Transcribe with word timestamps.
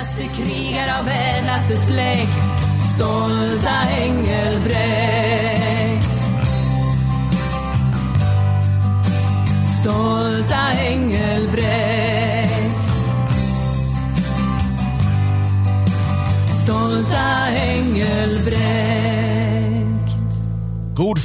Ädlaste 0.00 0.42
krigare 0.42 0.98
av 0.98 1.08
ädlaste 1.08 1.76
släkt 1.76 2.28
Stolta 2.94 3.76
Engelbrekt. 4.00 5.60
Stolta 9.80 10.72
Engelbrekt 10.78 10.89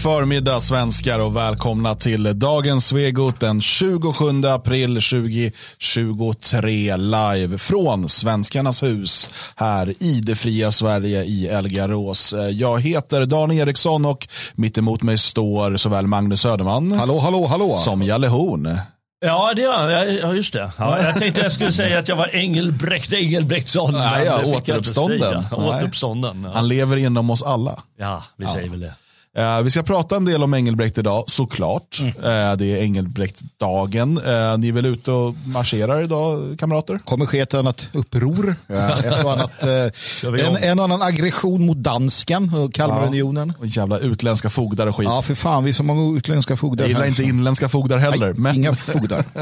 förmiddag 0.06 0.60
svenskar 0.60 1.20
och 1.20 1.36
välkomna 1.36 1.96
till 1.96 2.40
dagens 2.40 2.88
Svegot 2.88 3.40
den 3.40 3.62
27 3.62 4.26
april 4.48 5.02
2023 5.02 6.98
live 6.98 7.58
från 7.58 8.10
Svenskarnas 8.10 8.84
hus 8.84 9.30
här 9.56 10.04
i 10.04 10.20
det 10.20 10.36
fria 10.36 10.72
Sverige 10.72 11.24
i 11.24 11.48
Elgarås. 11.48 12.36
Jag 12.52 12.82
heter 12.82 13.26
Dan 13.26 13.52
Eriksson 13.52 14.06
och 14.06 14.28
mitt 14.56 14.78
emot 14.78 15.02
mig 15.04 15.18
står 15.18 15.78
såväl 15.78 16.08
Magnus 16.08 16.42
Söderman 16.42 16.92
Hallå, 16.92 17.20
hallå, 17.20 17.46
hallå. 17.46 17.76
som 17.78 18.04
Jalle 18.04 18.28
Horn. 18.28 18.78
Ja, 19.26 19.54
det 19.56 19.68
var, 19.68 19.90
ja, 19.90 20.34
just 20.34 20.54
det. 20.54 20.72
Ja, 20.78 21.04
jag 21.04 21.20
tänkte 21.20 21.42
jag 21.42 21.52
skulle 21.52 21.72
säga 21.72 22.00
att 22.00 22.08
jag 22.08 22.16
var 22.16 22.36
Engelbrekt 22.36 23.14
Engelbrektsson. 23.14 23.94
Nej, 23.94 24.26
ja, 24.26 24.42
återuppstånden. 24.46 25.44
Återuppstånden. 25.52 26.44
Ja, 26.44 26.52
Han 26.54 26.68
lever 26.68 26.98
inom 26.98 27.30
oss 27.30 27.44
alla. 27.44 27.80
ja 27.98 28.24
vi 28.38 28.48
säger 28.48 28.70
väl 28.70 28.80
det. 28.80 28.94
Eh, 29.38 29.62
vi 29.62 29.70
ska 29.70 29.84
prata 29.84 30.16
en 30.16 30.26
del 30.26 30.44
om 30.44 30.54
Engelbrekt 30.54 30.98
idag, 30.98 31.24
såklart. 31.28 32.00
Mm. 32.00 32.12
Eh, 32.52 32.58
det 32.58 32.66
är 32.66 32.78
Engelbrektdagen. 32.78 34.18
Uh, 34.18 34.58
ni 34.58 34.68
är 34.68 34.72
väl 34.72 34.86
ute 34.86 35.12
och 35.12 35.36
marscherar 35.46 36.04
idag, 36.04 36.56
kamrater? 36.60 36.98
kommer 36.98 37.26
ske 37.26 37.40
ett 37.40 37.54
annat 37.54 37.88
uppror. 37.94 38.56
Ja, 38.68 38.98
ett 39.04 39.26
annat, 39.26 39.64
eh, 39.64 40.48
en, 40.48 40.58
en 40.58 40.80
annan 40.80 41.02
aggression 41.02 41.66
mot 41.66 41.78
dansken 41.78 42.54
och 42.54 42.74
Kalmarunionen. 42.74 43.54
Och 43.60 43.66
jävla 43.66 44.00
utländska 44.00 44.50
fogdar 44.50 44.88
och 44.88 44.96
skit. 44.96 45.08
Ja, 45.10 45.22
för 45.22 45.36
fan, 45.36 45.64
vi 45.64 45.70
är 45.70 45.74
så 45.74 45.84
många 45.84 46.18
utländska 46.18 46.58
fogdar. 46.58 46.84
Jag 46.84 46.90
gillar 46.90 47.02
här. 47.02 47.08
inte 47.08 47.24
inländska 47.24 47.70
fogdar 47.70 47.98
heller. 47.98 48.28
Nej, 48.28 48.34
men, 48.38 48.56
Inga 48.56 48.74
fogdar. 48.74 49.20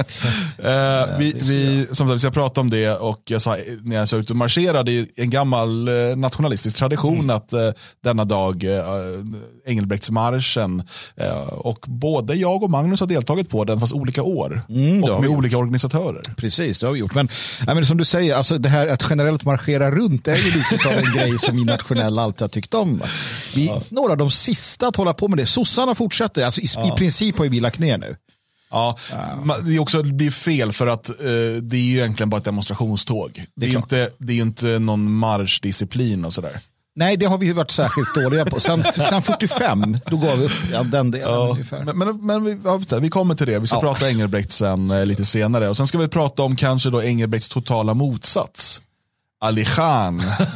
eh, 0.57 1.17
vi, 1.19 1.35
vi, 1.41 1.87
som 1.91 2.07
sagt, 2.07 2.15
vi 2.15 2.19
ska 2.19 2.31
prata 2.31 2.61
om 2.61 2.69
det 2.69 2.89
och 2.89 3.21
jag 3.25 3.41
sa, 3.41 3.57
när 3.81 3.95
jag 3.95 4.09
sa 4.09 4.17
ut 4.17 4.29
och 4.29 4.35
marschera, 4.35 4.83
det 4.83 4.99
är 4.99 5.05
en 5.15 5.29
gammal 5.29 5.87
eh, 5.87 6.15
nationalistisk 6.15 6.77
tradition 6.77 7.13
Mm. 7.13 7.35
att 7.35 7.53
eh, 7.53 7.69
denna 8.03 8.25
dag, 8.25 8.63
eh, 8.63 8.83
Engelbrektsmarschen, 9.65 10.83
eh, 11.15 11.47
och 11.47 11.85
både 11.87 12.35
jag 12.35 12.63
och 12.63 12.69
Magnus 12.69 12.99
har 12.99 13.07
deltagit 13.07 13.49
på 13.49 13.63
den, 13.63 13.79
fast 13.79 13.93
olika 13.93 14.23
år. 14.23 14.61
Mm, 14.69 15.01
det 15.01 15.11
och 15.11 15.21
med 15.21 15.29
olika 15.29 15.57
organisatörer. 15.57 16.21
Precis, 16.37 16.79
det 16.79 16.85
har 16.85 16.93
vi 16.93 16.99
gjort. 16.99 17.15
Men, 17.15 17.29
nej, 17.65 17.75
men 17.75 17.85
som 17.85 17.97
du 17.97 18.05
säger, 18.05 18.35
alltså 18.35 18.57
det 18.57 18.69
här 18.69 18.87
att 18.87 19.05
generellt 19.09 19.45
marschera 19.45 19.91
runt 19.91 20.27
är 20.27 20.35
ju 20.35 20.51
lite 20.51 20.89
av 20.89 20.93
en 20.93 21.13
grej 21.15 21.39
som 21.39 21.55
vi 21.55 21.65
nationella 21.65 22.21
alltid 22.21 22.41
har 22.41 22.49
tyckt 22.49 22.73
om. 22.73 23.01
Vi, 23.55 23.71
Några 23.89 24.11
av 24.11 24.17
de 24.17 24.31
sista 24.31 24.87
att 24.87 24.95
hålla 24.95 25.13
på 25.13 25.27
med 25.27 25.37
det. 25.37 25.45
Sossarna 25.45 25.95
fortsätter, 25.95 26.45
alltså 26.45 26.61
i, 26.61 26.65
i 26.65 26.91
princip 26.97 27.37
har 27.37 27.43
ju 27.45 27.51
vi 27.51 27.59
lagt 27.59 27.79
ner 27.79 27.97
nu. 27.97 28.15
Ja, 28.73 28.97
det, 29.65 29.75
är 29.75 29.79
också, 29.79 30.01
det 30.01 30.13
blir 30.13 30.31
fel 30.31 30.71
för 30.71 30.87
att 30.87 31.09
eh, 31.09 31.15
det 31.61 31.77
är 31.77 31.81
ju 31.81 31.97
egentligen 31.97 32.29
bara 32.29 32.37
ett 32.37 32.45
demonstrationståg. 32.45 33.45
Det 33.55 33.65
är, 33.65 33.67
ju 33.67 33.71
klart. 33.71 33.83
inte, 33.83 34.09
det 34.17 34.33
är 34.33 34.41
inte 34.41 34.79
någon 34.79 35.13
marschdisciplin 35.13 36.25
och 36.25 36.33
sådär. 36.33 36.59
Nej, 36.95 37.17
det 37.17 37.25
har 37.25 37.37
vi 37.37 37.53
varit 37.53 37.71
särskilt 37.71 38.15
dåliga 38.15 38.45
på. 38.45 38.59
Sen, 38.59 38.83
sen 39.09 39.21
45, 39.21 39.97
då 40.05 40.17
gav 40.17 40.37
vi 40.39 40.45
upp 40.45 40.51
ja, 40.71 40.83
den 40.83 41.11
delen 41.11 41.29
ungefär. 41.49 41.83
Men, 41.83 41.97
men, 41.97 42.25
men 42.25 42.43
vi, 42.45 42.57
ja, 42.65 42.97
vi 42.99 43.09
kommer 43.09 43.35
till 43.35 43.47
det. 43.47 43.59
Vi 43.59 43.67
ska 43.67 43.75
Ja. 43.77 43.81
prata 43.81 44.09
Engelbrekt 44.09 44.51
sen 44.51 44.91
eh, 44.91 45.05
lite 45.05 45.25
senare. 45.25 45.69
Och 45.69 45.77
sen 45.77 45.87
ska 45.87 45.97
vi 45.97 46.07
prata 46.07 46.43
om 46.43 46.55
kanske 46.55 46.89
då 46.89 47.03
Engelbrekts 47.03 47.49
totala 47.49 47.93
motsats. 47.93 48.81
Ali 49.41 49.65
Khan. 49.65 50.21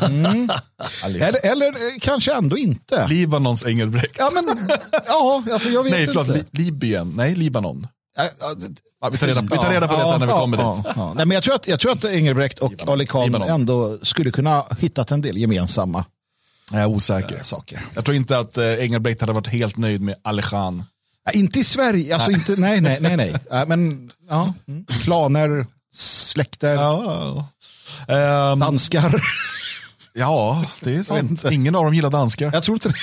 Ali 1.06 1.20
Khan. 1.20 1.28
Eller, 1.28 1.46
eller 1.52 1.68
eh, 1.68 1.74
kanske 2.02 2.34
ändå 2.34 2.58
inte. 2.58 3.08
Libanons 3.08 3.66
Engelbrekt. 3.66 4.16
Ja, 4.20 4.30
men, 4.34 4.70
ja, 5.08 5.44
alltså 5.54 5.70
jag 5.70 5.84
vet 5.84 5.92
Nej, 5.92 6.08
förlåt. 6.08 6.28
inte. 6.28 6.40
Li, 6.52 6.64
Libyen. 6.64 7.14
Nej, 7.16 7.36
Libanon. 7.36 7.88
Ja, 8.18 8.24
ja, 8.40 8.56
Ja, 9.02 9.10
vi, 9.10 9.18
tar 9.18 9.28
reda, 9.28 9.42
vi 9.42 9.48
tar 9.58 9.72
reda 9.72 9.88
på 9.88 9.94
det 9.94 10.00
ja, 10.00 10.06
sen 10.06 10.20
när 10.20 10.28
vi 10.28 10.32
ja, 10.34 10.40
kommer 10.40 10.58
ja, 10.58 10.76
dit. 10.76 10.94
ja. 10.96 11.14
Nej, 11.16 11.26
men 11.26 11.36
jag, 11.36 11.44
tror 11.44 11.56
att, 11.56 11.68
jag 11.68 11.80
tror 11.80 11.92
att 11.92 12.06
Engelbrekt 12.06 12.60
och 12.60 12.74
Ali 12.88 13.06
Khan 13.06 13.36
ändå 13.36 13.98
skulle 14.02 14.32
kunna 14.32 14.64
hittat 14.80 15.12
en 15.12 15.22
del 15.22 15.38
gemensamma 15.38 16.06
Jag 16.72 16.82
är 16.82 16.86
osäker. 16.86 17.44
saker. 17.44 17.86
Jag 17.94 18.06
tror 18.06 18.18
inte 18.18 18.40
att 18.40 18.58
eh, 18.58 18.74
Engelbrekt 18.74 19.22
hade 19.22 19.34
varit 19.34 19.48
helt 19.48 19.78
nöjd 19.78 20.02
med 20.02 20.16
Khan. 20.44 20.84
Ja, 21.26 21.32
inte 21.32 21.60
i 21.60 21.64
Sverige, 21.64 22.14
alltså 22.16 22.32
inte, 22.32 22.56
nej, 22.56 22.82
nej, 22.82 22.98
nej, 23.02 23.18
nej. 23.18 23.36
Ja, 23.50 23.66
men 23.66 24.12
ja, 24.30 24.54
mm. 24.68 24.86
klaner, 24.86 25.66
släkter, 25.94 26.74
Ja, 26.74 27.48
Ehm, 28.08 28.60
danskar. 28.60 29.22
ja 30.14 30.66
det 30.80 30.96
är 30.96 31.04
sant. 31.04 31.46
Ingen 31.52 31.76
av 31.76 31.84
dem 31.84 31.94
gillar 31.94 32.10
danskar. 32.10 32.52
Jag 32.54 32.64
tror 32.64 32.76
inte 32.76 32.90
det. 32.90 32.96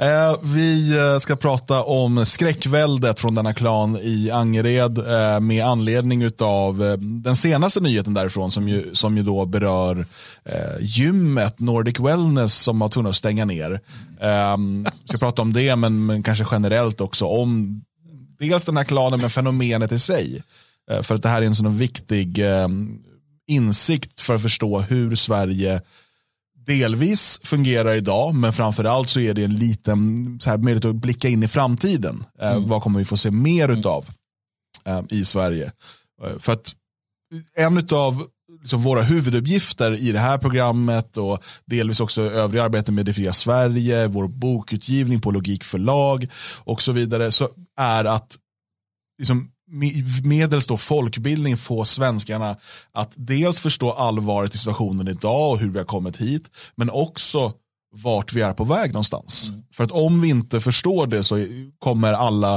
Eh, 0.00 0.36
vi 0.42 0.98
eh, 0.98 1.18
ska 1.18 1.36
prata 1.36 1.82
om 1.82 2.26
skräckväldet 2.26 3.20
från 3.20 3.34
denna 3.34 3.54
klan 3.54 3.98
i 4.02 4.30
Angered 4.30 4.98
eh, 4.98 5.40
med 5.40 5.64
anledning 5.64 6.30
av 6.40 6.82
eh, 6.82 6.96
den 6.96 7.36
senaste 7.36 7.80
nyheten 7.80 8.14
därifrån 8.14 8.50
som 8.50 8.68
ju, 8.68 8.94
som 8.94 9.16
ju 9.16 9.22
då 9.22 9.46
berör 9.46 10.06
eh, 10.44 10.80
gymmet 10.80 11.60
Nordic 11.60 12.00
Wellness 12.00 12.54
som 12.54 12.80
har 12.80 12.88
tvungna 12.88 13.10
att 13.10 13.16
stänga 13.16 13.44
ner. 13.44 13.80
Eh, 14.20 14.56
vi 15.02 15.08
ska 15.08 15.18
prata 15.18 15.42
om 15.42 15.52
det 15.52 15.76
men, 15.76 16.06
men 16.06 16.22
kanske 16.22 16.44
generellt 16.50 17.00
också 17.00 17.26
om 17.26 17.82
dels 18.38 18.64
den 18.64 18.76
här 18.76 18.84
klanen 18.84 19.20
men 19.20 19.30
fenomenet 19.30 19.92
i 19.92 19.98
sig. 19.98 20.42
Eh, 20.90 21.02
för 21.02 21.14
att 21.14 21.22
det 21.22 21.28
här 21.28 21.42
är 21.42 21.46
en 21.46 21.54
sån 21.54 21.78
viktig 21.78 22.38
eh, 22.38 22.68
insikt 23.48 24.20
för 24.20 24.34
att 24.34 24.42
förstå 24.42 24.80
hur 24.80 25.16
Sverige 25.16 25.80
delvis 26.70 27.40
fungerar 27.42 27.94
idag, 27.94 28.34
men 28.34 28.52
framförallt 28.52 29.08
så 29.08 29.20
är 29.20 29.34
det 29.34 29.44
en 29.44 29.56
liten 29.56 30.38
så 30.40 30.50
här, 30.50 30.58
möjlighet 30.58 30.84
att 30.84 30.94
blicka 30.94 31.28
in 31.28 31.42
i 31.42 31.48
framtiden. 31.48 32.24
Eh, 32.40 32.58
Vad 32.66 32.82
kommer 32.82 32.98
vi 32.98 33.04
få 33.04 33.16
se 33.16 33.30
mer 33.30 33.68
utav 33.68 34.08
eh, 34.84 35.02
i 35.10 35.24
Sverige? 35.24 35.72
Eh, 36.24 36.38
för 36.38 36.52
att 36.52 36.74
en 37.54 37.86
av 37.92 38.26
liksom, 38.60 38.82
våra 38.82 39.02
huvuduppgifter 39.02 39.94
i 39.94 40.12
det 40.12 40.18
här 40.18 40.38
programmet 40.38 41.16
och 41.16 41.44
delvis 41.66 42.00
också 42.00 42.22
övriga 42.22 42.64
arbete 42.64 42.92
med 42.92 43.06
Det 43.06 43.14
fria 43.14 43.32
Sverige, 43.32 44.06
vår 44.06 44.28
bokutgivning 44.28 45.20
på 45.20 45.30
Logik 45.30 45.64
förlag 45.64 46.28
och 46.58 46.82
så 46.82 46.92
vidare, 46.92 47.32
så 47.32 47.48
är 47.76 48.04
att 48.04 48.36
liksom, 49.18 49.50
medels 50.24 50.66
då 50.66 50.76
folkbildning 50.76 51.56
få 51.56 51.84
svenskarna 51.84 52.56
att 52.92 53.12
dels 53.16 53.60
förstå 53.60 53.92
allvaret 53.92 54.54
i 54.54 54.58
situationen 54.58 55.08
idag 55.08 55.52
och 55.52 55.58
hur 55.58 55.70
vi 55.70 55.78
har 55.78 55.86
kommit 55.86 56.16
hit, 56.16 56.50
men 56.74 56.90
också 56.90 57.52
vart 57.92 58.32
vi 58.32 58.40
är 58.40 58.52
på 58.52 58.64
väg 58.64 58.92
någonstans. 58.92 59.52
För 59.72 59.84
att 59.84 59.90
om 59.90 60.20
vi 60.20 60.28
inte 60.28 60.60
förstår 60.60 61.06
det 61.06 61.24
så 61.24 61.46
kommer 61.78 62.12
alla 62.12 62.54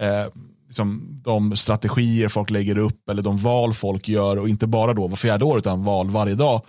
eh, 0.00 0.26
liksom, 0.66 1.16
de 1.22 1.56
strategier 1.56 2.28
folk 2.28 2.50
lägger 2.50 2.78
upp 2.78 3.08
eller 3.08 3.22
de 3.22 3.38
val 3.38 3.74
folk 3.74 4.08
gör 4.08 4.36
och 4.36 4.48
inte 4.48 4.66
bara 4.66 4.94
då 4.94 5.06
var 5.06 5.16
fjärde 5.16 5.44
år 5.44 5.58
utan 5.58 5.84
val 5.84 6.10
varje 6.10 6.34
dag. 6.34 6.62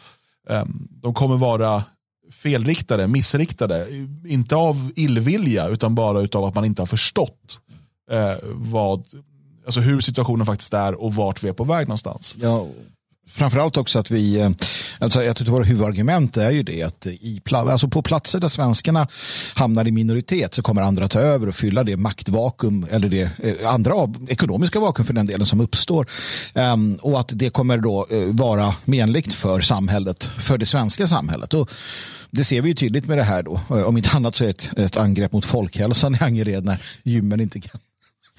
Eh, 0.50 0.66
de 1.02 1.14
kommer 1.14 1.38
vara 1.38 1.84
felriktade, 2.32 3.08
missriktade. 3.08 3.88
Inte 4.28 4.56
av 4.56 4.92
illvilja 4.96 5.68
utan 5.68 5.96
bara 5.96 6.22
utav 6.22 6.46
att 6.46 6.56
man 6.56 6.66
inte 6.66 6.82
har 6.82 6.88
förstått 6.88 7.60
eh, 8.12 8.36
vad, 8.54 9.08
alltså 9.70 9.82
hur 9.82 10.02
situationen 10.02 10.46
faktiskt 10.46 10.74
är 10.74 11.02
och 11.02 11.14
vart 11.14 11.44
vi 11.44 11.50
är 11.50 11.54
på 11.54 11.64
väg 11.64 11.88
någonstans. 11.88 12.36
Ja, 12.42 12.68
framförallt 13.28 13.78
också 13.78 14.00
att 14.00 14.12
vi, 14.12 14.40
eh, 14.40 14.50
alltså 15.00 15.24
ett 15.24 15.42
av 15.42 15.48
våra 15.48 15.64
huvudargument 15.64 16.38
är 16.38 16.52
ju 16.52 16.64
det 16.64 16.84
att 16.84 17.08
i, 17.08 17.42
alltså 17.52 17.88
på 17.88 18.02
platser 18.02 18.40
där 18.40 18.48
svenskarna 18.48 19.08
hamnar 19.56 19.88
i 19.88 19.92
minoritet 19.92 20.54
så 20.54 20.62
kommer 20.62 20.82
andra 20.82 21.08
ta 21.08 21.20
över 21.20 21.48
och 21.48 21.56
fylla 21.56 21.84
det 21.84 21.98
maktvakuum 21.98 22.88
eller 22.92 23.10
det 23.10 23.32
eh, 23.44 23.74
andra 23.74 23.94
av, 23.94 24.28
ekonomiska 24.30 24.80
vakuum 24.80 25.06
för 25.06 25.14
den 25.14 25.26
delen 25.26 25.46
som 25.46 25.62
uppstår. 25.62 26.06
Um, 26.54 26.96
och 26.96 27.20
att 27.20 27.30
det 27.34 27.50
kommer 27.50 27.78
då 27.78 28.08
eh, 28.12 28.26
vara 28.28 28.76
menligt 28.86 29.34
för 29.34 29.62
samhället, 29.62 30.24
för 30.24 30.58
det 30.58 30.66
svenska 30.66 31.08
samhället. 31.08 31.54
Och 31.54 31.70
det 32.32 32.44
ser 32.44 32.62
vi 32.62 32.70
ju 32.70 32.76
tydligt 32.76 33.08
med 33.08 33.18
det 33.18 33.24
här 33.24 33.44
då. 33.44 33.62
Om 33.68 33.98
inte 33.98 34.10
annat 34.16 34.36
så 34.36 34.44
är 34.44 34.48
det 34.48 34.64
ett, 34.64 34.80
ett 34.80 34.98
angrepp 34.98 35.34
mot 35.34 35.46
folkhälsan 35.46 36.16
i 36.16 36.18
Angered 36.22 36.66
när 36.66 36.82
gymmen 37.04 37.40
inte 37.40 37.60
kan 37.60 37.80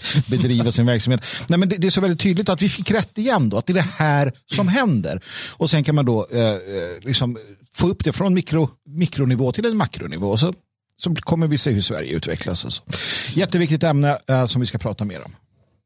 bedriva 0.26 0.72
sin 0.72 0.86
verksamhet. 0.86 1.26
Nej, 1.48 1.58
men 1.58 1.68
det, 1.68 1.76
det 1.76 1.86
är 1.86 1.90
så 1.90 2.00
väldigt 2.00 2.20
tydligt 2.20 2.48
att 2.48 2.62
vi 2.62 2.68
fick 2.68 2.90
rätt 2.90 3.18
igen 3.18 3.48
då, 3.48 3.58
att 3.58 3.66
det 3.66 3.72
är 3.72 3.74
det 3.74 3.80
här 3.80 4.32
som 4.46 4.68
händer. 4.68 5.20
Och 5.50 5.70
sen 5.70 5.84
kan 5.84 5.94
man 5.94 6.04
då 6.04 6.26
eh, 6.32 6.40
eh 6.40 6.58
liksom 7.00 7.38
få 7.72 7.88
upp 7.88 8.04
det 8.04 8.12
från 8.12 8.34
mikro, 8.34 8.70
mikronivå 8.86 9.52
till 9.52 9.66
en 9.66 9.76
makronivå. 9.76 10.36
Så, 10.36 10.52
så 11.02 11.14
kommer 11.14 11.46
vi 11.46 11.58
se 11.58 11.70
hur 11.70 11.80
Sverige 11.80 12.12
utvecklas. 12.12 12.64
Och 12.64 12.72
så. 12.72 12.82
Jätteviktigt 13.34 13.82
ämne 13.82 14.18
eh, 14.28 14.46
som 14.46 14.60
vi 14.60 14.66
ska 14.66 14.78
prata 14.78 15.04
mer 15.04 15.20
om. 15.24 15.32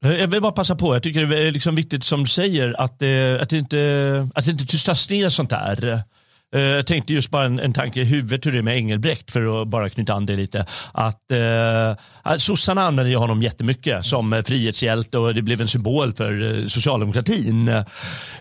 Eh, 0.05 0.17
jag 0.17 0.29
vill 0.29 0.41
bara 0.41 0.53
passa 0.53 0.77
på, 0.77 0.95
jag 0.95 1.03
tycker 1.03 1.27
det 1.27 1.47
är 1.47 1.53
liksom 1.53 1.75
viktigt 1.75 2.05
som 2.05 2.21
du 2.21 2.29
säger 2.29 2.81
att 2.81 3.03
eh, 3.03 3.43
att 3.43 3.51
det 3.51 3.59
inte, 3.59 4.29
att 4.35 4.45
det 4.45 4.51
inte 4.51 4.67
tystas 4.67 5.11
ner 5.11 5.29
sånt 5.29 5.51
där. 5.51 6.03
Eh, 6.55 6.61
jag 6.61 6.87
tänkte 6.87 7.13
just 7.13 7.31
bara 7.31 7.45
en, 7.45 7.61
en 7.61 7.73
tanke 7.73 8.01
i 8.01 8.05
huvudet 8.05 8.47
hur 8.47 8.53
det 8.53 8.59
är 8.59 8.63
med 8.63 8.77
Engelbrekt 8.77 9.33
för 9.33 9.63
att 9.63 9.69
bara 9.69 9.91
knyta 9.91 10.15
an 10.15 10.27
det 10.27 10.37
lite. 10.37 10.67
Att 10.93 11.31
eh, 11.33 12.37
sossarna 12.39 12.83
använder 12.83 13.11
ju 13.11 13.17
honom 13.17 13.43
jättemycket 13.43 14.05
som 14.05 14.33
eh, 14.33 14.43
frihetshjälte 14.43 15.19
och 15.19 15.35
det 15.35 15.43
blev 15.43 15.61
en 15.61 15.69
symbol 15.69 16.13
för 16.13 16.61
eh, 16.61 16.67
socialdemokratin. 16.67 17.69
Eh, 17.69 17.85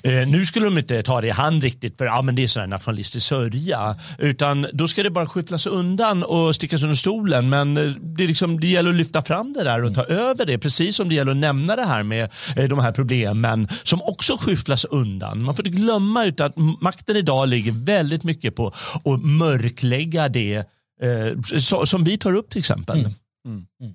nu 0.04 0.46
skulle 0.46 0.66
de 0.66 0.78
inte 0.78 1.04
ta 1.04 1.22
det 1.22 1.28
i 1.28 1.32
hand 1.32 1.64
riktigt 1.64 1.98
för 1.98 2.06
ah, 2.06 2.22
men 2.22 2.36
det 2.36 2.44
är 2.44 2.48
sån 2.48 2.70
nationalistisk 2.70 3.28
sörja. 3.28 3.96
Utan 4.18 4.68
då 4.74 4.88
ska 4.88 5.04
det 5.04 5.10
bara 5.10 5.28
skyfflas 5.28 5.66
undan 5.66 6.24
och 6.24 6.56
stickas 6.56 6.84
under 6.84 6.96
stolen. 6.96 7.50
Men 7.50 7.74
det, 8.02 8.24
är 8.24 8.28
liksom, 8.28 8.60
det 8.60 8.68
gäller 8.68 8.90
att 8.90 8.96
lyfta 8.96 9.22
fram 9.22 9.54
det 9.54 9.64
där 9.64 9.84
och 9.84 9.96
ta 9.96 10.04
över 10.04 10.46
det. 10.46 10.58
Precis 10.58 10.96
som 10.96 11.10
det 11.10 11.16
gäller 11.16 11.32
att 11.32 11.38
nämna 11.38 11.76
det 11.76 11.86
här 11.86 12.04
med 12.04 12.30
eh, 12.56 12.66
de 12.66 12.80
här 12.80 12.92
problemen 12.92 13.68
som 13.84 14.02
också 14.02 14.38
skyfflas 14.40 14.86
undan. 14.86 15.44
Man 15.44 15.56
får 15.56 15.68
inte 15.68 15.80
glömma 15.80 16.26
ut 16.26 16.40
att 16.40 16.54
makten 16.82 17.16
idag 17.16 17.50
ligger 17.50 17.72
väldigt 17.72 18.03
väldigt 18.04 18.24
mycket 18.24 18.56
på 18.56 18.68
att 19.04 19.24
mörklägga 19.24 20.30
det 20.30 20.56
eh, 21.02 21.60
så, 21.60 21.86
som 21.86 22.04
vi 22.04 22.18
tar 22.18 22.36
upp 22.36 22.50
till 22.50 22.60
exempel. 22.60 23.00
Mm. 23.00 23.14
Mm. 23.48 23.66
mm. 23.82 23.94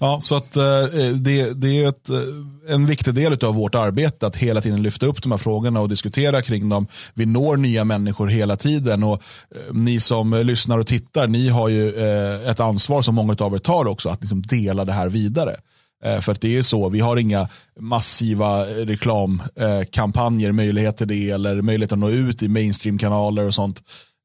Ja, 0.00 0.20
så 0.22 0.36
att 0.36 0.56
eh, 0.56 0.84
det, 1.14 1.52
det 1.60 1.84
är 1.84 1.88
ett, 1.88 2.08
eh, 2.08 2.74
en 2.74 2.86
viktig 2.86 3.14
del 3.14 3.44
av 3.44 3.54
vårt 3.54 3.74
arbete 3.74 4.26
att 4.26 4.36
hela 4.36 4.60
tiden 4.60 4.82
lyfta 4.82 5.06
upp 5.06 5.22
de 5.22 5.32
här 5.32 5.38
frågorna 5.38 5.80
och 5.80 5.88
diskutera 5.88 6.42
kring 6.42 6.68
dem. 6.68 6.86
Vi 7.14 7.26
når 7.26 7.56
nya 7.56 7.84
människor 7.84 8.26
hela 8.26 8.56
tiden 8.56 9.02
och 9.02 9.22
eh, 9.54 9.74
ni 9.74 10.00
som 10.00 10.34
lyssnar 10.44 10.78
och 10.78 10.86
tittar, 10.86 11.26
ni 11.26 11.48
har 11.48 11.68
ju 11.68 11.88
eh, 11.88 12.50
ett 12.50 12.60
ansvar 12.60 13.02
som 13.02 13.14
många 13.14 13.36
av 13.38 13.54
er 13.54 13.58
tar 13.58 13.86
också 13.86 14.08
att 14.08 14.20
liksom 14.20 14.42
dela 14.42 14.84
det 14.84 14.92
här 14.92 15.08
vidare. 15.08 15.56
Eh, 16.04 16.20
för 16.20 16.32
att 16.32 16.40
det 16.40 16.56
är 16.56 16.62
så, 16.62 16.88
vi 16.88 17.00
har 17.00 17.16
inga 17.16 17.48
massiva 17.80 18.64
reklamkampanjer, 18.66 20.52
möjlighet 20.52 20.96
till 20.96 21.08
det 21.08 21.30
eller 21.30 21.62
möjlighet 21.62 21.92
att 21.92 21.98
nå 21.98 22.10
ut 22.10 22.42
i 22.42 22.48
mainstreamkanaler 22.48 23.46
och 23.46 23.54
sånt. 23.54 23.82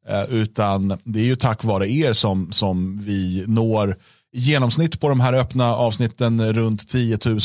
Eh, 0.09 0.24
utan 0.35 0.97
det 1.03 1.19
är 1.19 1.24
ju 1.24 1.35
tack 1.35 1.63
vare 1.63 1.89
er 1.89 2.13
som, 2.13 2.51
som 2.51 2.97
vi 2.97 3.44
når 3.47 3.97
genomsnitt 4.38 5.00
på 5.00 5.10
de 5.10 5.19
här 5.19 5.34
öppna 5.34 5.75
avsnitten 5.75 6.39
eh, 6.39 6.54
runt 6.54 6.88
10 6.89 7.18
000 7.25 7.39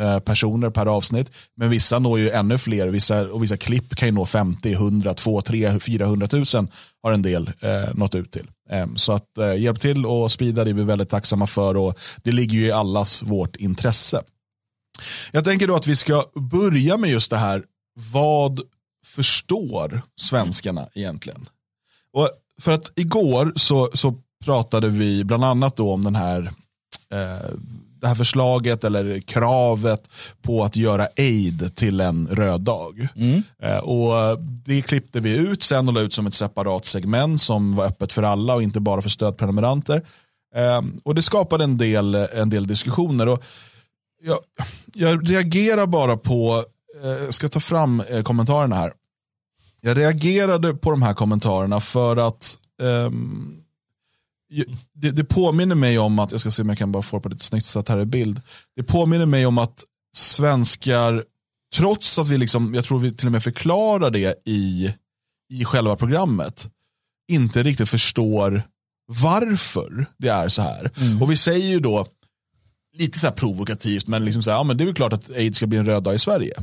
eh, 0.00 0.18
personer 0.18 0.70
per 0.70 0.86
avsnitt. 0.86 1.30
Men 1.56 1.70
vissa 1.70 1.98
når 1.98 2.18
ju 2.18 2.30
ännu 2.30 2.58
fler 2.58 2.88
vissa, 2.88 3.20
och 3.28 3.42
vissa 3.42 3.56
klipp 3.56 3.96
kan 3.96 4.08
ju 4.08 4.14
nå 4.14 4.26
50, 4.26 4.72
100, 4.72 5.14
2, 5.14 5.40
3, 5.40 5.80
400 5.80 6.28
000 6.32 6.44
har 7.02 7.12
en 7.12 7.22
del 7.22 7.50
eh, 7.60 7.94
nått 7.94 8.14
ut 8.14 8.30
till. 8.30 8.46
Eh, 8.70 8.86
så 8.96 9.12
att 9.12 9.38
eh, 9.38 9.54
hjälp 9.54 9.80
till 9.80 10.06
och 10.06 10.32
sprida 10.32 10.64
det 10.64 10.70
är 10.70 10.74
vi 10.74 10.82
väldigt 10.82 11.10
tacksamma 11.10 11.46
för 11.46 11.76
och 11.76 11.98
det 12.16 12.32
ligger 12.32 12.58
ju 12.58 12.66
i 12.66 12.72
allas 12.72 13.22
vårt 13.22 13.56
intresse. 13.56 14.22
Jag 15.32 15.44
tänker 15.44 15.66
då 15.66 15.76
att 15.76 15.86
vi 15.86 15.96
ska 15.96 16.24
börja 16.34 16.96
med 16.96 17.10
just 17.10 17.30
det 17.30 17.36
här, 17.36 17.62
vad 18.12 18.60
förstår 19.06 20.02
svenskarna 20.20 20.88
egentligen? 20.94 21.48
Och 22.12 22.30
för 22.60 22.72
att 22.72 22.92
igår 22.96 23.52
så, 23.56 23.90
så 23.94 24.14
pratade 24.44 24.88
vi 24.88 25.24
bland 25.24 25.44
annat 25.44 25.76
då 25.76 25.92
om 25.92 26.04
den 26.04 26.16
här, 26.16 26.42
eh, 27.12 27.50
det 28.00 28.08
här 28.08 28.14
förslaget 28.14 28.84
eller 28.84 29.20
kravet 29.20 30.10
på 30.42 30.64
att 30.64 30.76
göra 30.76 31.08
aid 31.18 31.76
till 31.76 32.00
en 32.00 32.26
röd 32.26 32.60
dag. 32.60 33.08
Mm. 33.16 33.42
Eh, 33.62 33.78
och 33.78 34.38
det 34.40 34.82
klippte 34.82 35.20
vi 35.20 35.36
ut 35.36 35.62
sen 35.62 35.88
och 35.88 35.94
la 35.94 36.00
ut 36.00 36.12
som 36.12 36.26
ett 36.26 36.34
separat 36.34 36.84
segment 36.84 37.40
som 37.40 37.76
var 37.76 37.86
öppet 37.86 38.12
för 38.12 38.22
alla 38.22 38.54
och 38.54 38.62
inte 38.62 38.80
bara 38.80 39.02
för 39.02 39.10
stödprenumeranter. 39.10 40.02
Eh, 40.54 40.82
och 41.04 41.14
det 41.14 41.22
skapade 41.22 41.64
en 41.64 41.78
del, 41.78 42.14
en 42.14 42.50
del 42.50 42.66
diskussioner. 42.66 43.28
Och 43.28 43.44
jag, 44.22 44.38
jag 44.94 45.30
reagerar 45.30 45.86
bara 45.86 46.16
på, 46.16 46.64
jag 47.02 47.34
ska 47.34 47.48
ta 47.48 47.60
fram 47.60 48.02
kommentarerna 48.24 48.76
här. 48.76 48.92
Jag 49.80 49.98
reagerade 49.98 50.74
på 50.74 50.90
de 50.90 51.02
här 51.02 51.14
kommentarerna 51.14 51.80
för 51.80 52.16
att 52.16 52.56
um, 52.82 53.62
det, 54.94 55.10
det, 55.10 55.24
påminner 55.24 55.74
mig 55.74 55.98
om 55.98 56.18
att, 56.18 56.32
jag 56.32 56.40
ska 56.40 56.50
se 56.50 56.62
om 56.62 56.68
jag 56.68 56.78
kan 56.78 56.92
bara 56.92 57.02
få 57.02 57.20
på 57.20 57.28
lite 57.28 57.44
snyggt 57.44 57.66
så 57.66 57.78
att 57.78 57.88
här 57.88 57.98
är 57.98 58.04
bild. 58.04 58.40
Det 58.76 58.82
påminner 58.82 59.26
mig 59.26 59.46
om 59.46 59.58
att 59.58 59.84
svenskar, 60.16 61.24
trots 61.76 62.18
att 62.18 62.28
vi 62.28 62.38
liksom, 62.38 62.74
jag 62.74 62.84
tror 62.84 62.98
vi 62.98 63.14
till 63.14 63.26
och 63.26 63.32
med 63.32 63.42
förklarar 63.42 64.10
det 64.10 64.42
i, 64.44 64.94
i 65.52 65.64
själva 65.64 65.96
programmet, 65.96 66.68
inte 67.32 67.62
riktigt 67.62 67.88
förstår 67.88 68.62
varför 69.08 70.06
det 70.18 70.28
är 70.28 70.48
så 70.48 70.62
här. 70.62 70.90
Mm. 70.96 71.22
Och 71.22 71.30
vi 71.30 71.36
säger 71.36 71.68
ju 71.68 71.80
då, 71.80 72.06
lite 72.96 73.18
så 73.18 73.26
här 73.26 73.34
provokativt, 73.34 74.08
men, 74.08 74.24
liksom 74.24 74.42
så 74.42 74.50
här, 74.50 74.56
ja, 74.56 74.64
men 74.64 74.76
det 74.76 74.84
är 74.84 74.86
väl 74.86 74.94
klart 74.94 75.12
att 75.12 75.30
aids 75.30 75.56
ska 75.56 75.66
bli 75.66 75.78
en 75.78 75.86
röd 75.86 76.02
dag 76.02 76.14
i 76.14 76.18
Sverige. 76.18 76.54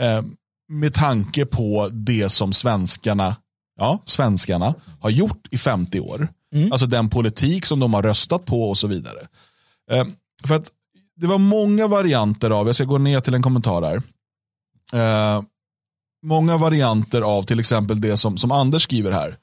Eh, 0.00 0.22
med 0.68 0.94
tanke 0.94 1.46
på 1.46 1.88
det 1.92 2.28
som 2.28 2.52
svenskarna, 2.52 3.36
ja, 3.78 3.98
svenskarna 4.04 4.74
har 5.00 5.10
gjort 5.10 5.48
i 5.50 5.58
50 5.58 6.00
år. 6.00 6.28
Mm. 6.54 6.72
Alltså 6.72 6.86
den 6.86 7.08
politik 7.08 7.66
som 7.66 7.80
de 7.80 7.94
har 7.94 8.02
röstat 8.02 8.44
på 8.44 8.68
och 8.68 8.78
så 8.78 8.86
vidare. 8.86 9.26
Eh, 9.90 10.06
för 10.44 10.54
att 10.54 10.72
det 11.16 11.26
var 11.26 11.38
många 11.38 11.86
varianter 11.86 12.50
av, 12.50 12.66
jag 12.66 12.74
ska 12.74 12.84
gå 12.84 12.98
ner 12.98 13.20
till 13.20 13.34
en 13.34 13.42
kommentar 13.42 13.82
här. 13.82 14.02
Eh, 14.92 15.42
många 16.22 16.56
varianter 16.56 17.22
av 17.22 17.42
till 17.42 17.60
exempel 17.60 18.00
det 18.00 18.16
som, 18.16 18.38
som 18.38 18.52
Anders 18.52 18.82
skriver 18.82 19.12
här. 19.12 19.36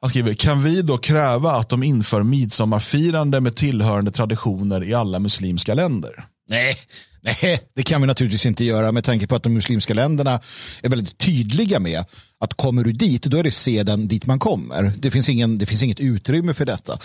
Han 0.00 0.10
skriver, 0.10 0.34
kan 0.34 0.62
vi 0.62 0.82
då 0.82 0.98
kräva 0.98 1.52
att 1.52 1.68
de 1.68 1.82
inför 1.82 2.22
midsommarfirande 2.22 3.40
med 3.40 3.56
tillhörande 3.56 4.10
traditioner 4.10 4.84
i 4.84 4.94
alla 4.94 5.18
muslimska 5.18 5.74
länder? 5.74 6.24
Nej, 6.52 6.76
nej, 7.20 7.60
det 7.74 7.82
kan 7.82 8.00
vi 8.00 8.06
naturligtvis 8.06 8.46
inte 8.46 8.64
göra 8.64 8.92
med 8.92 9.04
tanke 9.04 9.26
på 9.26 9.34
att 9.34 9.42
de 9.42 9.54
muslimska 9.54 9.94
länderna 9.94 10.40
är 10.82 10.88
väldigt 10.88 11.18
tydliga 11.18 11.80
med 11.80 12.04
att 12.38 12.54
kommer 12.54 12.84
du 12.84 12.92
dit, 12.92 13.22
då 13.22 13.36
är 13.36 13.42
det 13.42 13.50
seden 13.50 14.08
dit 14.08 14.26
man 14.26 14.38
kommer. 14.38 14.92
Det 14.98 15.10
finns, 15.10 15.28
ingen, 15.28 15.58
det 15.58 15.66
finns 15.66 15.82
inget 15.82 16.00
utrymme 16.00 16.54
för 16.54 16.64
detta. 16.64 16.98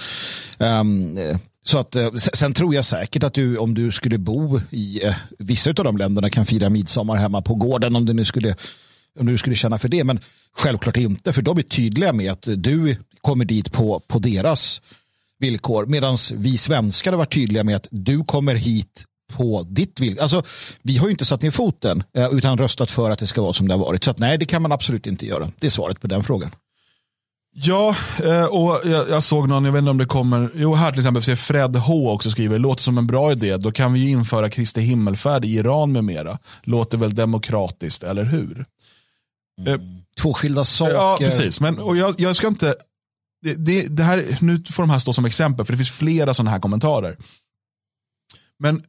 Um, 0.57 1.19
så 1.63 1.77
att, 1.77 1.95
eh, 1.95 2.13
sen 2.13 2.53
tror 2.53 2.75
jag 2.75 2.85
säkert 2.85 3.23
att 3.23 3.33
du, 3.33 3.57
om 3.57 3.73
du 3.73 3.91
skulle 3.91 4.17
bo 4.17 4.61
i 4.69 5.05
eh, 5.05 5.15
vissa 5.39 5.69
av 5.69 5.75
de 5.75 5.97
länderna 5.97 6.29
kan 6.29 6.45
fira 6.45 6.69
midsommar 6.69 7.15
hemma 7.15 7.41
på 7.41 7.55
gården 7.55 7.95
om 7.95 8.05
du 8.05 8.13
nu 8.13 8.25
skulle, 8.25 8.55
om 9.19 9.25
du 9.25 9.37
skulle 9.37 9.55
känna 9.55 9.77
för 9.77 9.89
det. 9.89 10.03
Men 10.03 10.19
självklart 10.53 10.97
inte, 10.97 11.33
för 11.33 11.41
de 11.41 11.57
är 11.57 11.61
tydliga 11.61 12.13
med 12.13 12.31
att 12.31 12.47
du 12.55 12.95
kommer 13.21 13.45
dit 13.45 13.71
på, 13.71 13.99
på 13.99 14.19
deras 14.19 14.81
villkor. 15.39 15.85
Medan 15.85 16.17
vi 16.33 16.57
svenskar 16.57 17.11
har 17.11 17.17
varit 17.17 17.33
tydliga 17.33 17.63
med 17.63 17.75
att 17.75 17.87
du 17.91 18.23
kommer 18.23 18.55
hit 18.55 19.05
på 19.33 19.65
ditt 19.69 19.99
villkor. 19.99 20.21
Alltså, 20.21 20.43
vi 20.81 20.97
har 20.97 21.07
ju 21.07 21.11
inte 21.11 21.25
satt 21.25 21.41
ner 21.41 21.51
foten 21.51 22.03
eh, 22.13 22.29
utan 22.31 22.57
röstat 22.57 22.91
för 22.91 23.11
att 23.11 23.19
det 23.19 23.27
ska 23.27 23.41
vara 23.41 23.53
som 23.53 23.67
det 23.67 23.73
har 23.73 23.79
varit. 23.79 24.03
Så 24.03 24.11
att, 24.11 24.19
nej, 24.19 24.37
det 24.37 24.45
kan 24.45 24.61
man 24.61 24.71
absolut 24.71 25.07
inte 25.07 25.25
göra. 25.25 25.47
Det 25.59 25.65
är 25.65 25.71
svaret 25.71 26.01
på 26.01 26.07
den 26.07 26.23
frågan. 26.23 26.51
Ja, 27.59 27.95
eh, 28.23 28.45
och 28.45 28.81
jag, 28.83 29.09
jag, 29.09 29.23
såg 29.23 29.49
någon, 29.49 29.65
jag 29.65 29.71
vet 29.71 29.79
inte 29.79 29.91
om 29.91 29.97
det 29.97 30.05
kommer, 30.05 30.49
jo 30.55 30.73
här 30.73 30.91
till 30.91 30.99
exempel 30.99 31.23
ser 31.23 31.35
Fred 31.35 31.75
H 31.75 32.11
också 32.11 32.31
skriver, 32.31 32.57
låter 32.57 32.83
som 32.83 32.97
en 32.97 33.07
bra 33.07 33.31
idé, 33.31 33.57
då 33.57 33.71
kan 33.71 33.93
vi 33.93 33.99
ju 33.99 34.09
införa 34.09 34.49
Kristi 34.49 34.81
himmelfärd 34.81 35.45
i 35.45 35.47
Iran 35.47 35.91
med 35.91 36.03
mera. 36.03 36.39
Låter 36.63 36.97
väl 36.97 37.15
demokratiskt, 37.15 38.03
eller 38.03 38.23
hur? 38.23 38.65
Mm. 39.61 39.73
Eh, 39.73 39.79
Två 40.19 40.33
skilda 40.33 40.63
saker. 40.63 40.93
Ja, 40.93 41.17
precis. 41.19 41.61
Men, 41.61 41.79
och 41.79 41.97
jag, 41.97 42.15
jag 42.17 42.35
ska 42.35 42.47
inte, 42.47 42.75
det, 43.41 43.53
det, 43.53 43.87
det, 43.87 44.03
här, 44.03 44.37
nu 44.41 44.63
får 44.71 44.83
de 44.83 44.89
här 44.89 44.99
stå 44.99 45.13
som 45.13 45.25
exempel, 45.25 45.65
för 45.65 45.73
det 45.73 45.77
finns 45.77 45.91
flera 45.91 46.33
sådana 46.33 46.51
här 46.51 46.59
kommentarer. 46.59 47.17
Men 48.59 48.83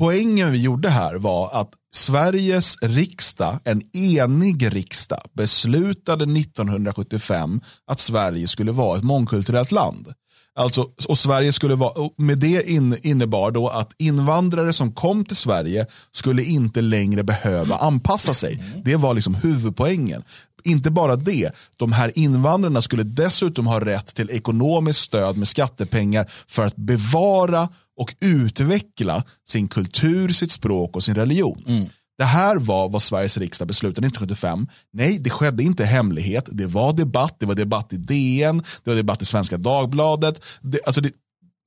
poängen 0.00 0.52
vi 0.52 0.62
gjorde 0.62 0.88
här 0.88 1.14
var 1.14 1.50
att 1.60 1.70
Sveriges 1.94 2.76
riksdag, 2.82 3.58
en 3.64 3.82
enig 3.96 4.74
riksdag, 4.74 5.22
beslutade 5.32 6.24
1975 6.24 7.60
att 7.86 8.00
Sverige 8.00 8.48
skulle 8.48 8.72
vara 8.72 8.98
ett 8.98 9.04
mångkulturellt 9.04 9.72
land. 9.72 10.08
Alltså, 10.54 10.86
och 11.08 11.18
Sverige 11.18 11.52
skulle 11.52 11.74
vara, 11.74 12.10
med 12.16 12.38
det 12.38 12.70
innebar 13.02 13.50
då 13.50 13.68
att 13.68 13.92
invandrare 13.98 14.72
som 14.72 14.92
kom 14.92 15.24
till 15.24 15.36
Sverige 15.36 15.86
skulle 16.12 16.42
inte 16.42 16.80
längre 16.80 17.22
behöva 17.22 17.76
anpassa 17.76 18.34
sig. 18.34 18.62
Det 18.84 18.96
var 18.96 19.14
liksom 19.14 19.34
huvudpoängen. 19.34 20.22
Inte 20.64 20.90
bara 20.90 21.16
det, 21.16 21.50
de 21.76 21.92
här 21.92 22.18
invandrarna 22.18 22.82
skulle 22.82 23.02
dessutom 23.02 23.66
ha 23.66 23.84
rätt 23.84 24.14
till 24.14 24.30
ekonomiskt 24.30 25.00
stöd 25.00 25.36
med 25.36 25.48
skattepengar 25.48 26.30
för 26.48 26.66
att 26.66 26.76
bevara 26.76 27.68
och 27.96 28.14
utveckla 28.20 29.24
sin 29.48 29.68
kultur, 29.68 30.28
sitt 30.28 30.52
språk 30.52 30.96
och 30.96 31.02
sin 31.02 31.14
religion. 31.14 31.64
Mm. 31.66 31.86
Det 32.18 32.24
här 32.24 32.56
var 32.56 32.88
vad 32.88 33.02
Sveriges 33.02 33.38
riksdag 33.38 33.68
beslutade 33.68 34.06
1975. 34.06 34.66
Nej, 34.92 35.18
det 35.18 35.30
skedde 35.30 35.62
inte 35.62 35.84
hemlighet. 35.84 36.48
Det 36.52 36.66
var 36.66 36.92
debatt, 36.92 37.36
det 37.38 37.46
var 37.46 37.54
debatt 37.54 37.92
i 37.92 37.96
DN, 37.96 38.62
det 38.84 38.90
var 38.90 38.96
debatt 38.96 39.22
i 39.22 39.24
Svenska 39.24 39.56
Dagbladet. 39.56 40.44
Det, 40.60 40.78
alltså 40.86 41.00
det, 41.00 41.12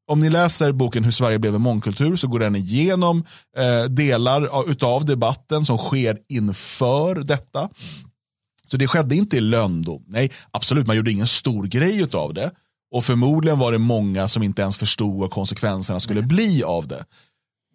om 0.07 0.19
ni 0.19 0.29
läser 0.29 0.71
boken 0.71 1.03
Hur 1.03 1.11
Sverige 1.11 1.39
blev 1.39 1.55
en 1.55 1.61
mångkultur 1.61 2.15
så 2.15 2.27
går 2.27 2.39
den 2.39 2.55
igenom 2.55 3.23
eh, 3.57 3.83
delar 3.83 4.45
av 4.81 5.05
debatten 5.05 5.65
som 5.65 5.77
sker 5.77 6.17
inför 6.29 7.15
detta. 7.15 7.69
Så 8.73 8.77
det 8.77 8.87
skedde 8.87 9.15
inte 9.15 9.37
i 9.37 9.41
löndom. 9.41 10.03
Nej, 10.07 10.31
absolut, 10.51 10.87
man 10.87 10.95
gjorde 10.95 11.11
ingen 11.11 11.27
stor 11.27 11.63
grej 11.63 12.07
av 12.13 12.33
det. 12.33 12.51
Och 12.91 13.05
förmodligen 13.05 13.59
var 13.59 13.71
det 13.71 13.77
många 13.77 14.27
som 14.27 14.43
inte 14.43 14.61
ens 14.61 14.77
förstod 14.77 15.19
vad 15.19 15.31
konsekvenserna 15.31 15.99
skulle 15.99 16.21
bli 16.21 16.63
av 16.63 16.87
det. 16.87 17.05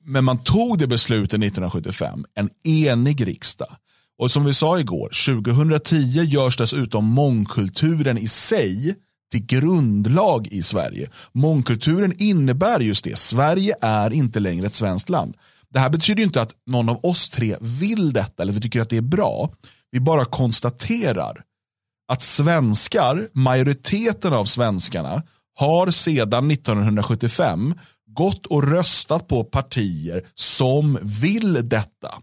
Men 0.04 0.24
man 0.24 0.38
tog 0.38 0.78
det 0.78 0.86
beslutet 0.86 1.32
1975, 1.32 2.24
en 2.34 2.50
enig 2.64 3.26
riksdag. 3.26 3.76
Och 4.18 4.30
som 4.30 4.44
vi 4.44 4.54
sa 4.54 4.80
igår, 4.80 5.36
2010 5.36 6.22
görs 6.22 6.56
dessutom 6.56 7.04
mångkulturen 7.04 8.18
i 8.18 8.28
sig 8.28 8.94
till 9.32 9.46
grundlag 9.46 10.46
i 10.46 10.62
Sverige. 10.62 11.10
Mångkulturen 11.32 12.14
innebär 12.18 12.80
just 12.80 13.04
det. 13.04 13.18
Sverige 13.18 13.74
är 13.80 14.12
inte 14.12 14.40
längre 14.40 14.66
ett 14.66 14.74
svenskt 14.74 15.08
land. 15.08 15.36
Det 15.72 15.78
här 15.78 15.90
betyder 15.90 16.22
inte 16.22 16.42
att 16.42 16.52
någon 16.66 16.88
av 16.88 17.04
oss 17.04 17.30
tre 17.30 17.56
vill 17.60 18.12
detta 18.12 18.42
eller 18.42 18.52
vi 18.52 18.60
tycker 18.60 18.80
att 18.80 18.90
det 18.90 18.96
är 18.96 19.00
bra. 19.00 19.50
Vi 19.90 20.00
bara 20.00 20.24
konstaterar 20.24 21.42
att 22.12 22.22
svenskar, 22.22 23.28
majoriteten 23.32 24.32
av 24.32 24.44
svenskarna, 24.44 25.22
har 25.54 25.90
sedan 25.90 26.50
1975 26.50 27.74
gått 28.06 28.46
och 28.46 28.68
röstat 28.68 29.28
på 29.28 29.44
partier 29.44 30.22
som 30.34 30.98
vill 31.02 31.68
detta. 31.68 32.14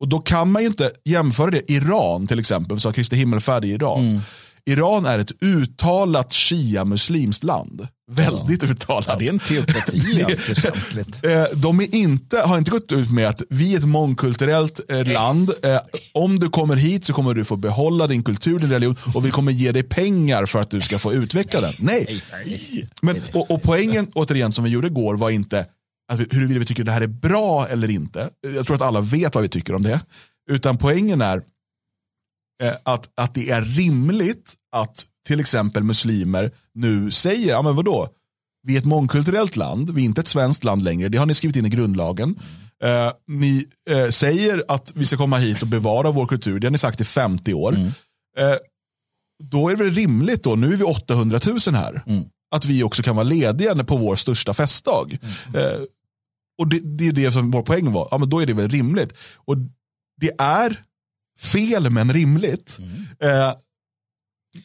Och 0.00 0.08
då 0.08 0.18
kan 0.18 0.52
man 0.52 0.62
ju 0.62 0.68
inte 0.68 0.90
jämföra 1.04 1.50
det. 1.50 1.72
Iran 1.72 2.26
till 2.26 2.38
exempel, 2.38 2.80
sa 2.80 2.92
Kristi 2.92 3.16
himmelfärd 3.16 3.64
i 3.64 3.68
Iran. 3.68 4.00
Mm. 4.00 4.20
Iran 4.68 5.06
är 5.06 5.18
ett 5.18 5.42
uttalat 5.42 6.32
shia-muslimskt 6.32 7.44
land. 7.44 7.88
Väldigt 8.10 8.62
ja. 8.62 8.68
uttalat. 8.68 9.06
Ja, 9.08 9.16
det 9.18 9.26
är 9.26 9.32
en 9.32 9.38
teokrati 9.38 10.20
eh, 11.32 11.58
De 11.58 11.80
är 11.80 11.94
inte, 11.94 12.38
har 12.38 12.58
inte 12.58 12.70
gått 12.70 12.92
ut 12.92 13.10
med 13.10 13.28
att 13.28 13.42
vi 13.48 13.74
är 13.74 13.78
ett 13.78 13.84
mångkulturellt 13.84 14.80
eh, 14.88 15.12
land. 15.12 15.50
Eh, 15.62 15.78
om 16.12 16.38
du 16.38 16.48
kommer 16.48 16.76
hit 16.76 17.04
så 17.04 17.12
kommer 17.12 17.34
du 17.34 17.44
få 17.44 17.56
behålla 17.56 18.06
din 18.06 18.22
kultur, 18.22 18.58
din 18.58 18.70
religion 18.70 18.96
och 19.14 19.24
vi 19.24 19.30
kommer 19.30 19.52
ge 19.52 19.72
dig 19.72 19.82
pengar 19.82 20.46
för 20.46 20.60
att 20.60 20.70
du 20.70 20.80
ska 20.80 20.98
få 20.98 21.12
utveckla 21.12 21.60
den. 21.60 21.72
Nej. 21.80 22.22
Men, 23.02 23.22
och, 23.34 23.50
och 23.50 23.62
poängen, 23.62 24.06
återigen, 24.14 24.52
som 24.52 24.64
vi 24.64 24.70
gjorde 24.70 24.86
igår 24.86 25.14
var 25.14 25.30
inte 25.30 25.66
att 26.12 26.18
vi, 26.18 26.26
huruvida 26.30 26.60
vi 26.60 26.66
tycker 26.66 26.84
det 26.84 26.92
här 26.92 27.00
är 27.00 27.06
bra 27.06 27.66
eller 27.68 27.90
inte. 27.90 28.30
Jag 28.54 28.66
tror 28.66 28.76
att 28.76 28.82
alla 28.82 29.00
vet 29.00 29.34
vad 29.34 29.42
vi 29.42 29.48
tycker 29.48 29.74
om 29.74 29.82
det. 29.82 30.00
Utan 30.50 30.78
poängen 30.78 31.20
är 31.20 31.42
att, 32.82 33.10
att 33.14 33.34
det 33.34 33.50
är 33.50 33.62
rimligt 33.62 34.54
att 34.72 35.06
till 35.26 35.40
exempel 35.40 35.84
muslimer 35.84 36.50
nu 36.74 37.10
säger, 37.10 37.50
ja 37.50 37.62
men 37.62 37.76
vadå, 37.76 38.08
vi 38.62 38.74
är 38.74 38.78
ett 38.78 38.84
mångkulturellt 38.84 39.56
land, 39.56 39.90
vi 39.90 40.00
är 40.00 40.04
inte 40.04 40.20
ett 40.20 40.28
svenskt 40.28 40.64
land 40.64 40.82
längre, 40.82 41.08
det 41.08 41.18
har 41.18 41.26
ni 41.26 41.34
skrivit 41.34 41.56
in 41.56 41.66
i 41.66 41.68
grundlagen. 41.68 42.38
Eh, 42.84 43.12
ni 43.26 43.66
eh, 43.90 44.08
säger 44.08 44.64
att 44.68 44.92
vi 44.94 45.06
ska 45.06 45.16
komma 45.16 45.36
hit 45.36 45.62
och 45.62 45.68
bevara 45.68 46.10
vår 46.10 46.26
kultur, 46.26 46.58
det 46.60 46.66
har 46.66 46.72
ni 46.72 46.78
sagt 46.78 47.00
i 47.00 47.04
50 47.04 47.54
år. 47.54 47.74
Mm. 47.74 47.86
Eh, 48.38 48.56
då 49.50 49.68
är 49.68 49.76
det 49.76 49.84
rimligt 49.84 50.42
då, 50.42 50.56
nu 50.56 50.72
är 50.72 50.76
vi 50.76 50.84
800 50.84 51.40
000 51.66 51.74
här, 51.74 52.02
mm. 52.06 52.24
att 52.54 52.64
vi 52.64 52.82
också 52.82 53.02
kan 53.02 53.16
vara 53.16 53.24
lediga 53.24 53.84
på 53.84 53.96
vår 53.96 54.16
största 54.16 54.54
festdag. 54.54 55.18
Mm. 55.22 55.64
Eh, 55.64 55.80
och 56.58 56.68
det, 56.68 56.80
det, 56.98 57.08
är 57.08 57.12
det 57.12 57.32
som 57.32 57.50
vår 57.50 57.62
poäng 57.62 57.92
var, 57.92 58.08
ja 58.10 58.18
men 58.18 58.28
då 58.28 58.42
är 58.42 58.46
det 58.46 58.52
väl 58.52 58.70
rimligt. 58.70 59.12
Och 59.36 59.56
det 60.20 60.30
är 60.38 60.82
fel 61.38 61.90
men 61.90 62.12
rimligt. 62.12 62.78
Mm. 62.78 63.40
Eh, 63.40 63.54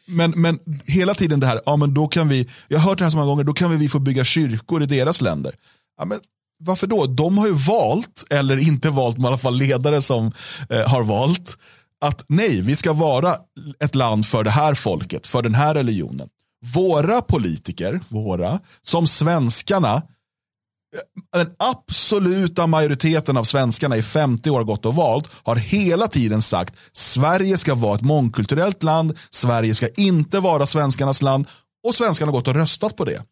men, 0.06 0.32
men 0.32 0.60
hela 0.86 1.13
tiden 1.13 1.39
det 1.39 1.48
här, 1.48 1.62
ja 1.65 1.75
men 1.75 1.94
då 1.94 2.08
kan 2.08 2.30
vi, 2.30 2.50
jag 2.68 2.80
har 2.80 2.89
hört 2.89 2.98
det 2.98 3.03
här 3.03 3.12
så 3.12 3.18
många 3.18 3.30
gånger, 3.30 3.44
då 3.44 3.53
kan 3.53 3.80
vi 3.80 3.89
få 3.89 4.00
bygga 4.00 4.24
kyrkor 4.24 4.84
i 4.84 4.86
deras 4.86 5.22
länder. 5.22 5.56
Ja, 5.98 6.06
men 6.06 6.20
varför 6.60 6.88
då? 6.88 7.06
De 7.06 7.38
har 7.38 7.48
ju 7.48 7.53
valt, 7.53 8.24
eller 8.30 8.58
inte 8.58 8.89
valt, 8.89 9.18
men 9.18 9.25
i 9.25 9.27
alla 9.27 9.38
fall 9.38 9.58
ledare 9.58 10.01
som 10.01 10.32
eh, 10.70 10.89
har 10.89 11.03
valt, 11.03 11.58
att 12.01 12.25
nej, 12.27 12.62
vi 12.62 12.75
ska 12.75 12.94
vara 12.94 13.36
ett 13.80 13.96
land 13.96 14.25
för 14.25 14.44
det 14.44 14.50
här 14.50 14.74
folket, 14.74 15.27
för 15.27 15.42
den 15.42 15.56
här 15.56 15.74
religionen. 15.74 16.27
Våra 16.74 17.22
politiker, 17.22 18.00
våra, 18.10 18.60
som 18.82 19.08
svenskarna 19.08 20.01
den 21.33 21.55
absoluta 21.59 22.67
majoriteten 22.67 23.38
av 23.38 23.43
svenskarna 23.43 23.97
i 23.97 24.03
50 24.03 24.50
år 24.50 24.63
gått 24.63 24.85
och 24.85 24.95
valt 24.95 25.29
har 25.43 25.55
hela 25.55 26.07
tiden 26.07 26.41
sagt 26.41 26.75
Sverige 26.91 27.57
ska 27.57 27.75
vara 27.75 27.95
ett 27.95 28.01
mångkulturellt 28.01 28.83
land, 28.83 29.17
Sverige 29.29 29.75
ska 29.75 29.88
inte 29.88 30.39
vara 30.39 30.65
svenskarnas 30.65 31.21
land 31.21 31.47
och 31.88 31.95
svenskarna 31.95 32.31
har 32.31 32.38
gått 32.38 32.47
och 32.47 32.55
röstat 32.55 32.95
på 32.95 33.05
det. 33.05 33.23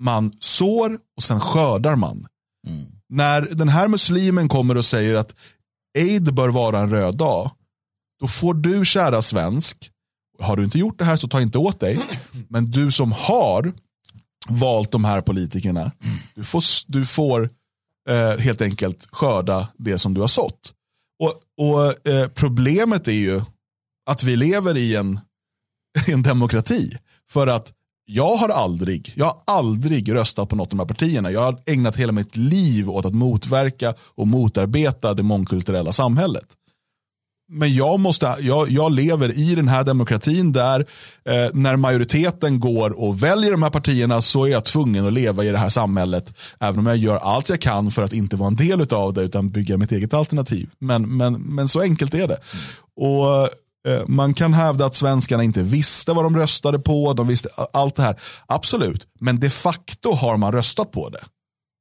Man 0.00 0.32
sår 0.40 0.98
och 1.16 1.22
sen 1.22 1.40
skördar 1.40 1.96
man. 1.96 2.26
Mm. 2.66 2.86
När 3.08 3.42
den 3.42 3.68
här 3.68 3.88
muslimen 3.88 4.48
kommer 4.48 4.76
och 4.76 4.84
säger 4.84 5.14
att 5.14 5.34
Eid 5.98 6.34
bör 6.34 6.48
vara 6.48 6.80
en 6.80 6.90
röd 6.90 7.16
dag, 7.16 7.50
då 8.20 8.28
får 8.28 8.54
du 8.54 8.84
kära 8.84 9.22
svensk, 9.22 9.90
har 10.38 10.56
du 10.56 10.64
inte 10.64 10.78
gjort 10.78 10.98
det 10.98 11.04
här 11.04 11.16
så 11.16 11.28
ta 11.28 11.40
inte 11.40 11.58
åt 11.58 11.80
dig, 11.80 12.00
men 12.48 12.66
du 12.66 12.90
som 12.90 13.12
har 13.12 13.72
valt 14.48 14.92
de 14.92 15.04
här 15.04 15.20
politikerna. 15.20 15.92
Du 16.34 16.44
får, 16.44 16.62
du 16.86 17.06
får 17.06 17.50
eh, 18.08 18.38
helt 18.38 18.60
enkelt 18.60 19.08
skörda 19.12 19.68
det 19.76 19.98
som 19.98 20.14
du 20.14 20.20
har 20.20 20.28
sått. 20.28 20.72
Och, 21.22 21.34
och 21.66 22.08
eh, 22.08 22.28
Problemet 22.28 23.08
är 23.08 23.12
ju 23.12 23.42
att 24.10 24.22
vi 24.22 24.36
lever 24.36 24.76
i 24.76 24.96
en, 24.96 25.20
en 26.08 26.22
demokrati. 26.22 26.96
För 27.30 27.46
att 27.46 27.72
jag 28.08 28.36
har 28.36 28.48
aldrig, 28.48 29.12
jag 29.16 29.26
har 29.26 29.36
aldrig 29.46 30.14
röstat 30.14 30.48
på 30.48 30.56
något 30.56 30.66
av 30.66 30.70
de 30.70 30.78
här 30.78 30.86
partierna. 30.86 31.30
Jag 31.30 31.40
har 31.40 31.62
ägnat 31.66 31.96
hela 31.96 32.12
mitt 32.12 32.36
liv 32.36 32.90
åt 32.90 33.04
att 33.04 33.14
motverka 33.14 33.94
och 34.14 34.26
motarbeta 34.26 35.14
det 35.14 35.22
mångkulturella 35.22 35.92
samhället 35.92 36.46
men 37.48 37.74
jag, 37.74 38.00
måste, 38.00 38.36
jag, 38.40 38.70
jag 38.70 38.92
lever 38.92 39.38
i 39.38 39.54
den 39.54 39.68
här 39.68 39.84
demokratin 39.84 40.52
där 40.52 40.80
eh, 41.24 41.50
när 41.52 41.76
majoriteten 41.76 42.60
går 42.60 42.90
och 43.00 43.22
väljer 43.22 43.50
de 43.50 43.62
här 43.62 43.70
partierna 43.70 44.20
så 44.20 44.44
är 44.44 44.48
jag 44.48 44.64
tvungen 44.64 45.06
att 45.06 45.12
leva 45.12 45.44
i 45.44 45.48
det 45.48 45.58
här 45.58 45.68
samhället. 45.68 46.34
Även 46.60 46.78
om 46.78 46.86
jag 46.86 46.96
gör 46.96 47.16
allt 47.16 47.48
jag 47.48 47.60
kan 47.60 47.90
för 47.90 48.02
att 48.02 48.12
inte 48.12 48.36
vara 48.36 48.46
en 48.46 48.56
del 48.56 48.94
av 48.94 49.12
det 49.12 49.22
utan 49.22 49.50
bygga 49.50 49.76
mitt 49.76 49.92
eget 49.92 50.14
alternativ. 50.14 50.70
Men, 50.78 51.16
men, 51.16 51.32
men 51.32 51.68
så 51.68 51.80
enkelt 51.80 52.14
är 52.14 52.28
det. 52.28 52.38
Och 52.96 53.42
eh, 53.92 54.06
Man 54.06 54.34
kan 54.34 54.54
hävda 54.54 54.86
att 54.86 54.94
svenskarna 54.94 55.42
inte 55.42 55.62
visste 55.62 56.12
vad 56.12 56.24
de 56.24 56.36
röstade 56.36 56.78
på. 56.78 57.12
De 57.12 57.28
visste 57.28 57.48
allt 57.72 57.94
det 57.94 58.02
här. 58.02 58.20
Absolut, 58.46 59.06
men 59.20 59.40
de 59.40 59.50
facto 59.50 60.12
har 60.12 60.36
man 60.36 60.52
röstat 60.52 60.92
på 60.92 61.08
det. 61.08 61.24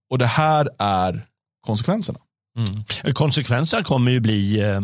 Och 0.09 0.17
det 0.17 0.25
här 0.25 0.69
är 0.79 1.25
konsekvenserna. 1.65 2.19
Mm. 2.57 3.13
Konsekvenserna 3.13 3.83
kommer 3.83 4.11
ju 4.11 4.19
bli 4.19 4.61
eh 4.61 4.81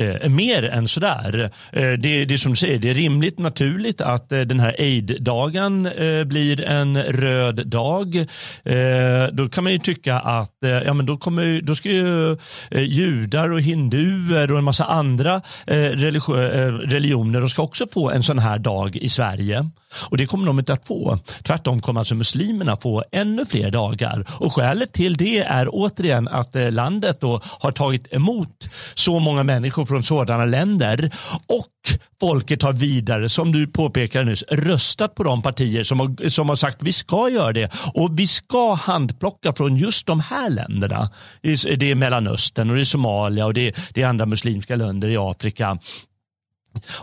Eh, 0.00 0.28
mer 0.28 0.64
än 0.64 0.88
sådär. 0.88 1.50
Eh, 1.72 1.92
det, 1.92 2.24
det 2.24 2.34
är 2.34 2.38
som 2.38 2.52
du 2.52 2.56
säger, 2.56 2.78
det 2.78 2.90
är 2.90 2.94
rimligt 2.94 3.38
naturligt 3.38 4.00
att 4.00 4.32
eh, 4.32 4.40
den 4.40 4.60
här 4.60 4.74
aid-dagen 4.78 5.86
eh, 5.86 6.24
blir 6.24 6.60
en 6.60 7.02
röd 7.02 7.66
dag. 7.66 8.16
Eh, 8.64 9.26
då 9.32 9.48
kan 9.48 9.64
man 9.64 9.72
ju 9.72 9.78
tycka 9.78 10.18
att 10.18 10.64
eh, 10.64 10.70
ja, 10.70 10.94
men 10.94 11.06
då, 11.06 11.16
kommer, 11.16 11.60
då 11.62 11.74
ska 11.74 11.88
ju 11.88 12.32
eh, 12.70 12.82
judar 12.82 13.52
och 13.52 13.60
hinduer 13.60 14.52
och 14.52 14.58
en 14.58 14.64
massa 14.64 14.84
andra 14.84 15.42
eh, 15.66 15.76
eh, 15.76 15.92
religioner 15.92 17.40
de 17.40 17.48
ska 17.48 17.62
också 17.62 17.86
få 17.92 18.10
en 18.10 18.22
sån 18.22 18.38
här 18.38 18.58
dag 18.58 18.96
i 18.96 19.08
Sverige. 19.08 19.70
Och 20.10 20.16
det 20.16 20.26
kommer 20.26 20.46
de 20.46 20.58
inte 20.58 20.72
att 20.72 20.86
få. 20.86 21.18
Tvärtom 21.42 21.80
kommer 21.80 22.00
alltså 22.00 22.14
muslimerna 22.14 22.76
få 22.76 23.04
ännu 23.12 23.44
fler 23.46 23.70
dagar. 23.70 24.26
Och 24.30 24.52
skälet 24.52 24.92
till 24.92 25.16
det 25.16 25.38
är 25.38 25.68
återigen 25.72 26.28
att 26.28 26.54
landet 26.54 27.20
då 27.20 27.40
har 27.44 27.72
tagit 27.72 28.14
emot 28.14 28.68
så 28.94 29.18
många 29.18 29.42
människor 29.42 29.83
människor 29.84 29.86
från 29.86 30.02
sådana 30.02 30.44
länder 30.44 31.10
och 31.48 31.98
folket 32.20 32.62
har 32.62 32.72
vidare, 32.72 33.28
som 33.28 33.52
du 33.52 33.66
påpekade 33.66 34.24
nyss, 34.24 34.44
röstat 34.50 35.14
på 35.14 35.24
de 35.24 35.42
partier 35.42 35.84
som 35.84 36.00
har, 36.00 36.28
som 36.28 36.48
har 36.48 36.56
sagt 36.56 36.82
vi 36.82 36.92
ska 36.92 37.28
göra 37.30 37.52
det 37.52 37.70
och 37.94 38.18
vi 38.18 38.26
ska 38.26 38.74
handplocka 38.74 39.52
från 39.52 39.76
just 39.76 40.06
de 40.06 40.20
här 40.20 40.50
länderna. 40.50 41.10
Det 41.42 41.90
är 41.90 41.94
Mellanöstern 41.94 42.70
och 42.70 42.76
det 42.76 42.82
är 42.82 42.84
Somalia 42.84 43.46
och 43.46 43.54
det 43.54 43.68
är, 43.68 43.74
det 43.94 44.02
är 44.02 44.08
andra 44.08 44.26
muslimska 44.26 44.76
länder 44.76 45.08
i 45.08 45.16
Afrika. 45.16 45.78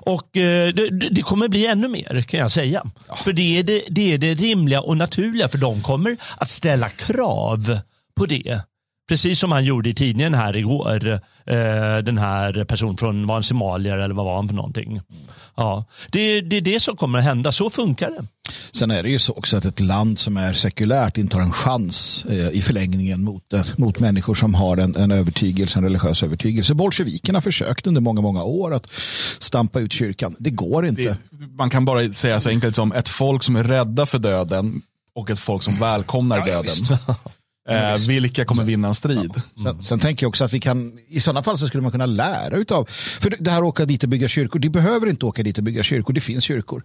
Och 0.05 0.37
eh, 0.37 0.73
det, 0.73 0.89
det, 0.89 1.21
kommer 1.21 1.47
bli 1.47 1.65
ännu 1.65 1.87
mer 1.87 2.21
kan 2.21 2.39
jag 2.39 2.51
säga. 2.51 2.83
Ja. 3.07 3.15
För 3.15 3.33
det 3.33 3.59
är 3.59 3.63
det, 3.63 3.83
det 3.89 4.13
är 4.13 4.17
det 4.17 4.33
rimliga 4.33 4.81
och 4.81 4.97
naturliga 4.97 5.47
för 5.47 5.57
de 5.57 5.81
kommer 5.81 6.17
att 6.37 6.49
ställa 6.49 6.89
krav 6.89 7.79
på 8.15 8.25
det. 8.25 8.61
Precis 9.11 9.39
som 9.39 9.51
han 9.51 9.65
gjorde 9.65 9.89
i 9.89 9.93
tidningen 9.93 10.33
här 10.33 10.55
igår. 10.55 11.05
Eh, 11.45 11.97
den 12.03 12.17
här 12.17 12.63
personen 12.63 12.97
från, 12.97 13.27
var 13.27 13.35
han 13.35 13.43
somalier 13.43 13.97
eller 13.97 14.15
vad 14.15 14.25
var 14.25 14.35
han 14.35 14.47
för 14.47 14.55
någonting? 14.55 15.01
Ja, 15.55 15.85
det, 16.11 16.41
det 16.41 16.57
är 16.57 16.61
det 16.61 16.79
som 16.79 16.97
kommer 16.97 17.19
att 17.19 17.25
hända, 17.25 17.51
så 17.51 17.69
funkar 17.69 18.09
det. 18.09 18.25
Sen 18.71 18.91
är 18.91 19.03
det 19.03 19.09
ju 19.09 19.19
så 19.19 19.33
också 19.33 19.57
att 19.57 19.65
ett 19.65 19.79
land 19.79 20.19
som 20.19 20.37
är 20.37 20.53
sekulärt 20.53 21.17
inte 21.17 21.37
har 21.37 21.43
en 21.43 21.51
chans 21.51 22.25
eh, 22.29 22.49
i 22.49 22.61
förlängningen 22.61 23.23
mot, 23.23 23.53
eh, 23.53 23.65
mot 23.75 23.99
människor 23.99 24.35
som 24.35 24.53
har 24.53 24.77
en, 24.77 24.95
en 24.95 25.11
övertygelse, 25.11 25.79
en 25.79 25.83
religiös 25.83 26.23
övertygelse. 26.23 26.73
Bolsjevikerna 26.73 27.37
har 27.37 27.41
försökt 27.41 27.87
under 27.87 28.01
många, 28.01 28.21
många 28.21 28.43
år 28.43 28.73
att 28.73 28.91
stampa 29.39 29.79
ut 29.79 29.93
kyrkan. 29.93 30.35
Det 30.39 30.49
går 30.49 30.85
inte. 30.85 31.01
Det, 31.01 31.17
man 31.57 31.69
kan 31.69 31.85
bara 31.85 32.09
säga 32.09 32.39
så 32.39 32.49
enkelt 32.49 32.75
som 32.75 32.91
ett 32.91 33.07
folk 33.07 33.43
som 33.43 33.55
är 33.55 33.63
rädda 33.63 34.05
för 34.05 34.19
döden 34.19 34.81
och 35.15 35.29
ett 35.29 35.39
folk 35.39 35.63
som 35.63 35.79
välkomnar 35.79 36.37
ja, 36.37 36.45
döden. 36.45 36.97
Eh, 37.69 38.07
vilka 38.07 38.45
kommer 38.45 38.63
vinna 38.63 38.87
en 38.87 38.95
strid? 38.95 39.33
Sen, 39.63 39.83
sen 39.83 39.99
tänker 39.99 40.23
jag 40.23 40.29
också 40.29 40.43
att 40.43 40.53
vi 40.53 40.59
kan, 40.59 40.99
i 41.07 41.19
sådana 41.19 41.43
fall 41.43 41.57
så 41.57 41.67
skulle 41.67 41.83
man 41.83 41.91
kunna 41.91 42.05
lära 42.05 42.57
utav, 42.57 42.85
för 42.89 43.35
det 43.39 43.51
här 43.51 43.63
åka 43.63 43.85
dit 43.85 44.03
och 44.03 44.09
bygga 44.09 44.27
kyrkor, 44.27 44.59
de 44.59 44.69
behöver 44.69 45.07
inte 45.07 45.25
åka 45.25 45.43
dit 45.43 45.57
och 45.57 45.63
bygga 45.63 45.83
kyrkor, 45.83 46.13
det 46.13 46.21
finns 46.21 46.43
kyrkor. 46.43 46.83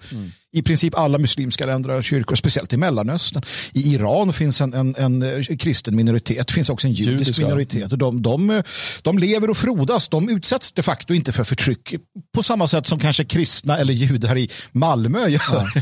I 0.53 0.63
princip 0.63 0.99
alla 0.99 1.19
muslimska 1.19 1.67
länder 1.67 1.91
har 1.91 2.03
kyrkor, 2.03 2.37
speciellt 2.37 2.73
i 2.73 2.77
Mellanöstern. 2.77 3.43
I 3.73 3.95
Iran 3.95 4.33
finns 4.33 4.61
en, 4.61 4.75
en, 4.75 4.95
en 4.99 5.23
eh, 5.23 5.57
kristen 5.57 5.97
minoritet, 5.97 6.47
det 6.47 6.53
finns 6.53 6.71
också 6.71 6.87
en 6.87 6.93
judisk 6.93 7.13
Judiska. 7.13 7.43
minoritet. 7.43 7.93
Och 7.93 7.99
de, 7.99 8.23
de, 8.23 8.51
eh, 8.51 8.63
de 9.03 9.19
lever 9.19 9.51
och 9.51 9.57
frodas, 9.57 10.09
de 10.09 10.29
utsätts 10.29 10.73
de 10.73 10.83
facto 10.83 11.15
inte 11.15 11.33
för 11.33 11.45
förtryck 11.45 11.95
på 12.35 12.43
samma 12.43 12.69
sätt 12.69 12.87
som 12.87 12.99
kanske 12.99 13.25
kristna 13.25 13.79
eller 13.79 13.95
judar 13.95 14.39
i 14.39 14.51
Malmö 14.73 15.29
gör. 15.29 15.73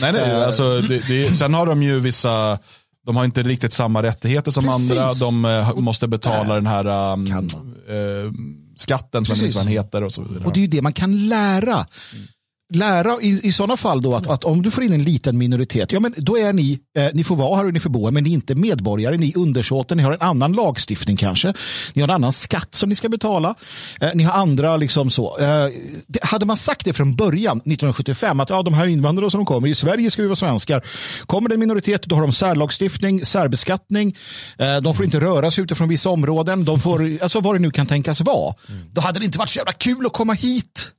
Nej, 0.00 0.12
nej, 0.12 0.44
alltså, 0.44 0.80
det, 0.80 1.08
det, 1.08 1.36
sen 1.36 1.54
har 1.54 1.66
de 1.66 1.82
ju 1.82 2.00
vissa, 2.00 2.58
de 3.06 3.16
har 3.16 3.24
inte 3.24 3.42
riktigt 3.42 3.72
samma 3.72 4.02
rättigheter 4.02 4.50
som 4.50 4.64
Precis. 4.64 4.90
andra. 4.90 5.12
De 5.14 5.44
eh, 5.44 5.74
måste 5.74 6.08
betala 6.08 6.54
den 6.54 6.66
här 6.66 7.12
um, 7.12 7.26
eh, 7.26 8.32
skatten 8.76 9.24
som 9.24 9.32
Precis. 9.32 9.54
vad 9.54 9.64
den 9.64 9.72
heter. 9.72 10.02
Och 10.02 10.12
så 10.12 10.22
vidare. 10.22 10.44
Och 10.44 10.52
det 10.52 10.60
är 10.60 10.62
ju 10.62 10.66
det 10.68 10.82
man 10.82 10.92
kan 10.92 11.28
lära. 11.28 11.86
Lära 12.74 13.20
i, 13.20 13.40
i 13.42 13.52
sådana 13.52 13.76
fall 13.76 14.02
då 14.02 14.14
att, 14.14 14.26
att 14.26 14.44
om 14.44 14.62
du 14.62 14.70
får 14.70 14.84
in 14.84 14.92
en 14.92 15.02
liten 15.02 15.38
minoritet, 15.38 15.92
ja 15.92 16.00
men 16.00 16.14
då 16.16 16.38
är 16.38 16.52
ni, 16.52 16.78
eh, 16.96 17.08
ni 17.12 17.24
får 17.24 17.36
vara 17.36 17.56
här 17.56 17.66
och 17.66 17.72
ni 17.72 17.80
får 17.80 17.90
bo 17.90 18.04
här, 18.04 18.10
men 18.10 18.24
ni 18.24 18.30
är 18.30 18.34
inte 18.34 18.54
medborgare, 18.54 19.16
ni 19.16 19.28
är 19.28 19.38
undersåten, 19.38 19.96
ni 19.96 20.02
har 20.02 20.12
en 20.12 20.20
annan 20.20 20.52
lagstiftning 20.52 21.16
kanske, 21.16 21.54
ni 21.94 22.02
har 22.02 22.08
en 22.08 22.14
annan 22.14 22.32
skatt 22.32 22.74
som 22.74 22.88
ni 22.88 22.94
ska 22.94 23.08
betala, 23.08 23.54
eh, 24.00 24.10
ni 24.14 24.24
har 24.24 24.32
andra 24.32 24.76
liksom 24.76 25.10
så. 25.10 25.38
Eh, 25.38 25.68
det, 26.06 26.24
hade 26.24 26.46
man 26.46 26.56
sagt 26.56 26.84
det 26.84 26.92
från 26.92 27.14
början, 27.14 27.56
1975, 27.56 28.40
att 28.40 28.50
ja, 28.50 28.62
de 28.62 28.74
här 28.74 28.86
invandrarna 28.86 29.30
som 29.30 29.44
kommer, 29.44 29.68
i 29.68 29.74
Sverige 29.74 30.10
ska 30.10 30.22
vi 30.22 30.28
vara 30.28 30.36
svenskar, 30.36 30.82
kommer 31.26 31.48
det 31.48 31.54
en 31.54 31.60
minoritet, 31.60 32.02
då 32.02 32.14
har 32.14 32.22
de 32.22 32.32
särlagstiftning, 32.32 33.26
särbeskattning, 33.26 34.16
eh, 34.58 34.76
de 34.76 34.94
får 34.94 35.04
inte 35.04 35.20
röra 35.20 35.50
sig 35.50 35.64
utifrån 35.64 35.88
vissa 35.88 36.10
områden, 36.10 36.64
de 36.64 36.80
får, 36.80 37.18
alltså 37.22 37.40
vad 37.40 37.54
det 37.54 37.58
nu 37.58 37.70
kan 37.70 37.86
tänkas 37.86 38.20
vara. 38.20 38.54
Då 38.92 39.00
hade 39.00 39.18
det 39.18 39.24
inte 39.24 39.38
varit 39.38 39.50
så 39.50 39.58
jävla 39.58 39.72
kul 39.72 40.06
att 40.06 40.12
komma 40.12 40.32
hit. 40.32 40.92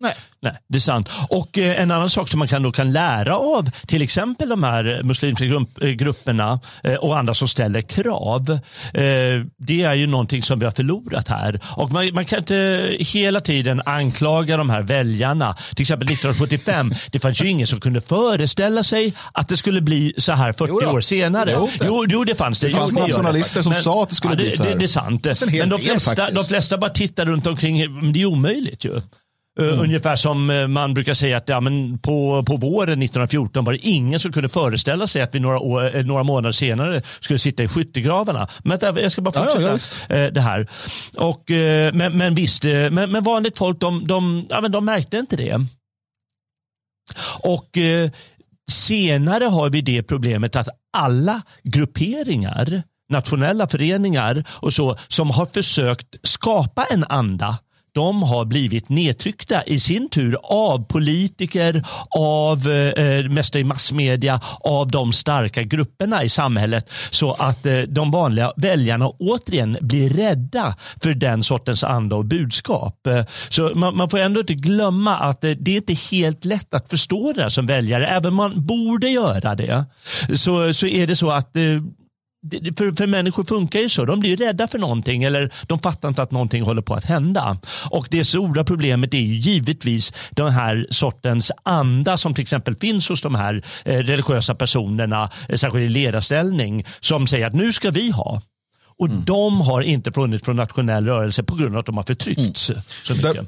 Nej. 0.00 0.14
Nej, 0.40 0.52
det 0.68 0.78
är 0.78 0.80
sant. 0.80 1.08
Och 1.28 1.58
eh, 1.58 1.80
en 1.80 1.90
annan 1.90 2.10
sak 2.10 2.28
som 2.28 2.38
man 2.38 2.48
kan, 2.48 2.62
då 2.62 2.72
kan 2.72 2.92
lära 2.92 3.36
av 3.36 3.70
till 3.86 4.02
exempel 4.02 4.48
de 4.48 4.62
här 4.62 5.00
muslimska 5.04 5.44
grupp, 5.44 5.82
eh, 5.82 5.90
grupperna 5.90 6.60
eh, 6.84 6.94
och 6.94 7.18
andra 7.18 7.34
som 7.34 7.48
ställer 7.48 7.80
krav. 7.80 8.50
Eh, 8.94 9.00
det 9.58 9.82
är 9.82 9.94
ju 9.94 10.06
någonting 10.06 10.42
som 10.42 10.58
vi 10.58 10.64
har 10.64 10.72
förlorat 10.72 11.28
här. 11.28 11.60
Och 11.64 11.92
man, 11.92 12.10
man 12.14 12.24
kan 12.24 12.38
inte 12.38 12.90
hela 12.98 13.40
tiden 13.40 13.82
anklaga 13.86 14.56
de 14.56 14.70
här 14.70 14.82
väljarna. 14.82 15.56
Till 15.74 15.82
exempel 15.82 16.06
1975, 16.06 16.94
det 17.10 17.18
fanns 17.18 17.42
ju 17.42 17.48
ingen 17.48 17.66
som 17.66 17.80
kunde 17.80 18.00
föreställa 18.00 18.82
sig 18.82 19.14
att 19.32 19.48
det 19.48 19.56
skulle 19.56 19.80
bli 19.80 20.14
så 20.16 20.32
här 20.32 20.52
40 20.52 20.78
Jo 20.82 20.90
år 20.90 21.00
senare. 21.00 21.50
Jo, 21.54 21.68
det. 21.78 21.86
Jo, 21.86 22.04
jo, 22.08 22.24
det 22.24 22.34
fanns 22.34 22.60
det. 22.60 22.66
Det 22.66 22.72
fanns 22.72 22.94
nationalister 22.96 23.62
som 23.62 23.72
sa 23.72 24.02
att 24.02 24.08
det 24.08 24.14
skulle 24.14 24.34
ja, 24.34 24.36
bli 24.36 24.50
så 24.50 24.62
här. 24.64 24.70
Det, 24.70 24.78
det 24.78 24.84
är 24.84 24.86
sant. 24.86 25.26
Men 25.52 25.68
de 25.68 25.80
flesta, 25.80 26.30
de 26.30 26.44
flesta 26.44 26.78
bara 26.78 26.90
tittar 26.90 27.26
runt 27.26 27.46
omkring. 27.46 27.94
men 27.94 28.12
Det 28.12 28.22
är 28.22 28.26
omöjligt 28.26 28.84
ju. 28.84 29.00
Uh, 29.60 29.66
Mm. 29.66 29.80
Ungefär 29.80 30.16
som 30.16 30.50
eh, 30.50 30.66
man 30.66 30.94
brukar 30.94 31.14
säga 31.14 31.36
att 31.36 31.48
ja, 31.48 31.60
men 31.60 31.98
på, 31.98 32.42
på 32.46 32.56
våren 32.56 33.02
1914 33.02 33.64
var 33.64 33.72
det 33.72 33.78
ingen 33.78 34.20
som 34.20 34.32
kunde 34.32 34.48
föreställa 34.48 35.06
sig 35.06 35.22
att 35.22 35.34
vi 35.34 35.40
några, 35.40 35.58
år, 35.58 35.96
eh, 35.96 36.06
några 36.06 36.22
månader 36.22 36.52
senare 36.52 37.02
skulle 37.20 37.38
sitta 37.38 37.62
i 37.62 37.68
skyttegravarna. 37.68 38.48
Men 38.64 38.78
jag 38.82 39.12
ska 39.12 39.22
bara 39.22 39.32
Ja, 39.34 39.40
ja, 39.40 39.70
fortsätta 39.70 40.14
ja, 40.14 40.26
eh, 40.26 40.32
det 40.32 40.40
här. 40.40 40.66
Och, 41.16 41.50
eh, 41.50 41.94
men, 41.94 42.18
men 42.18 42.34
visst, 42.34 42.64
eh, 42.64 42.90
men, 42.90 43.12
men 43.12 43.24
vanligt 43.24 43.58
folk 43.58 43.80
de, 43.80 44.06
de, 44.06 44.46
ja, 44.50 44.60
men 44.60 44.72
de 44.72 44.84
märkte 44.84 45.16
inte 45.16 45.36
det. 45.36 45.66
Och 47.40 47.78
eh, 47.78 48.10
senare 48.70 49.44
har 49.44 49.70
vi 49.70 49.80
det 49.80 50.02
problemet 50.02 50.56
att 50.56 50.68
alla 50.96 51.42
grupperingar, 51.62 52.82
nationella 53.08 53.68
föreningar 53.68 54.44
och 54.50 54.72
så, 54.72 54.96
som 55.08 55.30
har 55.30 55.46
försökt 55.46 56.16
skapa 56.22 56.84
en 56.84 57.04
anda 57.08 57.58
de 57.96 58.22
har 58.22 58.44
blivit 58.44 58.88
nedtryckta 58.88 59.62
i 59.62 59.80
sin 59.80 60.08
tur 60.08 60.36
av 60.42 60.84
politiker, 60.84 61.82
av 62.18 62.68
eh, 62.68 63.04
eh, 63.04 63.28
mest 63.30 63.56
i 63.56 63.64
massmedia, 63.64 64.40
av 64.60 64.88
de 64.88 65.12
starka 65.12 65.62
grupperna 65.62 66.24
i 66.24 66.28
samhället. 66.28 66.90
Så 67.10 67.32
att 67.32 67.66
eh, 67.66 67.78
de 67.78 68.10
vanliga 68.10 68.52
väljarna 68.56 69.08
återigen 69.08 69.78
blir 69.80 70.10
rädda 70.10 70.76
för 71.02 71.14
den 71.14 71.42
sortens 71.42 71.84
anda 71.84 72.16
och 72.16 72.24
budskap. 72.24 73.06
Eh, 73.06 73.24
så 73.48 73.72
man, 73.74 73.96
man 73.96 74.10
får 74.10 74.18
ändå 74.18 74.40
inte 74.40 74.54
glömma 74.54 75.16
att 75.16 75.44
eh, 75.44 75.50
det 75.50 75.70
är 75.70 75.76
inte 75.76 76.16
helt 76.16 76.44
lätt 76.44 76.74
att 76.74 76.90
förstå 76.90 77.32
det 77.32 77.50
som 77.50 77.66
väljare. 77.66 78.06
Även 78.06 78.28
om 78.28 78.34
man 78.34 78.64
borde 78.64 79.08
göra 79.08 79.54
det 79.54 79.84
så, 80.36 80.74
så 80.74 80.86
är 80.86 81.06
det 81.06 81.16
så 81.16 81.30
att 81.30 81.56
eh, 81.56 81.62
för, 82.50 82.96
för 82.96 83.06
människor 83.06 83.44
funkar 83.44 83.80
ju 83.80 83.88
så. 83.88 84.04
De 84.04 84.20
blir 84.20 84.36
rädda 84.36 84.68
för 84.68 84.78
någonting 84.78 85.24
eller 85.24 85.52
de 85.66 85.78
fattar 85.78 86.08
inte 86.08 86.22
att 86.22 86.30
någonting 86.30 86.62
håller 86.62 86.82
på 86.82 86.94
att 86.94 87.04
hända. 87.04 87.58
Och 87.90 88.08
det 88.10 88.24
stora 88.24 88.64
problemet 88.64 89.14
är 89.14 89.18
ju 89.18 89.34
givetvis 89.34 90.12
den 90.30 90.50
här 90.50 90.86
sortens 90.90 91.52
anda 91.62 92.16
som 92.16 92.34
till 92.34 92.42
exempel 92.42 92.74
finns 92.76 93.08
hos 93.08 93.22
de 93.22 93.34
här 93.34 93.64
eh, 93.84 93.98
religiösa 93.98 94.54
personerna, 94.54 95.30
eh, 95.48 95.56
särskilt 95.56 95.84
i 95.84 95.88
ledarställning, 95.88 96.84
som 97.00 97.26
säger 97.26 97.46
att 97.46 97.54
nu 97.54 97.72
ska 97.72 97.90
vi 97.90 98.10
ha. 98.10 98.42
Och 98.98 99.10
de 99.10 99.60
har 99.60 99.82
inte 99.82 100.12
funnits 100.12 100.44
från 100.44 100.56
nationell 100.56 101.06
rörelse 101.06 101.42
på 101.42 101.54
grund 101.56 101.74
av 101.74 101.80
att 101.80 101.86
de 101.86 101.96
har 101.96 102.04
förtryckts 102.04 102.60
så 103.02 103.14
mycket. 103.14 103.34
Där- 103.34 103.46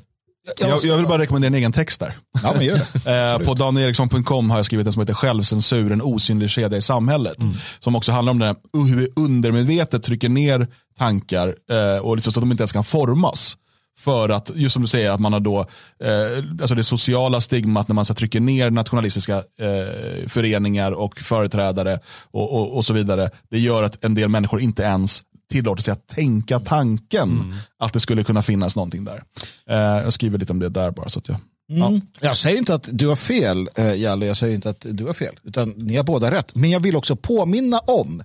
Jag, 0.61 0.85
jag 0.85 0.97
vill 0.97 1.07
bara 1.07 1.19
rekommendera 1.19 1.49
en 1.49 1.55
egen 1.55 1.73
text 1.73 2.01
där. 2.01 2.17
Ja, 2.43 2.53
men 2.57 2.65
gör 2.67 2.75
det. 2.75 2.85
Eh, 3.09 3.39
på 3.39 3.55
danieriksson.com 3.55 4.51
har 4.51 4.59
jag 4.59 4.67
skrivit 4.67 4.87
en 4.87 4.93
som 4.93 5.01
heter 5.01 5.15
Självcensur, 5.15 5.93
en 5.93 6.03
osynlig 6.03 6.51
kedja 6.51 6.79
i 6.79 6.83
samhället. 6.83 7.37
Som 7.81 7.97
också 7.97 8.13
handlar 8.13 8.31
om 8.31 8.39
det 8.39 8.47
här, 8.47 8.57
hur 8.73 8.97
vi 8.97 9.09
undermedvetet 9.17 10.03
trycker 10.03 10.29
ner 10.29 10.67
tankar 10.99 11.55
eh, 11.71 11.99
och 12.03 12.17
liksom 12.17 12.33
så 12.33 12.41
att 12.41 12.43
de 12.43 12.51
inte 12.51 12.63
ens 12.63 12.73
kan 12.73 12.85
formas. 12.85 13.57
För 13.99 14.29
att, 14.29 14.51
just 14.55 14.73
som 14.73 14.83
du 14.83 14.89
säger, 14.89 15.11
att 15.11 15.21
man 15.21 15.33
har 15.33 15.41
då, 15.41 15.59
eh, 16.05 16.45
alltså 16.61 16.75
det 16.75 16.85
sociala 16.85 17.41
stigmat 17.41 17.89
när 17.89 17.95
man 17.95 18.05
så 18.05 18.15
trycker 18.15 18.41
ner 18.41 18.71
nationalistiska 18.71 19.37
eh, 19.37 20.29
föreningar 20.29 20.93
och 20.93 21.19
företrädare 21.19 21.99
och, 22.31 22.55
och, 22.55 22.77
och 22.77 22.85
så 22.85 22.95
vidare. 22.95 23.31
Det 23.51 23.59
gör 23.59 23.83
att 23.83 24.05
en 24.05 24.15
del 24.15 24.29
människor 24.29 24.61
inte 24.61 24.83
ens 24.83 25.23
tillåter 25.51 25.83
sig 25.83 25.93
att 25.93 26.07
tänka 26.07 26.59
tanken 26.59 27.55
att 27.79 27.93
det 27.93 28.01
skulle 28.01 28.25
kunna 28.25 28.43
finnas 28.43 28.77
någonting 28.77 29.05
där. 29.05 29.23
Eh, 29.71 29.77
jag 29.77 30.13
skriver 30.13 30.39
lite 30.39 30.53
om 30.53 30.59
det 30.59 30.69
där 30.69 30.91
bara. 30.91 31.09
Så 31.09 31.19
att 31.19 31.29
jag, 31.29 31.41
Mm. 31.71 32.01
Jag 32.21 32.37
säger 32.37 32.59
inte 32.59 32.75
att 32.75 32.89
du 32.93 33.07
har 33.07 33.17
fel, 33.17 33.69
eh, 33.77 33.95
Jalle. 33.95 34.27
Jag 34.27 34.37
säger 34.37 34.55
inte 34.55 34.71
att 34.71 34.87
du 34.91 35.05
har 35.05 35.13
fel. 35.13 35.41
Utan 35.45 35.69
ni 35.71 35.97
har 35.97 36.05
båda 36.05 36.31
rätt. 36.31 36.55
Men 36.55 36.71
jag 36.71 36.81
vill 36.81 36.97
också 36.97 37.17
påminna 37.17 37.79
om 37.79 38.23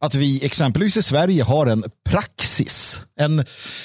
att 0.00 0.14
vi 0.14 0.44
exempelvis 0.44 0.96
i 0.96 1.02
Sverige 1.02 1.42
har 1.42 1.66
en 1.66 1.84
praxis. 2.08 3.00
En 3.20 3.44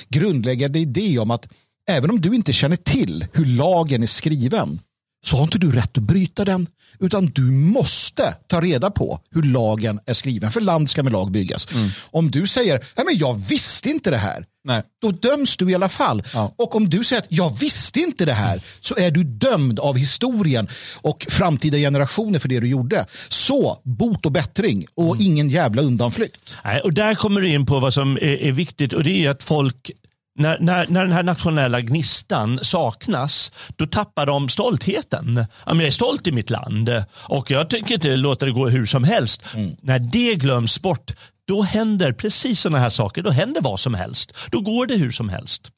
grundläggande 0.09 0.79
idé 0.79 1.19
om 1.19 1.31
att 1.31 1.47
även 1.89 2.09
om 2.09 2.21
du 2.21 2.35
inte 2.35 2.53
känner 2.53 2.75
till 2.75 3.25
hur 3.33 3.45
lagen 3.45 4.03
är 4.03 4.07
skriven 4.07 4.79
så 5.25 5.37
har 5.37 5.43
inte 5.43 5.57
du 5.57 5.71
rätt 5.71 5.97
att 5.97 6.03
bryta 6.03 6.45
den. 6.45 6.67
Utan 6.99 7.25
du 7.25 7.41
måste 7.51 8.35
ta 8.47 8.61
reda 8.61 8.91
på 8.91 9.19
hur 9.31 9.43
lagen 9.43 9.99
är 10.05 10.13
skriven. 10.13 10.51
För 10.51 10.61
land 10.61 10.89
ska 10.89 11.03
med 11.03 11.11
lag 11.11 11.31
byggas. 11.31 11.67
Om 12.11 12.31
du 12.31 12.47
säger, 12.47 12.79
Nej, 12.95 13.05
men 13.05 13.17
jag 13.17 13.33
visste 13.33 13.89
inte 13.89 14.09
det 14.09 14.17
här. 14.17 14.45
Nej. 14.65 14.83
Då 15.01 15.11
döms 15.11 15.57
du 15.57 15.71
i 15.71 15.75
alla 15.75 15.89
fall. 15.89 16.23
Ja. 16.33 16.53
Och 16.57 16.75
om 16.75 16.89
du 16.89 17.03
säger 17.03 17.21
att 17.21 17.27
jag 17.29 17.59
visste 17.59 17.99
inte 17.99 18.25
det 18.25 18.33
här 18.33 18.61
så 18.79 18.95
är 18.97 19.11
du 19.11 19.23
dömd 19.23 19.79
av 19.79 19.97
historien 19.97 20.67
och 21.01 21.25
framtida 21.29 21.77
generationer 21.77 22.39
för 22.39 22.49
det 22.49 22.59
du 22.59 22.67
gjorde. 22.67 23.05
Så 23.27 23.81
bot 23.83 24.25
och 24.25 24.31
bättring 24.31 24.85
och 24.95 25.17
ingen 25.19 25.49
jävla 25.49 25.81
undanflykt. 25.81 26.37
Nej, 26.63 26.81
och 26.81 26.93
där 26.93 27.15
kommer 27.15 27.41
du 27.41 27.47
in 27.47 27.65
på 27.65 27.79
vad 27.79 27.93
som 27.93 28.17
är, 28.17 28.21
är 28.21 28.51
viktigt 28.51 28.93
och 28.93 29.03
det 29.03 29.25
är 29.25 29.29
att 29.29 29.43
folk 29.43 29.91
när, 30.35 30.59
när, 30.59 30.87
när 30.87 31.01
den 31.01 31.11
här 31.11 31.23
nationella 31.23 31.81
gnistan 31.81 32.59
saknas, 32.61 33.51
då 33.75 33.85
tappar 33.85 34.25
de 34.25 34.49
stoltheten. 34.49 35.45
Jag 35.65 35.81
är 35.81 35.91
stolt 35.91 36.27
i 36.27 36.31
mitt 36.31 36.49
land 36.49 37.03
och 37.13 37.51
jag 37.51 37.69
tänker 37.69 37.95
inte 37.95 38.15
låta 38.15 38.45
det 38.45 38.51
gå 38.51 38.69
hur 38.69 38.85
som 38.85 39.03
helst. 39.03 39.43
När 39.81 39.99
det 39.99 40.35
glöms 40.35 40.81
bort, 40.81 41.11
då 41.47 41.61
händer 41.61 42.11
precis 42.11 42.59
sådana 42.59 42.79
här 42.79 42.89
saker. 42.89 43.23
Då 43.23 43.29
händer 43.29 43.61
vad 43.61 43.79
som 43.79 43.93
helst. 43.93 44.35
Då 44.51 44.61
går 44.61 44.85
det 44.85 44.95
hur 44.95 45.11
som 45.11 45.29
helst. 45.29 45.71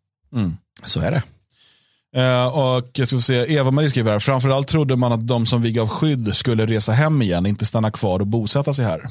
Så 0.84 1.00
är 1.00 1.12
det. 1.12 1.24
Eh, 2.16 2.48
och 2.48 2.90
jag 2.94 3.08
ska 3.08 3.20
se, 3.20 3.54
Eva-Marie 3.54 3.90
skriver 3.90 4.12
här, 4.12 4.20
framförallt 4.20 4.68
trodde 4.68 4.96
man 4.96 5.12
att 5.12 5.28
de 5.28 5.46
som 5.46 5.62
vi 5.62 5.72
gav 5.72 5.88
skydd 5.88 6.36
skulle 6.36 6.66
resa 6.66 6.92
hem 6.92 7.22
igen, 7.22 7.46
inte 7.46 7.66
stanna 7.66 7.92
kvar 7.92 8.20
och 8.20 8.28
bosätta 8.28 8.74
sig 8.74 8.86
här. 8.86 9.10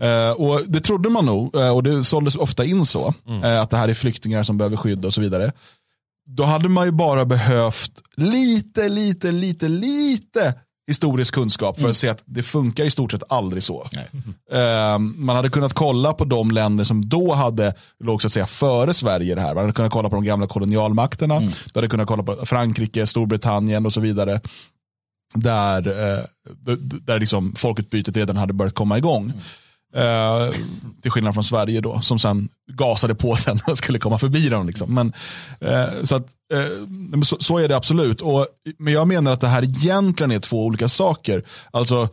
Eh, 0.00 0.30
och 0.30 0.60
Det 0.66 0.80
trodde 0.80 1.08
man 1.10 1.26
nog, 1.26 1.56
eh, 1.56 1.70
och 1.74 1.82
det 1.82 2.04
såldes 2.04 2.36
ofta 2.36 2.64
in 2.64 2.84
så, 2.86 3.14
eh, 3.44 3.60
att 3.60 3.70
det 3.70 3.76
här 3.76 3.88
är 3.88 3.94
flyktingar 3.94 4.42
som 4.42 4.58
behöver 4.58 4.76
skydd 4.76 5.04
och 5.04 5.14
så 5.14 5.20
vidare. 5.20 5.52
Då 6.26 6.42
hade 6.44 6.68
man 6.68 6.86
ju 6.86 6.92
bara 6.92 7.24
behövt 7.24 7.92
lite, 8.16 8.88
lite, 8.88 9.32
lite, 9.32 9.68
lite 9.68 10.54
historisk 10.86 11.34
kunskap 11.34 11.80
för 11.80 11.90
att 11.90 11.96
se 11.96 12.08
att 12.08 12.22
det 12.24 12.42
funkar 12.42 12.84
i 12.84 12.90
stort 12.90 13.12
sett 13.12 13.22
aldrig 13.28 13.62
så. 13.62 13.86
Eh, 14.52 14.98
man 14.98 15.36
hade 15.36 15.48
kunnat 15.50 15.72
kolla 15.72 16.12
på 16.12 16.24
de 16.24 16.50
länder 16.50 16.84
som 16.84 17.08
då 17.08 17.32
hade, 17.34 17.74
låg 18.04 18.22
så 18.22 18.26
att 18.28 18.32
säga 18.32 18.46
före 18.46 18.94
Sverige 18.94 19.34
det 19.34 19.40
här. 19.40 19.54
Man 19.54 19.62
hade 19.62 19.72
kunnat 19.72 19.92
kolla 19.92 20.08
på 20.08 20.16
de 20.16 20.24
gamla 20.24 20.46
kolonialmakterna, 20.46 21.40
du 21.40 21.48
hade 21.74 21.88
kunnat 21.88 22.06
kolla 22.06 22.22
på 22.22 22.46
Frankrike, 22.46 23.06
Storbritannien 23.06 23.86
och 23.86 23.92
så 23.92 24.00
vidare. 24.00 24.40
Där, 25.34 25.86
eh, 25.88 26.24
där 27.00 27.20
liksom 27.20 27.54
folkutbytet 27.56 28.16
redan 28.16 28.36
hade 28.36 28.52
börjat 28.52 28.74
komma 28.74 28.98
igång. 28.98 29.32
Eh, 29.96 30.54
till 31.02 31.10
skillnad 31.10 31.34
från 31.34 31.44
Sverige 31.44 31.80
då, 31.80 32.00
som 32.00 32.18
sen 32.18 32.48
gasade 32.72 33.14
på 33.14 33.36
sen 33.36 33.60
och 33.66 33.78
skulle 33.78 33.98
komma 33.98 34.18
förbi 34.18 34.48
dem. 34.48 34.66
Liksom. 34.66 34.94
Men, 34.94 35.12
eh, 35.60 36.04
så, 36.04 36.16
att, 36.16 36.26
eh, 36.52 37.20
så, 37.22 37.36
så, 37.40 37.58
är 37.58 37.68
det 37.68 37.76
absolut. 37.76 38.20
Och, 38.20 38.46
men 38.78 38.92
jag 38.92 39.08
menar 39.08 39.32
att 39.32 39.40
det 39.40 39.48
här 39.48 39.62
egentligen 39.62 40.30
är 40.30 40.38
två 40.38 40.64
olika 40.64 40.88
saker. 40.88 41.44
Alltså, 41.70 42.08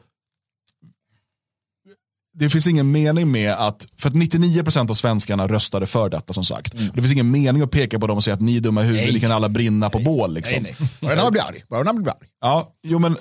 det 2.34 2.50
finns 2.50 2.68
ingen 2.68 2.92
mening 2.92 3.32
med 3.32 3.54
att, 3.54 3.88
för 3.98 4.10
att 4.10 4.16
99% 4.16 4.90
av 4.90 4.94
svenskarna 4.94 5.48
röstade 5.48 5.86
för 5.86 6.10
detta 6.10 6.34
som 6.34 6.44
sagt. 6.44 6.74
Mm. 6.74 6.92
Det 6.96 7.02
finns 7.02 7.14
ingen 7.14 7.32
mening 7.32 7.62
att 7.62 7.72
peka 7.72 8.00
på 8.00 8.08
dem 8.08 8.18
och 8.18 8.24
säga 8.24 8.34
att 8.34 8.42
ni 8.42 8.58
är 8.58 8.62
dumma 8.62 8.82
i 8.84 8.86
huvudet, 8.86 9.14
ni 9.14 9.20
kan 9.20 9.32
alla 9.32 9.50
brinna 9.50 9.90
på 9.90 10.00
bål. 10.00 10.34
Liksom. 10.34 10.64
Nej, 10.64 10.76
nej. 11.00 11.16
Bara 11.16 11.32
blir 11.32 11.42
arg. 11.42 11.64
Bara 11.70 11.94
blir 11.94 12.10
arg. 12.10 12.28
Ja, 12.42 12.74
jo, 12.84 13.00
men, 13.00 13.18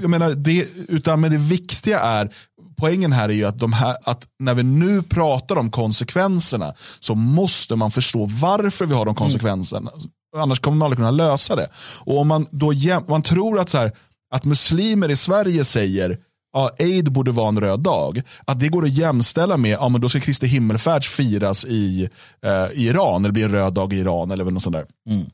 jag 0.00 0.10
menar, 0.10 0.34
det, 0.34 0.66
utan, 0.88 1.20
men 1.20 1.30
det 1.30 1.38
viktiga 1.38 2.00
är, 2.00 2.30
poängen 2.78 3.12
här 3.12 3.28
är 3.28 3.32
ju 3.32 3.44
att, 3.44 3.74
här, 3.74 3.96
att 4.04 4.26
när 4.38 4.54
vi 4.54 4.62
nu 4.62 5.02
pratar 5.02 5.56
om 5.56 5.70
konsekvenserna 5.70 6.74
så 7.00 7.14
måste 7.14 7.76
man 7.76 7.90
förstå 7.90 8.26
varför 8.26 8.86
vi 8.86 8.94
har 8.94 9.04
de 9.04 9.14
konsekvenserna. 9.14 9.90
Mm. 9.90 10.10
Annars 10.36 10.60
kommer 10.60 10.76
man 10.76 10.86
aldrig 10.86 10.98
kunna 10.98 11.10
lösa 11.10 11.56
det. 11.56 11.68
Och 12.00 12.18
om 12.18 12.28
man 12.28 12.46
då 12.50 12.72
man 13.08 13.22
tror 13.22 13.58
att, 13.58 13.68
så 13.68 13.78
här, 13.78 13.92
att 14.34 14.44
muslimer 14.44 15.08
i 15.08 15.16
Sverige 15.16 15.64
säger 15.64 16.18
ja, 16.52 16.70
Eid 16.78 17.12
borde 17.12 17.30
vara 17.30 17.48
en 17.48 17.60
röd 17.60 17.80
dag. 17.80 18.22
Att 18.44 18.60
det 18.60 18.68
går 18.68 18.84
att 18.84 18.92
jämställa 18.92 19.56
med, 19.56 19.70
ja 19.70 19.88
men 19.88 20.00
då 20.00 20.08
ska 20.08 20.20
Kristi 20.20 20.46
himmelfärds 20.46 21.08
firas 21.08 21.64
i, 21.64 22.08
eh, 22.42 22.78
i 22.80 22.86
Iran, 22.86 23.24
eller 23.24 23.32
blir 23.32 23.44
en 23.44 23.50
röd 23.50 23.72
dag 23.72 23.92
i 23.92 23.96
Iran 23.96 24.30
eller 24.30 24.44
något 24.44 24.62
sånt 24.62 24.76
där. 24.76 24.86
Mm. 25.10 25.26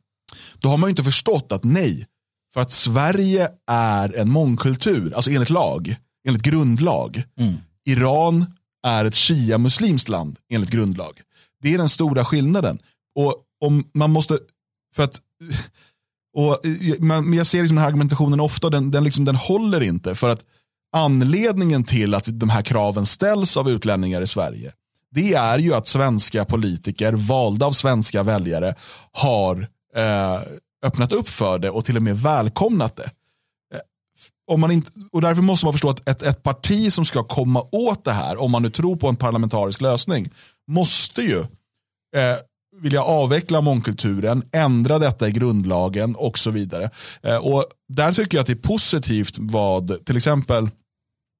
Då 0.58 0.68
har 0.68 0.76
man 0.76 0.88
ju 0.88 0.90
inte 0.90 1.02
förstått 1.02 1.52
att 1.52 1.64
nej, 1.64 2.06
för 2.54 2.60
att 2.60 2.72
Sverige 2.72 3.48
är 3.70 4.16
en 4.16 4.30
mångkultur, 4.30 5.12
alltså 5.14 5.30
enligt 5.30 5.50
lag, 5.50 5.96
enligt 6.26 6.42
grundlag. 6.42 7.22
Mm. 7.38 7.54
Iran 7.84 8.46
är 8.86 9.04
ett 9.04 9.14
shia-muslimskt 9.14 10.08
land 10.08 10.38
enligt 10.48 10.70
grundlag. 10.70 11.20
Det 11.62 11.74
är 11.74 11.78
den 11.78 11.88
stora 11.88 12.24
skillnaden. 12.24 12.78
Och 13.14 13.36
om 13.60 13.84
man 13.94 14.10
måste, 14.10 14.38
för 14.94 15.02
att 15.02 15.20
och 16.36 16.60
men 16.98 17.32
jag 17.32 17.46
ser 17.46 17.58
liksom 17.58 17.76
den 17.76 17.82
här 17.82 17.88
argumentationen 17.88 18.40
ofta, 18.40 18.70
den, 18.70 18.90
den, 18.90 19.04
liksom, 19.04 19.24
den 19.24 19.36
håller 19.36 19.80
inte. 19.80 20.14
För 20.14 20.28
att 20.28 20.44
anledningen 20.92 21.84
till 21.84 22.14
att 22.14 22.24
de 22.26 22.48
här 22.48 22.62
kraven 22.62 23.06
ställs 23.06 23.56
av 23.56 23.70
utlänningar 23.70 24.20
i 24.20 24.26
Sverige, 24.26 24.72
det 25.10 25.34
är 25.34 25.58
ju 25.58 25.74
att 25.74 25.86
svenska 25.86 26.44
politiker, 26.44 27.12
valda 27.12 27.66
av 27.66 27.72
svenska 27.72 28.22
väljare, 28.22 28.74
har 29.12 29.68
eh, 29.96 30.40
öppnat 30.86 31.12
upp 31.12 31.28
för 31.28 31.58
det 31.58 31.70
och 31.70 31.84
till 31.84 31.96
och 31.96 32.02
med 32.02 32.18
välkomnat 32.18 32.96
det. 32.96 33.10
Om 34.46 34.60
man 34.60 34.70
inte, 34.70 34.90
och 35.12 35.20
därför 35.20 35.42
måste 35.42 35.66
man 35.66 35.72
förstå 35.72 35.88
att 35.88 36.08
ett, 36.08 36.22
ett 36.22 36.42
parti 36.42 36.92
som 36.92 37.04
ska 37.04 37.22
komma 37.22 37.64
åt 37.72 38.04
det 38.04 38.12
här, 38.12 38.40
om 38.40 38.50
man 38.50 38.62
nu 38.62 38.70
tror 38.70 38.96
på 38.96 39.08
en 39.08 39.16
parlamentarisk 39.16 39.80
lösning, 39.80 40.30
måste 40.70 41.22
ju 41.22 41.38
eh, 42.16 42.38
vilja 42.80 43.02
avveckla 43.02 43.60
mångkulturen, 43.60 44.42
ändra 44.52 44.98
detta 44.98 45.28
i 45.28 45.32
grundlagen 45.32 46.14
och 46.14 46.38
så 46.38 46.50
vidare. 46.50 46.90
Eh, 47.22 47.36
och 47.36 47.64
där 47.88 48.12
tycker 48.12 48.36
jag 48.36 48.40
att 48.40 48.46
det 48.46 48.52
är 48.52 48.68
positivt 48.68 49.38
vad 49.38 50.04
till 50.04 50.16
exempel 50.16 50.70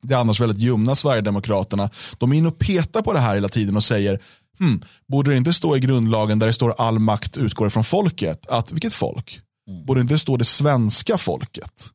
det 0.02 0.14
annars 0.14 0.40
väldigt 0.40 0.58
ljumna 0.58 0.94
Sverigedemokraterna, 0.94 1.90
de 2.18 2.32
är 2.32 2.36
inne 2.36 2.48
och 2.48 2.58
petar 2.58 3.02
på 3.02 3.12
det 3.12 3.18
här 3.18 3.34
hela 3.34 3.48
tiden 3.48 3.76
och 3.76 3.84
säger, 3.84 4.20
hmm, 4.58 4.82
borde 5.08 5.30
det 5.30 5.36
inte 5.36 5.52
stå 5.52 5.76
i 5.76 5.80
grundlagen 5.80 6.38
där 6.38 6.46
det 6.46 6.52
står 6.52 6.74
all 6.78 6.98
makt 6.98 7.36
utgår 7.36 7.68
från 7.68 7.84
folket? 7.84 8.46
Att, 8.46 8.72
vilket 8.72 8.94
folk? 8.94 9.40
Mm. 9.70 9.84
Borde 9.84 10.00
det 10.00 10.02
inte 10.02 10.18
stå 10.18 10.36
det 10.36 10.44
svenska 10.44 11.18
folket? 11.18 11.90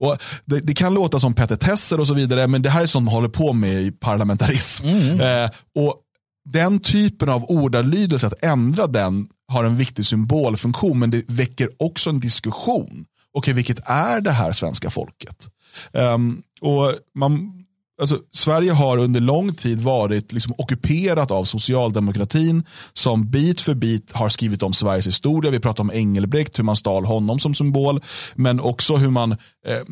Och 0.00 0.16
det, 0.44 0.60
det, 0.60 0.74
kan 0.74 0.94
låta 0.94 1.18
som 1.18 1.34
petitesser 1.34 2.00
och 2.00 2.06
så 2.06 2.14
vidare, 2.14 2.46
men 2.46 2.62
det 2.62 2.70
här 2.70 2.82
är 2.82 2.86
sånt 2.86 3.04
man 3.04 3.14
håller 3.14 3.28
på 3.28 3.52
med 3.52 3.82
i 3.82 3.90
parlamentarism. 3.90 4.86
Mm. 4.86 5.20
Eh, 5.20 5.50
och 5.74 5.94
Den 6.50 6.78
typen 6.78 7.28
av 7.28 7.44
ordalydelse, 7.44 8.26
att 8.26 8.44
ändra 8.44 8.86
den, 8.86 9.28
har 9.52 9.64
en 9.64 9.76
viktig 9.76 10.06
symbolfunktion, 10.06 10.98
men 10.98 11.10
det 11.10 11.24
väcker 11.28 11.68
också 11.78 12.10
en 12.10 12.20
diskussion. 12.20 13.04
Okej, 13.32 13.54
vilket 13.54 13.78
är 13.88 14.20
det 14.20 14.30
här 14.30 14.52
svenska 14.52 14.90
folket? 14.90 15.48
Um, 15.92 16.42
och 16.60 16.92
man, 17.14 17.57
alltså, 18.00 18.18
Sverige 18.30 18.72
har 18.72 18.98
under 18.98 19.20
lång 19.20 19.54
tid 19.54 19.80
varit 19.80 20.32
liksom 20.32 20.54
ockuperat 20.58 21.30
av 21.30 21.44
socialdemokratin 21.44 22.64
som 22.92 23.30
bit 23.30 23.60
för 23.60 23.74
bit 23.74 24.12
har 24.12 24.28
skrivit 24.28 24.62
om 24.62 24.72
Sveriges 24.72 25.06
historia. 25.06 25.50
Vi 25.50 25.60
pratar 25.60 25.84
om 25.84 25.90
Engelbrekt, 25.90 26.58
hur 26.58 26.64
man 26.64 26.76
stal 26.76 27.04
honom 27.04 27.38
som 27.38 27.54
symbol, 27.54 28.00
men 28.34 28.60
också 28.60 28.96
hur 28.96 29.10
man 29.10 29.32
eh, 29.32 29.36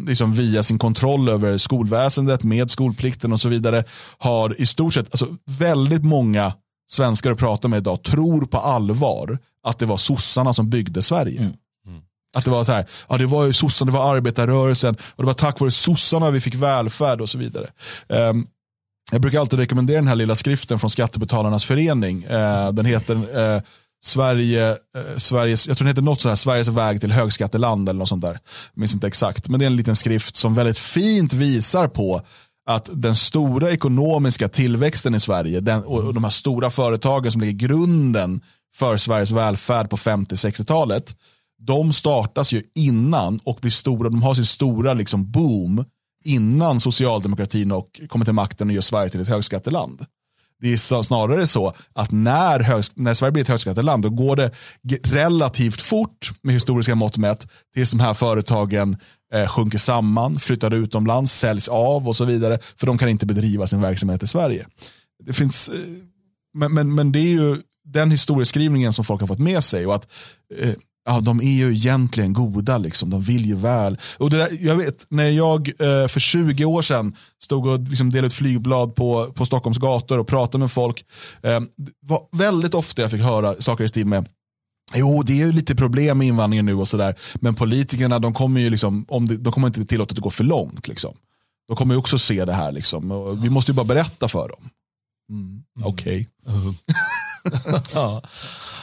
liksom 0.06 0.32
via 0.32 0.62
sin 0.62 0.78
kontroll 0.78 1.28
över 1.28 1.58
skolväsendet 1.58 2.44
med 2.44 2.70
skolplikten 2.70 3.32
och 3.32 3.40
så 3.40 3.48
vidare 3.48 3.84
har 4.18 4.60
i 4.60 4.66
stort 4.66 4.94
sett, 4.94 5.06
alltså, 5.10 5.28
väldigt 5.58 6.04
många 6.04 6.52
svenskar 6.88 7.32
att 7.32 7.38
prata 7.38 7.68
med 7.68 7.76
idag 7.76 8.02
tror 8.02 8.46
på 8.46 8.58
allvar 8.58 9.38
att 9.62 9.78
det 9.78 9.86
var 9.86 9.96
sossarna 9.96 10.52
som 10.52 10.70
byggde 10.70 11.02
Sverige. 11.02 11.40
Mm. 11.40 11.52
Att 12.36 12.44
det 12.44 12.50
var 12.50 12.64
så 12.64 12.72
här, 12.72 12.86
ja 13.08 13.16
det 13.16 13.26
var 13.26 13.44
ju 13.44 13.52
sossarna, 13.52 13.92
det 13.92 13.98
var 13.98 14.16
arbetarrörelsen 14.16 14.96
och 15.16 15.22
det 15.22 15.26
var 15.26 15.34
tack 15.34 15.60
vare 15.60 15.70
sossarna 15.70 16.30
vi 16.30 16.40
fick 16.40 16.54
välfärd 16.54 17.20
och 17.20 17.28
så 17.28 17.38
vidare. 17.38 17.66
Um, 18.08 18.46
jag 19.12 19.20
brukar 19.20 19.40
alltid 19.40 19.58
rekommendera 19.58 19.96
den 19.96 20.08
här 20.08 20.14
lilla 20.14 20.34
skriften 20.34 20.78
från 20.78 20.90
Skattebetalarnas 20.90 21.64
förening. 21.64 22.26
Uh, 22.26 22.72
den 22.72 22.84
heter 22.84 23.14
uh, 23.14 23.60
Sverige, 24.04 24.70
eh, 24.70 25.16
Sveriges, 25.16 25.68
jag 25.68 25.76
tror 25.76 25.84
den 25.84 25.90
heter 25.90 26.02
något 26.02 26.20
så 26.20 26.28
här, 26.28 26.36
Sveriges 26.36 26.68
väg 26.68 27.00
till 27.00 27.12
högskatteland 27.12 27.88
eller 27.88 27.98
något 27.98 28.08
sånt 28.08 28.22
där. 28.22 28.32
Jag 28.74 28.80
minns 28.80 28.94
inte 28.94 29.06
exakt, 29.06 29.48
men 29.48 29.60
det 29.60 29.64
är 29.64 29.66
en 29.66 29.76
liten 29.76 29.96
skrift 29.96 30.34
som 30.34 30.54
väldigt 30.54 30.78
fint 30.78 31.32
visar 31.32 31.88
på 31.88 32.22
att 32.68 32.90
den 32.92 33.16
stora 33.16 33.70
ekonomiska 33.70 34.48
tillväxten 34.48 35.14
i 35.14 35.20
Sverige 35.20 35.60
den, 35.60 35.84
och 35.84 36.14
de 36.14 36.24
här 36.24 36.30
stora 36.30 36.70
företagen 36.70 37.32
som 37.32 37.40
ligger 37.40 37.68
grunden 37.68 38.40
för 38.76 38.96
Sveriges 38.96 39.30
välfärd 39.30 39.90
på 39.90 39.96
50-60-talet 39.96 41.14
de 41.62 41.92
startas 41.92 42.52
ju 42.52 42.62
innan 42.74 43.40
och 43.44 43.58
blir 43.60 43.70
stora, 43.70 44.08
de 44.08 44.22
har 44.22 44.34
sin 44.34 44.44
stora 44.44 44.94
liksom 44.94 45.30
boom 45.30 45.84
innan 46.24 46.80
socialdemokratin 46.80 47.72
och 47.72 48.00
kommer 48.08 48.24
till 48.24 48.34
makten 48.34 48.68
och 48.68 48.74
gör 48.74 48.80
Sverige 48.80 49.10
till 49.10 49.20
ett 49.20 49.28
högskatteland. 49.28 50.06
Det 50.60 50.72
är 50.72 51.02
snarare 51.02 51.46
så 51.46 51.74
att 51.94 52.12
när, 52.12 52.60
hög, 52.60 52.84
när 52.94 53.14
Sverige 53.14 53.32
blir 53.32 53.42
ett 53.42 53.48
högskatteland 53.48 54.02
då 54.02 54.10
går 54.10 54.36
det 54.36 54.50
relativt 55.04 55.80
fort 55.80 56.32
med 56.42 56.54
historiska 56.54 56.94
mått 56.94 57.16
mätt 57.16 57.48
tills 57.74 57.90
de 57.90 58.00
här 58.00 58.14
företagen 58.14 58.96
eh, 59.34 59.48
sjunker 59.48 59.78
samman, 59.78 60.38
flyttar 60.38 60.74
utomlands, 60.74 61.32
säljs 61.32 61.68
av 61.68 62.08
och 62.08 62.16
så 62.16 62.24
vidare 62.24 62.58
för 62.76 62.86
de 62.86 62.98
kan 62.98 63.08
inte 63.08 63.26
bedriva 63.26 63.66
sin 63.66 63.80
verksamhet 63.80 64.22
i 64.22 64.26
Sverige. 64.26 64.66
Det 65.24 65.32
finns, 65.32 65.68
eh, 65.68 65.78
men, 66.54 66.74
men, 66.74 66.94
men 66.94 67.12
det 67.12 67.18
är 67.18 67.32
ju 67.32 67.56
den 67.84 68.10
historieskrivningen 68.10 68.92
som 68.92 69.04
folk 69.04 69.20
har 69.20 69.28
fått 69.28 69.38
med 69.38 69.64
sig 69.64 69.86
och 69.86 69.94
att 69.94 70.08
eh, 70.58 70.74
ja, 71.06 71.20
de 71.20 71.40
är 71.40 71.52
ju 71.52 71.72
egentligen 71.72 72.32
goda, 72.32 72.78
liksom. 72.78 73.10
de 73.10 73.22
vill 73.22 73.46
ju 73.46 73.56
väl. 73.56 73.98
Och 74.18 74.30
det 74.30 74.36
där, 74.36 74.58
jag 74.60 74.76
vet, 74.76 75.06
när 75.08 75.30
jag 75.30 75.68
eh, 75.68 76.08
för 76.08 76.20
20 76.20 76.64
år 76.64 76.82
sedan 76.82 77.16
stod 77.42 77.66
och 77.66 77.80
liksom 77.80 78.10
delade 78.10 78.26
ut 78.26 78.32
flygblad 78.32 78.94
på, 78.94 79.32
på 79.34 79.46
Stockholms 79.46 79.78
gator 79.78 80.18
och 80.18 80.26
pratade 80.26 80.58
med 80.58 80.70
folk, 80.70 81.04
eh, 81.42 81.60
var 82.00 82.20
väldigt 82.36 82.74
ofta 82.74 83.02
jag 83.02 83.10
fick 83.10 83.22
höra 83.22 83.54
saker 83.54 83.84
i 83.84 83.88
stil 83.88 84.06
med 84.06 84.28
Jo, 84.94 85.22
det 85.22 85.32
är 85.32 85.36
ju 85.36 85.52
lite 85.52 85.74
problem 85.74 86.18
med 86.18 86.26
invandringen 86.26 86.66
nu 86.66 86.74
och 86.74 86.88
sådär. 86.88 87.14
Men 87.34 87.54
politikerna, 87.54 88.18
de 88.18 88.34
kommer 88.34 88.60
ju 88.60 88.70
liksom, 88.70 89.04
om 89.08 89.26
det, 89.28 89.36
de 89.36 89.52
kommer 89.52 89.66
inte 89.66 89.84
tillåta 89.84 90.10
att 90.10 90.16
det 90.16 90.22
går 90.22 90.30
för 90.30 90.44
långt. 90.44 90.88
Liksom. 90.88 91.14
De 91.68 91.76
kommer 91.76 91.94
ju 91.94 91.98
också 91.98 92.18
se 92.18 92.44
det 92.44 92.52
här. 92.52 92.72
Liksom. 92.72 93.38
Vi 93.42 93.50
måste 93.50 93.72
ju 93.72 93.76
bara 93.76 93.84
berätta 93.84 94.28
för 94.28 94.48
dem. 94.48 94.70
Mm. 95.30 95.62
Okej. 95.82 96.28
Okay. 96.46 96.62
Mm. 97.66 97.82
ja. 97.92 98.22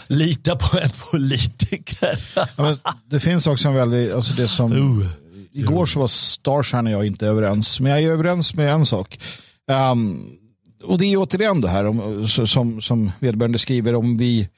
Lita 0.07 0.55
på 0.55 0.79
en 0.79 0.89
politiker. 1.11 2.19
ja, 2.57 2.75
det 3.05 3.19
finns 3.19 3.47
också 3.47 3.67
en 3.67 3.75
väldigt, 3.75 4.13
alltså 4.13 4.35
det 4.35 4.47
som, 4.47 4.73
uh. 4.73 5.07
igår 5.51 5.85
så 5.85 5.99
var 5.99 6.07
Starshine 6.07 6.87
och 6.87 6.93
jag 6.93 7.05
inte 7.05 7.27
överens, 7.27 7.79
men 7.79 7.91
jag 7.91 8.01
är 8.03 8.09
överens 8.09 8.55
med 8.55 8.73
en 8.73 8.85
sak. 8.85 9.19
Um, 9.91 10.29
och 10.83 10.97
det 10.97 11.05
är 11.05 11.17
återigen 11.17 11.61
det 11.61 11.69
här 11.69 11.85
om, 11.85 12.27
som, 12.27 12.81
som 12.81 13.11
vederbörande 13.19 13.59
skriver 13.59 13.95
om 13.95 14.17
vi 14.17 14.49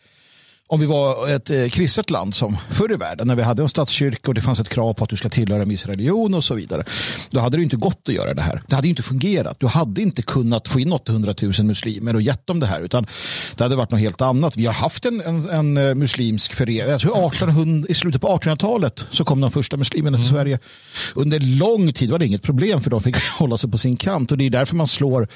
om 0.67 0.79
vi 0.79 0.85
var 0.85 1.27
ett 1.27 1.49
eh, 1.49 1.67
kristet 1.67 2.09
land 2.09 2.35
som 2.35 2.57
förr 2.69 2.91
i 2.91 2.95
världen 2.95 3.27
när 3.27 3.35
vi 3.35 3.43
hade 3.43 3.61
en 3.61 3.69
statskyrka 3.69 4.27
och 4.27 4.33
det 4.33 4.41
fanns 4.41 4.59
ett 4.59 4.69
krav 4.69 4.93
på 4.93 5.03
att 5.03 5.09
du 5.09 5.15
ska 5.15 5.29
tillhöra 5.29 5.61
en 5.61 5.69
viss 5.69 5.85
religion 5.85 6.33
och 6.33 6.43
så 6.43 6.55
vidare. 6.55 6.83
Då 7.29 7.39
hade 7.39 7.57
det 7.57 7.63
inte 7.63 7.75
gått 7.75 8.09
att 8.09 8.13
göra 8.13 8.33
det 8.33 8.41
här. 8.41 8.61
Det 8.67 8.75
hade 8.75 8.87
inte 8.87 9.03
fungerat. 9.03 9.59
Du 9.59 9.67
hade 9.67 10.01
inte 10.01 10.21
kunnat 10.21 10.67
få 10.67 10.79
in 10.79 10.93
800 10.93 11.33
000 11.41 11.53
muslimer 11.63 12.15
och 12.15 12.21
gett 12.21 12.47
dem 12.47 12.59
det 12.59 12.65
här 12.65 12.81
utan 12.81 13.07
det 13.55 13.63
hade 13.63 13.75
varit 13.75 13.91
något 13.91 13.99
helt 13.99 14.21
annat. 14.21 14.57
Vi 14.57 14.65
har 14.65 14.73
haft 14.73 15.05
en, 15.05 15.21
en, 15.21 15.49
en 15.49 15.77
eh, 15.77 15.95
muslimsk 15.95 16.53
förening. 16.53 16.99
Tror 16.99 17.27
1800, 17.27 17.87
I 17.89 17.93
slutet 17.93 18.21
på 18.21 18.27
1800-talet 18.27 19.05
så 19.11 19.25
kom 19.25 19.41
de 19.41 19.51
första 19.51 19.77
muslimerna 19.77 20.17
till 20.17 20.25
mm. 20.25 20.35
Sverige. 20.35 20.59
Under 21.15 21.39
lång 21.39 21.93
tid 21.93 22.11
var 22.11 22.19
det 22.19 22.25
inget 22.25 22.43
problem 22.43 22.81
för 22.81 22.89
de 22.89 23.01
fick 23.01 23.15
hålla 23.37 23.57
sig 23.57 23.71
på 23.71 23.77
sin 23.77 23.97
kant 23.97 24.31
och 24.31 24.37
det 24.37 24.45
är 24.45 24.49
därför 24.49 24.75
man 24.75 24.87
slår 24.87 25.27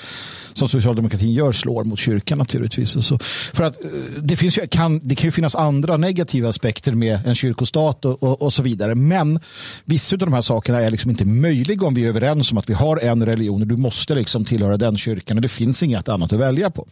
som 0.54 0.70
socialdemokratin 0.70 1.34
gör, 1.34 1.52
slår 1.52 1.84
mot 1.84 2.00
kyrkan 2.00 2.38
naturligtvis. 2.38 3.06
Så 3.06 3.20
för 3.54 3.64
att 3.64 3.84
eh, 3.84 3.90
det 4.22 4.36
finns 4.36 4.58
ju, 4.58 4.68
kan, 4.68 5.00
det 5.04 5.19
kan 5.20 5.28
ju 5.28 5.32
finnas 5.32 5.56
andra 5.56 5.98
negativa 5.98 6.50
aspekter 6.50 6.92
med 6.92 7.20
en 7.26 7.36
kyrkostat 7.36 8.06
och, 8.06 8.24
och, 8.24 8.42
och 8.42 8.54
så 8.54 8.64
vidare. 8.64 8.96
Men 8.96 9.40
vissa 9.86 10.16
av 10.16 10.20
de 10.20 10.34
här 10.34 10.42
sakerna 10.42 10.82
är 10.82 10.92
liksom 10.92 11.12
inte 11.12 11.26
möjliga 11.26 11.88
om 11.88 11.94
vi 11.94 12.06
är 12.06 12.10
överens 12.10 12.52
om 12.52 12.58
att 12.58 12.70
vi 12.70 12.74
har 12.74 12.98
en 12.98 13.26
religion 13.26 13.62
och 13.62 13.68
du 13.68 13.78
måste 13.78 14.16
liksom 14.16 14.46
tillhöra 14.46 14.78
den 14.78 14.98
kyrkan 14.98 15.38
och 15.38 15.42
det 15.42 15.48
finns 15.48 15.84
inget 15.84 16.10
annat 16.10 16.34
att 16.34 16.40
välja 16.40 16.70
på. 16.70 16.88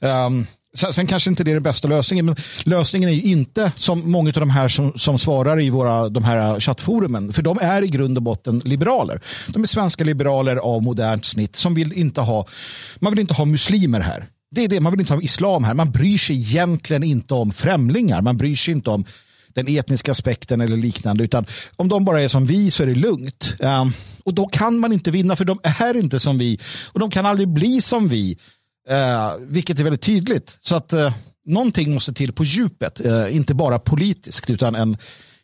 Um, 0.00 0.46
Sen, 0.74 0.92
sen, 0.92 1.06
kanske 1.06 1.30
inte 1.30 1.44
det 1.44 1.50
är 1.50 1.54
den 1.54 1.62
bästa 1.62 1.88
lösningen, 1.88 2.26
men 2.26 2.36
lösningen 2.64 3.08
är 3.08 3.12
ju 3.12 3.22
inte 3.22 3.72
som 3.76 4.10
många 4.10 4.28
av 4.28 4.40
de 4.40 4.50
här 4.50 4.68
som, 4.68 4.92
som 4.96 5.18
svarar 5.18 5.60
i 5.60 5.70
våra, 5.70 6.08
de 6.08 6.24
här 6.24 6.60
chattforumen, 6.60 7.32
för 7.32 7.42
de 7.42 7.58
är 7.60 7.82
i 7.82 7.86
grund 7.88 8.16
och 8.16 8.22
botten 8.22 8.58
liberaler. 8.64 9.20
De 9.48 9.62
är 9.62 9.66
svenska 9.66 10.04
liberaler 10.04 10.56
av 10.56 10.82
modernt 10.82 11.24
snitt 11.24 11.56
som 11.56 11.74
vill 11.74 11.92
inte 11.92 12.20
ha, 12.20 12.46
man 12.98 13.12
vill 13.12 13.20
inte 13.20 13.34
ha 13.34 13.44
muslimer 13.44 14.00
här. 14.00 14.28
Det 14.50 14.64
är 14.64 14.68
det, 14.68 14.80
man 14.80 14.92
vill 14.92 15.00
inte 15.00 15.14
ha 15.14 15.22
islam 15.22 15.64
här. 15.64 15.74
Man 15.74 15.90
bryr 15.90 16.18
sig 16.18 16.36
egentligen 16.36 17.02
inte 17.02 17.34
om 17.34 17.52
främlingar. 17.52 18.22
Man 18.22 18.36
bryr 18.36 18.56
sig 18.56 18.74
inte 18.74 18.90
om 18.90 19.04
den 19.48 19.68
etniska 19.68 20.10
aspekten 20.10 20.60
eller 20.60 20.76
liknande. 20.76 21.24
Utan 21.24 21.46
om 21.76 21.88
de 21.88 22.04
bara 22.04 22.22
är 22.22 22.28
som 22.28 22.46
vi 22.46 22.70
så 22.70 22.82
är 22.82 22.86
det 22.86 22.94
lugnt. 22.94 23.54
Um, 23.58 23.92
och 24.24 24.34
då 24.34 24.46
kan 24.46 24.78
man 24.78 24.92
inte 24.92 25.10
vinna 25.10 25.36
för 25.36 25.44
de 25.44 25.60
är 25.62 25.96
inte 25.96 26.20
som 26.20 26.38
vi. 26.38 26.58
Och 26.92 27.00
de 27.00 27.10
kan 27.10 27.26
aldrig 27.26 27.48
bli 27.48 27.80
som 27.80 28.08
vi. 28.08 28.38
Uh, 28.90 29.46
vilket 29.46 29.80
är 29.80 29.84
väldigt 29.84 30.02
tydligt. 30.02 30.58
Så 30.60 30.76
att 30.76 30.92
uh, 30.92 31.12
någonting 31.46 31.94
måste 31.94 32.12
till 32.12 32.32
på 32.32 32.44
djupet. 32.44 33.00
Uh, 33.06 33.36
inte 33.36 33.54
bara 33.54 33.78
politiskt 33.78 34.50
utan 34.50 34.74
en 34.74 34.96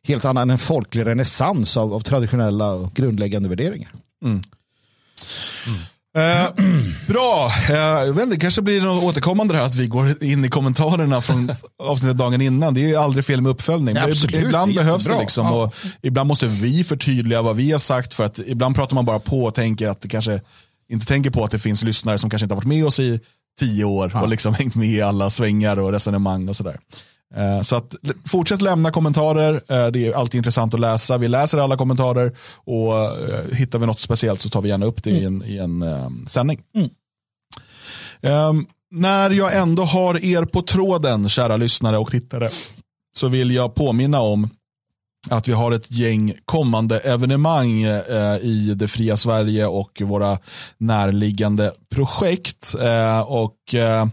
helt 0.07 0.25
annan, 0.25 0.51
en 0.51 0.59
folklig 0.59 1.07
renässans 1.07 1.77
av, 1.77 1.95
av 1.95 2.01
traditionella 2.01 2.73
och 2.73 2.95
grundläggande 2.95 3.49
värderingar. 3.49 3.93
Mm. 4.25 4.43
Mm. 5.67 5.81
Eh, 6.19 6.51
bra, 7.09 7.51
eh, 7.69 7.77
jag 7.77 8.13
vet 8.13 8.25
inte, 8.25 8.37
kanske 8.37 8.63
blir 8.63 8.81
det 8.81 8.87
något 8.87 9.05
återkommande 9.05 9.57
här 9.57 9.65
att 9.65 9.75
vi 9.75 9.87
går 9.87 10.23
in 10.23 10.45
i 10.45 10.49
kommentarerna 10.49 11.21
från 11.21 11.51
avsnittet 11.83 12.19
dagen 12.19 12.41
innan. 12.41 12.75
Det 12.75 12.81
är 12.81 12.89
ju 12.89 12.97
aldrig 12.97 13.25
fel 13.25 13.41
med 13.41 13.51
uppföljning. 13.51 13.97
Ja, 13.97 14.05
absolut, 14.05 14.35
ibland 14.35 14.75
behövs 14.75 15.05
det 15.05 15.21
liksom. 15.21 15.47
Ja. 15.47 15.63
Och 15.63 15.75
ibland 16.03 16.29
måste 16.29 16.47
vi 16.47 16.85
förtydliga 16.85 17.43
vad 17.43 17.57
vi 17.57 17.73
har 17.73 17.79
sagt 17.79 18.15
för 18.15 18.25
att 18.25 18.39
ibland 18.39 18.75
pratar 18.75 18.95
man 18.95 19.05
bara 19.05 19.19
på 19.19 19.45
och 19.45 19.55
tänker 19.55 19.89
att 19.89 20.01
det 20.01 20.09
kanske 20.09 20.41
inte 20.89 21.07
tänker 21.07 21.31
på 21.31 21.45
att 21.45 21.51
det 21.51 21.59
finns 21.59 21.83
lyssnare 21.83 22.19
som 22.19 22.31
kanske 22.31 22.45
inte 22.45 22.55
har 22.55 22.61
varit 22.61 22.69
med 22.69 22.87
oss 22.87 23.01
i 23.01 23.21
tio 23.61 23.85
år 23.85 24.11
ja. 24.15 24.23
och 24.23 24.29
liksom 24.29 24.55
hängt 24.59 24.75
med 24.75 24.89
i 24.89 25.03
alla 25.03 25.31
svängar 25.31 25.79
och 25.79 25.93
resonemang 25.93 26.49
och 26.49 26.57
sådär. 26.57 26.79
Eh, 27.37 27.61
så 27.61 27.77
att, 27.77 27.95
fortsätt 28.27 28.63
lämna 28.63 28.91
kommentarer. 28.91 29.55
Eh, 29.55 29.87
det 29.87 30.07
är 30.07 30.13
alltid 30.13 30.39
intressant 30.39 30.75
att 30.75 30.81
läsa. 30.81 31.19
Vi 31.19 31.29
läser 31.29 31.59
alla 31.59 31.77
kommentarer 31.77 32.37
och 32.57 32.99
eh, 32.99 33.53
hittar 33.53 33.79
vi 33.79 33.87
något 33.87 34.01
speciellt 34.01 34.41
så 34.41 34.49
tar 34.49 34.63
vi 34.63 34.69
gärna 34.69 34.87
upp 34.87 35.03
det 35.03 35.11
mm. 35.11 35.43
i 35.43 35.59
en, 35.59 35.85
i 35.85 35.85
en 35.85 36.27
sändning. 36.27 36.61
Mm. 36.75 36.91
Um, 38.49 38.67
när 38.91 39.31
jag 39.31 39.57
ändå 39.57 39.85
har 39.85 40.25
er 40.25 40.45
på 40.45 40.63
tråden, 40.63 41.29
kära 41.29 41.57
lyssnare 41.57 41.99
och 41.99 42.11
tittare, 42.11 42.51
så 43.17 43.29
vill 43.29 43.51
jag 43.51 43.75
påminna 43.75 44.21
om 44.21 44.49
att 45.31 45.49
vi 45.49 45.53
har 45.53 45.73
ett 45.73 45.91
gäng 45.91 46.35
kommande 46.45 46.99
evenemang 46.99 47.83
eh, 47.83 48.37
i 48.43 48.75
det 48.77 48.89
fria 48.89 49.17
Sverige 49.17 49.67
och 49.67 50.03
våra 50.05 50.39
närliggande 50.79 51.73
projekt. 51.91 52.75
Eh, 52.81 53.21
och 53.21 53.75
eh, 53.75 54.07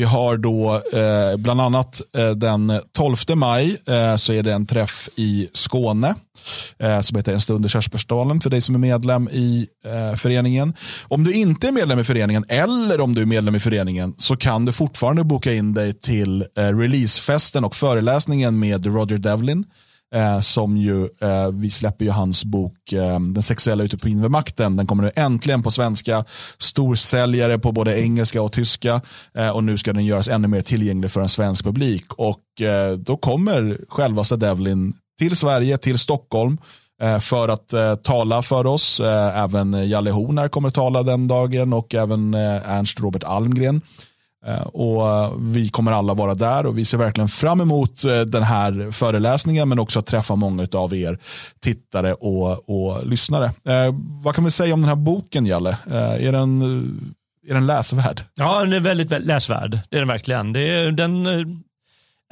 vi 0.00 0.06
har 0.06 0.36
då 0.36 0.82
eh, 0.92 1.36
bland 1.36 1.60
annat 1.60 2.00
eh, 2.16 2.30
den 2.30 2.72
12 2.92 3.16
maj 3.34 3.76
eh, 3.86 4.16
så 4.16 4.32
är 4.32 4.42
det 4.42 4.52
en 4.52 4.66
träff 4.66 5.08
i 5.16 5.48
Skåne 5.52 6.14
eh, 6.78 7.00
som 7.00 7.16
heter 7.16 7.32
En 7.32 7.40
stund 7.40 7.66
i 7.66 7.68
Körsbärsdalen 7.68 8.40
för 8.40 8.50
dig 8.50 8.60
som 8.60 8.74
är 8.74 8.78
medlem 8.78 9.28
i 9.28 9.68
eh, 9.84 10.16
föreningen. 10.16 10.74
Om 11.08 11.24
du 11.24 11.32
inte 11.32 11.68
är 11.68 11.72
medlem 11.72 11.98
i 11.98 12.04
föreningen 12.04 12.44
eller 12.48 13.00
om 13.00 13.14
du 13.14 13.22
är 13.22 13.26
medlem 13.26 13.54
i 13.54 13.60
föreningen 13.60 14.14
så 14.16 14.36
kan 14.36 14.64
du 14.64 14.72
fortfarande 14.72 15.24
boka 15.24 15.52
in 15.52 15.74
dig 15.74 15.92
till 15.92 16.44
eh, 16.58 16.62
releasefesten 16.62 17.64
och 17.64 17.76
föreläsningen 17.76 18.58
med 18.58 18.86
Roger 18.86 19.18
Devlin 19.18 19.64
Eh, 20.14 20.40
som 20.40 20.76
ju, 20.76 21.04
eh, 21.04 21.50
vi 21.52 21.70
släpper 21.70 22.04
ju 22.04 22.10
hans 22.10 22.44
bok 22.44 22.92
eh, 22.92 23.20
Den 23.20 23.42
sexuella 23.42 23.84
utopin 23.84 24.22
vid 24.22 24.30
makten. 24.30 24.76
Den 24.76 24.86
kommer 24.86 25.02
nu 25.02 25.10
äntligen 25.16 25.62
på 25.62 25.70
svenska. 25.70 26.24
Storsäljare 26.58 27.58
på 27.58 27.72
både 27.72 28.00
engelska 28.00 28.42
och 28.42 28.52
tyska. 28.52 29.00
Eh, 29.34 29.50
och 29.50 29.64
nu 29.64 29.78
ska 29.78 29.92
den 29.92 30.04
göras 30.04 30.28
ännu 30.28 30.48
mer 30.48 30.60
tillgänglig 30.60 31.10
för 31.10 31.20
en 31.20 31.28
svensk 31.28 31.64
publik. 31.64 32.12
Och 32.12 32.60
eh, 32.60 32.92
då 32.96 33.16
kommer 33.16 33.78
självaste 33.88 34.36
Devlin 34.36 34.92
till 35.18 35.36
Sverige, 35.36 35.78
till 35.78 35.98
Stockholm 35.98 36.58
eh, 37.02 37.18
för 37.18 37.48
att 37.48 37.72
eh, 37.72 37.94
tala 37.94 38.42
för 38.42 38.66
oss. 38.66 39.00
Eh, 39.00 39.42
även 39.42 39.88
Jalle 39.88 40.10
Horn 40.10 40.48
kommer 40.48 40.70
tala 40.70 41.02
den 41.02 41.28
dagen 41.28 41.72
och 41.72 41.94
även 41.94 42.34
eh, 42.34 42.70
Ernst 42.70 43.00
Robert 43.00 43.24
Almgren. 43.24 43.80
Eh, 44.46 44.62
och 44.62 45.32
vi 45.54 45.68
kommer 45.68 45.92
alla 45.92 46.14
vara 46.14 46.34
där 46.34 46.66
och 46.66 46.78
vi 46.78 46.84
ser 46.84 46.98
verkligen 46.98 47.28
fram 47.28 47.60
emot 47.60 48.04
eh, 48.04 48.20
den 48.20 48.42
här 48.42 48.90
föreläsningen 48.90 49.68
men 49.68 49.78
också 49.78 49.98
att 49.98 50.06
träffa 50.06 50.34
många 50.34 50.68
av 50.72 50.94
er 50.94 51.18
tittare 51.60 52.14
och, 52.14 52.68
och 52.68 53.06
lyssnare. 53.06 53.44
Eh, 53.44 53.94
vad 54.24 54.34
kan 54.34 54.44
vi 54.44 54.50
säga 54.50 54.74
om 54.74 54.80
den 54.80 54.88
här 54.88 54.96
boken, 54.96 55.46
Jalle? 55.46 55.76
Eh, 55.86 56.26
är, 56.26 56.32
den, 56.32 56.62
eh, 56.62 57.50
är 57.50 57.54
den 57.54 57.66
läsvärd? 57.66 58.22
Ja, 58.34 58.60
den 58.60 58.72
är 58.72 58.80
väldigt, 58.80 59.10
väldigt 59.10 59.28
läsvärd. 59.28 59.78
Det 59.88 59.96
är 59.96 60.00
den 60.00 60.08
verkligen. 60.08 60.52
Det 60.52 60.68
är, 60.68 60.90
den, 60.90 61.26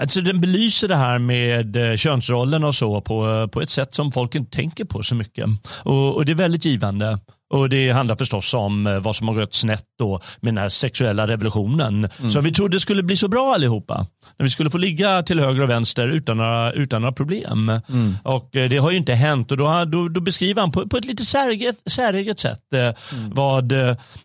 alltså 0.03 0.21
den 0.21 0.41
belyser 0.41 0.89
det 0.89 0.97
här 0.97 1.19
med 1.19 1.99
könsrollen 2.01 2.65
och 2.65 2.75
så 2.75 3.01
på, 3.01 3.49
på 3.53 3.61
ett 3.61 3.71
sätt 3.71 3.95
som 3.95 4.13
folk 4.13 4.35
inte 4.35 4.57
tänker 4.57 4.85
på 4.85 5.03
så 5.03 5.15
mycket. 5.15 5.45
Och, 5.83 6.15
och 6.15 6.25
det 6.25 6.33
är 6.33 6.37
väldigt 6.37 6.65
givande. 6.65 7.19
Och 7.51 7.69
Det 7.69 7.91
handlar 7.91 8.17
förstås 8.17 8.55
om 8.55 8.87
eh, 8.87 8.99
vad 8.99 9.17
som 9.17 9.29
har 9.29 9.35
gått 9.35 9.55
snett 9.55 9.85
då 9.99 10.21
med 10.41 10.55
den 10.55 10.63
här 10.63 10.69
sexuella 10.69 11.27
revolutionen. 11.27 12.09
Mm. 12.19 12.33
Som 12.33 12.45
vi 12.45 12.53
trodde 12.53 12.81
skulle 12.81 13.03
bli 13.03 13.17
så 13.17 13.29
bra 13.29 13.55
allihopa. 13.55 14.07
När 14.39 14.45
vi 14.45 14.51
skulle 14.51 14.71
få 14.71 14.79
ligga 14.79 15.23
till 15.23 15.41
höger 15.41 15.63
och 15.63 15.71
vänster 15.71 16.09
utan 16.09 16.37
några, 16.37 16.73
utan 16.73 17.03
några 17.03 17.13
problem. 17.13 17.69
Mm. 17.69 18.15
Och 18.23 18.57
eh, 18.57 18.69
Det 18.69 18.77
har 18.77 18.91
ju 18.91 18.97
inte 18.97 19.15
hänt 19.15 19.51
och 19.51 19.57
då, 19.57 19.85
då, 19.85 20.09
då 20.09 20.21
beskriver 20.21 20.61
han 20.61 20.73
på, 20.73 20.89
på 20.89 20.97
ett 20.97 21.05
lite 21.05 21.25
säreget, 21.25 21.77
säreget 21.91 22.39
sätt 22.39 22.73
eh, 22.75 22.81
mm. 22.81 22.95
vad, 23.35 23.73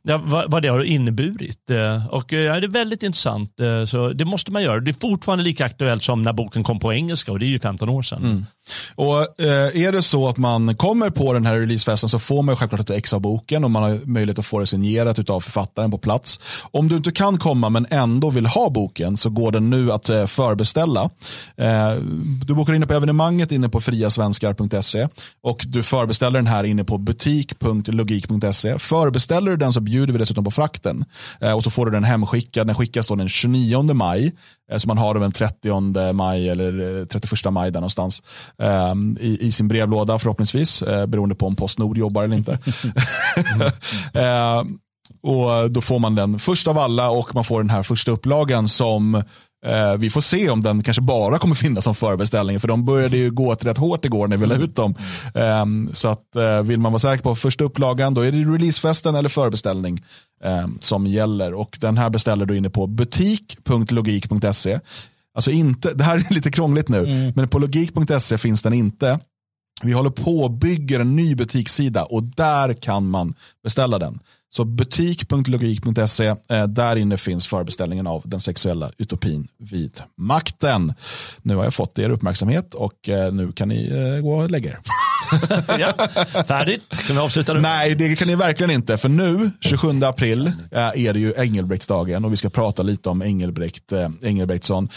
ja, 0.01 0.21
vad, 0.23 0.51
vad, 0.51 0.61
det 0.61 0.67
har 0.67 0.83
inneburit. 0.83 1.69
Och 2.09 2.31
ja, 2.31 2.59
Det 2.59 2.65
är 2.65 2.67
väldigt 2.67 3.03
intressant. 3.03 3.51
Så 3.87 4.13
Det 4.13 4.25
måste 4.25 4.51
man 4.51 4.63
göra. 4.63 4.79
Det 4.79 4.91
är 4.91 4.99
fortfarande 5.01 5.43
lika 5.43 5.65
aktuellt 5.65 6.03
som 6.03 6.21
när 6.21 6.33
boken 6.33 6.63
kom 6.63 6.79
på 6.79 6.93
engelska 6.93 7.31
och 7.31 7.39
det 7.39 7.45
är 7.45 7.47
ju 7.47 7.59
15 7.59 7.89
år 7.89 8.01
sedan. 8.01 8.45
Och 8.95 9.41
eh, 9.41 9.83
Är 9.83 9.91
det 9.91 10.01
så 10.01 10.27
att 10.27 10.37
man 10.37 10.75
kommer 10.75 11.09
på 11.09 11.33
den 11.33 11.45
här 11.45 11.59
releasefesten 11.59 12.09
så 12.09 12.19
får 12.19 12.43
man 12.43 12.55
självklart 12.55 12.81
ett 12.81 12.89
ex 12.89 13.13
av 13.13 13.21
boken 13.21 13.63
och 13.63 13.71
man 13.71 13.83
har 13.83 13.99
möjlighet 14.05 14.39
att 14.39 14.45
få 14.45 14.59
det 14.59 14.65
signerat 14.65 15.29
av 15.29 15.41
författaren 15.41 15.91
på 15.91 15.97
plats. 15.97 16.39
Om 16.71 16.87
du 16.87 16.95
inte 16.95 17.11
kan 17.11 17.37
komma 17.37 17.69
men 17.69 17.85
ändå 17.89 18.29
vill 18.29 18.45
ha 18.45 18.69
boken 18.69 19.17
så 19.17 19.29
går 19.29 19.51
den 19.51 19.69
nu 19.69 19.91
att 19.91 20.09
eh, 20.09 20.25
förbeställa. 20.25 21.09
Eh, 21.57 21.93
du 22.45 22.53
bokar 22.53 22.73
in 22.73 22.87
på 22.87 22.93
evenemanget 22.93 23.51
inne 23.51 23.69
på 23.69 23.81
friasvenskar.se 23.81 25.07
och 25.41 25.63
du 25.67 25.83
förbeställer 25.83 26.39
den 26.39 26.47
här 26.47 26.63
inne 26.63 26.83
på 26.83 26.97
butik.logik.se. 26.97 28.79
Förbeställer 28.79 29.51
du 29.51 29.57
den 29.57 29.73
så 29.73 29.79
bjuder 29.81 30.13
vi 30.13 30.19
dessutom 30.19 30.43
på 30.43 30.51
frakten 30.51 31.05
eh, 31.41 31.51
och 31.51 31.63
så 31.63 31.69
får 31.69 31.85
du 31.85 31.91
den 31.91 32.03
hemskickad. 32.03 32.67
Den 32.67 32.75
skickas 32.75 33.07
då 33.07 33.15
den 33.15 33.29
29 33.29 33.93
maj 33.93 34.31
Eh, 34.71 34.77
så 34.77 34.87
man 34.87 34.97
har 34.97 35.15
den 35.15 35.31
30 35.31 36.13
maj 36.13 36.49
eller 36.49 37.05
31 37.05 37.45
eh, 37.45 37.51
maj 37.51 37.71
där 37.71 37.79
någonstans 37.79 38.23
ehm, 38.59 39.17
i, 39.19 39.47
i 39.47 39.51
sin 39.51 39.67
brevlåda 39.67 40.19
förhoppningsvis, 40.19 40.81
eh, 40.81 41.05
beroende 41.05 41.35
på 41.35 41.47
om 41.47 41.55
Postnord 41.55 41.97
jobbar 41.97 42.23
eller 42.23 42.35
inte. 42.35 42.51
Ehm, 44.13 44.77
och 45.23 45.71
Då 45.71 45.81
får 45.81 45.99
man 45.99 46.15
den 46.15 46.39
först 46.39 46.67
av 46.67 46.77
alla 46.77 47.09
och 47.09 47.35
man 47.35 47.43
får 47.43 47.61
den 47.61 47.69
här 47.69 47.83
första 47.83 48.11
upplagan 48.11 48.67
som 48.67 49.23
vi 49.97 50.09
får 50.09 50.21
se 50.21 50.49
om 50.49 50.61
den 50.61 50.83
kanske 50.83 51.01
bara 51.01 51.39
kommer 51.39 51.55
finnas 51.55 51.83
som 51.83 51.95
förbeställning. 51.95 52.59
För 52.59 52.67
de 52.67 52.85
började 52.85 53.17
ju 53.17 53.31
gå 53.31 53.53
rätt 53.53 53.77
hårt 53.77 54.05
igår 54.05 54.27
när 54.27 54.37
vi 54.37 54.45
la 54.45 54.55
ut 54.55 54.75
dem. 54.75 54.95
Ehm, 55.35 55.89
så 55.93 56.07
att 56.07 56.27
vill 56.63 56.79
man 56.79 56.91
vara 56.91 56.99
säker 56.99 57.23
på 57.23 57.35
första 57.35 57.63
upplagan 57.63 58.13
då 58.13 58.21
är 58.21 58.31
det 58.31 58.37
releasefesten 58.37 59.15
eller 59.15 59.29
förbeställning 59.29 60.03
eh, 60.43 60.67
som 60.79 61.07
gäller. 61.07 61.53
Och 61.53 61.77
den 61.81 61.97
här 61.97 62.09
beställer 62.09 62.45
du 62.45 62.57
inne 62.57 62.69
på 62.69 62.87
butik.logik.se. 62.87 64.79
Alltså 65.35 65.51
inte, 65.51 65.93
det 65.93 66.03
här 66.03 66.17
är 66.17 66.33
lite 66.33 66.51
krångligt 66.51 66.89
nu, 66.89 66.99
mm. 66.99 67.33
men 67.35 67.47
på 67.47 67.59
logik.se 67.59 68.37
finns 68.37 68.63
den 68.63 68.73
inte. 68.73 69.19
Vi 69.83 69.91
håller 69.93 70.09
på 70.09 70.45
att 70.45 70.51
bygga 70.51 71.01
en 71.01 71.15
ny 71.15 71.35
butikssida 71.35 72.03
och 72.03 72.23
där 72.23 72.73
kan 72.73 73.09
man 73.09 73.33
beställa 73.63 73.99
den. 73.99 74.19
Så 74.55 74.65
butik.logik.se, 74.65 76.25
eh, 76.25 76.67
där 76.67 76.95
inne 76.95 77.17
finns 77.17 77.47
förbeställningen 77.47 78.07
av 78.07 78.21
den 78.25 78.39
sexuella 78.39 78.91
utopin 78.97 79.47
vid 79.57 79.97
makten. 80.17 80.93
Nu 81.41 81.55
har 81.55 81.63
jag 81.63 81.73
fått 81.73 81.99
er 81.99 82.09
uppmärksamhet 82.09 82.73
och 82.73 83.09
eh, 83.09 83.33
nu 83.33 83.51
kan 83.51 83.69
ni 83.69 83.87
eh, 83.87 84.23
gå 84.23 84.33
och 84.33 84.51
lägga 84.51 84.69
er. 84.69 84.79
ja, 85.79 86.07
färdigt? 86.43 86.83
Kan 87.07 87.15
vi 87.15 87.21
avsluta 87.21 87.53
nu? 87.53 87.61
Nej, 87.61 87.95
det 87.95 88.15
kan 88.15 88.27
ni 88.27 88.35
verkligen 88.35 88.71
inte. 88.71 88.97
För 88.97 89.09
nu, 89.09 89.51
27 89.61 90.03
april, 90.03 90.51
är 90.71 91.13
det 91.13 91.19
ju 91.19 91.33
Engelbrektsdagen 91.37 92.25
och 92.25 92.31
vi 92.31 92.37
ska 92.37 92.49
prata 92.49 92.83
lite 92.83 93.09
om 93.09 93.21
Engelbrekt, 93.21 93.93
Engelbrektsson. 94.21 94.89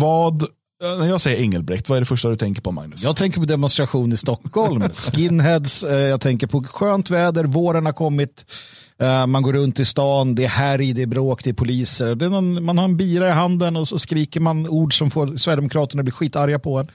Vad 0.00 0.44
När 0.82 1.06
jag 1.06 1.20
säger 1.20 1.42
Engelbrekt, 1.42 1.88
vad 1.88 1.96
är 1.96 2.00
det 2.00 2.06
första 2.06 2.28
du 2.28 2.36
tänker 2.36 2.62
på 2.62 2.72
Magnus? 2.72 3.04
Jag 3.04 3.16
tänker 3.16 3.40
på 3.40 3.46
demonstration 3.46 4.12
i 4.12 4.16
Stockholm, 4.16 4.82
skinheads, 4.96 5.84
eh, 5.84 5.98
jag 5.98 6.20
tänker 6.20 6.46
på 6.46 6.62
skönt 6.62 7.10
väder, 7.10 7.44
våren 7.44 7.86
har 7.86 7.92
kommit, 7.92 8.44
eh, 8.98 9.26
man 9.26 9.42
går 9.42 9.52
runt 9.52 9.80
i 9.80 9.84
stan, 9.84 10.34
det 10.34 10.44
är 10.44 10.48
härj, 10.48 10.92
det 10.92 11.02
är 11.02 11.06
bråk, 11.06 11.44
det 11.44 11.50
är 11.50 11.54
poliser, 11.54 12.14
det 12.14 12.24
är 12.24 12.28
någon, 12.28 12.64
man 12.64 12.78
har 12.78 12.84
en 12.84 12.96
bira 12.96 13.28
i 13.28 13.30
handen 13.30 13.76
och 13.76 13.88
så 13.88 13.98
skriker 13.98 14.40
man 14.40 14.68
ord 14.68 14.98
som 14.98 15.10
får 15.10 15.36
Sverigedemokraterna 15.36 16.02
bli 16.02 16.12
skitarga 16.12 16.58
på 16.58 16.78
en. 16.78 16.88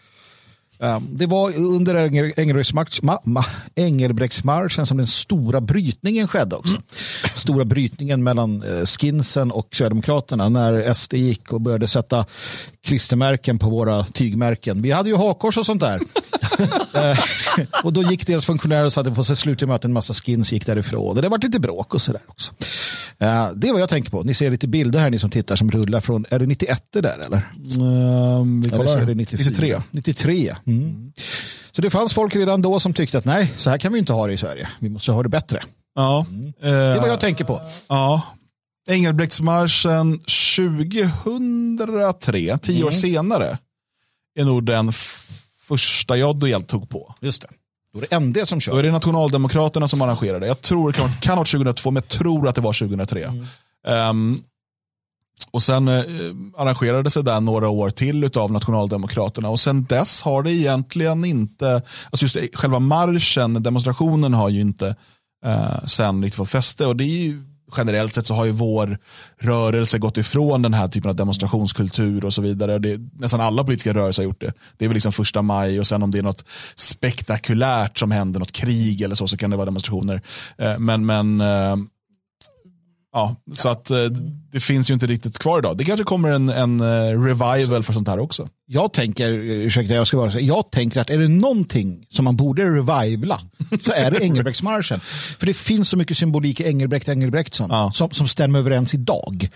Eh, 0.80 1.00
Det 1.10 1.26
var 1.26 1.56
under 1.58 1.96
Engel- 1.96 2.34
Engelbrektsmarsch- 2.38 3.02
ma- 3.02 3.24
ma- 3.24 3.46
Engelbrektsmarschen 3.76 4.86
som 4.86 4.98
den 4.98 5.08
stora 5.08 5.62
brytningen 5.62 6.28
skedde 6.28 6.56
också. 6.56 6.78
Stora 7.36 7.66
brytningen 7.66 8.24
mellan 8.24 8.64
eh, 8.64 8.86
skinsen 8.86 9.52
och 9.52 9.68
Sverigedemokraterna 9.72 10.50
när 10.50 10.94
SD 10.94 11.14
gick 11.14 11.54
och 11.54 11.62
började 11.62 11.88
sätta 11.88 12.26
klistermärken 12.86 13.60
på 13.60 13.70
våra 13.70 14.04
tygmärken. 14.04 14.82
Vi 14.82 14.92
hade 14.92 15.10
ju 15.10 15.16
hakkors 15.16 15.58
och 15.58 15.66
sånt 15.66 15.82
där. 15.82 16.02
Eh, 16.96 17.18
och 17.84 17.94
då 17.94 18.04
gick 18.04 18.28
deras 18.28 18.46
funktionärer 18.46 18.86
och 18.86 18.94
satte 18.94 19.12
på 19.12 19.24
sig 19.24 19.36
slutligen 19.36 19.68
med 19.70 19.76
att 19.76 19.86
en 19.86 19.94
massa 19.94 20.14
skins 20.14 20.54
gick 20.54 20.66
därifrån. 20.66 21.08
Och 21.16 21.22
det 21.22 21.30
var 21.30 21.38
lite 21.38 21.60
bråk 21.60 21.94
och 21.94 22.02
sådär 22.02 22.22
också. 22.28 22.52
Eh, 23.20 23.50
Det 23.56 23.68
är 23.68 23.72
vad 23.72 23.82
jag 23.82 23.90
tänker 23.90 24.12
på. 24.12 24.24
Ni 24.24 24.34
ser 24.34 24.52
lite 24.52 24.68
bilder 24.68 25.00
här 25.00 25.10
ni 25.10 25.20
som 25.20 25.30
tittar 25.30 25.56
som 25.56 25.72
rullar 25.72 26.00
från, 26.00 26.26
är 26.30 26.40
det 26.40 26.46
91 26.46 26.84
det 26.94 27.02
där 27.02 27.18
eller? 27.20 27.38
Ehm, 27.38 28.62
vi 28.62 28.68
Eller 28.68 28.78
kollar. 28.78 28.98
är 28.98 29.06
det 29.06 29.16
94. 29.16 29.84
93. 29.92 29.94
93. 29.94 30.56
Mm. 30.68 31.12
Så 31.72 31.82
det 31.82 31.90
fanns 31.90 32.14
folk 32.14 32.36
redan 32.36 32.62
då 32.62 32.80
som 32.80 32.94
tyckte 32.94 33.18
att 33.18 33.26
nej, 33.26 33.54
så 33.58 33.70
här 33.70 33.78
kan 33.78 33.94
vi 33.94 34.00
inte 34.00 34.14
ha 34.14 34.28
det 34.28 34.34
i 34.34 34.38
Sverige. 34.38 34.70
Vi 34.80 34.90
måste 34.90 35.12
ha 35.12 35.24
det 35.24 35.30
bättre. 35.30 35.64
Ja. 35.96 36.26
Det 36.62 36.70
är 36.70 37.00
vad 37.02 37.10
jag 37.10 37.20
tänker 37.20 37.44
på. 37.46 37.62
Ja. 37.90 38.22
Engelbrektsmarschen 38.88 40.20
2003, 40.20 42.58
tio 42.58 42.84
år 42.84 42.92
senare, 42.92 43.58
är 44.40 44.46
nog 44.46 44.66
den 44.66 44.92
första 45.68 46.18
jag 46.18 46.40
deltog 46.40 46.90
på. 46.90 47.16
Just 47.22 47.42
det. 47.42 47.48
Då 47.94 48.00
är 48.00 48.08
det 48.10 48.16
MD 48.16 48.46
som 48.46 48.58
Då 48.58 48.62
kör. 48.62 48.80
är 48.80 48.84
det 48.84 48.92
Nationaldemokraterna 48.92 49.88
som 49.88 50.02
arrangerar 50.02 50.40
det. 50.40 50.48
Jag 50.48 50.62
tror 50.62 50.92
det 50.92 50.98
kan, 50.98 51.10
kan 51.22 51.32
ha 51.32 51.38
varit 51.38 51.52
2002, 51.52 51.92
men 51.92 52.04
jag 52.04 52.10
tror 52.10 52.48
att 52.48 52.56
det 52.56 52.62
var 52.62 52.74
2003. 52.74 53.32
Ehm, 53.88 54.42
och 55.52 55.64
sen 55.64 55.88
eh, 55.88 56.04
arrangerades 56.58 57.14
det 57.14 57.22
där 57.22 57.42
några 57.42 57.70
år 57.70 57.90
till 57.90 58.30
av 58.36 58.52
Nationaldemokraterna 58.52 59.50
och 59.50 59.60
sen 59.60 59.84
dess 59.84 60.22
har 60.22 60.44
det 60.44 60.52
egentligen 60.52 61.26
inte, 61.26 61.82
alltså 62.12 62.24
just 62.26 62.56
själva 62.56 62.80
marschen, 62.80 63.64
demonstrationen 63.64 64.34
har 64.34 64.50
ju 64.50 64.62
inte 64.62 64.96
eh, 65.46 65.86
sen 65.86 66.24
riktigt 66.24 66.38
fått 66.38 66.50
fäste 66.50 66.86
och 66.86 66.96
det 66.96 67.04
är 67.04 67.24
ju 67.24 67.44
generellt 67.78 68.14
sett 68.14 68.26
så 68.26 68.34
har 68.34 68.46
ju 68.46 68.52
vår 68.52 68.98
rörelse 69.40 69.98
gått 69.98 70.18
ifrån 70.18 70.62
den 70.62 70.74
här 70.74 70.88
typen 70.88 71.10
av 71.10 71.16
demonstrationskultur 71.16 72.26
och 72.26 72.34
så 72.34 72.42
vidare. 72.42 72.80
Det, 72.80 73.02
nästan 73.14 73.42
alla 73.42 73.64
politiska 73.64 73.94
rörelser 73.94 74.24
har 74.24 74.26
gjort 74.26 74.42
det. 74.42 74.54
Det 74.78 74.86
är 74.86 74.90
väl 74.90 74.94
liksom 74.94 75.12
första 75.12 75.42
maj 75.42 75.80
och 75.80 75.88
sen 75.88 76.04
om 76.04 76.12
det 76.12 76.20
är 76.20 76.24
något 76.24 76.46
spektakulärt 76.76 77.98
som 77.98 78.12
händer, 78.12 78.40
något 78.40 78.52
krig 78.52 79.02
eller 79.02 79.16
så, 79.16 79.28
så 79.28 79.38
kan 79.38 79.50
det 79.50 79.58
vara 79.58 79.66
demonstrationer. 79.66 80.22
Eh, 80.58 80.80
men 80.80 81.06
men 81.06 81.42
eh, 81.42 81.76
ja, 83.14 83.36
så 83.54 83.70
att 83.70 83.92
eh, 83.92 84.06
det 84.52 84.60
finns 84.60 84.90
ju 84.90 84.94
inte 84.94 85.08
riktigt 85.08 85.38
kvar 85.38 85.60
idag. 85.60 85.78
Det 85.78 85.86
kanske 85.86 86.04
kommer 86.04 86.30
en, 86.30 86.50
en 86.50 86.82
revival 87.26 87.84
för 87.84 87.94
sånt 87.94 88.08
här 88.08 88.20
också. 88.20 88.48
Jag 88.68 88.94
tänker, 88.94 89.32
ursäkta 89.32 89.94
jag 89.94 90.08
ska 90.08 90.18
bara 90.18 90.32
säga, 90.32 90.46
jag 90.46 90.72
tänker 90.72 91.02
att 91.02 91.10
är 91.10 91.18
det 91.18 91.28
någonting 91.28 92.06
som 92.10 92.26
man 92.26 92.36
borde 92.36 92.64
revivla 92.64 93.40
så 93.82 93.92
är 93.92 94.12
det 94.12 94.24
Engelbrektsmarschen. 94.24 95.00
För 95.40 95.46
det 95.46 95.54
finns 95.54 95.90
så 95.90 95.98
mycket 95.98 96.18
symbolik 96.18 96.60
i 96.60 96.64
Engelbrekt 96.68 97.10
Engelbrektsson 97.10 97.70
Ja. 97.72 97.92
som, 97.94 98.12
som 98.12 98.28
stämmer 98.28 98.60
överens 98.60 98.94
idag. 98.94 99.50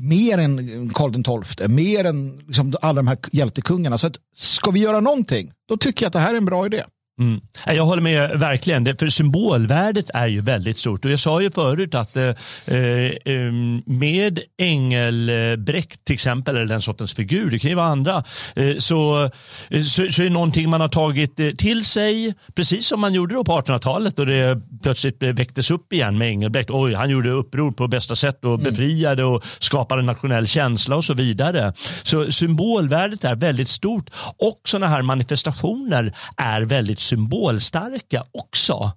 Mer 0.00 0.38
än 0.38 0.90
Karl 0.94 1.44
XII, 1.54 1.68
mer 1.68 2.04
än 2.04 2.38
liksom 2.46 2.74
alla 2.82 2.96
de 2.96 3.06
här 3.06 3.18
hjältekungarna. 3.32 3.98
Så 3.98 4.06
att, 4.06 4.16
ska 4.36 4.70
vi 4.70 4.80
göra 4.80 5.00
någonting, 5.00 5.52
då 5.68 5.76
tycker 5.76 6.04
jag 6.04 6.06
att 6.08 6.12
det 6.12 6.18
här 6.20 6.32
är 6.32 6.36
en 6.36 6.44
bra 6.44 6.66
idé. 6.66 6.84
Mm. 7.20 7.40
Jag 7.66 7.84
håller 7.84 8.02
med 8.02 8.38
verkligen. 8.38 8.96
För 8.96 9.08
symbolvärdet 9.08 10.10
är 10.14 10.26
ju 10.26 10.40
väldigt 10.40 10.78
stort. 10.78 11.04
Och 11.04 11.10
jag 11.10 11.18
sa 11.18 11.42
ju 11.42 11.50
förut 11.50 11.94
att 11.94 12.16
eh, 12.16 12.24
eh, 12.24 13.52
med 13.86 14.40
Engelbrekt 14.58 16.04
till 16.04 16.14
exempel, 16.14 16.56
eller 16.56 16.66
den 16.66 16.82
sortens 16.82 17.14
figur, 17.14 17.50
det 17.50 17.58
kan 17.58 17.70
ju 17.70 17.76
vara 17.76 17.86
andra, 17.86 18.24
eh, 18.56 18.76
så, 18.78 19.30
eh, 19.70 19.82
så, 19.82 20.06
så 20.10 20.22
är 20.22 20.24
det 20.24 20.30
någonting 20.30 20.70
man 20.70 20.80
har 20.80 20.88
tagit 20.88 21.40
eh, 21.40 21.50
till 21.50 21.84
sig, 21.84 22.34
precis 22.54 22.86
som 22.86 23.00
man 23.00 23.14
gjorde 23.14 23.34
då 23.34 23.44
på 23.44 23.52
1800-talet 23.60 24.18
och 24.18 24.26
det 24.26 24.60
plötsligt 24.82 25.22
väcktes 25.22 25.70
upp 25.70 25.92
igen 25.92 26.18
med 26.18 26.28
Engelbrekt. 26.28 26.70
Oj, 26.70 26.94
han 26.94 27.10
gjorde 27.10 27.30
uppror 27.30 27.72
på 27.72 27.88
bästa 27.88 28.16
sätt 28.16 28.44
och 28.44 28.58
befriade 28.58 29.24
och 29.24 29.44
skapade 29.58 30.00
en 30.00 30.06
nationell 30.06 30.46
känsla 30.46 30.96
och 30.96 31.04
så 31.04 31.14
vidare. 31.14 31.72
Så 32.02 32.32
symbolvärdet 32.32 33.24
är 33.24 33.34
väldigt 33.34 33.68
stort 33.68 34.10
och 34.38 34.60
sådana 34.64 34.88
här 34.88 35.02
manifestationer 35.02 36.14
är 36.36 36.62
väldigt 36.62 37.05
symbolstarka 37.06 38.24
också. 38.32 38.90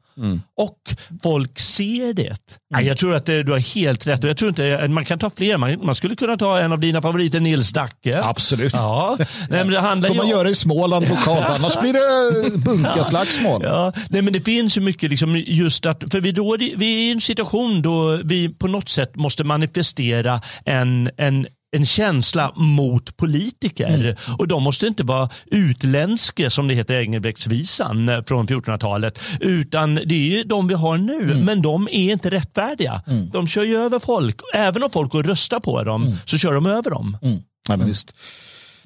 Och 0.57 0.77
folk 1.23 1.59
ser 1.59 2.13
det. 2.13 2.37
Nej, 2.71 2.85
jag 2.85 2.97
tror 2.97 3.15
att 3.15 3.29
eh, 3.29 3.35
du 3.37 3.51
har 3.51 3.59
helt 3.75 4.07
rätt. 4.07 4.23
Jag 4.23 4.37
tror 4.37 4.49
inte, 4.49 4.87
man 4.87 5.05
kan 5.05 5.19
ta 5.19 5.29
fler. 5.29 5.57
Man, 5.57 5.85
man 5.85 5.95
skulle 5.95 6.15
kunna 6.15 6.37
ta 6.37 6.59
en 6.59 6.71
av 6.71 6.79
dina 6.79 7.01
favoriter, 7.01 7.39
Nils 7.39 7.69
Dacke. 7.71 8.21
Absolut. 8.23 8.73
Ja, 8.73 9.17
Nej, 9.49 9.63
men 9.63 9.67
det 9.73 9.79
handlar 9.79 10.09
får 10.09 10.15
man 10.15 10.25
om- 10.25 10.29
göra 10.31 10.49
i 10.49 10.55
Småland 10.55 11.09
lokalt, 11.09 11.45
annars 11.49 11.79
blir 11.79 11.93
det 11.93 12.57
bunkaslagsmål. 12.57 13.61
Ja, 13.63 13.93
nej 14.09 14.21
men 14.21 14.33
det 14.33 14.41
finns 14.41 14.77
ju 14.77 14.81
mycket 14.81 15.09
liksom 15.09 15.35
just 15.47 15.85
att, 15.85 16.03
för 16.11 16.21
vi, 16.21 16.31
då, 16.31 16.57
vi 16.59 16.85
är 16.95 17.07
i 17.07 17.11
en 17.11 17.21
situation 17.21 17.81
då 17.81 18.19
vi 18.23 18.49
på 18.49 18.67
något 18.67 18.89
sätt 18.89 19.15
måste 19.15 19.43
manifestera 19.43 20.41
en, 20.65 21.09
en 21.17 21.47
en 21.71 21.85
känsla 21.85 22.53
mot 22.55 23.17
politiker. 23.17 24.17
Och 24.37 24.47
de 24.47 24.63
måste 24.63 24.87
inte 24.87 25.03
vara 25.03 25.29
utländska 25.45 26.49
som 26.49 26.67
det 26.67 26.73
heter 26.73 26.93
i 26.93 27.03
Engelbrektsvisan 27.03 28.09
eh, 28.09 28.23
från 28.23 28.47
1400-talet. 28.47 29.19
Utan 29.39 29.95
det 29.95 30.15
är 30.15 30.37
ju 30.37 30.43
de 30.43 30.67
vi 30.67 30.73
har 30.73 30.97
nu. 30.97 31.35
Men 31.35 31.61
de 31.61 31.87
är 31.91 32.11
inte 32.11 32.29
rättfärdiga. 32.29 33.01
De 33.31 33.47
kör 33.47 33.63
ju 33.63 33.77
över 33.77 33.99
folk. 33.99 34.41
Även 34.53 34.83
om 34.83 34.89
folk 34.89 35.11
går 35.11 35.19
och 35.19 35.25
röstar 35.25 35.59
på 35.59 35.83
dem 35.83 36.17
så 36.25 36.37
kör 36.37 36.53
de 36.53 36.65
över 36.65 36.91
dem. 36.91 37.17
Mm. 37.21 37.37
Nej, 37.69 37.77
men 37.77 37.87
visst. 37.87 38.13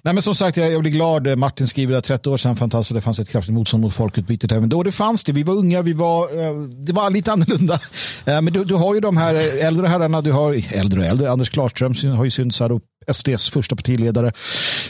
Nej, 0.05 0.13
men 0.13 0.23
som 0.23 0.35
sagt, 0.35 0.57
jag, 0.57 0.71
jag 0.71 0.81
blir 0.81 0.91
glad. 0.91 1.37
Martin 1.37 1.67
skriver 1.67 1.95
att 1.95 2.03
30 2.03 2.29
år 2.29 2.37
sedan 2.37 2.55
fantastiskt, 2.55 2.95
det 2.95 3.01
fanns 3.01 3.19
ett 3.19 3.29
kraftigt 3.29 3.53
motstånd 3.53 3.83
mot 3.83 3.95
folkutbytet 3.95 4.51
även 4.51 4.69
då. 4.69 4.83
Det 4.83 4.91
fanns 4.91 5.23
det. 5.23 5.31
Vi 5.31 5.43
var 5.43 5.53
unga, 5.53 5.81
vi 5.81 5.93
var, 5.93 6.23
eh, 6.23 6.59
det 6.61 6.93
var 6.93 7.09
lite 7.09 7.31
annorlunda. 7.31 7.79
Eh, 8.25 8.41
men 8.41 8.53
du, 8.53 8.63
du 8.65 8.75
har 8.75 8.93
ju 8.93 8.99
de 8.99 9.17
här 9.17 9.35
äldre 9.35 9.87
herrarna, 9.87 10.21
du 10.21 10.31
har 10.31 10.75
äldre 10.75 10.99
och 10.99 11.05
äldre. 11.05 11.31
Anders 11.31 11.49
Klarström 11.49 11.93
har 12.15 12.23
ju 12.23 12.31
synts 12.31 12.59
här 12.59 12.71
upp. 12.71 12.83
SDs 13.11 13.49
första 13.49 13.75
partiledare. 13.75 14.31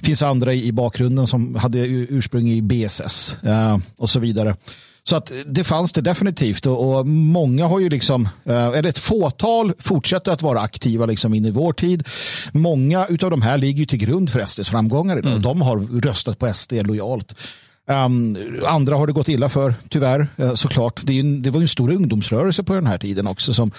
finns 0.04 0.21
andra 0.21 0.54
i 0.54 0.71
bakgrunden 0.71 1.28
som 1.28 1.56
hade 1.56 1.80
ursprung 1.88 2.49
i 2.49 2.62
BSS 2.62 3.38
eh, 3.43 3.78
och 3.97 4.10
så 4.10 4.19
vidare. 4.19 4.56
Så 5.10 5.16
att 5.16 5.32
det 5.46 5.63
fanns 5.63 5.92
det 5.92 6.02
definitivt 6.02 6.66
och, 6.66 6.98
och 6.98 7.08
många 7.08 7.68
har 7.68 7.80
ju 7.80 7.89
liksom, 7.89 8.30
eh, 8.46 8.68
eller 8.68 8.89
ett 8.89 9.00
fåtal 9.00 9.74
fortsätter 9.80 10.32
att 10.32 10.42
vara 10.42 10.62
aktiva 10.62 11.06
liksom 11.06 11.34
in 11.34 11.46
i 11.46 11.52
vår 11.52 11.74
tid. 11.74 12.08
Många 12.52 13.06
utav 13.08 13.32
de 13.32 13.42
här 13.42 13.58
ligger 13.58 13.80
ju 13.80 13.86
till 13.86 14.00
grund 14.00 14.30
för 14.30 14.46
SDs 14.46 14.70
framgångar 14.70 15.18
idag. 15.18 15.42
De 15.42 15.62
har 15.62 16.02
röstat 16.02 16.39
på 16.39 16.54
SD 16.54 16.74
lojalt. 16.74 17.36
Um, 17.88 18.38
andra 18.65 18.96
har 18.96 19.08
det 19.08 19.13
gått 19.13 19.30
illa 19.30 19.50
för, 19.50 19.74
tyvärr, 19.89 20.28
eh, 20.38 20.54
såklart. 20.54 21.02
Det, 21.04 21.19
en, 21.19 21.41
det 21.41 21.50
var 21.50 21.62
en 21.62 21.67
stor 21.67 21.91
ungdomsrörelse 21.91 22.63
på 22.63 22.74
den 22.74 22.88
här 22.88 22.98
tiden 22.98 23.28
också. 23.28 23.54
Som, 23.54 23.72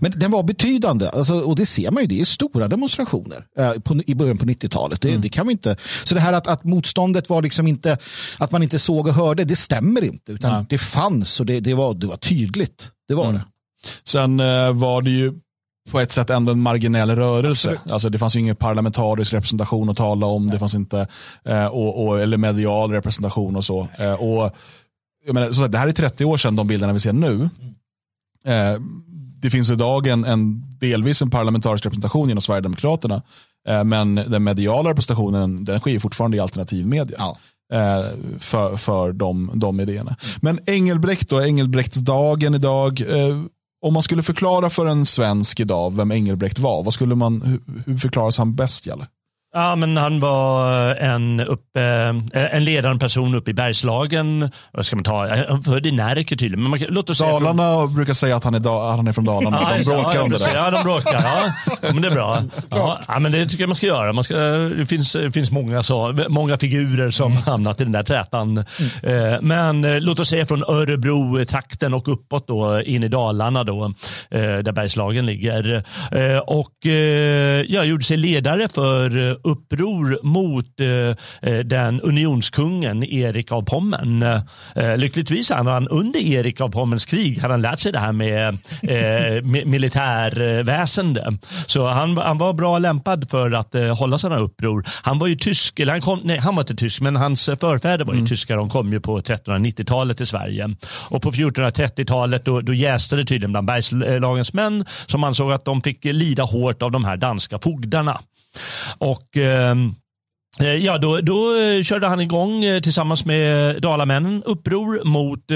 men 0.00 0.12
den 0.16 0.30
var 0.30 0.42
betydande 0.42 1.08
alltså, 1.08 1.40
och 1.40 1.56
det 1.56 1.66
ser 1.66 1.90
man 1.90 2.02
ju. 2.02 2.06
Det 2.06 2.20
är 2.20 2.24
stora 2.24 2.68
demonstrationer 2.68 3.46
eh, 3.58 3.72
på, 3.72 4.00
i 4.06 4.14
början 4.14 4.38
på 4.38 4.46
90-talet. 4.46 5.00
Det, 5.00 5.16
det 5.16 5.28
kan 5.28 5.46
vi 5.46 5.52
inte. 5.52 5.76
Så 6.04 6.14
det 6.14 6.20
här 6.20 6.32
att, 6.32 6.46
att 6.46 6.64
motståndet 6.64 7.28
var 7.28 7.42
liksom 7.42 7.66
inte, 7.66 7.98
att 8.38 8.50
man 8.50 8.62
inte 8.62 8.78
såg 8.78 9.06
och 9.06 9.14
hörde, 9.14 9.44
det 9.44 9.56
stämmer 9.56 10.04
inte. 10.04 10.32
Utan 10.32 10.52
Nej. 10.52 10.66
det 10.68 10.78
fanns 10.78 11.40
och 11.40 11.46
det, 11.46 11.60
det, 11.60 11.74
var, 11.74 11.94
det 11.94 12.06
var 12.06 12.16
tydligt. 12.16 12.90
Det 13.08 13.14
var 13.14 13.32
det. 13.32 13.44
Sen 14.04 14.40
eh, 14.40 14.72
var 14.72 15.02
det 15.02 15.10
ju 15.10 15.32
på 15.90 16.00
ett 16.00 16.12
sätt 16.12 16.30
ändå 16.30 16.52
en 16.52 16.60
marginell 16.60 17.10
rörelse. 17.10 17.80
Alltså 17.90 18.08
det 18.08 18.18
fanns 18.18 18.36
ju 18.36 18.40
ingen 18.40 18.56
parlamentarisk 18.56 19.32
representation 19.32 19.88
att 19.88 19.96
tala 19.96 20.26
om. 20.26 20.50
Det 20.50 20.58
fanns 20.58 20.74
inte, 20.74 21.06
eh, 21.44 21.66
och, 21.66 22.06
och, 22.06 22.20
eller 22.20 22.36
medial 22.36 22.90
representation 22.92 23.56
och 23.56 23.64
så. 23.64 23.88
Eh, 23.98 24.14
och, 24.14 24.50
jag 25.26 25.34
menar, 25.34 25.52
så 25.52 25.66
det 25.66 25.78
här 25.78 25.88
är 25.88 25.92
30 25.92 26.24
år 26.24 26.36
sedan 26.36 26.56
de 26.56 26.66
bilderna 26.66 26.92
vi 26.92 27.00
ser 27.00 27.12
nu. 27.12 27.50
Eh, 28.44 28.80
det 29.42 29.50
finns 29.50 29.70
idag 29.70 30.06
en, 30.06 30.24
en 30.24 30.62
delvis 30.80 31.22
en 31.22 31.30
parlamentarisk 31.30 31.86
representation 31.86 32.28
genom 32.28 32.42
Sverigedemokraterna. 32.42 33.22
Eh, 33.68 33.84
men 33.84 34.14
den 34.14 34.44
mediala 34.44 34.90
representationen 34.90 35.64
den 35.64 35.80
sker 35.80 35.98
fortfarande 35.98 36.36
i 36.36 36.40
alternativ 36.40 36.86
media. 36.86 37.16
Ja. 37.18 37.36
eh, 37.72 38.06
för, 38.38 38.76
för 38.76 39.12
de, 39.12 39.50
de 39.54 39.80
idéerna. 39.80 40.16
Men 40.40 40.58
Engelbrekt 40.66 41.28
då, 41.28 41.42
Engelbrektsdagen 41.42 42.54
idag. 42.54 43.02
Om 43.82 43.92
man 43.92 44.02
skulle 44.02 44.22
förklara 44.22 44.70
för 44.70 44.86
en 44.86 45.06
svensk 45.06 45.60
idag 45.60 45.96
vem 45.96 46.12
Engelbrekt 46.12 46.58
var, 46.58 46.82
vad 46.82 46.94
skulle 46.94 47.14
man, 47.14 47.42
hur, 47.42 47.82
hur 47.86 47.98
förklaras 47.98 48.38
han 48.38 48.54
bäst? 48.54 48.86
Jalle? 48.86 49.06
Ja, 49.54 49.76
men 49.76 49.96
han 49.96 50.20
var 50.20 50.94
en, 50.94 51.40
uppe, 51.40 51.80
en 52.32 52.64
ledande 52.64 52.98
person 52.98 53.34
uppe 53.34 53.50
i 53.50 53.54
Bergslagen. 53.54 54.50
Vad 54.72 54.86
ska 54.86 54.96
man 54.96 55.04
ta? 55.04 55.28
Han 55.48 55.62
född 55.62 55.86
i 55.86 55.92
Närke 55.92 56.36
tydligen. 56.36 56.62
Men 56.62 56.70
man, 56.70 56.80
låt 56.88 57.10
oss 57.10 57.18
Dalarna 57.18 57.62
från... 57.62 57.94
brukar 57.94 58.14
säga 58.14 58.36
att 58.36 58.44
han 58.44 58.54
är, 58.54 58.58
da, 58.58 58.90
han 58.90 59.08
är 59.08 59.12
från 59.12 59.24
Dalarna. 59.24 59.58
Ja, 59.62 59.78
de 59.78 59.84
bråkar 59.84 60.14
ja, 60.14 60.22
om 60.22 60.30
det 60.30 60.38
där. 60.38 60.54
Ja, 60.54 60.70
de 60.70 60.82
bråkar. 60.82 61.12
Ja. 61.12 61.52
ja. 61.82 61.92
men 61.92 62.02
det 62.02 62.08
är 62.08 62.14
bra. 62.14 62.42
Ja, 62.70 63.00
ja, 63.08 63.18
men 63.18 63.32
det 63.32 63.46
tycker 63.46 63.62
jag 63.62 63.68
man 63.68 63.76
ska 63.76 63.86
göra. 63.86 64.12
Man 64.12 64.24
ska, 64.24 64.36
det 64.36 64.86
finns, 64.86 65.12
det 65.12 65.32
finns 65.32 65.50
många, 65.50 65.82
så, 65.82 66.24
många 66.28 66.58
figurer 66.58 67.10
som 67.10 67.32
mm. 67.32 67.42
hamnat 67.42 67.80
i 67.80 67.84
den 67.84 67.92
där 67.92 68.02
trätan. 68.02 68.64
Mm. 69.02 69.48
Men 69.48 69.98
låt 70.04 70.20
oss 70.20 70.28
säga 70.28 70.46
från 70.46 70.64
Örebro-trakten 70.64 71.94
och 71.94 72.08
uppåt 72.08 72.48
då, 72.48 72.82
in 72.82 73.04
i 73.04 73.08
Dalarna 73.08 73.64
då, 73.64 73.92
där 74.30 74.72
Bergslagen 74.72 75.26
ligger. 75.26 75.84
Och 76.46 76.86
jag 77.66 77.86
gjorde 77.86 78.04
sig 78.04 78.16
ledare 78.16 78.68
för 78.68 79.41
uppror 79.44 80.18
mot 80.22 80.80
eh, 80.80 81.52
eh, 81.52 81.58
den 81.58 82.00
unionskungen 82.00 83.04
Erik 83.04 83.52
av 83.52 83.62
Pommern. 83.62 84.22
Eh, 84.22 84.96
lyckligtvis 84.96 85.50
hade 85.50 85.70
han 85.70 85.88
under 85.88 86.20
Erik 86.20 86.60
av 86.60 86.68
Pommerns 86.68 87.04
krig 87.04 87.38
hade 87.38 87.54
han 87.54 87.62
lärt 87.62 87.80
sig 87.80 87.92
det 87.92 87.98
här 87.98 88.12
med 88.12 88.48
eh, 88.82 89.42
militärväsende. 89.64 91.38
Så 91.66 91.86
han, 91.86 92.16
han 92.16 92.38
var 92.38 92.52
bra 92.52 92.78
lämpad 92.78 93.30
för 93.30 93.50
att 93.50 93.74
eh, 93.74 93.98
hålla 93.98 94.18
sådana 94.18 94.40
uppror. 94.40 94.84
Han 95.02 95.18
var 95.18 95.26
ju 95.26 95.36
tysk, 95.36 95.80
eller 95.80 95.92
han, 95.92 96.00
kom, 96.00 96.20
nej, 96.24 96.38
han 96.38 96.56
var 96.56 96.62
inte 96.62 96.74
tysk, 96.74 97.00
men 97.00 97.16
hans 97.16 97.44
förfäder 97.44 98.04
var 98.04 98.14
ju 98.14 98.18
mm. 98.18 98.28
tyskar. 98.28 98.56
De 98.56 98.70
kom 98.70 98.92
ju 98.92 99.00
på 99.00 99.20
1390-talet 99.20 100.16
till 100.16 100.26
Sverige. 100.26 100.76
Och 101.10 101.22
på 101.22 101.30
1430-talet 101.30 102.44
då, 102.44 102.60
då 102.60 102.74
jäste 102.74 103.16
det 103.16 103.24
tydligen 103.24 103.52
bland 103.52 103.66
Bergslagens 103.66 104.52
män 104.52 104.84
som 105.06 105.24
ansåg 105.24 105.52
att 105.52 105.64
de 105.64 105.82
fick 105.82 106.04
lida 106.04 106.42
hårt 106.42 106.82
av 106.82 106.90
de 106.90 107.04
här 107.04 107.16
danska 107.16 107.58
fogdarna. 107.58 108.20
Och 108.98 109.36
Eh, 109.36 109.74
ja, 110.58 110.98
då, 110.98 111.20
då 111.20 111.56
eh, 111.56 111.82
körde 111.82 112.06
han 112.06 112.20
igång 112.20 112.64
eh, 112.64 112.80
tillsammans 112.80 113.24
med 113.24 113.82
Dalamännen 113.82 114.42
uppror 114.46 115.04
mot, 115.04 115.50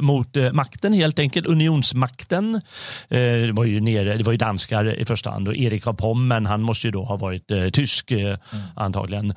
mot 0.00 0.52
makten 0.52 0.92
helt 0.92 1.18
enkelt, 1.18 1.46
unionsmakten. 1.46 2.60
Det 3.08 3.52
var 3.52 3.64
ju, 3.64 3.80
nere, 3.80 4.16
det 4.16 4.24
var 4.24 4.32
ju 4.32 4.38
danskar 4.38 4.98
i 4.98 5.04
första 5.04 5.30
hand 5.30 5.48
och 5.48 5.56
Erik 5.56 5.86
av 5.86 5.92
Pommern 5.92 6.46
han 6.46 6.62
måste 6.62 6.86
ju 6.86 6.90
då 6.90 7.04
ha 7.04 7.16
varit 7.16 7.50
tysk 7.72 8.10
mm. 8.10 8.36
antagligen. 8.76 9.34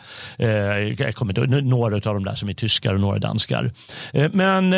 Jag 0.97 1.15
kommer 1.15 1.39
inte 1.39 1.61
några 1.61 1.95
av 1.95 2.01
de 2.01 2.23
där 2.23 2.35
som 2.35 2.49
är 2.49 2.53
tyskar 2.53 2.93
och 2.93 2.99
några 2.99 3.19
danskar. 3.19 3.71
Men 4.31 4.71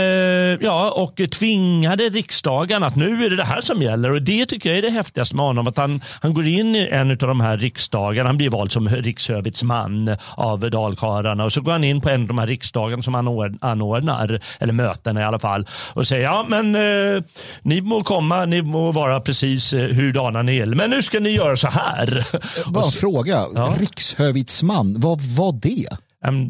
ja, 0.61 0.91
och 0.91 1.21
tvingade 1.31 2.03
riksdagen 2.09 2.83
att 2.83 2.95
nu 2.95 3.25
är 3.25 3.29
det 3.29 3.35
det 3.35 3.43
här 3.43 3.61
som 3.61 3.81
gäller 3.81 4.11
och 4.11 4.21
det 4.21 4.45
tycker 4.45 4.69
jag 4.69 4.77
är 4.77 4.81
det 4.81 4.89
häftigaste 4.89 5.35
med 5.35 5.45
honom 5.45 5.67
att 5.67 5.77
han, 5.77 6.01
han 6.21 6.33
går 6.33 6.47
in 6.47 6.75
i 6.75 6.87
en 6.91 7.11
av 7.11 7.17
de 7.17 7.41
här 7.41 7.57
riksdagarna, 7.57 8.29
han 8.29 8.37
blir 8.37 8.49
vald 8.49 8.71
som 8.71 8.89
rikshövitsman 8.89 10.17
av 10.35 10.59
dalkarlarna 10.59 11.45
och 11.45 11.53
så 11.53 11.61
går 11.61 11.71
han 11.71 11.83
in 11.83 12.01
på 12.01 12.09
en 12.09 12.21
av 12.21 12.27
de 12.27 12.37
här 12.37 12.47
riksdagarna 12.47 13.03
som 13.03 13.15
han 13.15 13.57
anordnar, 13.61 14.39
eller 14.59 14.73
möten 14.73 15.17
i 15.17 15.23
alla 15.23 15.39
fall, 15.39 15.67
och 15.93 16.07
säger 16.07 16.23
ja 16.23 16.45
men 16.49 16.75
eh, 16.75 17.23
ni 17.61 17.81
må 17.81 18.03
komma, 18.03 18.45
ni 18.45 18.61
må 18.61 18.91
vara 18.91 19.19
precis 19.19 19.73
eh, 19.73 19.95
hurdana 19.95 20.41
ni 20.41 20.59
vill, 20.59 20.75
men 20.75 20.89
nu 20.89 21.01
ska 21.01 21.19
ni 21.19 21.29
göra 21.29 21.57
så 21.57 21.67
här. 21.67 22.27
Bara 22.71 22.85
en 22.85 22.91
fråga, 22.91 23.45
ja. 23.55 23.73
rikshövitsman, 23.79 24.95
vad 24.99 25.21
var 25.21 25.51
det? 25.61 25.87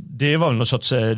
Det 0.10 0.38
var 0.38 0.52
någon 0.52 0.66
sorts 0.66 0.92
eh, 0.92 1.18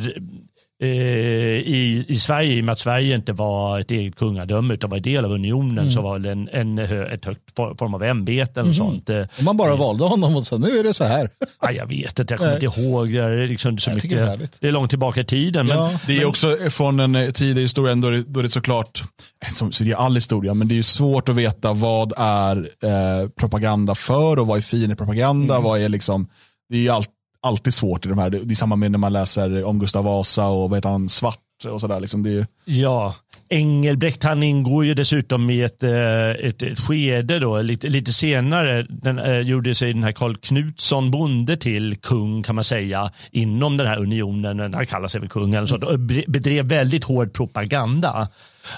i, 0.80 2.04
i 2.08 2.16
Sverige, 2.16 2.54
i 2.54 2.60
och 2.60 2.64
med 2.64 2.72
att 2.72 2.78
Sverige 2.78 3.14
inte 3.14 3.32
var 3.32 3.80
ett 3.80 3.90
eget 3.90 4.16
kungadöme 4.16 4.74
utan 4.74 4.90
var 4.90 4.96
en 4.96 5.02
del 5.02 5.24
av 5.24 5.32
unionen 5.32 5.78
mm. 5.78 5.90
så 5.90 6.02
var 6.02 6.18
det 6.18 6.32
en, 6.32 6.48
en, 6.52 6.78
ett 6.78 7.24
högt 7.24 7.56
form 7.78 7.94
av 7.94 8.02
ämbete. 8.02 8.60
Mm. 8.60 8.74
sånt. 8.74 9.08
Och 9.08 9.42
man 9.42 9.56
bara 9.56 9.68
mm. 9.68 9.78
valde 9.78 10.04
honom 10.04 10.36
och 10.36 10.46
sa 10.46 10.56
nu 10.56 10.78
är 10.78 10.84
det 10.84 10.94
så 10.94 11.04
här. 11.04 11.30
Ja, 11.60 11.70
jag 11.70 11.86
vet 11.86 12.18
inte, 12.18 12.34
jag 12.34 12.38
kommer 12.38 12.54
inte 12.54 12.80
ihåg. 12.80 13.12
Det 13.12 13.18
är, 13.18 13.48
liksom 13.48 13.78
så 13.78 13.90
mycket, 13.90 14.10
det, 14.10 14.48
det 14.60 14.68
är 14.68 14.72
långt 14.72 14.90
tillbaka 14.90 15.20
i 15.20 15.24
tiden. 15.24 15.66
Men, 15.66 15.76
ja. 15.76 16.00
det 16.06 16.12
är 16.12 16.18
men, 16.18 16.28
också 16.28 16.56
från 16.70 17.00
en 17.00 17.32
tid 17.32 17.58
i 17.58 17.60
historien 17.60 18.00
då 18.00 18.10
det, 18.10 18.22
då 18.22 18.42
det 18.42 18.48
såklart, 18.48 19.02
som, 19.48 19.72
så 19.72 19.84
det 19.84 19.90
är 19.90 19.96
all 19.96 20.14
historia, 20.14 20.54
men 20.54 20.68
det 20.68 20.78
är 20.78 20.82
svårt 20.82 21.28
att 21.28 21.36
veta 21.36 21.72
vad 21.72 22.12
är 22.16 22.56
eh, 22.56 23.28
propaganda 23.28 23.94
för 23.94 24.38
och 24.38 24.46
vad 24.46 24.58
är 24.58 24.62
fin 24.62 24.96
propaganda, 24.96 25.54
mm. 25.54 25.64
vad 25.64 25.80
är 25.80 25.88
liksom, 25.88 26.28
det 26.68 26.86
är 26.86 26.92
allt 26.92 27.10
alltid 27.42 27.74
svårt 27.74 28.06
i 28.06 28.08
de 28.08 28.18
här. 28.18 28.30
Det 28.30 28.52
är 28.52 28.54
samma 28.54 28.76
med 28.76 28.90
när 28.90 28.98
man 28.98 29.12
läser 29.12 29.64
om 29.64 29.78
Gustav 29.78 30.04
Vasa 30.04 30.46
och 30.46 30.70
vad 30.70 30.76
heter 30.76 30.88
han, 30.88 31.08
Svart 31.08 31.38
och 31.64 31.80
sådär. 31.80 32.00
Liksom 32.00 32.22
det... 32.22 32.46
Ja, 32.64 33.14
Engelbrekt 33.50 34.22
han 34.22 34.42
ingår 34.42 34.84
ju 34.84 34.94
dessutom 34.94 35.50
i 35.50 35.62
ett, 35.62 35.82
eh, 35.82 36.30
ett, 36.30 36.62
ett 36.62 36.80
skede 36.80 37.38
då, 37.38 37.62
lite, 37.62 37.88
lite 37.88 38.12
senare 38.12 38.86
den, 38.88 39.18
eh, 39.18 39.40
gjorde 39.40 39.74
sig 39.74 39.92
den 39.92 40.04
här 40.04 40.12
Karl 40.12 40.36
Knutsson 40.36 41.10
bonde 41.10 41.56
till 41.56 41.96
kung 41.96 42.42
kan 42.42 42.54
man 42.54 42.64
säga 42.64 43.10
inom 43.30 43.76
den 43.76 43.86
här 43.86 43.98
unionen, 43.98 44.74
han 44.74 44.86
kallar 44.86 45.08
sig 45.08 45.20
för 45.20 45.28
kung, 45.28 45.54
eller 45.54 45.66
så, 45.66 45.76
och 45.92 45.98
bedrev 46.26 46.64
väldigt 46.64 47.04
hård 47.04 47.32
propaganda. 47.32 48.28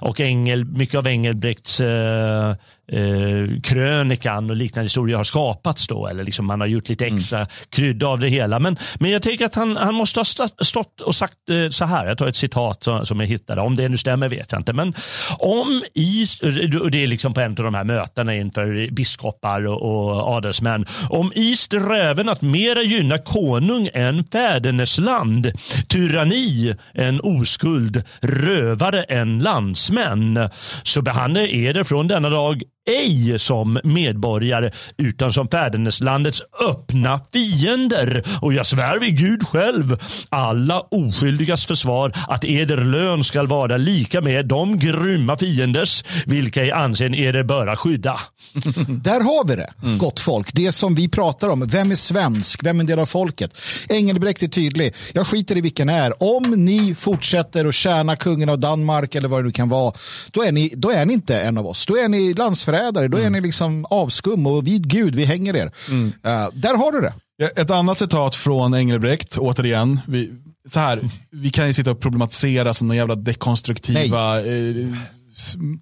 Och 0.00 0.20
Engel, 0.20 0.64
mycket 0.64 0.94
av 0.94 1.06
Engelbrekts 1.06 1.80
eh, 1.80 2.54
eh, 2.92 3.60
krönikan 3.62 4.50
och 4.50 4.56
liknande 4.56 4.84
historier 4.84 5.16
har 5.16 5.24
skapats 5.24 5.86
då. 5.86 6.06
Eller 6.06 6.24
liksom 6.24 6.46
man 6.46 6.60
har 6.60 6.68
gjort 6.68 6.88
lite 6.88 7.06
mm. 7.06 7.16
extra 7.16 7.38
mm. 7.38 7.48
krydda 7.70 8.06
av 8.06 8.18
det 8.18 8.28
hela. 8.28 8.58
Men, 8.58 8.76
men 8.98 9.10
jag 9.10 9.22
tänker 9.22 9.46
att 9.46 9.54
han, 9.54 9.76
han 9.76 9.94
måste 9.94 10.20
ha 10.20 10.24
stått 10.60 11.00
och 11.00 11.14
sagt 11.14 11.50
eh, 11.50 11.70
så 11.70 11.84
här. 11.84 12.06
Jag 12.06 12.18
tar 12.18 12.26
ett 12.26 12.36
citat 12.36 12.84
som, 12.84 13.06
som 13.06 13.20
jag 13.20 13.26
hittade. 13.26 13.60
Om 13.60 13.76
det 13.76 13.88
nu 13.88 13.98
stämmer 13.98 14.28
vet 14.28 14.52
jag 14.52 14.60
inte. 14.60 14.72
Men 14.72 14.94
om 15.38 15.82
is, 15.94 16.40
och 16.80 16.90
det 16.90 17.02
är 17.02 17.06
liksom 17.06 17.34
på 17.34 17.40
en 17.40 17.50
av 17.50 17.64
de 17.64 17.74
här 17.74 17.84
mötena 17.84 18.34
inför 18.34 18.90
biskopar 18.90 19.66
och, 19.66 19.82
och 19.82 20.36
adelsmän. 20.36 20.86
Om 21.08 21.32
i 21.34 21.56
sträven 21.56 22.28
att 22.28 22.42
mera 22.42 22.82
gynna 22.82 23.18
konung 23.18 23.88
än 23.94 24.24
fädernesland, 24.24 25.52
tyranni 25.88 26.74
än 26.94 27.20
oskuld, 27.20 28.02
rövare 28.20 29.02
än 29.02 29.38
landsmän, 29.38 30.48
så 30.82 31.02
behandlar 31.02 31.54
eder 31.54 31.84
från 31.84 32.08
denna 32.08 32.30
dag 32.30 32.62
ej 32.88 33.38
som 33.38 33.78
medborgare 33.84 34.70
utan 34.96 35.32
som 35.32 35.48
fäderneslandets 35.48 36.42
öppna 36.68 37.20
fiender. 37.32 38.24
Och 38.42 38.52
jag 38.52 38.66
svär 38.66 38.98
vid 38.98 39.18
Gud 39.18 39.48
själv, 39.48 39.98
alla 40.28 40.80
oskyldigas 40.80 41.66
försvar, 41.66 42.12
att 42.28 42.44
eder 42.44 42.76
lön 42.76 43.24
skall 43.24 43.46
vara 43.46 43.76
lika 43.76 44.20
med 44.20 44.46
de 44.46 44.78
grymma 44.78 45.36
fienders, 45.38 46.04
vilka 46.26 46.64
i 46.64 46.72
ansen 46.72 47.14
eder 47.14 47.42
böra 47.42 47.76
skydda. 47.76 48.20
Där 48.88 49.20
har 49.20 49.48
vi 49.48 49.56
det, 49.56 49.72
mm. 49.82 49.98
gott 49.98 50.20
folk. 50.20 50.52
Det 50.52 50.72
som 50.72 50.94
vi 50.94 51.08
pratar 51.08 51.48
om. 51.48 51.66
Vem 51.66 51.90
är 51.90 51.94
svensk? 51.94 52.64
Vem 52.64 52.76
är 52.76 52.80
en 52.80 52.86
del 52.86 52.98
av 52.98 53.06
folket? 53.06 53.58
Engelbrekt 53.88 54.42
är 54.42 54.48
tydlig. 54.48 54.94
Jag 55.12 55.26
skiter 55.26 55.56
i 55.56 55.60
vilken 55.60 55.88
är. 55.88 56.22
Om 56.22 56.50
ni 56.50 56.94
fortsätter 56.94 57.64
att 57.64 57.74
tjäna 57.74 58.16
kungen 58.16 58.48
av 58.48 58.58
Danmark 58.58 59.14
eller 59.14 59.28
vad 59.28 59.40
det 59.40 59.44
nu 59.44 59.52
kan 59.52 59.68
vara, 59.68 59.92
då 60.30 60.42
är 60.42 60.52
ni, 60.52 60.72
då 60.76 60.90
är 60.90 61.06
ni 61.06 61.12
inte 61.12 61.40
en 61.40 61.58
av 61.58 61.66
oss. 61.66 61.86
Då 61.86 61.96
är 61.96 62.08
ni 62.08 62.32
landsförrädare 62.70 62.92
förrädare, 62.92 63.08
då 63.08 63.16
är 63.16 63.20
mm. 63.20 63.32
ni 63.32 63.40
liksom 63.40 63.86
avskum 63.90 64.46
och 64.46 64.66
vid 64.66 64.88
Gud, 64.88 65.14
vi 65.14 65.24
hänger 65.24 65.56
er. 65.56 65.72
Mm. 65.88 66.06
Uh, 66.06 66.48
där 66.54 66.76
har 66.76 66.92
du 66.92 67.00
det. 67.00 67.14
Ett 67.56 67.70
annat 67.70 67.98
citat 67.98 68.36
från 68.36 68.74
Engelbrekt, 68.74 69.36
återigen. 69.38 70.00
Vi, 70.06 70.32
så 70.68 70.80
här, 70.80 71.00
vi 71.30 71.50
kan 71.50 71.66
ju 71.66 71.72
sitta 71.72 71.90
och 71.90 72.00
problematisera 72.00 72.74
som 72.74 72.88
några 72.88 72.96
jävla 72.96 73.14
dekonstruktiva 73.14 74.40
eh, 74.40 74.74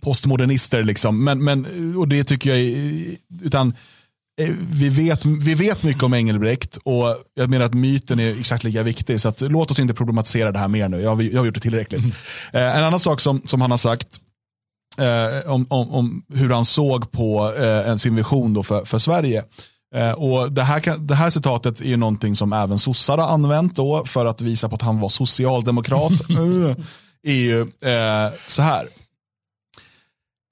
postmodernister. 0.01 0.83
Liksom. 0.83 1.25
Men, 1.25 1.45
men, 1.45 1.67
och 1.97 2.09
det 2.09 2.25
tycker 2.25 2.51
jag 2.51 2.59
är, 2.59 3.17
utan 3.43 3.75
eh, 4.41 4.51
vi 4.71 4.89
vet, 4.89 5.25
vi 5.25 5.55
vet 5.55 5.83
mycket 5.83 6.03
om 6.03 6.15
Engelbrekt 6.15 6.77
och 6.85 7.17
jag 7.35 7.51
menar 7.51 7.67
att 7.67 7.75
myten 7.75 8.21
är 8.21 8.41
exakt 8.41 8.65
lika 8.65 8.83
viktig. 8.83 9.21
Så 9.21 9.29
att, 9.29 9.41
låt 9.41 9.71
oss 9.71 9.81
inte 9.81 9.95
problematisera 9.95 10.53
det 10.53 10.59
här 10.59 10.69
mer 10.69 10.89
nu. 10.89 11.01
Jag 11.01 11.15
har, 11.15 11.23
jag 11.23 11.39
har 11.39 11.47
gjort 11.47 11.55
det 11.55 11.61
tillräckligt. 11.61 12.01
Mm. 12.01 12.13
Eh, 12.53 12.79
en 12.79 12.85
annan 12.85 13.01
sak 13.01 13.21
som, 13.21 13.43
som 13.45 13.61
han 13.61 13.71
har 13.71 13.79
sagt 13.79 14.21
eh, 14.99 15.53
om, 15.53 15.67
om, 15.69 15.91
om, 15.91 16.23
hur 16.35 16.51
han 16.51 16.65
såg 16.65 17.11
på 17.11 17.55
eh, 17.55 17.97
sin 17.97 18.17
vision 18.17 18.55
då 18.55 18.63
för, 18.63 18.85
för 18.85 18.99
Sverige. 18.99 19.45
Eh, 19.95 20.13
och 20.13 20.53
det, 20.53 20.63
här, 20.63 20.99
det 20.99 21.15
här 21.15 21.31
citatet 21.31 21.81
är 21.81 21.85
ju 21.85 21.97
någonting 21.97 22.37
som 22.37 22.53
även 22.53 22.79
sossar 22.79 23.19
har 23.19 23.29
använt 23.29 23.77
då 23.77 24.05
för 24.05 24.27
att 24.27 24.41
visa 24.41 24.69
på 24.69 24.75
att 24.75 24.83
han 24.83 25.01
var 25.01 25.09
socialdemokrat. 25.09 26.31
uh, 26.31 26.77
är 27.23 27.33
ju 27.33 27.61
eh, 27.61 28.33
så 28.47 28.63
här. 28.63 28.87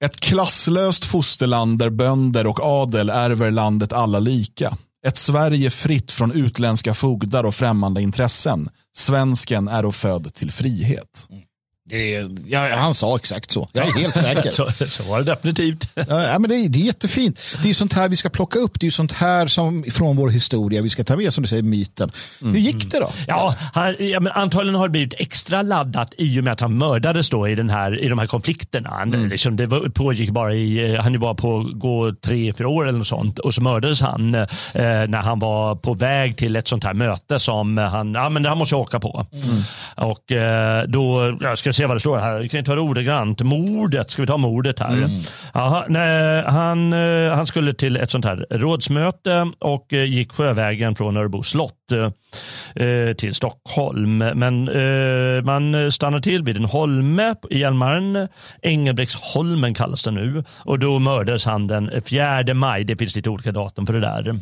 Ett 0.05 0.19
klasslöst 0.19 1.05
fosterland 1.05 1.79
där 1.79 1.89
bönder 1.89 2.47
och 2.47 2.59
adel 2.59 3.09
ärver 3.09 3.51
landet 3.51 3.93
alla 3.93 4.19
lika. 4.19 4.77
Ett 5.05 5.17
Sverige 5.17 5.69
fritt 5.69 6.11
från 6.11 6.31
utländska 6.31 6.93
fogdar 6.93 7.43
och 7.43 7.55
främmande 7.55 8.01
intressen. 8.01 8.69
Svensken 8.95 9.67
är 9.67 9.91
född 9.91 10.33
till 10.33 10.51
frihet. 10.51 11.27
Det 11.89 12.27
ja, 12.47 12.75
han 12.75 12.93
sa 12.93 13.15
exakt 13.15 13.51
så. 13.51 13.69
Jag 13.73 13.87
är 13.87 13.91
helt 13.91 14.17
säker. 14.17 14.51
Så, 14.57 14.71
så 14.87 15.03
var 15.03 15.17
det 15.17 15.23
definitivt. 15.23 15.89
Ja, 15.95 16.39
men 16.39 16.49
det, 16.49 16.55
är, 16.55 16.69
det 16.69 16.79
är 16.79 16.83
jättefint. 16.83 17.39
Det 17.63 17.69
är 17.69 17.73
sånt 17.73 17.93
här 17.93 18.09
vi 18.09 18.15
ska 18.15 18.29
plocka 18.29 18.59
upp. 18.59 18.79
Det 18.79 18.87
är 18.87 18.91
sånt 18.91 19.11
här 19.11 19.47
som 19.47 19.83
från 19.91 20.15
vår 20.15 20.29
historia 20.29 20.81
vi 20.81 20.89
ska 20.89 21.03
ta 21.03 21.15
med, 21.15 21.33
som 21.33 21.41
du 21.41 21.47
säger, 21.47 21.63
myten. 21.63 22.09
Hur 22.41 22.57
gick 22.57 22.91
det 22.91 22.99
då? 22.99 23.11
Ja, 23.27 23.55
han, 23.73 23.95
ja, 23.99 24.19
men 24.19 24.33
antagligen 24.33 24.75
har 24.75 24.87
det 24.87 24.91
blivit 24.91 25.13
extra 25.17 25.61
laddat 25.61 26.13
i 26.17 26.39
och 26.39 26.43
med 26.43 26.53
att 26.53 26.59
han 26.59 26.77
mördades 26.77 27.29
då 27.29 27.47
i, 27.47 27.55
den 27.55 27.69
här, 27.69 28.03
i 28.03 28.07
de 28.07 28.19
här 28.19 28.27
konflikterna. 28.27 28.89
Han, 28.89 29.29
liksom, 29.29 29.55
det 29.55 29.65
var, 29.65 29.89
pågick 29.89 30.29
bara 30.29 30.53
i, 30.53 30.95
han 30.95 31.15
är 31.15 31.19
bara 31.19 31.35
på 31.35 31.69
gå 31.73 32.13
tre, 32.13 32.53
fyra 32.53 32.67
år 32.67 32.87
eller 32.87 32.97
något 32.97 33.07
sånt 33.07 33.39
och 33.39 33.53
så 33.53 33.61
mördades 33.61 34.01
han 34.01 34.35
eh, 34.35 34.45
när 34.73 35.21
han 35.21 35.39
var 35.39 35.75
på 35.75 35.93
väg 35.93 36.37
till 36.37 36.55
ett 36.55 36.67
sånt 36.67 36.83
här 36.83 36.93
möte 36.93 37.39
som 37.39 37.77
han, 37.77 38.13
ja 38.13 38.29
men 38.29 38.45
han 38.45 38.57
måste 38.57 38.75
åka 38.75 38.99
på. 38.99 39.25
Och 39.95 40.31
eh, 40.31 40.83
då, 40.83 41.37
jag 41.41 41.57
ska 41.57 41.73
se 41.77 41.85
vad 41.85 41.95
det 41.95 41.99
står 41.99 42.17
här, 42.17 42.39
vi 42.39 42.49
kan 42.49 42.63
ta 42.63 42.75
det 42.75 42.81
ordagrant. 42.81 43.41
Mordet, 43.41 44.11
ska 44.11 44.21
vi 44.21 44.27
ta 44.27 44.37
mordet 44.37 44.79
här? 44.79 45.09
Jaha, 45.53 45.85
nej, 45.87 46.43
han, 46.43 46.93
eh, 46.93 47.35
han 47.35 47.47
skulle 47.47 47.73
till 47.73 47.97
ett 47.97 48.11
sånt 48.11 48.25
här 48.25 48.45
rådsmöte 48.49 49.51
och 49.59 49.93
eh, 49.93 50.03
gick 50.03 50.31
sjövägen 50.31 50.95
från 50.95 51.17
Örebro 51.17 51.43
slott 51.43 51.91
eh, 52.75 53.13
till 53.13 53.35
Stockholm. 53.35 54.17
Men 54.17 54.69
man 55.45 55.91
stannar 55.91 56.19
till 56.19 56.43
vid 56.43 56.57
en 56.57 56.65
holme 56.65 57.35
i 57.49 57.59
Hjälmaren. 57.59 58.27
Engelbrektsholmen 58.61 59.73
kallas 59.73 60.03
den 60.03 60.13
nu. 60.13 60.43
Och 60.59 60.79
då 60.79 60.99
mördades 60.99 61.45
han 61.45 61.67
den 61.67 61.91
4 62.05 62.53
maj. 62.53 62.83
Det 62.83 62.95
finns 62.95 63.15
lite 63.15 63.29
olika 63.29 63.51
datum 63.51 63.85
för 63.85 63.93
det 63.93 63.99
där. 63.99 64.39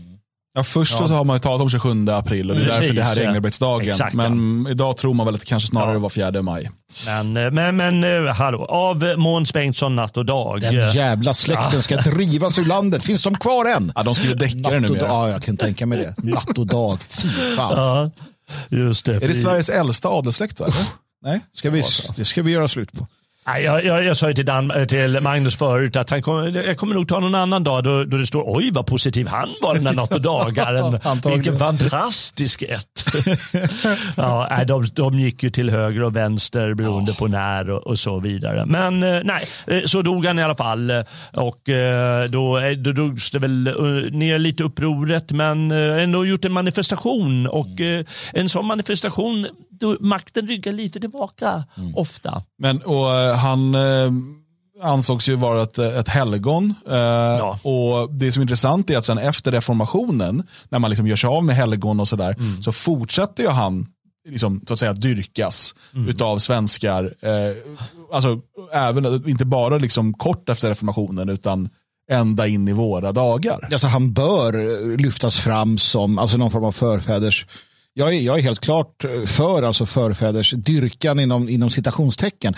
Ja, 0.57 0.63
först 0.63 0.97
så 0.97 1.07
har 1.07 1.23
man 1.23 1.35
ju 1.35 1.39
talat 1.39 1.61
om 1.61 1.69
27 1.69 2.09
april 2.09 2.49
och 2.49 2.55
det 2.55 2.61
är 2.61 2.65
därför 2.65 2.79
Precis, 2.81 2.95
det 2.95 3.03
här 3.03 3.17
är 3.17 3.21
ja. 3.23 3.29
Engelbrektsdagen. 3.29 3.89
Exakt, 3.89 4.13
men 4.15 4.67
idag 4.69 4.97
tror 4.97 5.13
man 5.13 5.25
väl 5.25 5.35
att 5.35 5.41
det 5.41 5.47
kanske 5.47 5.69
snarare 5.69 5.93
Ja. 5.93 5.99
var 5.99 6.09
4 6.09 6.41
maj. 6.41 6.71
Men, 7.05 7.37
eh, 7.37 7.51
men, 7.51 7.77
men 7.77 8.03
eh, 8.27 8.33
hallå, 8.33 8.65
av 8.65 9.03
Måns 9.17 9.53
Bengtsson 9.53 9.95
Natt 9.95 10.17
och 10.17 10.25
Dag. 10.25 10.61
Den 10.61 10.91
jävla 10.93 11.33
släkten 11.33 11.81
ska 11.83 11.95
drivas 12.01 12.59
ur 12.59 12.65
landet. 12.65 13.05
Finns 13.05 13.23
de 13.23 13.37
kvar 13.37 13.65
än? 13.65 13.91
Ja, 13.95 14.03
de 14.03 14.15
skriver 14.15 14.35
deckare 14.35 14.79
dag. 14.79 14.97
Ja, 14.99 15.29
jag 15.29 15.43
kan 15.43 15.57
tänka 15.57 15.85
mig 15.85 15.97
det. 15.97 16.15
Natt 16.29 16.57
och 16.57 16.67
dag. 16.67 16.99
Fy 17.07 17.27
fan. 17.55 17.77
Ja, 17.77 18.11
just 18.69 19.05
det. 19.05 19.15
Är 19.15 19.19
det 19.27 19.33
Sveriges 19.33 19.69
äldsta 19.69 20.09
adelssläkt? 20.09 20.59
eller? 20.59 20.73
Nej? 21.23 21.41
Ska 21.53 21.69
vi, 21.69 21.83
det 22.15 22.25
ska 22.25 22.41
vi 22.43 22.51
göra 22.51 22.67
slut 22.67 22.91
på. 22.91 23.07
Jag, 23.47 23.85
jag, 23.85 24.03
jag 24.03 24.17
sa 24.17 24.27
ju 24.27 24.33
till, 24.33 24.45
Dan, 24.45 24.71
till 24.87 25.19
Magnus 25.21 25.55
förut 25.55 25.95
att 25.95 26.09
han 26.09 26.21
kom, 26.21 26.55
jag 26.55 26.77
kommer 26.77 26.95
nog 26.95 27.07
ta 27.07 27.19
någon 27.19 27.35
annan 27.35 27.63
dag 27.63 27.83
då, 27.83 28.03
då 28.03 28.17
det 28.17 28.27
står 28.27 28.43
oj 28.57 28.71
vad 28.71 28.85
positiv 28.85 29.27
han 29.27 29.49
var 29.61 29.75
den 29.75 29.83
där 29.83 29.93
natt 29.93 30.13
och 30.13 30.21
dagaren. 30.21 30.85
Antagligen. 31.03 31.41
Vilken 31.41 31.59
fantastisk 31.59 32.61
ett. 32.61 33.05
ja, 34.15 34.63
de, 34.67 34.85
de 34.93 35.19
gick 35.19 35.43
ju 35.43 35.49
till 35.49 35.69
höger 35.69 36.03
och 36.03 36.15
vänster 36.15 36.73
beroende 36.73 37.13
på 37.13 37.27
när 37.27 37.69
och, 37.69 37.87
och 37.87 37.99
så 37.99 38.19
vidare. 38.19 38.65
Men 38.65 39.03
eh, 39.03 39.19
nej, 39.23 39.43
eh, 39.67 39.85
så 39.85 40.01
dog 40.01 40.25
han 40.25 40.39
i 40.39 40.43
alla 40.43 40.55
fall. 40.55 40.91
Och 41.33 41.69
eh, 41.69 42.29
då, 42.29 42.57
eh, 42.57 42.71
då 42.71 42.91
drogs 42.91 43.31
det 43.31 43.39
väl 43.39 43.67
eh, 43.67 43.73
ner 44.11 44.39
lite 44.39 44.63
upproret 44.63 45.31
men 45.31 45.71
eh, 45.71 46.03
ändå 46.03 46.25
gjort 46.25 46.45
en 46.45 46.51
manifestation. 46.51 47.47
Och 47.47 47.81
eh, 47.81 48.05
en 48.33 48.49
sån 48.49 48.65
manifestation, 48.65 49.47
då 49.79 49.97
makten 49.99 50.47
ryggar 50.47 50.71
lite 50.71 50.99
tillbaka 50.99 51.63
ofta. 51.95 52.43
Men, 52.59 52.77
och, 52.81 53.15
eh, 53.15 53.35
han 53.37 53.75
eh, 53.75 54.11
ansågs 54.83 55.29
ju 55.29 55.35
vara 55.35 55.63
ett, 55.63 55.77
ett 55.79 56.09
helgon. 56.09 56.73
Eh, 56.89 56.95
Och 57.65 58.13
Det 58.13 58.31
som 58.31 58.41
är 58.41 58.43
intressant 58.43 58.89
är 58.89 58.97
att 58.97 59.05
sen 59.05 59.17
efter 59.17 59.51
reformationen, 59.51 60.43
när 60.69 60.79
man 60.79 60.89
liksom 60.91 61.07
gör 61.07 61.15
sig 61.15 61.27
av 61.27 61.43
med 61.43 61.55
helgon 61.55 61.99
och 61.99 62.07
sådär, 62.07 62.35
så 62.61 62.71
fortsätter 62.71 63.43
ju 63.43 63.49
han 63.49 63.87
liksom, 64.29 64.61
så 64.67 64.73
att 64.73 64.79
säga, 64.79 64.93
dyrkas 64.93 65.75
utav 66.07 66.37
svenskar. 66.39 67.03
Eh, 67.21 67.55
alltså, 68.13 68.39
även, 68.73 69.29
inte 69.29 69.45
bara 69.45 69.77
liksom 69.77 70.13
kort 70.13 70.49
efter 70.49 70.69
reformationen, 70.69 71.29
utan 71.29 71.69
ända 72.11 72.47
in 72.47 72.67
i 72.67 72.73
våra 72.73 73.11
dagar. 73.11 73.67
Alltså, 73.71 73.87
han 73.87 74.13
bör 74.13 74.53
eh, 74.93 74.97
lyftas 74.97 75.37
fram 75.39 75.77
som 75.77 76.17
alltså, 76.19 76.37
någon 76.37 76.51
form 76.51 76.63
av 76.63 76.71
förfäders 76.71 77.45
jag 77.97 78.13
är, 78.13 78.21
jag 78.21 78.37
är 78.37 78.41
helt 78.41 78.59
klart 78.59 79.03
eh, 79.03 79.23
för 79.25 79.63
alltså 79.63 79.85
förfäders 79.85 80.51
dyrkan 80.51 81.19
inom, 81.19 81.49
inom 81.49 81.69
citationstecken. 81.69 82.55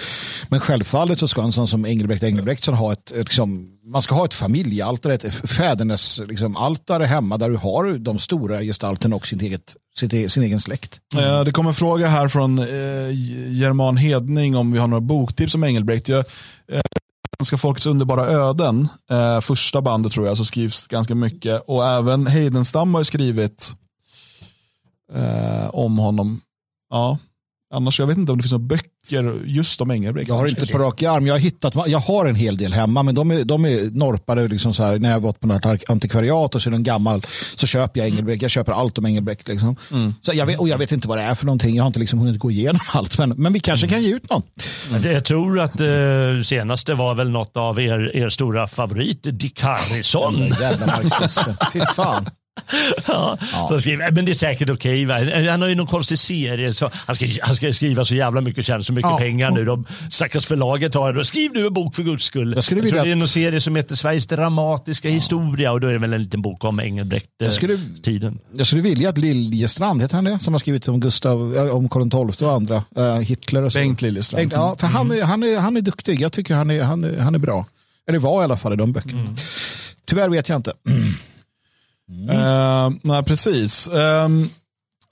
Men 0.50 0.60
självfallet 0.60 1.20
så 1.20 1.28
ska 1.28 1.42
en 1.42 1.52
sån 1.52 1.68
som 1.68 1.86
Engelbrekt 1.86 2.24
Engelbrektsson 2.24 2.76
ha 2.76 2.92
ett, 2.92 3.12
ett 3.12 3.18
liksom, 3.18 3.68
man 3.86 4.02
ska 4.02 4.16
ha 4.16 4.26
ett 4.26 4.34
familjealtare, 4.34 5.14
ett 5.14 5.50
fädernes 5.50 6.20
liksom, 6.28 6.56
altare 6.56 7.06
hemma 7.06 7.38
där 7.38 7.50
du 7.50 7.58
har 7.58 7.98
de 7.98 8.20
stora 8.20 8.62
gestalterna 8.62 9.16
och 9.16 9.28
sin, 9.28 9.42
eget, 9.42 9.76
sin, 9.98 10.16
e-, 10.16 10.30
sin 10.30 10.44
egen 10.44 10.60
släkt. 10.60 11.00
Mm. 11.16 11.46
Det 11.46 11.52
kommer 11.52 11.70
en 11.70 11.74
fråga 11.74 12.08
här 12.08 12.28
från 12.28 12.60
eh, 12.60 12.66
German 13.60 13.98
Hedning 13.98 14.56
om 14.56 14.72
vi 14.72 14.80
har 14.80 14.88
några 14.88 15.02
boktips 15.02 15.56
om 15.56 15.64
Engelbrekt. 15.64 16.10
Jag, 16.10 16.26
eh, 16.72 16.82
Svenska 17.38 17.58
folkets 17.58 17.86
underbara 17.86 18.28
öden, 18.28 18.88
eh, 19.12 19.42
första 19.42 19.82
bandet 19.82 20.12
tror 20.12 20.28
jag, 20.28 20.38
så 20.38 20.46
skrivs 20.46 20.88
ganska 20.88 21.16
mycket. 21.16 21.64
Och 21.68 21.86
även 21.86 22.28
Heidenstam 22.28 22.94
har 22.94 23.02
ju 23.02 23.06
skrivit 23.06 23.74
eh, 25.16 25.70
om 25.76 25.98
honom. 25.98 26.42
Ja, 26.90 27.18
annars 27.74 28.00
jag 28.00 28.08
vet 28.08 28.18
inte 28.18 28.32
om 28.32 28.38
det 28.38 28.42
finns 28.44 28.52
några 28.52 28.66
böcker 28.66 29.42
just 29.46 29.82
om 29.82 29.92
Engelbrekt. 29.92 30.28
Jag 30.30 30.36
har 30.36 30.48
inte 30.48 30.66
på 30.68 30.78
rak 30.78 31.04
arm. 31.04 31.28
Jag 31.28 31.34
har, 31.34 31.40
hittat, 31.40 31.74
jag 31.88 32.00
har 32.00 32.26
en 32.26 32.36
hel 32.36 32.58
del 32.58 32.74
hemma, 32.74 33.04
men 33.04 33.16
de 33.16 33.32
är, 33.32 33.44
de 33.44 33.66
är 33.66 33.84
norpade 33.92 34.48
liksom 34.48 34.74
så 34.74 34.84
här, 34.84 35.00
när 35.00 35.10
jag 35.10 35.16
har 35.16 35.22
varit 35.22 35.40
på 35.40 35.48
något 35.48 35.84
antikvariat 35.90 36.56
och 36.56 36.62
så 36.62 36.70
är 36.70 36.72
den 36.72 36.84
gammal 36.84 37.22
så 37.56 37.68
köper 37.68 38.00
jag 38.00 38.10
Engelbrekt. 38.10 38.42
Jag 38.42 38.52
köper 38.52 38.72
allt 38.72 38.98
om 38.98 39.06
Engelbrekt. 39.06 39.48
Liksom. 39.48 39.76
Så 40.22 40.32
jag 40.34 40.46
vet, 40.46 40.60
och 40.60 40.70
jag 40.70 40.78
vet 40.78 40.92
inte 40.92 41.08
vad 41.08 41.18
det 41.18 41.24
är 41.24 41.36
för 41.36 41.46
någonting. 41.46 41.76
Jag 41.76 41.84
har 41.84 41.88
inte 41.88 42.00
liksom 42.00 42.20
hunnit 42.20 42.40
gå 42.40 42.52
igenom 42.52 42.82
allt, 42.94 43.18
men, 43.18 43.30
men 43.30 43.54
vi 43.54 43.60
kanske 43.60 43.88
kan 43.88 44.02
ge 44.04 44.16
ut 44.16 44.30
någon. 44.30 44.42
Det- 45.02 45.12
Jag 45.12 45.26
tror 45.26 45.60
att 45.60 45.80
eh, 45.80 45.88
senaste 46.46 46.94
var 46.94 47.16
väl 47.16 47.30
något 47.30 47.58
av 47.58 47.80
er, 47.80 48.16
er 48.16 48.30
stora 48.30 48.68
favorit, 48.68 49.20
Dick 49.24 49.62
Harrison. 49.62 50.34
Den 50.40 50.50
där 50.50 50.62
jävla 50.62 50.86
marxisten. 50.88 51.54
Fy 51.74 51.80
fan. 51.96 52.30
Ja, 53.08 53.38
som 53.68 53.82
skriver, 53.82 54.12
men 54.12 54.26
det 54.26 54.32
är 54.32 54.34
säkert 54.34 54.70
okej. 54.70 55.06
va? 55.06 55.16
han 55.52 55.62
har 55.62 55.68
ju 55.70 55.76
någon 55.76 55.88
konstig 55.88 56.20
serie. 56.20 56.74
Så 56.74 56.92
han, 56.94 57.16
ska, 57.16 57.26
han 57.42 57.56
ska 57.56 57.74
skriva 57.74 58.06
så 58.06 58.16
jävla 58.16 58.42
mycket, 58.42 58.66
tjäna 58.66 58.84
så 58.84 58.94
mycket 58.94 59.12
Ja. 59.12 59.18
pengar 59.18 59.52
nu. 59.52 59.66
De 59.66 59.86
stackars 60.12 60.46
förlaget 60.46 60.94
har 60.94 61.14
det. 61.14 61.26
Skriv 61.26 61.52
nu 61.54 61.68
en 61.68 61.74
bok 61.74 61.96
för 61.96 62.04
guds 62.04 62.26
skull. 62.26 62.54
Jag 62.56 62.64
skulle 62.64 62.82
tror 62.82 62.86
vilja 62.92 63.04
det 63.04 63.12
är 63.12 63.16
någon 63.16 63.28
serie 63.28 63.62
som 63.62 63.76
heter 63.76 63.96
Sveriges 63.96 64.28
dramatiska 64.28 65.10
historia 65.10 65.72
och 65.72 65.80
då 65.82 65.88
är 65.88 65.94
det 65.94 66.00
väl 66.00 66.14
en 66.14 66.24
liten 66.24 66.42
bok 66.42 66.64
om 66.64 66.80
Jag 66.80 67.54
skulle- 67.54 67.74
Engelbrekt-tiden. 67.74 68.40
Jag 68.58 68.68
skulle 68.68 68.82
vilja 68.82 69.10
att 69.10 69.18
Liljestrand, 69.18 70.02
heter 70.02 70.16
han 70.16 70.24
det? 70.24 70.40
Som 70.40 70.54
har 70.54 70.60
skrivit 70.60 70.88
om 70.88 71.00
Gustav, 71.00 71.56
eh, 71.58 71.76
om 71.76 71.90
Karl 71.90 72.32
XII 72.32 72.48
och 72.48 72.54
andra, 72.54 72.84
eh, 72.98 73.16
Hitler 73.16 73.64
och 73.64 73.72
så. 73.74 73.80
Bengt 73.80 74.02
Liljestrand. 74.02 74.42
Bengt, 74.42 74.54
ja, 74.54 74.76
för 74.80 74.88
han, 74.88 75.12
är, 75.12 75.24
han, 75.24 75.44
är, 75.44 75.58
han 75.60 75.78
är 75.78 75.82
duktig. 75.82 76.22
Jag 76.22 76.32
tycker 76.32 76.54
han 76.56 76.72
är, 76.72 76.84
han 76.84 77.04
är, 77.04 77.18
han 77.20 77.36
är 77.36 77.40
bra. 77.40 77.66
Eller 78.10 78.20
var 78.20 78.42
i 78.42 78.44
alla 78.44 78.58
fall 78.58 78.74
i 78.74 78.76
de 78.76 78.92
böckerna. 78.92 79.36
Tyvärr 80.06 80.30
vet 80.30 80.50
jag 80.50 80.56
inte. 80.60 80.74
Eh, 82.32 82.90
nej, 83.02 83.24
precis. 83.24 83.88
Ehm, 83.88 84.50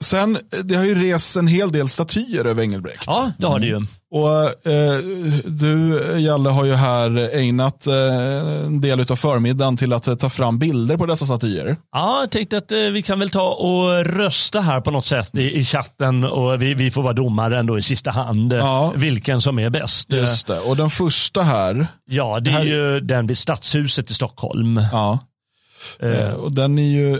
sen, 0.04 0.38
det 0.64 0.74
har 0.74 0.84
ju 0.84 0.94
rests 1.10 1.36
en 1.36 1.46
hel 1.46 1.72
del 1.72 1.88
statyer 1.88 2.44
över 2.44 2.62
Engelbrekt. 2.62 3.04
Ja, 3.06 3.30
det 3.38 3.46
har 3.46 3.58
det 3.58 3.66
ju. 3.66 3.86
Och 4.10 4.66
eh, 4.72 4.98
Du, 5.44 6.00
Jalle, 6.18 6.48
har 6.48 6.64
ju 6.64 6.72
här 6.74 7.36
ägnat 7.36 7.86
eh, 7.86 7.94
en 8.66 8.80
del 8.80 9.00
av 9.00 9.16
förmiddagen 9.16 9.76
till 9.76 9.92
att 9.92 10.08
eh, 10.08 10.14
ta 10.14 10.28
fram 10.28 10.58
bilder 10.58 10.96
på 10.96 11.06
dessa 11.06 11.24
statyer. 11.26 11.76
Ja, 11.92 12.20
jag 12.20 12.30
tänkte 12.30 12.58
att 12.58 12.72
eh, 12.72 12.78
vi 12.78 13.02
kan 13.02 13.18
väl 13.18 13.30
ta 13.30 13.48
och 13.48 14.04
rösta 14.04 14.60
här 14.60 14.80
på 14.80 14.90
något 14.90 15.06
sätt 15.06 15.34
i, 15.34 15.58
i 15.58 15.64
chatten 15.64 16.24
och 16.24 16.62
vi, 16.62 16.74
vi 16.74 16.90
får 16.90 17.02
vara 17.02 17.12
domare 17.12 17.58
ändå 17.58 17.78
i 17.78 17.82
sista 17.82 18.10
hand. 18.10 18.52
eh, 18.52 18.58
Ja. 18.58 18.92
Vilken 18.96 19.42
som 19.42 19.58
är 19.58 19.70
bäst. 19.70 20.12
Just 20.12 20.46
det. 20.46 20.60
Och 20.60 20.76
den 20.76 20.90
första 20.90 21.42
här, 21.42 21.86
Ja, 22.10 22.40
det 22.40 22.50
är 22.50 22.54
Här- 22.54 22.64
ju 22.64 23.00
den 23.00 23.26
vid 23.26 23.38
Stadshuset 23.38 24.10
i 24.10 24.14
Stockholm. 24.14 24.80
ja, 24.92 25.18
Eh, 26.00 26.20
eh, 26.20 26.32
och 26.32 26.52
den 26.52 26.78
är 26.78 26.82
ju, 26.82 27.12
eh, 27.12 27.18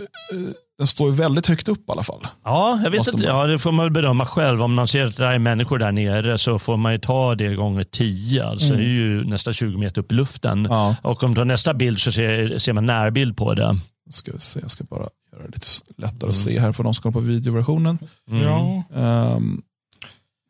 den 0.78 0.86
står 0.86 1.10
ju 1.10 1.16
väldigt 1.16 1.46
högt 1.46 1.68
upp 1.68 1.88
i 1.88 1.92
alla 1.92 2.02
fall. 2.02 2.26
Ja, 2.44 2.80
jag 2.84 2.90
vet 2.90 3.06
inte. 3.06 3.26
man. 3.26 3.36
Ja, 3.36 3.46
det 3.46 3.58
får 3.58 3.72
man 3.72 3.92
bedöma 3.92 4.26
själv. 4.26 4.62
Om 4.62 4.74
man 4.74 4.88
ser 4.88 5.06
att 5.06 5.16
det 5.16 5.24
är 5.24 5.38
människor 5.38 5.78
där 5.78 5.92
nere 5.92 6.38
så 6.38 6.58
får 6.58 6.76
man 6.76 6.92
ju 6.92 6.98
ta 6.98 7.34
det 7.34 7.54
gånger 7.54 7.84
10. 7.84 8.44
Alltså 8.44 8.74
det 8.74 8.82
är 8.82 8.88
ju 8.88 9.24
nästan 9.24 9.54
20 9.54 9.78
meter 9.78 10.00
upp 10.00 10.12
i 10.12 10.14
luften. 10.14 10.58
Mm. 10.58 10.72
Ja. 10.72 10.96
Och 11.02 11.22
om 11.22 11.34
du 11.34 11.40
har 11.40 11.44
nästa 11.44 11.74
bild 11.74 12.00
så 12.00 12.12
ser, 12.12 12.58
ser 12.58 12.72
man 12.72 12.86
närbild 12.86 13.36
på 13.36 13.54
det. 13.54 13.78
Ska 14.10 14.32
vi 14.32 14.38
se, 14.38 14.60
jag 14.60 14.70
ska 14.70 14.84
bara 14.84 15.08
göra 15.32 15.42
det 15.42 15.54
lite 15.54 15.66
lättare 16.02 16.28
att 16.28 16.34
se 16.34 16.60
här 16.60 16.72
för 16.72 16.84
de 16.84 16.94
som 16.94 17.02
kollar 17.02 17.12
på 17.12 17.20
videoversionen. 17.20 17.98
Ja. 18.24 18.82
Ehm, 18.96 19.62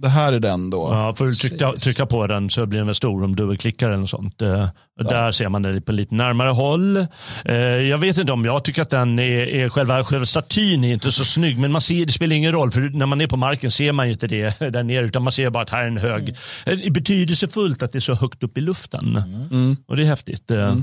det 0.03 0.09
här 0.09 0.33
är 0.33 0.41
den 0.41 0.71
då. 0.71 0.89
Ja, 0.93 1.15
får 1.15 1.27
du 1.27 1.35
trycka, 1.35 1.73
trycka 1.73 2.07
på 2.07 2.27
den 2.27 2.51
så 2.51 2.67
blir 2.67 2.79
den 2.79 2.87
väl 2.87 2.95
stor 2.95 3.25
om 3.25 3.37
du 3.37 3.43
dubbelklickar 3.43 3.89
eller 3.89 3.99
något 3.99 4.11
sånt. 4.11 4.43
Eh, 4.43 4.69
och 4.99 5.05
Där 5.05 5.33
ser 5.33 5.49
man 5.49 5.63
det 5.63 5.81
på 5.81 5.93
lite 5.93 6.15
närmare 6.15 6.51
håll. 6.51 6.97
Eh, 7.45 7.55
Jag 7.57 7.99
vet 7.99 8.19
inte 8.19 8.33
om 8.33 8.45
jag 8.45 8.65
tycker 8.65 8.83
att 8.83 8.91
den 8.91 9.19
är, 9.19 9.47
är 9.47 9.69
själva, 9.69 10.05
själva 10.05 10.27
statyn 10.27 10.85
är 10.85 10.93
inte 10.93 11.13
så 11.13 11.25
snygg. 11.25 11.59
Men 11.59 11.73
man 11.73 11.81
ser, 11.81 12.07
det 12.07 12.13
spelar 12.13 12.37
ingen 12.37 12.53
roll 12.53 12.71
för 12.71 12.81
när 12.81 13.07
man 13.07 13.21
är 13.21 13.27
på 13.27 13.37
marken 13.37 13.71
ser 13.71 13.93
man 13.93 14.07
ju 14.07 14.13
inte 14.13 14.27
det 14.27 14.59
där 14.71 14.83
nere. 14.83 15.05
Utan 15.07 15.23
man 15.23 15.33
ser 15.33 15.51
bara 15.51 15.63
att 15.63 15.71
här 15.71 15.83
är 15.83 15.89
en 15.89 15.99
hög. 15.99 16.35
Det 16.65 16.71
är 16.73 16.91
betydelsefullt 16.91 17.83
att 17.83 17.93
det 17.93 17.99
är 17.99 18.01
så 18.01 18.15
högt 18.15 18.43
upp 18.43 18.59
i 18.59 18.61
luften. 18.61 19.17
Mm. 19.51 19.77
Och 19.89 19.97
det 19.97 20.03
är 20.03 20.07
häftigt. 20.07 20.51
Eh, 20.51 20.77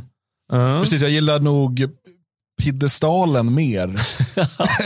ja. 0.51 0.79
Precis, 0.81 1.01
jag 1.01 1.11
gillar 1.11 1.39
nog 1.39 1.85
piedestalen 2.61 3.53
mer 3.55 3.87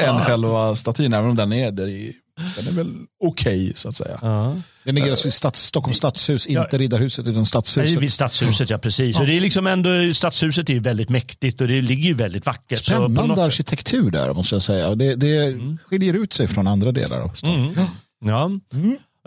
än 0.08 0.20
själva 0.20 0.76
statyn, 0.76 1.14
även 1.14 1.30
om 1.30 1.36
den 1.36 1.54
är 1.54 1.72
där 1.72 1.88
i 1.88 2.14
den 2.56 2.68
är 2.68 2.72
väl 2.72 2.96
okej 3.24 3.74
så 3.76 3.90
att 3.90 3.96
säga. 3.96 4.20
Ja. 4.22 4.56
Den 4.84 4.96
ligger 4.96 5.12
alltså 5.12 5.28
i 5.28 5.32
stads, 5.32 5.60
Stockholms 5.62 5.98
stadshus, 5.98 6.48
inte 6.48 6.68
Ja. 6.72 6.78
Riddarhuset 6.78 7.28
utan 7.28 7.34
Nej, 7.34 7.46
stadshuset. 7.46 8.02
vid 8.02 8.14
stadshuset, 8.14 8.70
ja 8.70 8.78
precis. 8.78 9.20
Och 9.20 9.26
det 9.26 9.38
är 9.38 9.42
liksom 9.42 9.68
ändå, 9.68 10.14
stadshuset 10.14 10.70
är 10.70 10.74
ju 10.74 10.80
väldigt 10.80 11.10
mäktigt 11.10 11.62
och 11.62 11.68
det 11.68 11.82
ligger 11.82 12.08
ju 12.08 12.14
väldigt 12.14 12.46
vackert. 12.46 12.86
Spännande 12.86 13.44
arkitektur 13.44 14.12
där 14.12 14.34
måste 14.34 14.56
jag 14.56 14.62
säga. 14.62 14.96
Det, 14.96 15.16
det 15.16 15.58
skiljer 15.86 16.14
ut 16.14 16.34
sig 16.34 16.48
från 16.48 16.68
andra 16.68 16.92
delar 16.92 17.20
av 17.22 17.30
stan. 17.30 17.56
Mm. 17.56 17.86
Ja. 18.26 18.52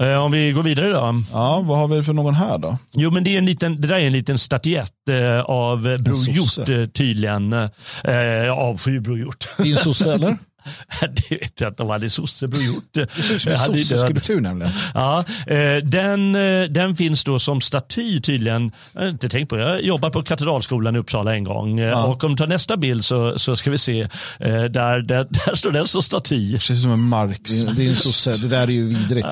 Eh, 0.01 0.25
Om 0.25 0.33
vi 0.33 0.53
går 0.53 0.63
vidare 0.63 0.89
då. 0.89 1.23
Ja, 1.33 1.61
vad 1.61 1.79
har 1.79 1.89
vi 1.89 2.03
för 2.03 2.13
någon 2.13 2.35
här 2.35 2.59
då? 2.59 2.79
Jo, 2.93 3.11
men 3.11 3.25
det, 3.25 3.35
är 3.35 3.39
en 3.39 3.47
liten, 3.47 3.81
det 3.81 3.89
där 3.89 3.95
är 3.95 4.07
en 4.07 4.13
liten 4.13 4.39
statyett 4.39 4.93
eh, 5.11 5.41
av 5.41 5.83
Bror. 5.83 6.29
Hjort 6.31 6.69
eh, 6.69 6.87
tydligen. 6.87 7.53
Eh, 7.53 8.15
jag 8.15 8.59
avskyr 8.59 9.01
Bror 9.01 9.19
Hjort. 9.19 9.49
Det 9.59 9.63
är 9.63 9.73
en 9.73 9.79
sosse 9.79 10.13
eller? 10.13 10.39
det 11.01 11.31
vet 11.31 11.61
jag 11.61 11.71
inte 11.71 11.83
om 11.83 11.91
han 11.91 12.03
är 12.03 12.09
sosse 12.09 12.49
Bror 12.49 12.63
Hjort. 12.63 12.85
Det 12.93 13.11
ser 13.13 13.35
ut 13.35 13.43
som 13.43 13.53
en 13.53 13.59
sosseskulptur 13.59 14.41
nämligen. 14.41 14.73
Ja, 14.95 15.25
eh, 15.47 15.77
den, 15.85 16.35
eh, 16.35 16.63
den 16.63 16.97
finns 16.97 17.25
då 17.25 17.39
som 17.39 17.61
staty 17.61 18.21
tydligen. 18.21 18.73
Jag 18.95 19.01
har 19.03 19.09
inte 19.09 19.29
tänkt 19.29 19.49
på 19.49 19.57
det. 19.57 19.63
Jag 19.63 19.83
jobbar 19.83 20.11
på 20.11 20.23
Katedralskolan 20.23 20.97
i 20.97 20.99
Uppsala 20.99 21.35
en 21.35 21.45
gång. 21.45 21.81
eh, 21.81 22.05
Och 22.05 22.25
om 22.25 22.31
du 22.31 22.37
tar 22.37 22.47
nästa 22.47 22.77
bild 22.77 23.05
så, 23.05 23.39
så 23.39 23.57
ska 23.57 23.71
vi 23.71 23.79
se. 23.79 24.01
eh, 24.01 24.09
Där, 24.65 25.01
där, 25.03 25.27
där 25.47 25.55
står 25.55 25.71
den 25.71 25.87
som 25.87 26.03
staty. 26.03 26.53
Precis 26.53 26.83
som 26.83 26.93
en 26.93 27.01
Marx. 27.01 27.51
Det 27.61 27.67
är- 27.71 27.73
Det 27.75 27.87
är 27.87 27.91
en 27.91 27.97
sosse, 27.97 28.33
det 28.37 28.49
där 28.49 28.63
är 28.63 28.67
ju 28.71 28.87
vidrigt. 28.89 29.27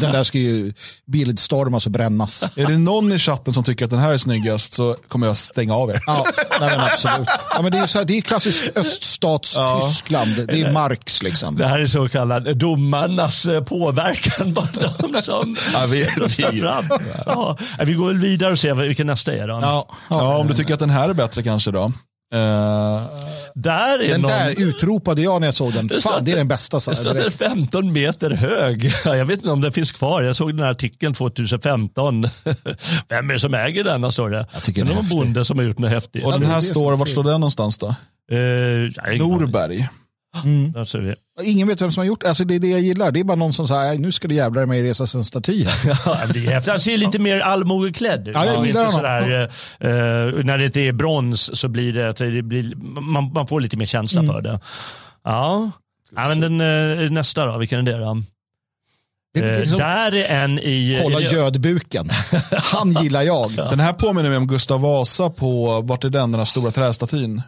Den 0.00 0.12
där 0.12 0.24
ska 0.24 0.38
ju 0.38 0.72
bildstormas 1.06 1.86
och 1.86 1.92
brännas. 1.92 2.50
Är 2.56 2.66
det 2.66 2.78
någon 2.78 3.12
i 3.12 3.18
chatten 3.18 3.54
som 3.54 3.64
tycker 3.64 3.84
att 3.84 3.90
den 3.90 4.00
här 4.00 4.12
är 4.12 4.18
snyggast 4.18 4.74
så 4.74 4.96
kommer 5.08 5.26
jag 5.26 5.36
stänga 5.36 5.74
av 5.74 5.90
er. 5.90 6.00
Ja, 6.06 6.24
nej 6.60 6.70
men 6.70 6.80
absolut. 6.80 7.28
Ja, 7.56 7.62
men 7.62 7.72
det 7.72 7.78
är 7.78 7.86
så 7.86 7.98
här, 7.98 8.04
det 8.04 8.16
är 8.16 8.20
klassiskt 8.20 8.62
öststats-Tyskland. 8.78 10.46
Det 10.46 10.60
är 10.60 10.71
Marx 10.72 11.22
liksom. 11.22 11.56
Det 11.56 11.66
här 11.66 11.78
är 11.78 11.86
så 11.86 12.08
kallad 12.08 12.56
domarnas 12.56 13.46
eh, 13.46 13.64
påverkan 13.64 14.54
på 14.54 14.62
de 15.12 15.22
som 15.22 15.56
Ja, 15.72 15.86
vi- 15.88 16.08
vi- 16.52 16.60
fram. 16.60 16.84
Ja, 17.26 17.56
vi 17.84 17.94
går 17.94 18.06
väl 18.08 18.18
vidare 18.18 18.52
och 18.52 18.58
ser 18.58 18.74
vilken 18.74 19.06
nästa 19.06 19.32
är 19.34 19.48
då. 19.48 19.58
Ja, 19.62 19.88
Ja, 20.10 20.36
om 20.36 20.48
du 20.48 20.54
tycker 20.54 20.74
att 20.74 20.80
den 20.80 20.90
här 20.90 21.08
är 21.08 21.14
bättre 21.14 21.42
kanske 21.42 21.70
då. 21.70 21.92
Eh, 22.34 23.02
Där 23.54 23.98
är 24.02 24.08
Den 24.08 24.20
någon... 24.20 24.30
där 24.30 24.54
utropade 24.60 25.22
jag 25.22 25.40
när 25.40 25.48
jag 25.48 25.54
såg 25.54 25.72
den. 25.72 25.88
Fan, 26.02 26.24
det 26.24 26.32
är 26.32 26.36
den 26.36 26.48
bästa. 26.48 26.76
Det 26.76 26.80
står 26.80 26.92
att 26.92 27.04
den 27.04 27.16
är 27.16 27.20
direkt. 27.20 27.36
15 27.38 27.92
meter 27.92 28.30
hög. 28.30 28.92
Jag 29.04 29.24
vet 29.24 29.36
inte 29.38 29.50
om 29.50 29.60
den 29.60 29.72
finns 29.72 29.92
kvar. 29.92 30.22
Jag 30.22 30.36
såg 30.36 30.50
den 30.56 30.64
här 30.64 30.70
artikeln 30.70 31.14
2015. 31.14 32.22
Vem 33.08 33.30
är 33.30 33.34
det 33.34 33.40
som 33.40 33.54
äger 33.54 33.84
den? 33.84 34.12
Står 34.12 34.30
det. 34.30 34.46
Jag 34.52 34.62
tycker 34.62 34.84
det 34.84 34.92
är 34.92 34.94
häftig. 34.94 35.18
bonde 35.18 35.44
som 35.44 35.58
har 35.58 35.64
gjort 35.64 35.78
något 35.78 35.90
häftigt. 35.90 36.24
och 36.24 36.32
den 36.32 36.40
det 36.40 36.46
är 36.46 36.48
här 36.50 36.56
det 36.56 36.62
står, 36.62 36.92
är 36.92 36.96
vart 36.96 37.08
står 37.08 37.24
den 37.24 37.32
någonstans 37.32 37.78
då? 37.78 37.94
Eh, 38.32 38.38
jag 38.38 39.18
Norberg. 40.34 40.72
Där 40.72 40.84
ser 40.84 40.98
vi. 40.98 41.14
Ingen 41.42 41.68
vet 41.68 41.82
vem 41.82 41.92
som 41.92 42.00
har 42.00 42.06
gjort 42.06 42.20
det. 42.20 42.28
Alltså, 42.28 42.44
det 42.44 42.54
är 42.54 42.58
det 42.58 42.68
jag 42.68 42.80
gillar. 42.80 43.10
Det 43.10 43.20
är 43.20 43.24
bara 43.24 43.36
någon 43.36 43.52
som 43.52 43.68
säger 43.68 43.98
nu 43.98 44.12
ska 44.12 44.28
det 44.28 44.34
jävlar 44.34 44.66
mig 44.66 44.82
resas 44.82 45.14
en 45.14 45.24
staty 45.24 45.64
här. 45.64 45.98
Ja, 46.06 46.18
men 46.24 46.32
det 46.32 46.46
är 46.46 46.50
häftigt. 46.50 46.70
Han 46.70 46.80
ser 46.80 46.96
lite 46.96 47.18
mer 47.18 47.40
allmogeklädd 47.40 48.28
ut. 48.28 48.34
Ja, 48.34 48.44
jag 48.46 48.66
gillar 48.66 48.66
inte 48.66 48.78
honom. 48.78 48.92
sådär, 48.92 49.50
eh, 49.80 49.90
eh, 49.90 50.44
När 50.44 50.58
det 50.58 50.64
inte 50.64 50.80
är 50.80 50.92
brons 50.92 51.58
så 51.60 51.68
blir 51.68 51.92
det, 51.92 52.08
att 52.08 52.16
det 52.16 52.42
blir, 52.42 52.74
man, 53.00 53.32
man 53.32 53.46
får 53.46 53.60
lite 53.60 53.76
mer 53.76 53.86
känsla 53.86 54.20
Mm. 54.20 54.32
för 54.34 54.42
det. 54.42 54.60
Ja, 55.24 55.70
ja 56.16 56.28
men 56.28 56.58
den, 56.58 57.00
eh, 57.04 57.10
nästa 57.10 57.46
då, 57.46 57.58
vilken 57.58 57.78
är 57.88 57.92
det 57.92 57.98
då? 57.98 58.22
Det 59.34 59.40
är 59.40 59.60
liksom, 59.60 59.78
där 59.78 60.14
är 60.14 60.44
en 60.44 60.58
i... 60.58 61.00
kolla 61.02 61.20
gödbuken. 61.20 62.08
Han 62.52 62.92
gillar 63.02 63.22
jag. 63.22 63.50
Den 63.56 63.80
här 63.80 63.92
påminner 63.92 64.28
mig 64.28 64.38
om 64.38 64.46
Gustav 64.46 64.80
Vasa 64.80 65.30
på, 65.30 65.80
vart 65.80 66.04
är 66.04 66.10
den, 66.10 66.30
den 66.32 66.38
här 66.38 66.44
stora 66.46 66.70
trästatyn? 66.70 67.42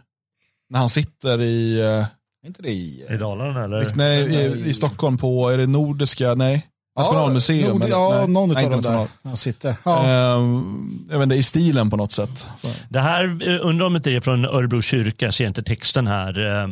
När 0.70 0.78
han 0.78 0.88
sitter 0.88 1.40
i, 1.40 1.80
eh, 1.80 2.06
inte 2.46 2.62
det 2.62 2.70
i... 2.70 3.06
I 3.10 3.16
Dalarna 3.16 3.64
eller? 3.64 3.92
nej, 3.94 4.34
i, 4.34 4.68
i 4.68 4.74
Stockholm 4.74 5.18
på, 5.18 5.50
är 5.50 5.58
det 5.58 5.66
Nordiska, 5.66 6.34
nej, 6.34 6.66
Nationalmuseum? 6.96 7.82
Eller? 7.82 7.90
ja, 7.90 8.14
nej, 8.18 8.28
någon 8.28 8.48
nej, 8.52 8.64
av 8.64 8.70
dem 8.70 8.82
där. 8.82 9.06
Han 9.24 9.36
sitter. 9.36 9.76
Ja. 9.84 10.04
Ehm, 10.06 11.04
jag 11.10 11.18
vet 11.18 11.22
inte, 11.22 11.34
i 11.34 11.42
stilen 11.42 11.90
på 11.90 11.96
något 11.96 12.12
sätt. 12.12 12.46
Det 12.88 13.00
här 13.00 13.24
eh, 13.48 13.66
undrar 13.66 13.86
om 13.86 13.96
inte 13.96 14.10
det 14.10 14.16
är 14.16 14.20
från 14.20 14.44
Örebro 14.44 14.82
kyrka, 14.82 15.24
jag 15.24 15.34
ser 15.34 15.46
inte 15.46 15.62
texten 15.62 16.06
här. 16.06 16.38
eh, 16.46 16.62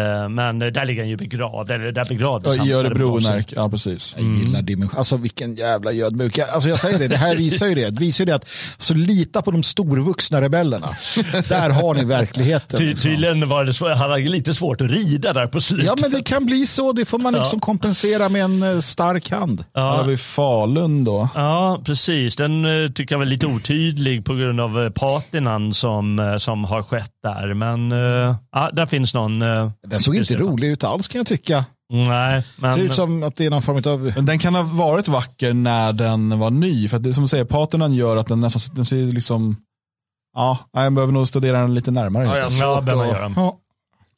eh, 0.00 0.28
Men 0.28 0.58
där 0.58 0.84
ligger 0.84 1.02
han 1.02 1.08
ju 1.08 1.16
begravd, 1.16 1.70
eller 1.70 1.92
där 1.92 2.04
begravdes 2.08 2.54
Ja, 2.56 2.60
han. 2.60 2.68
I 2.68 2.72
Örebro. 2.72 3.18
Närke, 3.18 3.54
ja 3.56 3.68
precis. 3.70 4.14
Jag 4.18 4.26
gillar 4.26 4.62
dimension. 4.62 4.98
Alltså 4.98 5.16
vilken 5.16 5.54
jävla. 5.54 5.92
Jag- 5.92 6.40
Alltså 6.52 6.68
jag 6.68 6.78
säger 6.80 6.98
det, 6.98 7.08
det 7.08 7.16
här 7.16 7.36
visar 7.36 7.66
ju 7.66 7.74
det. 7.74 7.90
Det 7.90 8.00
visar 8.00 8.24
ju 8.24 8.26
det 8.26 8.34
att 8.34 8.48
så 8.78 8.94
lita 8.94 9.42
på 9.42 9.50
de 9.50 9.62
storvuxna 9.62 10.40
rebellerna. 10.40 10.88
Där 11.48 11.70
har 11.70 11.94
ni 11.94 12.04
verkligheten. 12.04 12.78
Ty, 12.78 12.86
liksom. 12.86 13.10
tydligen 13.10 13.48
var 13.48 13.64
det 13.64 13.74
svår, 13.74 13.90
han 13.90 14.10
hade 14.10 14.22
lite 14.22 14.54
svårt 14.54 14.80
att 14.80 14.90
rida 14.90 15.32
där 15.32 15.46
på 15.46 15.60
slutet. 15.60 15.86
Ja 15.86 15.94
men 16.00 16.10
det 16.10 16.20
kan 16.24 16.46
bli 16.46 16.66
så. 16.66 16.92
Det 16.92 17.04
får 17.04 17.18
man 17.18 17.32
liksom 17.34 17.60
kompensera 17.60 18.28
med 18.28 18.42
en 18.44 18.62
eh, 18.62 18.80
stark 18.80 19.30
hand. 19.30 19.64
Här 19.80 19.96
har 19.96 20.04
vi 20.04 20.16
Falun 20.16 21.04
då. 21.04 21.28
Ja, 21.34 21.80
precis. 21.84 22.36
Den 22.36 22.84
eh, 22.84 22.90
tycker 22.90 23.14
jag 23.14 23.18
var 23.18 23.26
lite 23.26 23.46
otydlig 23.46 24.24
på 24.24 24.34
grund 24.34 24.60
av 24.60 24.84
eh, 24.84 24.90
patinan 24.90 25.74
som, 25.74 26.18
eh, 26.18 26.36
som 26.36 26.64
har 26.64 26.82
skett 26.82 27.12
där. 27.22 27.54
Men 27.54 27.90
ja, 28.52 28.70
där 28.72 28.86
finns 28.86 29.14
någon. 29.14 29.38
Den 29.38 30.00
såg 30.00 30.16
inte 30.16 30.36
rolig 30.36 30.68
ut 30.68 30.84
alls 30.84 31.08
kan 31.08 31.18
jag 31.18 31.26
tycka. 31.26 31.64
Nej, 31.92 32.42
men... 32.56 32.74
Ser 32.74 32.82
ut 32.82 32.94
som 32.94 33.22
att 33.22 33.36
det 33.36 33.46
är 33.46 33.50
någon 33.50 33.62
form 33.62 33.82
av... 33.92 34.12
Men 34.16 34.26
den 34.26 34.38
kan 34.38 34.54
ha 34.54 34.62
varit 34.62 35.08
vacker 35.08 35.52
när 35.52 35.92
den 35.92 36.38
var 36.38 36.50
ny. 36.50 36.88
För 36.88 36.96
att 36.96 37.02
det 37.02 37.14
som 37.14 37.22
du 37.22 37.28
säger, 37.28 37.44
paternan 37.44 37.94
gör 37.94 38.16
att 38.16 38.26
den 38.26 38.40
nästan 38.40 38.74
den 38.76 38.84
ser 38.84 38.96
liksom, 38.96 39.56
ja, 40.34 40.58
jag 40.72 40.92
behöver 40.92 41.12
nog 41.12 41.28
studera 41.28 41.60
den 41.60 41.74
lite 41.74 41.90
närmare. 41.90 42.24
Ja, 42.24 42.36
jag 42.38 42.52
Ja, 42.52 42.80
behöver 42.80 43.06
man 43.06 43.14
göra. 43.14 43.32
Ja. 43.36 43.56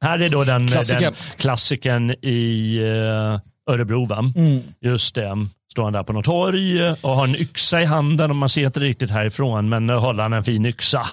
Här 0.03 0.19
är 0.19 0.29
då 0.29 0.45
den 0.45 0.69
Klassikern. 0.69 1.03
den 1.03 1.15
klassikern 1.37 2.11
i 2.11 2.79
uh, 2.81 3.41
Örebro. 3.73 4.07
Va? 4.07 4.33
Mm. 4.37 4.63
Just 4.81 5.15
det. 5.15 5.47
Står 5.73 5.85
han 5.85 5.93
där 5.93 6.03
på 6.03 6.13
något 6.13 6.25
torg 6.25 6.87
eh, 6.87 6.95
och 7.01 7.17
har 7.17 7.25
en 7.25 7.37
yxa 7.37 7.83
i 7.83 7.85
handen 7.85 8.31
och 8.31 8.37
man 8.37 8.49
ser 8.49 8.67
inte 8.67 8.81
riktigt 8.81 9.11
härifrån 9.11 9.69
men 9.69 9.91
uh, 9.91 9.99
håller 9.99 10.23
han 10.23 10.33
en 10.33 10.45
fin 10.45 10.67
yxa. 10.67 11.07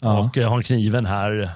Och 0.00 0.36
uh, 0.36 0.48
har 0.48 0.62
kniven 0.62 1.06
här. 1.06 1.50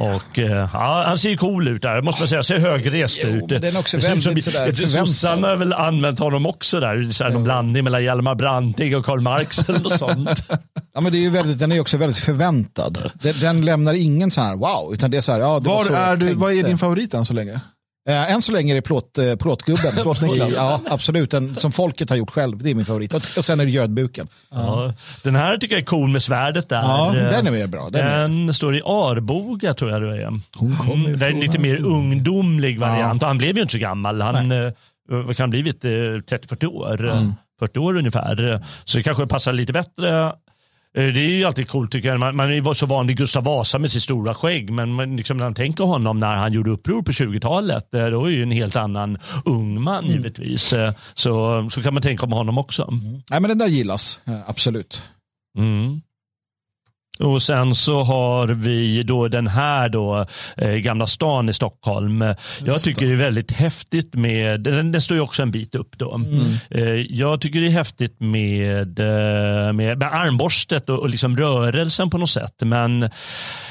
Och 0.00 0.38
uh, 0.38 0.46
ja, 0.72 1.04
han 1.06 1.18
ser 1.18 1.30
ju 1.30 1.36
cool 1.36 1.68
ut 1.68 1.82
där, 1.82 2.02
måste 2.02 2.22
man 2.22 2.28
säga. 2.28 2.42
Ser 2.42 2.58
högrest 2.58 3.20
Jo, 3.24 3.28
ut. 3.28 3.48
den 3.48 3.64
är 3.76 3.78
också 3.78 3.98
väldigt 3.98 4.44
sådär. 4.44 4.72
Sossarna 4.86 5.48
har 5.48 5.56
väl 5.56 5.72
använt 5.72 6.18
honom 6.18 6.46
också 6.46 6.80
där. 6.80 7.12
Så 7.12 7.24
här, 7.24 7.30
någon 7.30 7.44
blandning 7.44 7.84
mellan 7.84 8.04
Hjalmar 8.04 8.34
Branting 8.34 8.96
och 8.96 9.04
Karl 9.04 9.20
Marx 9.20 9.68
eller 9.68 9.80
något 9.80 9.98
sånt. 9.98 10.48
Ja, 10.96 11.00
men 11.00 11.12
det 11.12 11.18
är 11.18 11.20
ju 11.20 11.30
väldigt, 11.30 11.58
den 11.58 11.70
är 11.70 11.74
ju 11.74 11.80
också 11.80 11.96
väldigt 11.96 12.18
förväntad. 12.18 13.10
Den, 13.22 13.34
den 13.40 13.64
lämnar 13.64 13.94
ingen 13.94 14.30
sån 14.30 14.44
här 14.44 14.56
wow, 14.56 14.94
utan 14.94 15.10
det 15.10 15.16
är 15.16 15.20
så 15.20 15.32
här, 15.32 15.40
ja, 15.40 15.60
det 15.60 15.68
var 15.68 15.76
Var 15.76 15.84
så 15.84 15.94
är 15.94 16.16
du, 16.16 16.34
vad 16.34 16.52
är 16.52 16.62
din 16.62 16.78
favorit 16.78 17.14
än 17.14 17.24
så 17.24 17.34
länge? 17.34 17.60
Eh, 18.08 18.32
än 18.32 18.42
så 18.42 18.52
länge 18.52 18.72
är 18.72 18.74
det 18.74 18.82
plåt, 18.82 19.18
eh, 19.18 19.34
plåtgubben. 19.36 19.92
Plåt-Niklas. 20.02 20.54
ja, 20.56 20.80
absolut. 20.90 21.30
Den 21.30 21.54
som 21.56 21.72
folket 21.72 22.10
har 22.10 22.16
gjort 22.16 22.30
själv. 22.30 22.58
Det 22.62 22.70
är 22.70 22.74
min 22.74 22.84
favorit. 22.86 23.14
Och, 23.14 23.22
och 23.38 23.44
sen 23.44 23.60
är 23.60 23.64
det 23.64 23.70
gödbuken. 23.70 24.28
Ja, 24.50 24.92
den 25.22 25.36
här 25.36 25.56
tycker 25.56 25.74
jag 25.74 25.80
är 25.82 25.86
cool 25.86 26.08
med 26.08 26.22
svärdet 26.22 26.68
där. 26.68 26.82
Ja, 26.82 27.16
Eh, 27.16 27.30
den 27.30 27.46
är 27.46 27.50
mer 27.50 27.66
bra. 27.66 27.88
Den 27.90 28.44
Den 28.46 28.54
står 28.54 28.76
i 28.76 28.82
Arboga 28.84 29.74
tror 29.74 29.90
jag 29.90 30.02
det 30.02 30.22
är. 30.22 30.40
hon 30.56 30.76
kommer 30.76 30.94
Mm, 30.94 31.18
det 31.18 31.26
är 31.26 31.30
en 31.30 31.40
lite 31.40 31.58
mer 31.58 31.76
ungdomlig 31.84 32.80
variant. 32.80 33.22
Han 33.22 33.38
blev 33.38 33.56
ju 33.56 33.62
inte 33.62 33.72
så 33.72 33.78
gammal. 33.78 34.20
Han 34.20 34.52
eh, 34.52 34.72
kan 35.10 35.44
ha 35.44 35.46
blivit 35.46 35.84
eh, 35.84 35.88
30-40 35.88 36.66
år. 36.66 37.08
eh, 37.08 37.30
40 37.58 37.78
år 37.78 37.96
ungefär. 37.96 38.62
Så 38.84 38.96
det 38.96 39.02
kanske 39.02 39.26
passar 39.26 39.52
lite 39.52 39.72
bättre. 39.72 40.32
Eh, 40.98 41.04
Det 41.06 41.20
är 41.20 41.28
ju 41.28 41.44
alltid 41.44 41.68
coolt 41.68 41.92
tycker 41.92 42.08
jag. 42.08 42.20
Man, 42.20 42.36
man 42.36 42.50
är 42.50 42.54
ju 42.54 42.74
så 42.74 42.86
van 42.86 43.06
vid 43.06 43.16
Gustav 43.16 43.44
Vasa 43.44 43.78
med 43.78 43.90
sitt 43.90 44.02
stora 44.02 44.34
skägg. 44.34 44.70
Men 44.70 44.92
man, 44.92 45.16
liksom, 45.16 45.36
när 45.36 45.44
man 45.44 45.54
tänker 45.54 45.84
honom 45.84 46.18
när 46.18 46.36
han 46.36 46.52
gjorde 46.52 46.70
uppror 46.70 47.02
på 47.02 47.12
20-talet. 47.12 47.94
eh, 47.94 48.06
Då 48.06 48.24
är 48.24 48.30
ju 48.30 48.42
en 48.42 48.50
helt 48.50 48.76
annan 48.76 49.18
ung 49.44 49.82
man 49.82 50.06
givetvis. 50.06 50.72
Eh, 50.72 50.92
Så, 51.14 51.68
så 51.70 51.82
kan 51.82 51.94
man 51.94 52.02
tänka 52.02 52.26
om 52.26 52.32
honom 52.32 52.58
också. 52.58 52.88
Nej, 53.30 53.40
men 53.40 53.42
den 53.48 53.58
där 53.58 53.66
gillas. 53.68 54.20
Absolut. 54.46 55.02
Mm. 55.58 56.00
Och 57.18 57.42
sen 57.42 57.74
så 57.74 58.02
har 58.02 58.48
vi 58.48 59.02
då 59.02 59.28
den 59.28 59.46
här 59.46 59.88
då, 59.88 60.26
eh, 60.56 60.70
Gamla 60.70 61.06
stan 61.06 61.48
i 61.48 61.52
Stockholm. 61.52 62.24
Jag 62.64 62.82
tycker 62.82 63.06
det 63.06 63.12
är 63.12 63.16
väldigt 63.16 63.52
häftigt 63.52 64.14
med, 64.14 64.60
den, 64.60 64.92
den 64.92 65.02
står 65.02 65.16
ju 65.16 65.20
också 65.20 65.42
en 65.42 65.50
bit 65.50 65.74
upp 65.74 65.98
då. 65.98 66.20
Eh, 66.70 66.84
jag 66.92 67.40
tycker 67.40 67.60
det 67.60 67.66
är 67.66 67.70
häftigt 67.70 68.20
med, 68.20 68.98
eh, 68.98 69.72
med, 69.72 69.98
med 69.98 70.02
armborstet 70.02 70.88
och, 70.88 70.98
och 70.98 71.08
liksom 71.08 71.36
rörelsen 71.36 72.10
på 72.10 72.18
något 72.18 72.30
sätt. 72.30 72.54
Men 72.58 73.10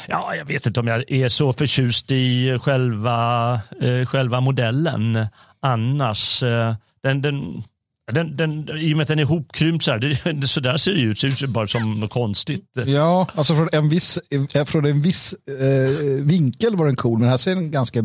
ja, 0.08 0.36
jag 0.36 0.46
vet 0.46 0.66
inte 0.66 0.80
om 0.80 0.88
jag 0.88 1.12
är 1.12 1.30
så 1.30 1.54
förtjust 1.54 2.12
i 2.12 2.60
själva, 2.62 3.54
eh, 3.82 4.06
själva 4.06 4.42
modellen 4.42 5.28
annars. 5.62 6.44
Eh, 6.44 6.74
den, 7.04 7.22
den, 7.22 7.64
den, 8.12 8.38
den, 8.38 8.70
I 8.78 8.94
och 8.94 8.98
med 8.98 9.02
att 9.02 9.08
den 9.08 9.20
är 9.20 9.26
hopkrympt 9.26 9.86
så 9.86 9.92
här, 9.92 10.00
det, 10.00 10.34
det, 10.42 10.48
så 10.48 10.60
där 10.60 10.78
ser 10.78 10.92
det 10.94 11.02
ut. 11.02 11.22
Det 11.22 11.32
ser 11.32 11.46
ut 11.46 11.50
bara 11.52 11.68
som 11.68 12.00
något 12.00 12.12
konstigt. 12.12 12.66
Ja, 12.86 13.28
alltså 13.36 13.56
från 13.56 13.70
en 13.72 13.90
viss, 13.90 14.20
eh, 14.56 14.66
från 14.66 14.86
en 14.86 15.02
viss 15.02 15.36
eh, 15.50 16.24
vinkel 16.24 16.76
var 16.76 16.86
den 16.86 16.96
cool, 16.96 17.20
men 17.20 17.30
här 17.30 17.38
ser 17.38 17.56
den 17.56 17.72
ganska 17.72 18.00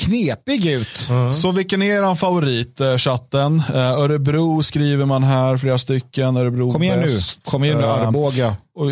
knepig 0.00 0.66
ut. 0.66 1.08
Så 1.32 1.50
vilken 1.52 1.82
är 1.82 2.10
er 2.10 2.14
favorit, 2.14 2.80
eh, 2.80 2.96
chatten? 2.96 3.62
Eh, 3.74 3.76
Örebro 4.00 4.62
skriver 4.62 5.04
man 5.04 5.22
här, 5.24 5.56
flera 5.56 5.78
stycken. 5.78 6.36
Örebro 6.36 6.72
Kom 6.72 6.82
igen 6.82 6.98
nu, 6.98 7.04
bäst. 7.06 7.50
kom 7.50 7.64
igen 7.64 7.76
nu 7.78 7.82
Eh, 7.84 7.90
Arboga. 7.92 8.56
och, 8.74 8.90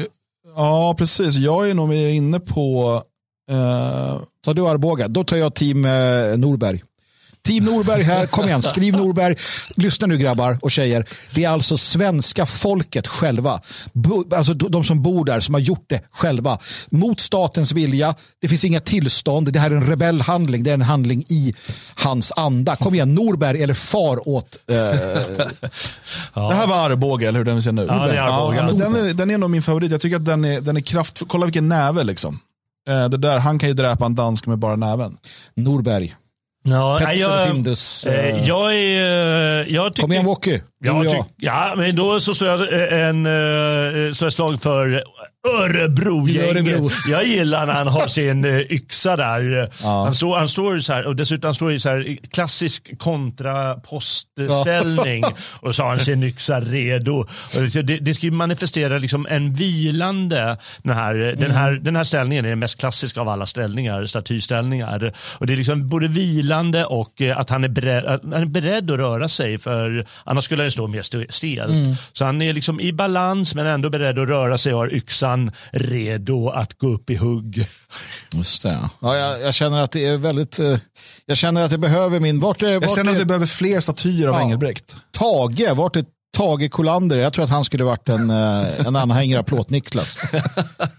ja, 0.57 0.95
precis. 0.99 1.37
Jag 1.37 1.71
är 1.71 1.75
nog 1.75 1.89
mer 1.89 2.09
inne 2.09 2.41
på... 2.41 2.95
Eh, 3.51 4.17
Tar 4.45 4.55
du 4.55 4.69
Arboga, 4.69 5.09
då 5.09 5.25
tar 5.25 5.37
jag 5.37 5.55
team 5.55 5.85
eh, 5.85 5.91
Norberg. 6.37 6.83
Team 7.45 7.65
Norberg 7.65 8.03
här, 8.03 8.27
kom 8.27 8.45
igen, 8.45 8.63
skriv 8.63 8.97
Norberg. 8.97 9.37
Lyssna 9.77 10.07
nu 10.07 10.19
grabbar 10.19 10.59
och 10.63 10.71
tjejer. 10.71 11.07
Det 11.35 11.45
är 11.45 11.49
alltså 11.49 11.77
svenska 11.77 12.47
folket 12.47 13.07
själva. 13.07 13.61
Bo, 13.93 14.35
alltså 14.35 14.55
de 14.55 14.85
som 14.85 15.03
bor 15.03 15.25
där 15.25 15.41
som 15.41 15.55
har 15.55 15.61
gjort 15.61 15.85
det 15.87 16.01
själva. 16.13 16.59
Mot 16.91 17.21
statens 17.21 17.73
vilja. 17.73 18.15
Det 18.41 18.49
finns 18.49 18.65
inga 18.65 18.81
tillstånd. 18.81 19.53
Det 19.53 19.59
här 19.59 19.71
är 19.71 19.75
en 19.75 19.87
rebellhandling. 19.87 20.63
Det 20.63 20.71
är 20.71 20.75
en 20.75 20.83
handling 20.83 21.25
i 21.29 21.55
hans 21.95 22.33
anda. 22.37 22.77
Kom 22.77 22.95
igen, 22.95 23.15
Norberg 23.15 23.63
eller 23.63 23.75
far 23.75 24.29
åt... 24.29 24.59
Eh... 24.67 24.77
ja. 26.35 26.49
Det 26.49 26.55
här 26.55 26.67
var 26.67 26.91
Arboga, 26.91 27.29
eller 27.29 27.39
hur 27.39 27.45
den 27.45 27.63
ser 27.63 27.73
nu? 27.73 27.87
Ja, 27.89 28.07
det 28.07 28.17
är 28.17 28.21
Arboga. 28.21 28.57
Ja, 28.57 28.73
den, 28.73 28.95
är, 28.95 29.15
den 29.15 29.31
är 29.31 29.39
nog 29.39 29.51
min 29.51 29.63
favorit. 29.63 29.91
Jag 29.91 30.01
tycker 30.01 30.17
att 30.17 30.25
den 30.25 30.45
är, 30.45 30.61
den 30.61 30.77
är 30.77 30.81
kraftfull. 30.81 31.29
Kolla 31.29 31.47
vilken 31.47 31.69
näve 31.69 32.05
liksom. 32.05 32.39
Eh, 32.89 33.09
det 33.09 33.17
där, 33.17 33.39
han 33.39 33.59
kan 33.59 33.69
ju 33.69 33.75
dräpa 33.75 34.07
en 34.07 34.15
dansk 34.15 34.47
med 34.47 34.59
bara 34.59 34.77
näven. 34.77 35.17
Norberg. 35.55 36.15
Ja, 36.69 36.99
Petsen 36.99 37.19
jag, 37.21 37.49
Findus. 37.49 38.07
eh, 38.07 38.45
jag 38.49 38.75
är... 38.75 39.73
Jag 39.73 39.95
tycker, 39.95 40.03
Kom 40.03 40.13
igen 40.13 40.25
Wocky. 40.25 40.61
jag 40.85 41.05
Ja, 41.05 41.11
tyck, 41.11 41.33
ja, 41.37 41.75
men 41.77 41.97
då 41.97 42.21
så 42.21 42.35
slår 42.35 42.51
jag 42.51 42.61
eh, 42.93 43.09
en 43.09 43.25
slår 44.15 44.27
jag 44.27 44.33
slag 44.33 44.63
för 44.63 45.05
Örebro, 45.49 46.29
Örebro. 46.29 46.91
Jag 47.09 47.27
gillar 47.27 47.67
när 47.67 47.75
han 47.75 47.89
har 47.89 48.09
sin 48.09 48.45
uh, 48.45 48.61
yxa 48.61 49.17
där. 49.17 49.69
Ja. 49.83 50.05
Han, 50.05 50.15
står, 50.15 50.39
han 50.39 50.49
står 50.49 50.79
så 50.79 50.93
här 50.93 51.07
och 51.07 51.17
dessutom 51.17 51.55
står 51.55 51.73
i 51.73 51.81
så 51.81 51.89
här 51.89 52.17
klassisk 52.33 52.99
kontrapostställning 52.99 55.25
och 55.51 55.75
så 55.75 55.83
har 55.83 55.91
han 55.91 56.01
sin 56.01 56.23
yxa 56.23 56.61
redo. 56.61 57.27
Det, 57.73 57.83
det 57.83 58.15
ska 58.15 58.27
ju 58.27 58.33
manifestera 58.33 58.99
liksom 58.99 59.27
en 59.31 59.55
vilande, 59.55 60.57
den 60.83 60.95
här, 60.95 61.15
den, 61.39 61.51
här, 61.51 61.73
den 61.73 61.97
här 61.97 62.05
ställningen 62.05 62.45
är 62.45 62.49
den 62.49 62.59
mest 62.59 62.81
klassiska 62.81 63.21
av 63.21 63.29
alla 63.29 63.47
ställningar, 63.47 64.07
statyställningar. 64.07 65.15
Och 65.39 65.47
det 65.47 65.53
är 65.53 65.57
liksom 65.57 65.89
både 65.89 66.09
vilande 66.09 66.85
och 66.85 67.23
eh, 67.23 67.39
att 67.39 67.51
han 67.51 67.65
är 67.65 67.69
beredd, 67.69 68.05
att 68.05 68.23
han 68.23 68.33
är 68.33 68.47
beredd 68.47 68.91
att 68.91 68.99
röra 68.99 69.29
sig 69.29 69.59
för 69.59 70.07
annars 70.25 70.45
skulle 70.45 70.63
han 70.63 70.71
stå 70.71 70.87
mer 70.87 71.01
st- 71.01 71.27
stelt. 71.29 71.73
Så 72.13 72.25
han 72.25 72.43
är 72.43 72.53
liksom 72.53 72.81
i 72.81 72.93
balans 72.93 73.55
men 73.55 73.67
ändå 73.67 73.91
beredd 73.91 74.19
att 74.19 74.29
röra 74.29 74.59
sig 74.59 74.73
och 74.75 74.79
har 74.79 74.95
yxan 74.95 75.34
redo 75.73 76.49
att 76.49 76.79
gå 76.79 76.89
upp 76.89 77.11
i 77.11 77.17
hugg. 77.17 77.67
Just 78.35 78.63
det. 78.63 78.89
Ja, 79.01 79.17
jag, 79.17 79.41
jag 79.41 79.55
känner 79.55 79.81
att 79.81 79.91
det 79.93 80.07
är 80.07 80.17
väldigt... 80.17 80.59
eh, 80.59 80.79
Jag 81.27 81.37
känner 81.37 81.63
att 81.63 81.71
det 81.71 81.79
behöver 81.79 82.21
min... 82.21 82.41
Vart 82.41 82.63
är, 82.63 82.69
Jag 82.69 82.81
vart 82.81 82.95
känner 82.95 83.11
är 83.11 83.15
att 83.15 83.21
vi 83.21 83.25
behöver 83.25 83.47
fler 83.47 83.81
statyer 83.81 84.29
av 84.29 84.35
Ja. 84.35 84.41
Engelbrekt. 84.43 84.97
Tage? 85.13 85.71
Vart 85.75 85.97
är 85.97 86.05
Tage 86.35 86.71
Kolander? 86.71 87.17
Jag 87.17 87.33
tror 87.33 87.45
att 87.45 87.51
han 87.51 87.65
skulle 87.65 87.85
varit 87.85 88.09
en, 88.09 88.31
eh, 88.31 88.87
en 88.87 88.97
anhängare 88.97 89.41
av 89.41 89.45
Plåt-Niklas. 89.45 90.21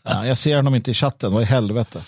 Ja, 0.07 0.25
jag 0.25 0.38
ser 0.38 0.55
honom 0.55 0.75
inte 0.75 0.91
i 0.91 0.93
chatten. 0.93 1.33
Vad 1.33 1.43
i 1.43 1.45
helvete? 1.45 1.99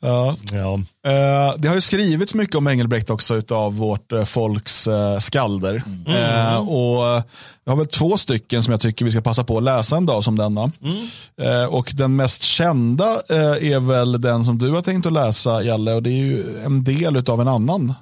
Ja. 0.00 0.36
Ja. 0.52 0.74
Eh, 1.10 1.54
det 1.58 1.68
har 1.68 1.74
ju 1.74 1.80
skrivits 1.80 2.34
mycket 2.34 2.54
om 2.54 2.66
Engelbrekt 2.66 3.10
också 3.10 3.42
av 3.50 3.76
vårt 3.76 4.12
eh, 4.12 4.24
folks 4.24 4.88
skalder. 5.20 5.82
Eh, 6.06 6.56
och 6.68 7.22
jag 7.64 7.72
har 7.72 7.76
väl 7.76 7.86
två 7.86 8.16
stycken 8.16 8.62
som 8.62 8.70
jag 8.70 8.80
tycker 8.80 9.04
vi 9.04 9.10
ska 9.10 9.20
passa 9.20 9.44
på 9.44 9.56
att 9.58 9.62
läsa 9.64 9.96
en 9.96 10.06
dag 10.06 10.24
som 10.24 10.36
denna. 10.36 10.70
Eh, 11.42 11.64
och 11.68 11.92
den 11.94 12.16
mest 12.16 12.42
kända 12.42 13.04
eh, 13.28 13.72
är 13.72 13.80
väl 13.80 14.20
den 14.20 14.44
som 14.44 14.58
du 14.58 14.70
har 14.70 14.82
tänkt 14.82 15.06
att 15.06 15.12
läsa, 15.12 15.62
Jalle, 15.62 15.92
och 15.94 16.02
det 16.02 16.10
är 16.10 16.24
ju 16.24 16.60
en 16.64 16.84
del 16.84 17.16
av 17.30 17.40
en 17.40 17.48
annan. 17.48 17.94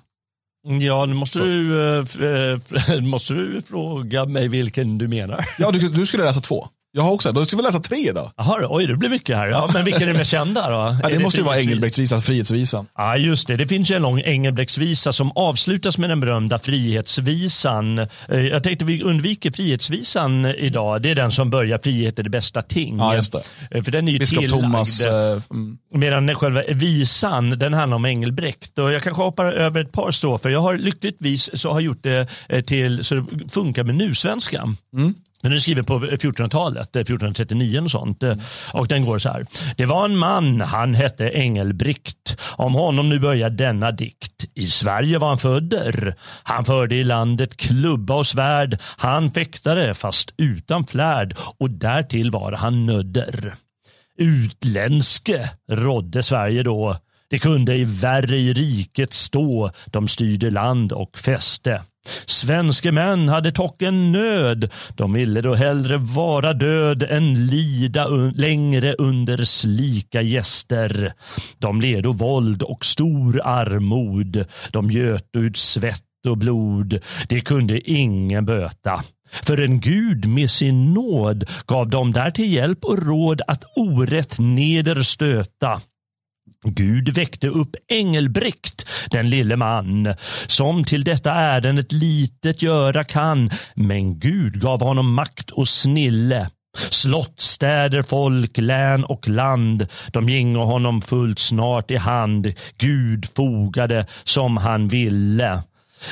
Ja, 0.65 1.07
nu 1.07 1.15
måste 1.15 1.39
du, 1.39 1.91
eh, 1.99 3.01
måste 3.03 3.35
du 3.35 3.63
fråga 3.63 4.25
mig 4.25 4.49
vilken 4.49 4.99
du 4.99 5.09
menar. 5.09 5.41
Ja, 5.59 5.71
du, 5.71 5.89
du 5.89 6.07
skulle 6.07 6.25
läsa 6.25 6.41
två. 6.41 6.69
Jag 6.97 7.03
har 7.03 7.11
också, 7.13 7.33
då 7.33 7.45
ska 7.45 7.57
vi 7.57 7.63
läsa 7.63 7.79
tre 7.79 8.09
idag. 8.09 8.31
Jaha, 8.37 8.67
oj, 8.71 8.87
det 8.87 8.97
blir 8.97 9.09
mycket 9.09 9.37
här. 9.37 9.49
Ja, 9.49 9.71
men 9.73 9.85
vilken 9.85 10.03
är 10.03 10.07
den 10.07 10.17
mest 10.17 10.31
kända 10.31 10.71
då? 10.71 10.77
Ja, 11.03 11.09
Är 11.09 11.13
det 11.13 11.19
måste 11.19 11.41
ju 11.41 11.45
vara 11.47 11.61
Engelbrektsvisan, 11.61 12.23
Frihetsvisan. 12.23 12.87
Ja, 12.97 13.17
just 13.17 13.47
det. 13.49 13.57
Det 13.57 13.67
finns 13.67 13.91
ju 13.91 13.95
en 13.97 14.03
lång 14.03 14.21
Engelbrektsvisa 14.21 15.13
som 15.13 15.33
avslutas 15.35 15.99
med 15.99 16.11
den 16.11 16.21
berömda 16.21 16.59
Frihetsvisan. 16.59 17.99
Eh, 17.99 18.07
Jag 18.29 18.63
tänkte 18.63 18.85
vi 18.85 19.03
undviker 19.03 19.51
Frihetsvisan 19.51 20.47
idag. 20.47 21.03
Det 21.03 21.11
är 21.11 21.15
den 21.15 21.33
som 21.33 21.51
börjar 21.51 21.79
Frihet 21.83 22.19
är 22.19 22.23
det 22.23 22.31
bästa 22.31 22.63
ting. 22.63 22.97
Ja, 22.99 23.15
just 23.15 23.33
det. 23.33 23.43
Eh, 23.71 23.83
För 23.83 23.91
den 23.93 24.09
är 24.09 24.13
ju 24.13 24.19
Biskop 24.19 24.39
tillagd. 24.41 24.63
Thomas. 24.63 25.05
eh, 25.05 25.41
mm. 25.51 25.79
Medan 25.95 26.35
själva 26.35 26.63
visan, 26.69 27.51
den 27.51 27.75
handlar 27.75 27.97
om 27.97 28.05
Engelbrekt. 28.05 28.79
Och 28.79 28.93
jag 28.93 29.03
kanske 29.03 29.23
hoppar 29.23 29.45
över 29.53 29.81
ett 29.81 29.93
par 29.93 30.11
strofer. 30.11 30.51
Jag 30.51 30.61
har 30.61 30.79
lyckligtvis 30.79 31.51
så 31.61 31.73
har 31.73 31.81
gjort 31.81 32.03
det 32.03 32.27
eh, 32.49 32.65
till 32.65 33.05
så 33.05 33.15
det 33.15 33.53
funkar 33.53 33.85
med 33.85 33.95
nusvenska. 33.95 34.75
Den 35.45 35.53
är 35.53 35.59
skriven 35.59 35.85
på 35.85 35.99
1400-talet, 35.99 36.97
1439 36.97 37.77
eh, 37.79 37.85
och 37.85 37.91
sånt. 37.91 38.23
Eh, 38.23 38.35
och 38.73 38.89
den 38.89 39.05
går 39.05 39.19
så 39.19 39.29
här. 39.29 39.47
Det 39.77 39.87
var 39.87 40.05
en 40.05 40.17
man, 40.17 40.61
han 40.61 40.95
hette 40.95 41.25
Engelbrikt. 41.25 42.41
Om 42.57 42.75
honom 42.75 43.09
nu 43.09 43.19
börjar 43.19 43.51
denna 43.51 43.93
dikt. 43.93 44.45
I 44.55 44.67
Sverige 44.67 45.19
var 45.19 45.29
han 45.29 45.39
födder. 45.39 46.15
Han 46.43 46.65
förde 46.65 46.95
i 46.95 47.05
landet 47.05 47.57
klubba 47.57 48.15
och 48.15 48.27
svärd. 48.27 48.79
Han 48.97 49.31
fäktade 49.33 49.95
fast 49.95 50.35
utan 50.37 50.87
flärd 50.87 51.37
och 51.59 51.71
därtill 51.71 52.31
var 52.31 52.53
han 52.53 52.87
nödder 52.87 53.55
utländske 54.17 55.51
rådde 55.69 56.23
Sverige 56.23 56.63
då. 56.63 56.97
Det 57.29 57.39
kunde 57.39 57.77
i 57.77 57.85
värre 57.85 58.37
i 58.37 58.53
riket 58.53 59.13
stå, 59.13 59.71
de 59.87 60.09
styrde 60.09 60.51
land 60.51 60.93
och 60.93 61.19
fäste. 61.19 61.83
Svenske 62.27 62.93
män 62.93 63.29
hade 63.29 63.53
tocken 63.53 64.13
nöd, 64.13 64.71
de 64.95 65.13
ville 65.13 65.41
då 65.41 65.55
hellre 65.55 65.97
vara 65.97 66.53
död 66.53 67.03
än 67.03 67.47
lida 67.47 68.09
un- 68.09 68.35
längre 68.37 68.95
under 68.99 69.45
slika 69.45 70.23
gäster. 70.23 71.13
De 71.59 71.81
ledo 71.81 72.13
våld 72.13 72.63
och 72.63 72.85
stor 72.85 73.41
armod, 73.45 74.45
de 74.73 74.91
göt 74.91 75.29
ut 75.37 75.57
svett 75.57 76.03
och 76.29 76.39
blod, 76.39 77.01
det 77.29 77.41
kunde 77.41 77.91
ingen 77.91 78.45
böta. 78.45 79.03
För 79.43 79.61
en 79.61 79.81
Gud 79.81 80.27
med 80.27 80.51
sin 80.51 80.95
nåd 80.95 81.45
gav 81.67 81.89
dem 81.89 82.13
där 82.13 82.31
till 82.31 82.53
hjälp 82.53 82.85
och 82.85 83.07
råd 83.07 83.41
att 83.47 83.65
orätt 83.77 84.39
neder 84.39 85.03
stöta. 85.03 85.81
Gud 86.65 87.09
väckte 87.09 87.49
upp 87.49 87.77
Engelbrekt, 87.89 88.89
den 89.11 89.31
lille 89.31 89.57
man, 89.57 90.15
som 90.47 90.85
till 90.85 91.05
detta 91.05 91.31
ärendet 91.33 91.93
litet 91.93 92.63
göra 92.63 93.05
kan. 93.05 93.51
Men 93.75 94.19
Gud 94.19 94.61
gav 94.61 94.81
honom 94.83 95.15
makt 95.15 95.51
och 95.51 95.69
snille. 95.69 96.51
Slott, 96.77 97.41
städer, 97.41 98.03
folk, 98.03 98.59
län 98.59 99.05
och 99.05 99.29
land, 99.29 99.87
de 100.13 100.29
gingo 100.29 100.61
honom 100.65 101.03
fullt 101.03 101.39
snart 101.39 101.91
i 101.91 101.97
hand. 101.97 102.53
Gud 102.79 103.27
fogade 103.37 104.07
som 104.25 104.57
han 104.57 104.89
ville. 104.89 105.63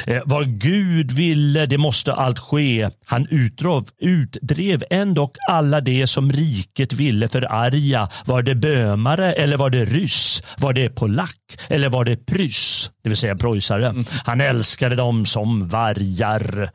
Eh, 0.07 0.23
vad 0.25 0.61
Gud 0.61 1.13
ville, 1.13 1.67
det 1.67 1.79
måste 1.79 2.13
allt 2.13 2.39
ske. 2.39 2.89
Han 3.05 3.27
utdrev, 3.31 3.83
utdrev 4.01 4.85
ändock 4.91 5.37
alla 5.49 5.81
det 5.81 6.07
som 6.07 6.33
riket 6.33 6.93
ville 6.93 7.29
förarga. 7.29 8.09
Var 8.25 8.43
det 8.43 8.55
bömare 8.55 9.33
eller 9.33 9.57
var 9.57 9.71
det 9.71 9.85
ryss? 9.85 10.43
Var 10.59 10.73
det 10.73 10.89
polack 10.89 11.59
eller 11.69 11.89
var 11.89 12.05
det 12.05 12.27
pryss? 12.27 12.91
Det 13.03 13.09
vill 13.09 13.19
säga 13.19 13.37
preussare. 13.37 13.95
Han 14.25 14.41
älskade 14.41 14.97
dem 14.97 15.27
som 15.27 15.69
vargar. 15.69 16.71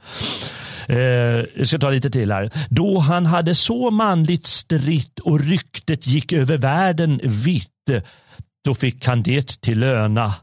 Eh, 0.87 0.97
jag 1.55 1.67
ska 1.67 1.79
ta 1.79 1.89
lite 1.89 2.09
till 2.09 2.31
här. 2.31 2.51
Då 2.69 2.99
han 2.99 3.25
hade 3.25 3.55
så 3.55 3.91
manligt 3.91 4.47
stritt 4.47 5.19
och 5.19 5.39
ryktet 5.39 6.07
gick 6.07 6.33
över 6.33 6.57
världen 6.57 7.19
vitt, 7.23 7.69
då 8.65 8.75
fick 8.75 9.05
han 9.05 9.21
det 9.21 9.61
till 9.61 9.79
löna. 9.79 10.33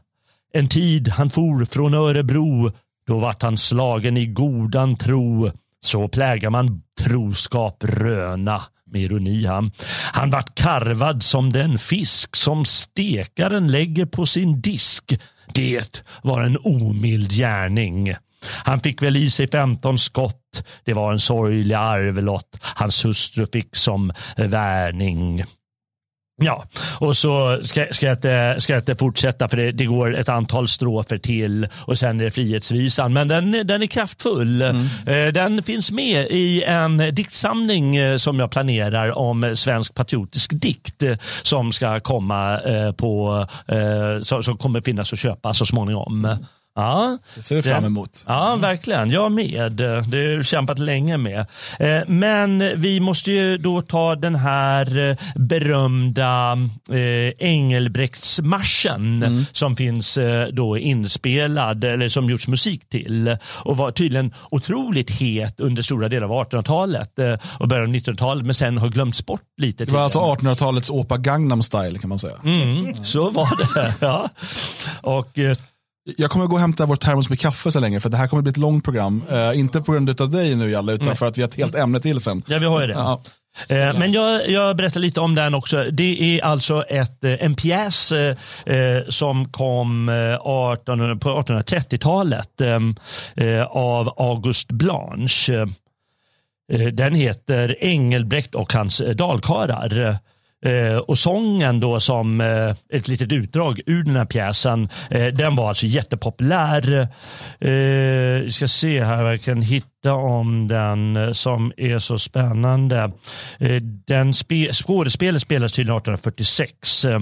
En 0.55 0.67
tid 0.67 1.07
han 1.07 1.29
for 1.29 1.65
från 1.65 1.93
Örebro, 1.93 2.71
då 3.07 3.19
vart 3.19 3.41
han 3.41 3.57
slagen 3.57 4.17
i 4.17 4.25
godan 4.25 4.95
tro. 4.95 5.51
Så 5.81 6.07
plägar 6.07 6.49
man 6.49 6.81
troskap 7.01 7.83
röna 7.83 8.61
med 8.91 9.01
ironi 9.01 9.45
han. 9.45 9.71
Han 10.13 10.29
vart 10.29 10.55
karvad 10.55 11.23
som 11.23 11.53
den 11.53 11.77
fisk 11.77 12.35
som 12.35 12.65
stekaren 12.65 13.67
lägger 13.67 14.05
på 14.05 14.25
sin 14.25 14.61
disk. 14.61 15.19
Det 15.53 16.03
var 16.23 16.41
en 16.41 16.57
omild 16.63 17.31
gärning. 17.31 18.15
Han 18.63 18.79
fick 18.79 19.01
väl 19.01 19.17
i 19.17 19.29
sig 19.29 19.47
15 19.47 19.97
skott. 19.97 20.63
Det 20.83 20.93
var 20.93 21.11
en 21.11 21.19
sorglig 21.19 21.75
arvelott. 21.75 22.57
Hans 22.61 23.05
hustru 23.05 23.45
fick 23.53 23.75
som 23.75 24.11
värning. 24.37 25.43
Ja, 26.43 26.65
och 26.99 27.17
så 27.17 27.59
ska, 27.63 27.85
ska, 27.91 28.05
jag 28.05 28.15
inte, 28.15 28.55
ska 28.59 28.73
jag 28.73 28.81
inte 28.81 28.95
fortsätta 28.95 29.47
för 29.47 29.57
det, 29.57 29.71
det 29.71 29.85
går 29.85 30.15
ett 30.15 30.29
antal 30.29 30.67
strofer 30.67 31.17
till 31.17 31.67
och 31.75 31.99
sen 31.99 32.19
är 32.19 32.23
det 32.23 32.31
Frihetsvisan. 32.31 33.13
Men 33.13 33.27
den, 33.27 33.51
den 33.51 33.83
är 33.83 33.87
kraftfull. 33.87 34.61
Eh, 34.61 34.73
Den 35.33 35.63
finns 35.63 35.91
med 35.91 36.27
i 36.29 36.63
en 36.63 36.97
diktsamling 36.97 37.95
eh, 37.95 38.17
som 38.17 38.39
jag 38.39 38.51
planerar 38.51 39.17
om 39.17 39.55
svensk 39.55 39.93
patriotisk 39.93 40.51
dikt 40.53 41.03
eh, 41.03 41.17
som 41.41 41.71
ska 41.71 41.99
komma 41.99 42.59
på, 42.97 43.47
som 44.41 44.57
kommer 44.57 44.81
finnas 44.81 45.13
att 45.13 45.19
köpa 45.19 45.53
så 45.53 45.65
småningom. 45.65 46.37
Ja, 46.77 47.17
Det 47.35 47.43
ser 47.43 47.55
vi 47.55 47.61
fram 47.61 47.85
emot. 47.85 48.23
Ja, 48.27 48.55
verkligen. 48.55 49.11
Jag 49.11 49.31
med. 49.31 49.71
Det 49.71 49.85
har 50.35 50.43
kämpat 50.43 50.79
länge 50.79 51.17
med. 51.17 51.45
Eh, 51.79 51.99
Men 52.07 52.81
vi 52.81 52.99
måste 52.99 53.31
ju 53.31 53.57
då 53.57 53.81
ta 53.81 54.15
den 54.15 54.35
här 54.35 55.09
eh, 55.09 55.15
berömda 55.35 56.51
eh, 56.89 57.29
Engelbrektsmarschen 57.39 59.45
som 59.51 59.75
finns 59.75 60.17
då 60.51 60.77
inspelad 60.77 61.83
eller 61.83 62.09
som 62.09 62.29
gjorts 62.29 62.47
musik 62.47 62.89
till 62.89 63.37
och 63.45 63.77
var 63.77 63.91
tydligen 63.91 64.33
otroligt 64.51 65.11
het 65.11 65.59
under 65.59 65.83
stora 65.83 66.09
delar 66.09 66.27
av 66.27 66.31
1800-talet 66.49 67.19
eh, 67.19 67.33
och 67.59 67.67
början 67.67 67.89
av 67.89 67.95
1900-talet 67.95 68.45
men 68.45 68.55
sen 68.55 68.77
har 68.77 68.89
glömts 68.89 69.25
bort 69.25 69.41
lite. 69.57 69.85
Det 69.85 69.91
var 69.91 70.01
alltså 70.01 70.19
1800-talets 70.19 70.89
Opa 70.89 71.17
Gangnam 71.17 71.63
style 71.63 71.99
kan 71.99 72.09
man 72.09 72.19
säga. 72.19 72.35
Mm, 72.43 72.93
så 73.03 73.29
var 73.29 73.73
det. 73.75 73.93
Ja. 74.05 74.29
Och 75.01 75.39
Jag 76.17 76.31
kommer 76.31 76.45
gå 76.45 76.53
och 76.53 76.59
hämta 76.59 76.85
vår 76.85 76.95
termos 76.95 77.29
med 77.29 77.39
kaffe 77.39 77.71
så 77.71 77.79
länge 77.79 77.99
för 77.99 78.09
det 78.09 78.17
här 78.17 78.27
kommer 78.27 78.43
bli 78.43 78.49
ett 78.49 78.57
långt 78.57 78.83
program. 78.83 79.23
Eh, 79.31 79.59
inte 79.59 79.81
på 79.81 79.91
grund 79.91 80.21
av 80.21 80.29
dig 80.31 80.55
nu 80.55 80.69
Jalle 80.71 80.93
utan 80.93 81.15
för 81.15 81.25
att 81.25 81.37
vi 81.37 81.41
har 81.41 81.49
ett 81.49 81.55
helt 81.55 81.75
ämne 81.75 81.99
till 81.99 82.19
sen. 82.19 82.43
Ja, 82.47 82.59
vi 82.59 82.65
har 82.65 82.81
ju 82.81 82.87
det. 82.87 82.93
Ja. 82.93 83.21
Eh, 83.69 83.75
Men 83.99 84.11
jag, 84.11 84.49
jag 84.49 84.77
berättar 84.77 84.99
lite 84.99 85.21
om 85.21 85.35
den 85.35 85.53
också. 85.55 85.83
Det 85.91 86.39
är 86.39 86.43
alltså 86.43 86.83
ett, 86.83 87.23
eh, 87.23 87.43
en 87.45 87.55
pjäs 87.55 88.11
eh, 88.11 88.35
eh, 88.65 89.03
som 89.09 89.45
kom 89.51 90.09
eh, 90.09 90.35
18, 90.41 91.19
på 91.19 91.29
1830-talet 91.41 92.61
eh, 93.35 93.63
av 93.63 94.13
August 94.17 94.71
Blanche. 94.71 95.67
Den 96.93 97.15
heter 97.15 97.75
Engelbrekt 97.83 98.55
och 98.55 98.73
hans 98.73 99.01
dalkarlar. 99.15 100.17
Eh, 100.65 100.97
och 100.97 101.17
sången 101.17 101.79
då 101.79 101.99
som 101.99 102.41
eh, 102.41 102.75
ett 102.89 103.07
litet 103.07 103.31
utdrag 103.31 103.81
ur 103.85 104.03
den 104.03 104.15
här 104.15 104.25
pjäsen, 104.25 104.89
eh, 105.09 105.27
den 105.27 105.55
var 105.55 105.69
alltså 105.69 105.85
jättepopulär. 105.85 106.99
Eh, 107.59 108.41
vi 108.43 108.49
ska 108.51 108.67
se 108.67 109.03
här 109.03 109.23
vad 109.23 109.33
jag 109.33 109.41
kan 109.41 109.61
hitta 109.61 110.13
om 110.13 110.67
den 110.67 111.15
eh, 111.15 111.31
som 111.31 111.73
är 111.77 111.99
så 111.99 112.17
spännande. 112.17 113.11
Eh, 113.59 113.81
den 114.07 114.33
spe, 114.33 114.73
skådespelet 114.73 115.41
spelas 115.41 115.71
tydligen 115.71 115.97
1846. 115.97 117.05
Eh, 117.05 117.19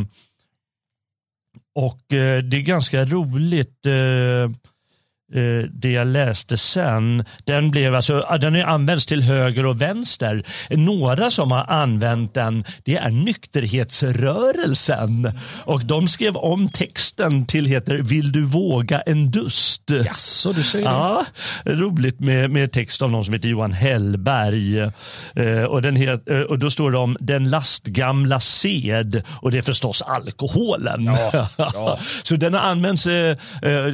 och 1.75 2.13
eh, 2.13 2.43
det 2.43 2.57
är 2.57 2.61
ganska 2.61 3.05
roligt. 3.05 3.85
Eh, 3.85 4.72
Eh, 5.33 5.63
det 5.71 5.91
jag 5.91 6.07
läste 6.07 6.57
sen, 6.57 7.25
den, 7.43 7.71
blev 7.71 7.95
alltså, 7.95 8.25
ja, 8.29 8.37
den 8.37 8.55
har 8.55 8.61
använts 8.61 9.05
till 9.05 9.21
höger 9.21 9.65
och 9.65 9.81
vänster. 9.81 10.43
Några 10.69 11.31
som 11.31 11.51
har 11.51 11.65
använt 11.69 12.33
den, 12.33 12.65
det 12.83 12.97
är 12.97 13.11
nykterhetsrörelsen. 13.11 15.31
Och 15.63 15.85
de 15.85 16.07
skrev 16.07 16.37
om 16.37 16.69
texten 16.69 17.45
till 17.45 17.65
heter 17.65 17.97
Vill 17.97 18.31
du 18.31 18.45
våga 18.45 19.01
en 19.01 19.31
dust? 19.31 19.91
Jaså, 20.05 20.53
du 20.53 20.63
säger 20.63 20.85
det? 20.85 20.91
Ja, 20.91 21.25
roligt 21.65 22.19
med, 22.19 22.51
med 22.51 22.71
text 22.71 23.01
av 23.01 23.11
någon 23.11 23.25
som 23.25 23.33
heter 23.33 23.49
Johan 23.49 23.73
Hellberg. 23.73 24.79
Eh, 25.35 25.63
och, 25.67 25.81
den 25.81 25.95
het, 25.95 26.29
eh, 26.29 26.41
och 26.41 26.59
då 26.59 26.71
står 26.71 26.91
det 26.91 26.97
om 26.97 27.17
den 27.19 27.49
lastgamla 27.49 28.39
sed 28.39 29.23
och 29.41 29.51
det 29.51 29.57
är 29.57 29.61
förstås 29.61 30.01
alkoholen. 30.01 31.09
Så 32.23 32.35
den 32.35 32.53
har 32.53 32.61
använts, 32.61 33.07
eh, 33.07 33.37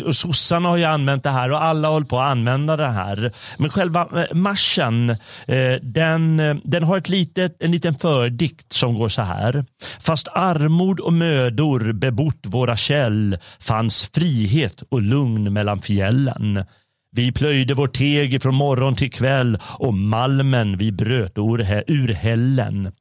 och 0.05 0.15
sossarna 0.15 0.69
har 0.69 0.77
ju 0.77 0.85
använt 0.85 1.23
det 1.29 1.33
här 1.33 1.51
och 1.51 1.63
alla 1.63 1.87
håller 1.87 2.05
på 2.05 2.19
att 2.19 2.31
använda 2.31 2.77
det 2.77 2.87
här. 2.87 3.31
Men 3.57 3.69
själva 3.69 4.01
eh, 4.01 4.35
marschen, 4.35 5.09
eh, 5.47 5.75
den, 5.81 6.39
eh, 6.39 6.55
den 6.63 6.83
har 6.83 6.97
ett 6.97 7.09
litet, 7.09 7.55
en 7.59 7.71
liten 7.71 7.95
fördikt 7.95 8.73
som 8.73 8.93
går 8.93 9.09
så 9.09 9.21
här. 9.21 9.65
Fast 9.99 10.27
armod 10.27 10.99
och 10.99 11.13
mödor 11.13 11.93
bebott 11.93 12.39
våra 12.43 12.75
käll 12.75 13.37
fanns 13.59 14.09
frihet 14.13 14.83
och 14.89 15.01
lugn 15.01 15.53
mellan 15.53 15.81
fjällen. 15.81 16.65
Vi 17.11 17.31
plöjde 17.31 17.73
vår 17.73 17.87
teg 17.87 18.41
från 18.41 18.55
morgon 18.55 18.95
till 18.95 19.11
kväll 19.11 19.57
och 19.63 19.93
malmen 19.93 20.77
vi 20.77 20.91
bröt 20.91 21.37
ur, 21.37 21.83
ur 21.87 22.13
hällen. 22.13 22.91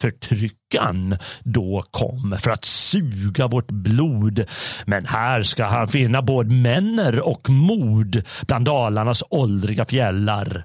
Förtryckan 0.00 1.16
då 1.42 1.84
kom 1.90 2.36
för 2.40 2.50
att 2.50 2.64
suga 2.64 3.46
vårt 3.46 3.70
blod. 3.70 4.44
Men 4.86 5.06
här 5.06 5.42
ska 5.42 5.64
han 5.64 5.88
finna 5.88 6.22
både 6.22 6.54
männer 6.54 7.28
och 7.28 7.50
mod 7.50 8.22
bland 8.46 8.64
Dalarnas 8.64 9.24
åldriga 9.30 9.84
fjällar. 9.84 10.64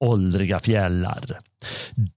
Åldriga 0.00 0.60
fjällar. 0.60 1.38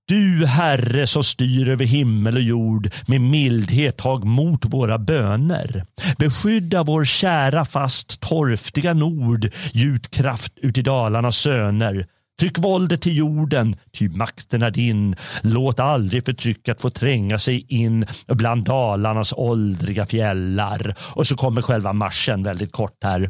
Du 0.07 0.45
Herre 0.45 1.07
som 1.07 1.23
styr 1.23 1.69
över 1.69 1.85
himmel 1.85 2.35
och 2.35 2.41
jord 2.41 2.89
med 3.07 3.21
mildhet 3.21 3.97
tag 3.97 4.23
mot 4.23 4.65
våra 4.65 4.97
böner. 4.97 5.85
Beskydda 6.17 6.83
vår 6.83 7.05
kära 7.05 7.65
fast 7.65 8.21
torftiga 8.21 8.93
nord, 8.93 9.49
gjut 9.73 10.11
kraft 10.11 10.53
ut 10.57 10.77
i 10.77 10.81
Dalarnas 10.81 11.37
söner. 11.37 12.07
Tryck 12.39 12.57
våldet 12.57 13.01
till 13.01 13.17
jorden, 13.17 13.75
ty 13.91 14.09
makten 14.09 14.61
är 14.61 14.71
din. 14.71 15.15
Låt 15.41 15.79
aldrig 15.79 16.25
förtrycket 16.25 16.81
få 16.81 16.89
tränga 16.89 17.39
sig 17.39 17.65
in 17.67 18.05
bland 18.27 18.63
Dalarnas 18.63 19.33
åldriga 19.33 20.05
fjällar. 20.05 20.95
Och 20.99 21.27
så 21.27 21.35
kommer 21.35 21.61
själva 21.61 21.93
marschen 21.93 22.43
väldigt 22.43 22.71
kort 22.71 23.03
här. 23.03 23.29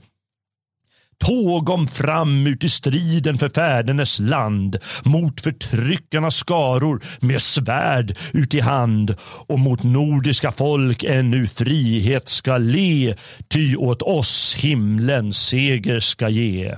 Tågom 1.22 1.88
fram 1.88 2.48
ut 2.48 2.64
i 2.64 2.70
striden 2.70 3.38
för 3.38 3.50
fädernes 3.50 4.20
land 4.20 4.78
mot 5.04 5.42
förtryckarnas 5.42 6.36
skaror 6.36 7.04
med 7.20 7.42
svärd 7.42 8.18
ut 8.34 8.56
i 8.56 8.60
hand 8.60 9.16
och 9.48 9.60
mot 9.60 9.84
nordiska 9.84 10.52
folk 10.52 11.04
ännu 11.04 11.48
frihet 11.48 12.30
ska 12.30 12.58
le 12.58 13.16
ty 13.48 13.76
åt 13.76 14.02
oss 14.02 14.56
himlen 14.60 15.34
seger 15.34 16.00
ska 16.00 16.30
ge. 16.30 16.76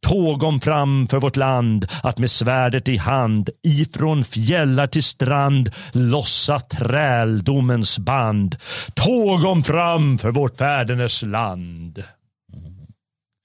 Tåg 0.00 0.42
om 0.42 0.60
fram 0.60 1.08
för 1.08 1.20
vårt 1.20 1.36
land 1.36 1.86
att 2.02 2.18
med 2.18 2.30
svärdet 2.30 2.88
i 2.88 2.96
hand 2.96 3.50
ifrån 3.62 4.24
fjällar 4.24 4.86
till 4.86 5.02
strand 5.02 5.70
lossa 5.92 6.60
träldomens 6.60 7.98
band. 7.98 8.56
Tåg 8.94 9.44
om 9.44 9.64
fram 9.64 10.18
för 10.18 10.30
vårt 10.30 10.56
fädernes 10.56 11.22
land. 11.22 12.02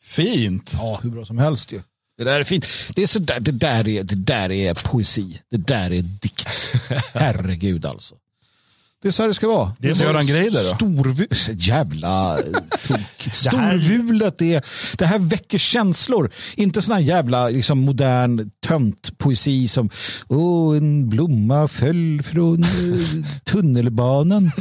Fint. 0.01 0.74
Ja, 0.78 0.99
hur 1.03 1.09
bra 1.09 1.26
som 1.26 1.38
helst 1.38 1.72
ju. 1.72 1.82
Det 2.18 2.24
där 2.24 2.39
är 2.39 2.43
fint. 2.43 2.65
Det, 2.95 3.03
är 3.03 3.07
så 3.07 3.20
där, 3.20 3.39
det, 3.39 3.51
där 3.51 3.88
är, 3.88 4.03
det 4.03 4.15
där 4.15 4.51
är 4.51 4.74
poesi. 4.74 5.41
Det 5.49 5.57
där 5.57 5.91
är 5.91 6.01
dikt. 6.01 6.74
Herregud 7.13 7.86
alltså. 7.86 8.15
Det 9.01 9.07
är 9.07 9.11
så 9.11 9.23
här 9.23 9.27
det 9.27 9.33
ska 9.33 9.47
vara. 9.47 9.71
Det 9.79 9.89
är 9.89 10.03
Göran 10.03 10.25
Greider 10.25 10.51
då? 10.51 10.75
Storvu... 10.75 11.27
Jävla 11.57 12.37
tokigt. 12.87 13.35
Storvulet, 13.35 14.37
det, 14.37 14.65
det 14.97 15.05
här 15.05 15.19
väcker 15.19 15.57
känslor. 15.57 16.31
Inte 16.55 16.81
sån 16.81 16.95
här 16.95 17.01
jävla 17.01 17.47
liksom, 17.49 17.79
modern 17.79 18.51
töntpoesi 18.67 19.67
som 19.67 19.89
Åh, 20.27 20.77
en 20.77 21.09
blomma 21.09 21.67
föll 21.67 22.21
från 22.23 22.63
eh, 22.63 22.69
tunnelbanan. 23.43 24.51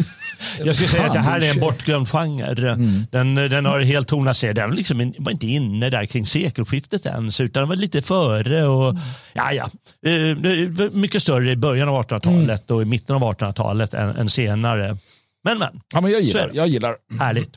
Jag 0.59 0.74
skulle 0.76 0.89
säga 0.89 1.07
att 1.07 1.12
det 1.12 1.20
här 1.20 1.41
är 1.41 1.51
en 1.51 1.61
bortglömd 1.61 2.09
genre. 2.09 2.76
Den, 3.11 3.34
den 3.34 3.64
har 3.64 3.80
helt 3.80 4.09
tonat 4.09 4.37
sig. 4.37 4.55
Den 4.55 4.70
liksom 4.70 5.12
var 5.18 5.32
inte 5.32 5.47
inne 5.47 5.91
där 5.91 6.07
kring 6.07 6.26
sekelskiftet 6.26 7.07
ens, 7.07 7.41
utan 7.41 7.61
den 7.61 7.68
var 7.68 7.76
lite 7.76 8.03
före. 8.03 8.66
Och, 8.66 8.97
ja, 9.32 9.53
ja. 9.53 9.70
Eh, 10.11 10.91
Mycket 10.93 11.22
större 11.22 11.51
i 11.53 11.57
början 11.57 11.89
av 11.89 12.03
1800-talet 12.03 12.70
och 12.70 12.82
i 12.82 12.84
mitten 12.84 13.16
av 13.16 13.22
1800-talet 13.22 13.95
än, 13.95 14.26
än 14.27 14.31
senare. 14.31 14.97
Men, 15.45 15.59
men. 15.59 15.81
Ja, 15.93 16.01
men 16.01 16.11
jag 16.11 16.20
gillar, 16.20 16.51
jag 16.55 16.68
gillar. 16.68 16.97
Härligt. 17.18 17.57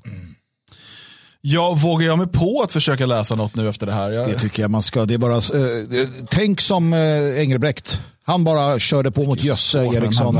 Ja, 1.41 1.73
vågar 1.73 2.07
jag 2.07 2.17
mig 2.17 2.27
på 2.27 2.61
att 2.61 2.71
försöka 2.71 3.05
läsa 3.05 3.35
något 3.35 3.55
nu 3.55 3.69
efter 3.69 3.85
det 3.85 3.93
här? 3.93 4.11
Jag, 4.11 4.29
Det 4.29 4.39
tycker 4.39 4.61
jag 4.63 4.71
man 4.71 4.83
ska. 4.83 5.05
Det 5.05 5.13
är 5.13 5.17
bara, 5.17 5.35
eh, 5.35 6.09
tänk 6.29 6.61
som 6.61 6.93
eh, 6.93 7.39
Engelbrekt. 7.39 8.01
Han 8.23 8.43
bara 8.43 8.79
körde 8.79 9.11
på 9.11 9.23
mot 9.23 9.43
Jösse 9.43 9.85
Eriksson. 9.85 10.37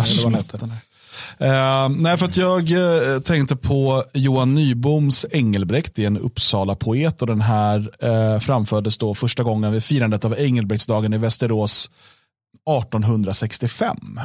Eh, 1.38 1.89
nej, 1.89 2.17
för 2.17 2.25
att 2.25 2.38
jag 2.38 2.71
eh, 2.71 3.19
tänkte 3.19 3.55
på 3.55 4.03
Johan 4.13 4.55
Nyboms 4.55 5.25
Engelbrekt, 5.32 5.95
det 5.95 6.03
är 6.03 6.07
en 6.07 6.17
Uppsala-poet 6.17 7.21
och 7.21 7.27
den 7.27 7.41
här 7.41 7.91
eh, 7.99 8.39
framfördes 8.39 8.97
då 8.97 9.15
första 9.15 9.43
gången 9.43 9.71
vid 9.71 9.84
firandet 9.84 10.25
av 10.25 10.39
Engelbrektsdagen 10.39 11.13
i 11.13 11.17
Västerås 11.17 11.89
1865. 12.84 14.19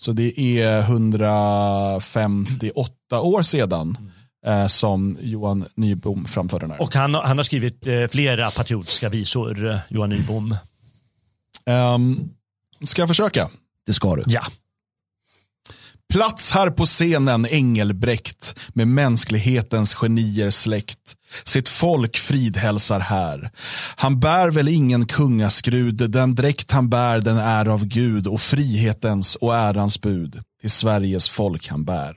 Så 0.00 0.12
det 0.12 0.40
är 0.40 0.80
158 0.80 3.20
år 3.20 3.42
sedan 3.42 3.98
eh, 4.46 4.66
som 4.66 5.18
Johan 5.20 5.64
Nybom 5.74 6.24
framförde 6.24 6.62
den 6.62 6.70
här. 6.70 6.82
Och 6.82 6.94
han, 6.94 7.14
han 7.14 7.36
har 7.36 7.44
skrivit 7.44 7.86
eh, 7.86 8.06
flera 8.06 8.50
patriotiska 8.50 9.08
visor, 9.08 9.70
eh, 9.70 9.78
Johan 9.88 10.10
Nybom. 10.10 10.56
Ehm, 11.66 12.30
ska 12.80 13.02
jag 13.02 13.08
försöka? 13.08 13.50
Det 13.86 13.92
ska 13.92 14.16
du. 14.16 14.22
Ja. 14.26 14.42
Plats 16.12 16.50
här 16.50 16.70
på 16.70 16.84
scenen 16.84 17.46
Engelbrekt 17.46 18.58
med 18.68 18.88
mänsklighetens 18.88 19.94
genier 19.94 20.50
släkt. 20.50 21.16
Sitt 21.44 21.68
folk 21.68 22.16
fridhälsar 22.16 23.00
här. 23.00 23.50
Han 23.96 24.20
bär 24.20 24.50
väl 24.50 24.68
ingen 24.68 25.06
kungaskrud, 25.06 26.10
den 26.10 26.34
dräkt 26.34 26.70
han 26.70 26.88
bär 26.88 27.20
den 27.20 27.36
är 27.36 27.66
av 27.68 27.84
Gud 27.84 28.26
och 28.26 28.40
frihetens 28.40 29.36
och 29.36 29.56
ärans 29.56 30.00
bud 30.00 30.42
till 30.60 30.70
Sveriges 30.70 31.28
folk 31.28 31.68
han 31.68 31.84
bär. 31.84 32.16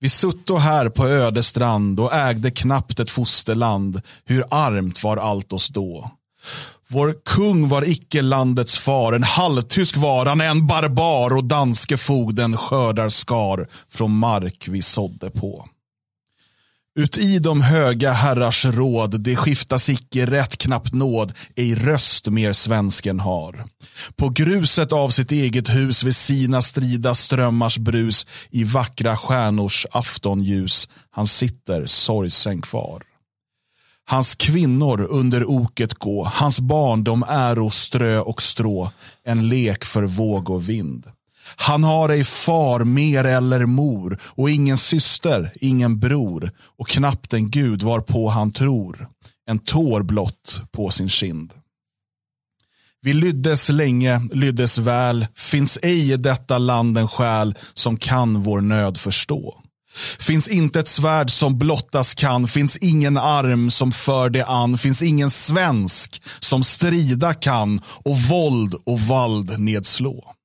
Vi 0.00 0.08
sutto 0.08 0.56
här 0.56 0.88
på 0.88 1.06
öde 1.06 1.42
strand 1.42 2.00
och 2.00 2.14
ägde 2.14 2.50
knappt 2.50 3.00
ett 3.00 3.10
fosterland. 3.10 4.02
Hur 4.24 4.44
armt 4.50 5.02
var 5.02 5.16
allt 5.16 5.52
oss 5.52 5.68
då. 5.68 6.10
Vår 6.88 7.14
kung 7.24 7.68
var 7.68 7.88
icke 7.88 8.22
landets 8.22 8.78
far, 8.78 9.12
en 9.12 9.22
halvtysk 9.22 9.96
var 9.96 10.26
han, 10.26 10.40
en 10.40 10.66
barbar 10.66 11.36
och 11.36 11.44
danske 11.44 11.96
fogden 11.96 12.56
skördar 12.56 13.08
skar 13.08 13.66
från 13.90 14.18
mark 14.18 14.68
vi 14.68 14.82
sådde 14.82 15.30
på. 15.30 15.68
Uti 16.98 17.38
de 17.38 17.60
höga 17.60 18.12
herrars 18.12 18.64
råd, 18.64 19.20
det 19.20 19.36
skiftas 19.36 19.88
icke 19.88 20.26
rätt 20.26 20.56
knappt 20.56 20.94
nåd, 20.94 21.32
ej 21.56 21.74
röst 21.74 22.28
mer 22.28 22.52
svensken 22.52 23.20
har. 23.20 23.64
På 24.16 24.28
gruset 24.28 24.92
av 24.92 25.08
sitt 25.08 25.32
eget 25.32 25.68
hus 25.68 26.04
vid 26.04 26.16
sina 26.16 26.62
strida 26.62 27.14
strömmars 27.14 27.78
brus, 27.78 28.26
i 28.50 28.64
vackra 28.64 29.16
stjärnors 29.16 29.86
aftonljus, 29.90 30.88
han 31.10 31.26
sitter 31.26 31.86
sorgsen 31.86 32.62
kvar. 32.62 33.02
Hans 34.08 34.34
kvinnor 34.34 35.06
under 35.10 35.50
oket 35.50 35.94
gå, 35.94 36.24
hans 36.24 36.60
barn 36.60 37.04
de 37.04 37.24
äro 37.28 37.70
strö 37.70 38.20
och 38.20 38.42
strå, 38.42 38.90
en 39.24 39.48
lek 39.48 39.84
för 39.84 40.02
våg 40.02 40.50
och 40.50 40.68
vind. 40.68 41.06
Han 41.56 41.84
har 41.84 42.08
ej 42.08 42.24
far 42.24 42.84
mer 42.84 43.24
eller 43.24 43.66
mor 43.66 44.18
och 44.24 44.50
ingen 44.50 44.76
syster, 44.76 45.52
ingen 45.60 45.98
bror 45.98 46.52
och 46.78 46.88
knappt 46.88 47.34
en 47.34 47.50
gud 47.50 47.82
varpå 47.82 48.28
han 48.28 48.52
tror. 48.52 49.08
En 49.46 49.58
tår 49.58 50.02
blott 50.02 50.60
på 50.72 50.90
sin 50.90 51.08
kind. 51.08 51.52
Vi 53.02 53.12
lyddes 53.12 53.68
länge, 53.68 54.20
lyddes 54.32 54.78
väl, 54.78 55.26
finns 55.34 55.78
ej 55.82 56.12
i 56.12 56.16
detta 56.16 56.58
land 56.58 56.98
en 56.98 57.08
själ 57.08 57.54
som 57.74 57.96
kan 57.96 58.42
vår 58.42 58.60
nöd 58.60 58.98
förstå. 58.98 59.62
Finns 60.18 60.48
inte 60.48 60.80
ett 60.80 60.88
svärd 60.88 61.30
som 61.30 61.58
blottas 61.58 62.14
kan, 62.14 62.48
finns 62.48 62.76
ingen 62.76 63.16
arm 63.16 63.70
som 63.70 63.92
för 63.92 64.30
det 64.30 64.44
an, 64.44 64.78
finns 64.78 65.02
ingen 65.02 65.30
svensk 65.30 66.22
som 66.40 66.64
strida 66.64 67.34
kan 67.34 67.80
och 68.04 68.18
våld 68.18 68.74
och 68.84 69.00
vald 69.00 69.58
nedslå 69.58 70.36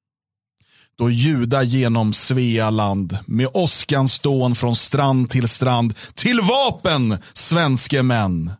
då 1.02 1.10
juda 1.10 1.64
genom 1.64 2.14
Svealand 2.14 3.18
med 3.26 3.48
åskan 3.54 4.08
stån 4.08 4.56
från 4.56 4.76
strand 4.76 5.30
till 5.30 5.48
strand. 5.48 5.94
Till 6.14 6.42
vapen, 6.42 7.18
svenske 7.34 8.04
män! 8.04 8.52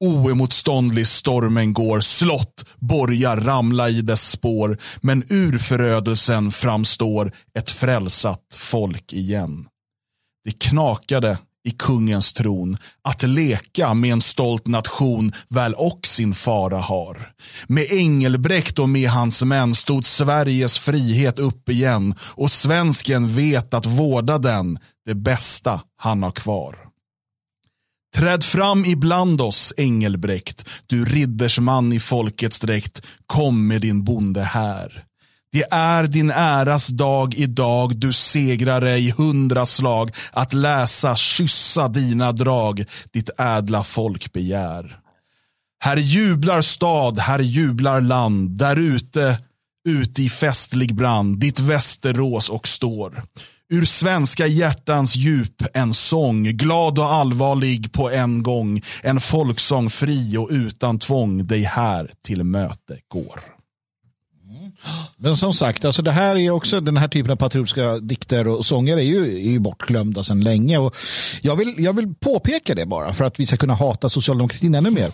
Oemotståndlig 0.00 1.06
stormen 1.06 1.72
går, 1.72 2.00
slott, 2.00 2.64
borgar 2.76 3.36
ramla 3.36 3.88
i 3.88 4.02
dess 4.02 4.30
spår, 4.30 4.78
men 5.00 5.24
ur 5.28 5.58
förödelsen 5.58 6.50
framstår 6.50 7.32
ett 7.58 7.70
frälsat 7.70 8.40
folk 8.56 9.12
igen. 9.12 9.66
Det 10.44 10.58
knakade 10.58 11.38
i 11.64 11.70
kungens 11.70 12.32
tron. 12.32 12.76
Att 13.02 13.22
leka 13.22 13.94
med 13.94 14.12
en 14.12 14.20
stolt 14.20 14.66
nation 14.66 15.32
väl 15.48 15.74
och 15.74 16.06
sin 16.06 16.34
fara 16.34 16.78
har. 16.78 17.32
Med 17.66 17.92
Engelbrekt 17.92 18.78
och 18.78 18.88
med 18.88 19.10
hans 19.10 19.42
män 19.42 19.74
stod 19.74 20.04
Sveriges 20.04 20.78
frihet 20.78 21.38
upp 21.38 21.68
igen 21.68 22.14
och 22.34 22.50
svensken 22.50 23.28
vet 23.28 23.74
att 23.74 23.86
vårda 23.86 24.38
den, 24.38 24.78
det 25.06 25.14
bästa 25.14 25.80
han 25.96 26.22
har 26.22 26.30
kvar. 26.30 26.78
Träd 28.16 28.44
fram 28.44 28.84
ibland 28.84 29.40
oss, 29.40 29.74
Engelbrekt, 29.76 30.68
du 30.86 31.04
riddersman 31.04 31.92
i 31.92 32.00
folkets 32.00 32.60
dräkt, 32.60 33.02
kom 33.26 33.66
med 33.68 33.80
din 33.80 34.04
bonde 34.04 34.42
här. 34.42 35.04
Det 35.52 35.64
är 35.70 36.06
din 36.06 36.30
äras 36.30 36.88
dag 36.88 37.34
idag, 37.34 37.96
du 37.96 38.12
segrare 38.12 38.98
i 38.98 39.10
hundra 39.10 39.66
slag, 39.66 40.10
att 40.32 40.52
läsa, 40.52 41.16
kyssa 41.16 41.88
dina 41.88 42.32
drag, 42.32 42.84
ditt 43.12 43.30
ädla 43.38 43.84
folk 43.84 44.32
begär. 44.32 44.98
Här 45.84 45.96
jublar 45.96 46.62
stad, 46.62 47.18
här 47.18 47.38
jublar 47.38 48.00
land, 48.00 48.58
där 48.58 48.76
ute, 48.76 49.38
ute 49.88 50.22
i 50.22 50.28
festlig 50.28 50.94
brand, 50.94 51.38
ditt 51.38 51.60
Västerås 51.60 52.48
och 52.48 52.68
står. 52.68 53.22
Ur 53.72 53.84
svenska 53.84 54.46
hjärtans 54.46 55.16
djup 55.16 55.62
en 55.74 55.94
sång, 55.94 56.44
glad 56.44 56.98
och 56.98 57.12
allvarlig 57.12 57.92
på 57.92 58.10
en 58.10 58.42
gång, 58.42 58.82
en 59.02 59.20
folksång 59.20 59.90
fri 59.90 60.36
och 60.36 60.48
utan 60.50 60.98
tvång. 60.98 61.46
Dig 61.46 61.62
här 61.62 62.10
till 62.26 62.44
möte 62.44 62.98
går. 63.08 63.51
Men 65.16 65.36
som 65.36 65.54
sagt, 65.54 65.84
alltså 65.84 66.02
det 66.02 66.12
här 66.12 66.36
är 66.36 66.50
också 66.50 66.80
den 66.80 66.96
här 66.96 67.08
typen 67.08 67.32
av 67.32 67.36
patriotiska 67.36 67.98
dikter 67.98 68.48
och 68.48 68.66
sånger 68.66 68.96
är 68.96 69.02
ju, 69.02 69.24
är 69.24 69.50
ju 69.50 69.58
bortglömda 69.58 70.24
sedan 70.24 70.40
länge. 70.40 70.78
Och 70.78 70.96
jag, 71.40 71.56
vill, 71.56 71.74
jag 71.78 71.92
vill 71.92 72.14
påpeka 72.14 72.74
det 72.74 72.86
bara 72.86 73.12
för 73.12 73.24
att 73.24 73.40
vi 73.40 73.46
ska 73.46 73.56
kunna 73.56 73.74
hata 73.74 74.08
socialdemokratin 74.08 74.74
ännu 74.74 74.90
mer. 74.90 75.12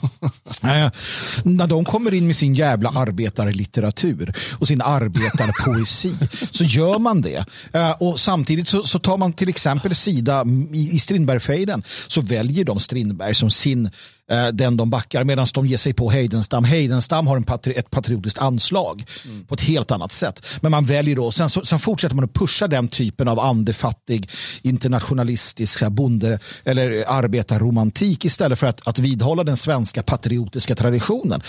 äh, 0.62 0.90
när 1.44 1.66
de 1.66 1.84
kommer 1.84 2.14
in 2.14 2.26
med 2.26 2.36
sin 2.36 2.54
jävla 2.54 2.88
arbetarlitteratur 2.88 4.34
och 4.58 4.68
sin 4.68 4.82
arbetarpoesi 4.82 6.14
så 6.50 6.64
gör 6.64 6.98
man 6.98 7.22
det. 7.22 7.44
Äh, 7.72 7.90
och 7.90 8.20
samtidigt 8.20 8.68
så, 8.68 8.82
så, 8.82 8.98
tar 8.98 9.16
man 9.16 9.32
till 9.32 9.48
exempel 9.48 9.94
sida 9.94 10.44
i, 10.72 10.90
i 10.96 10.98
Strindbergfejden 10.98 11.82
så 12.08 12.20
väljer 12.20 12.64
de 12.64 12.80
Strindberg 12.80 13.34
som 13.34 13.50
sin 13.50 13.86
Eh, 13.86 13.92
Eh, 14.30 14.48
den 14.48 14.76
de 14.76 14.90
backar 14.90 15.24
medan 15.24 15.46
de 15.54 15.66
ger 15.66 15.76
sig 15.76 15.92
på 15.92 16.10
Heidenstam. 16.10 16.64
Heidenstam 16.64 17.26
har 17.26 17.36
en 17.36 17.44
patri 17.44 17.74
ett 17.74 17.90
patriotiskt 17.90 18.38
anslag 18.38 19.04
mm. 19.24 19.46
på 19.46 19.54
ett 19.54 19.60
helt 19.60 19.90
annat 19.90 20.12
sätt. 20.12 20.46
Men 20.60 20.70
man 20.70 20.84
väljer 20.84 21.16
då, 21.16 21.32
sen, 21.32 21.50
så, 21.50 21.64
sen 21.64 21.78
fortsätter 21.78 22.16
man 22.16 22.24
att 22.24 22.34
pusha 22.34 22.66
den 22.66 22.88
typen 22.88 23.28
av 23.28 23.40
andefattig 23.40 24.30
internationalistisk 24.62 25.78
så 25.78 25.90
bonde 25.90 26.38
eller 26.64 27.04
arbetarromantik 27.08 28.24
istället 28.24 28.58
för 28.58 28.66
att, 28.66 28.88
att 28.88 28.98
vidhålla 28.98 29.44
den 29.44 29.56
svenska 29.56 30.02
patriotiska 30.02 30.74
traditionen. 30.74 31.42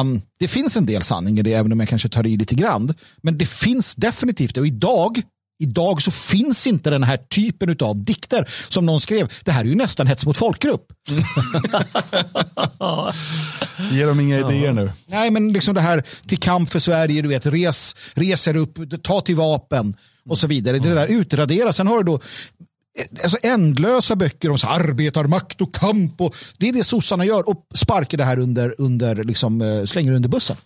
Um, 0.00 0.20
det 0.38 0.48
finns 0.48 0.76
en 0.76 0.86
del 0.86 1.02
sanning 1.02 1.38
i 1.38 1.42
det, 1.42 1.52
även 1.52 1.72
om 1.72 1.80
jag 1.80 1.88
kanske 1.88 2.08
tar 2.08 2.26
i 2.26 2.36
lite 2.36 2.54
grann. 2.54 2.94
Men 3.22 3.38
det 3.38 3.46
finns 3.46 3.94
definitivt 3.94 4.54
det. 4.54 4.60
Och 4.60 4.66
idag 4.66 5.22
Idag 5.62 6.02
så 6.02 6.10
finns 6.10 6.66
inte 6.66 6.90
den 6.90 7.02
här 7.02 7.16
typen 7.16 7.76
av 7.80 8.04
dikter 8.04 8.48
som 8.68 8.86
någon 8.86 9.00
skrev. 9.00 9.32
Det 9.44 9.52
här 9.52 9.60
är 9.60 9.64
ju 9.68 9.74
nästan 9.74 10.06
hets 10.06 10.26
mot 10.26 10.36
folkgrupp. 10.36 10.86
Ger 13.92 14.06
dem 14.06 14.20
inga 14.20 14.38
idéer 14.38 14.72
nu? 14.72 14.92
Nej, 15.06 15.30
men 15.30 15.52
liksom 15.52 15.74
det 15.74 15.80
här 15.80 16.04
till 16.26 16.38
kamp 16.38 16.70
för 16.70 16.78
Sverige, 16.78 17.22
du 17.22 17.28
vet, 17.28 17.46
res, 17.46 17.96
reser 18.14 18.56
upp, 18.56 18.78
ta 19.02 19.20
till 19.20 19.36
vapen 19.36 19.96
och 20.28 20.38
så 20.38 20.46
vidare. 20.46 20.78
Det 20.78 20.94
där 20.94 21.06
utraderas. 21.06 21.76
Sen 21.76 21.86
har 21.86 21.98
du 21.98 22.04
då 22.04 22.20
alltså 23.22 23.38
ändlösa 23.42 24.16
böcker 24.16 24.50
om 24.50 24.58
så 24.58 24.66
arbetarmakt 24.66 25.60
och 25.60 25.74
kamp. 25.74 26.20
Och 26.20 26.36
det 26.58 26.68
är 26.68 26.72
det 26.72 26.84
sossarna 26.84 27.24
gör 27.24 27.48
och 27.48 27.66
sparkar 27.74 28.18
det 28.18 28.24
här 28.24 28.38
under, 28.38 28.74
under 28.78 29.24
liksom, 29.24 29.62
eh, 29.62 29.84
slänger 29.84 30.12
under 30.12 30.28
bussen. 30.28 30.56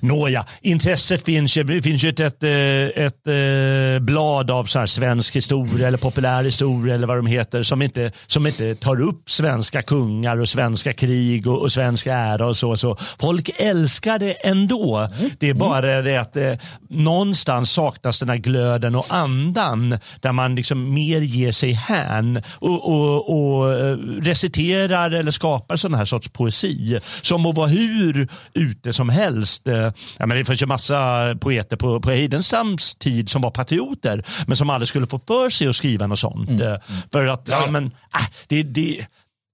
Nåja, 0.00 0.44
intresset 0.60 1.24
finns 1.24 1.56
ju. 1.56 1.64
Det 1.64 1.82
finns 1.82 2.04
ju 2.04 2.08
ett, 2.08 2.20
ett, 2.20 2.42
eh, 2.42 3.04
ett, 3.04 3.14
ett 3.14 3.26
eh, 3.26 4.04
blad 4.04 4.50
av 4.50 4.64
så 4.64 4.86
svensk 4.86 5.36
historia 5.36 5.88
eller 5.88 5.98
populär 5.98 6.44
historia 6.44 6.94
eller 6.94 7.06
vad 7.06 7.16
de 7.16 7.26
heter 7.26 7.62
som 7.62 7.82
inte, 7.82 8.12
som 8.26 8.46
inte 8.46 8.74
tar 8.74 9.00
upp 9.00 9.30
svenska 9.30 9.82
kungar 9.82 10.40
och 10.40 10.48
svenska 10.48 10.92
krig 10.92 11.46
och, 11.46 11.62
och 11.62 11.72
svensk 11.72 12.06
ära 12.06 12.46
och 12.46 12.56
så, 12.56 12.76
så. 12.76 12.96
Folk 13.20 13.50
älskar 13.58 14.18
det 14.18 14.32
ändå. 14.32 15.08
Det 15.38 15.48
är 15.48 15.54
bara 15.54 16.02
det 16.02 16.16
att 16.16 16.36
eh, 16.36 16.52
någonstans 16.90 17.70
saknas 17.70 18.18
den 18.18 18.28
här 18.28 18.36
glöden 18.36 18.94
och 18.94 19.06
andan 19.08 19.98
där 20.20 20.32
man 20.32 20.54
liksom 20.54 20.94
mer 20.94 21.20
ger 21.20 21.52
sig 21.52 21.72
hän 21.72 22.42
och, 22.48 22.88
och, 22.88 23.30
och 23.30 23.72
eh, 23.72 23.96
reciterar 24.22 25.10
eller 25.10 25.30
skapar 25.30 25.76
sån 25.76 25.94
här 25.94 26.04
sorts 26.04 26.28
poesi 26.28 26.98
som 27.22 27.40
må 27.40 27.52
vara 27.52 27.66
hur 27.66 28.28
ute 28.54 28.92
som 28.92 29.08
helst 29.08 29.68
Eh, 29.74 29.92
ja, 30.18 30.26
men 30.26 30.36
det 30.36 30.44
finns 30.44 30.62
ju 30.62 30.66
massa 30.66 31.34
poeter 31.40 31.76
på, 31.76 32.00
på 32.00 32.10
Heidenstams 32.10 32.94
tid 32.94 33.28
som 33.30 33.42
var 33.42 33.50
patrioter 33.50 34.22
men 34.46 34.56
som 34.56 34.70
aldrig 34.70 34.88
skulle 34.88 35.06
få 35.06 35.18
för 35.18 35.50
sig 35.50 35.68
att 35.68 35.76
skriva 35.76 36.06
något 36.06 36.18
sånt. 36.18 36.50
Mm. 36.50 36.72
Eh, 36.72 36.78
för 37.12 37.26
att, 37.26 37.48
ja, 37.48 37.66
men, 37.70 37.84
äh, 37.84 38.26
det, 38.48 38.62
det, 38.62 39.06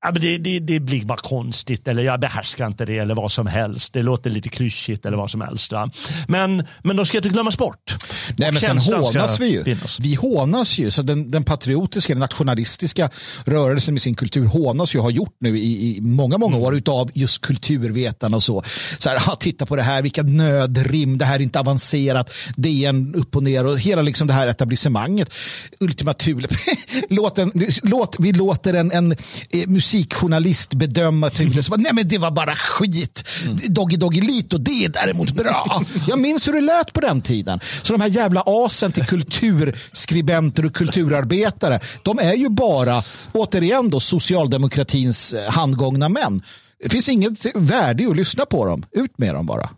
Ja, 0.02 0.10
men 0.12 0.22
det, 0.22 0.38
det, 0.38 0.58
det, 0.58 0.80
blir 0.80 1.04
bara 1.04 1.18
konstigt 1.18 1.88
eller 1.88 2.02
jag 2.02 2.20
behärskar 2.20 2.66
inte 2.66 2.84
det 2.84 2.98
eller 2.98 3.14
vad 3.14 3.32
som 3.32 3.46
helst. 3.46 3.92
Det 3.92 4.02
låter 4.02 4.30
lite 4.30 4.48
klyschigt 4.48 5.06
eller 5.06 5.16
vad 5.16 5.30
som 5.30 5.40
helst. 5.40 5.72
Va? 5.72 5.90
Men, 6.28 6.66
men 6.82 6.96
de 6.96 7.06
ska 7.06 7.16
inte 7.16 7.28
glömmas 7.28 7.58
bort. 7.58 7.96
Nej, 8.36 8.52
men 8.52 8.60
sen 8.60 8.78
hånas 8.78 9.40
vi 9.40 9.48
ju. 9.48 9.64
Finnas. 9.64 10.00
Vi 10.00 10.14
hånas 10.14 10.78
ju. 10.78 10.90
Så 10.90 11.02
den, 11.02 11.30
den 11.30 11.44
patriotiska, 11.44 12.12
den 12.12 12.20
nationalistiska 12.20 13.10
rörelsen 13.44 13.94
med 13.94 14.02
sin 14.02 14.14
kultur 14.14 14.44
hånas 14.44 14.94
ju 14.94 14.98
har 14.98 15.10
gjort 15.10 15.36
nu 15.40 15.58
i, 15.58 15.96
i 15.96 16.00
många, 16.00 16.38
många 16.38 16.56
mm. 16.56 16.66
år 16.66 16.76
utav 16.76 17.10
just 17.14 17.40
kulturvetarna 17.40 18.36
och 18.36 18.42
så. 18.42 18.62
Så 18.98 19.08
här, 19.08 19.16
ah, 19.16 19.34
titta 19.34 19.66
på 19.66 19.76
det 19.76 19.82
här, 19.82 20.02
vilka 20.02 20.22
nödrim, 20.22 21.18
det 21.18 21.24
här 21.24 21.34
är 21.34 21.42
inte 21.42 21.60
avancerat, 21.60 22.32
det 22.56 22.84
är 22.84 22.88
en 22.88 23.14
upp 23.14 23.36
och 23.36 23.42
ner 23.42 23.66
och 23.66 23.78
hela 23.78 24.02
liksom 24.02 24.26
det 24.26 24.34
här 24.34 24.48
etablissemanget. 24.48 25.34
Ultima 25.80 26.12
Thule. 26.12 26.48
låt 27.08 27.38
en, 27.38 27.52
låt, 27.82 28.16
vi 28.18 28.32
låter 28.32 28.74
en, 28.74 28.92
en 28.92 29.12
eh, 29.12 29.66
musikjournalist 29.94 30.74
bedöma 30.74 31.30
Thule. 31.30 31.62
Så 31.62 31.76
Nej 31.76 31.92
men 31.92 32.08
det 32.08 32.18
var 32.18 32.30
bara 32.30 32.54
skit. 32.54 33.28
Mm. 33.44 33.56
Doggy 33.68 33.96
Doggy 33.96 34.20
Lito, 34.20 34.58
det 34.58 34.84
är 34.84 34.88
däremot 34.88 35.30
bra. 35.30 35.82
Jag 36.08 36.18
minns 36.18 36.48
hur 36.48 36.52
det 36.52 36.60
lät 36.60 36.92
på 36.92 37.00
den 37.00 37.20
tiden. 37.20 37.60
Så 37.82 37.92
de 37.92 38.00
här 38.00 38.08
jävla 38.08 38.42
asen 38.46 38.92
till 38.92 39.04
kulturskribenter 39.04 40.66
och 40.66 40.74
kulturarbetare. 40.74 41.80
De 42.02 42.18
är 42.18 42.34
ju 42.34 42.48
bara, 42.48 43.02
återigen 43.32 43.90
då, 43.90 44.00
socialdemokratins 44.00 45.32
eh, 45.32 45.50
handgångna 45.52 46.08
män. 46.08 46.42
Det 46.82 46.88
finns 46.88 47.08
inget 47.08 47.46
värde 47.54 48.02
i 48.02 48.06
att 48.06 48.16
lyssna 48.16 48.46
på 48.46 48.66
dem. 48.66 48.84
Ut 48.92 49.18
med 49.18 49.34
dem 49.34 49.46
bara. 49.46 49.68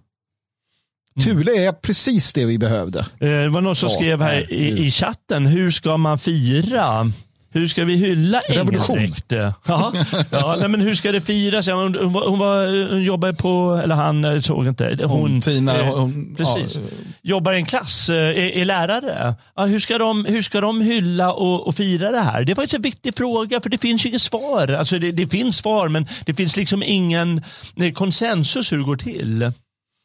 Thule 1.24 1.66
är 1.66 1.72
precis 1.72 2.32
det 2.32 2.44
vi 2.44 2.58
behövde. 2.58 2.98
Eh, 2.98 3.06
Det 3.20 3.48
var 3.48 3.60
någon 3.60 3.76
som 3.76 3.88
Ja, 3.88 3.94
skrev 3.96 4.20
här 4.22 4.52
i, 4.52 4.86
i 4.86 4.90
chatten, 4.90 5.46
hur 5.46 5.70
ska 5.70 5.96
man 5.96 6.18
fira? 6.18 7.12
Hur 7.52 7.68
ska 7.68 7.84
vi 7.84 7.96
hylla. 7.96 8.40
Engelbrekt? 8.48 9.32
Ja, 9.66 9.92
ja, 10.30 10.56
nej, 10.60 10.68
men 10.68 10.80
hur 10.80 10.94
ska 10.94 11.12
det 11.12 11.20
firas? 11.20 11.66
Ja, 11.66 11.74
hon, 11.74 11.94
hon, 11.94 12.12
var- 12.12 12.28
hon, 12.28 12.38
var, 12.38 12.88
hon 12.90 13.02
jobbar 13.02 13.32
på, 13.32 13.80
eller 13.84 13.94
han 13.94 14.24
eh, 14.24 14.40
såg 14.40 14.66
inte. 14.66 14.98
Hon, 15.02 15.10
Hon, 15.20 15.40
Tina, 15.40 15.78
eh, 15.80 15.98
hon, 15.98 16.34
precis. 16.36 16.74
ja, 16.76 16.80
Jobbar 17.22 17.52
i 17.52 17.56
en 17.56 17.64
klass, 17.64 18.08
eh, 18.08 18.16
är, 18.16 18.34
är 18.38 18.64
lärare. 18.64 19.34
Ja, 19.56 19.64
hur, 19.64 19.80
ska 19.80 19.98
de, 19.98 20.24
hur 20.24 20.42
ska 20.42 20.60
de 20.60 20.80
hylla 20.80 21.32
och, 21.32 21.66
och 21.66 21.74
fira 21.74 22.10
det 22.10 22.20
här? 22.20 22.44
Det 22.44 22.52
är 22.52 22.54
faktiskt 22.54 22.74
en 22.74 22.82
viktig 22.82 23.16
fråga 23.16 23.60
för 23.60 23.70
det 23.70 23.78
finns 23.78 24.04
ju 24.04 24.08
inget 24.08 24.22
svar. 24.22 24.68
Alltså 24.68 24.98
det, 24.98 25.12
det 25.12 25.26
finns 25.28 25.56
svar 25.56 25.88
men 25.88 26.06
det 26.26 26.34
finns 26.34 26.56
liksom 26.56 26.82
ingen 26.82 27.42
eh, 27.76 27.92
konsensus 27.92 28.72
hur 28.72 28.78
det 28.78 28.84
går 28.84 28.96
till. 28.96 29.52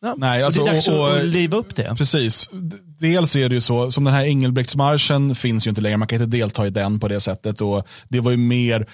Ja, 0.02 0.14
Nej, 0.18 0.44
alltså, 0.44 0.64
det 0.64 0.70
är 0.70 0.74
dags 0.74 0.88
och- 0.88 1.00
och- 1.00 1.18
att, 1.18 1.26
liva 1.26 1.58
upp 1.58 1.76
det. 1.76 1.96
Precis. 1.98 2.50
Dels 3.00 3.36
är 3.36 3.50
det 3.50 3.56
ju 3.56 3.62
så, 3.62 3.92
som 3.92 4.04
den 4.04 4.14
här 4.14 4.24
Engelbrektsmarschen 4.24 5.36
finns 5.36 5.68
ju 5.68 5.70
inte 5.70 5.82
längre, 5.82 5.98
man 5.98 6.08
kan 6.08 6.22
inte 6.22 6.38
delta 6.38 6.68
i 6.68 6.70
den 6.70 7.00
på 7.00 7.08
det 7.08 7.20
sättet. 7.20 7.62
Och 7.62 7.88
det 8.10 8.20
var 8.20 8.32
ju 8.32 8.38
mer 8.38 8.88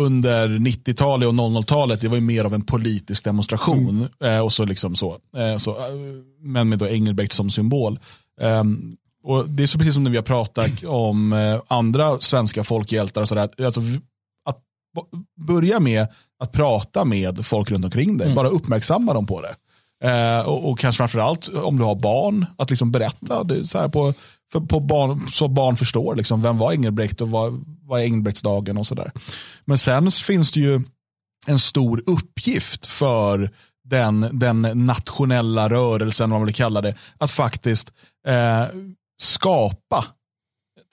under 0.00 0.48
90-talet 0.48 1.26
och 1.28 1.34
00-talet, 1.34 2.00
det 2.00 2.08
var 2.08 2.14
ju 2.14 2.20
mer 2.20 2.44
av 2.44 2.54
en 2.54 2.62
politisk 2.62 3.24
demonstration. 3.24 4.08
Eh, 4.24 4.38
och 4.38 4.52
så 4.52 4.64
liksom 4.64 4.94
så. 4.94 5.18
Eh, 5.36 5.56
så 5.56 5.70
eh, 5.70 5.94
men 6.42 6.68
med 6.68 6.78
då 6.78 6.88
Engelbrekt 6.88 7.32
som 7.32 7.50
symbol. 7.50 7.98
Ehm, 8.40 8.96
och 9.24 9.48
Det 9.48 9.62
är 9.62 9.66
så 9.66 9.78
precis 9.78 9.94
som 9.94 10.04
när 10.04 10.10
vi 10.10 10.16
har 10.16 10.24
pratat 10.24 10.84
om 10.84 11.32
eh, 11.32 11.60
andra 11.68 12.18
svenska 12.18 12.64
folkhjältar. 12.64 13.20
Och 13.22 13.28
så 13.28 13.34
där, 13.34 13.48
alltså, 13.64 13.80
att 14.48 14.58
börja 15.46 15.80
med 15.80 16.06
att 16.42 16.52
prata 16.52 17.04
med 17.04 17.46
folk 17.46 17.70
runt 17.70 17.84
omkring 17.84 18.18
dig, 18.18 18.34
bara 18.34 18.48
uppmärksamma 18.48 19.14
dem 19.14 19.26
på 19.26 19.40
det. 19.42 19.54
Eh, 20.02 20.40
och, 20.40 20.70
och 20.70 20.78
kanske 20.78 20.96
framförallt 20.96 21.48
om 21.48 21.78
du 21.78 21.84
har 21.84 21.94
barn, 21.94 22.46
att 22.56 22.70
liksom 22.70 22.90
berätta 22.90 23.44
det 23.44 23.64
så, 23.64 23.78
här 23.78 23.88
på, 23.88 24.14
för, 24.52 24.60
på 24.60 24.80
barn, 24.80 25.20
så 25.30 25.48
barn 25.48 25.76
förstår 25.76 26.16
liksom, 26.16 26.42
vem 26.42 26.58
var 26.58 26.72
Engelbrekt 26.72 27.20
och 27.20 27.30
vad, 27.30 27.64
vad 27.82 28.00
är 28.00 28.04
Engelbrektsdagen 28.04 28.78
och 28.78 28.86
sådär. 28.86 29.12
Men 29.64 29.78
sen 29.78 30.10
finns 30.10 30.52
det 30.52 30.60
ju 30.60 30.80
en 31.46 31.58
stor 31.58 32.02
uppgift 32.06 32.86
för 32.86 33.50
den, 33.84 34.28
den 34.32 34.62
nationella 34.74 35.68
rörelsen, 35.68 36.30
vad 36.30 36.40
man 36.40 36.46
vill 36.46 36.54
kalla 36.54 36.80
det, 36.80 36.94
att 37.18 37.30
faktiskt 37.30 37.92
eh, 38.28 38.66
skapa 39.22 40.04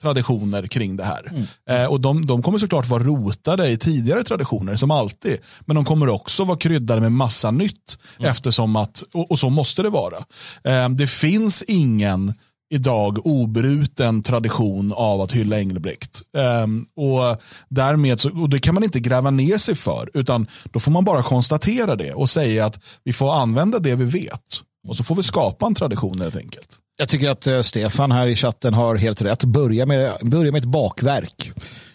traditioner 0.02 0.66
kring 0.66 0.96
det 0.96 1.04
här. 1.04 1.32
Eh, 1.70 1.90
och 1.90 2.00
de, 2.00 2.26
de 2.26 2.42
kommer 2.42 2.58
såklart 2.58 2.88
vara 2.88 3.02
rotade 3.02 3.68
i 3.68 3.76
tidigare 3.76 4.22
traditioner, 4.22 4.76
som 4.76 4.90
alltid. 4.90 5.38
Men 5.60 5.76
de 5.76 5.84
kommer 5.84 6.08
också 6.08 6.44
vara 6.44 6.58
kryddade 6.58 7.00
med 7.00 7.12
massa 7.12 7.50
nytt, 7.50 7.98
eftersom 8.18 8.76
att, 8.76 9.02
och, 9.14 9.30
och 9.30 9.38
så 9.38 9.50
måste 9.50 9.82
det 9.82 9.90
vara. 9.90 10.16
Eh, 10.64 10.88
det 10.88 11.06
finns 11.06 11.62
ingen 11.62 12.34
idag 12.70 13.26
obruten 13.26 14.22
tradition 14.22 14.92
av 14.92 15.20
att 15.20 15.32
hylla 15.32 15.58
Engelbrekt. 15.58 16.22
Ehm, 16.36 16.86
och, 16.96 17.42
därmed 17.68 18.20
så, 18.20 18.40
och 18.40 18.48
det 18.48 18.58
kan 18.58 18.74
man 18.74 18.84
inte 18.84 19.00
gräva 19.00 19.30
ner 19.30 19.56
sig 19.56 19.74
för, 19.74 20.10
utan 20.14 20.46
då 20.64 20.80
får 20.80 20.90
man 20.90 21.04
bara 21.04 21.22
konstatera 21.22 21.96
det 21.96 22.12
och 22.12 22.30
säga 22.30 22.66
att 22.66 22.80
vi 23.04 23.12
får 23.12 23.34
använda 23.34 23.78
det 23.78 23.94
vi 23.94 24.04
vet. 24.04 24.62
Och 24.88 24.96
så 24.96 25.04
får 25.04 25.14
vi 25.14 25.22
skapa 25.22 25.66
en 25.66 25.74
tradition 25.74 26.20
helt 26.20 26.36
enkelt. 26.36 26.79
Jag 27.00 27.08
tycker 27.08 27.30
att 27.30 27.46
eh, 27.46 27.60
Stefan 27.60 28.12
här 28.12 28.26
i 28.26 28.36
chatten 28.36 28.74
har 28.74 28.96
helt 28.96 29.22
rätt. 29.22 29.44
Börja 29.44 29.86
med, 29.86 30.12
börja 30.22 30.52
med 30.52 30.58
ett 30.58 30.64
bakverk. 30.64 31.52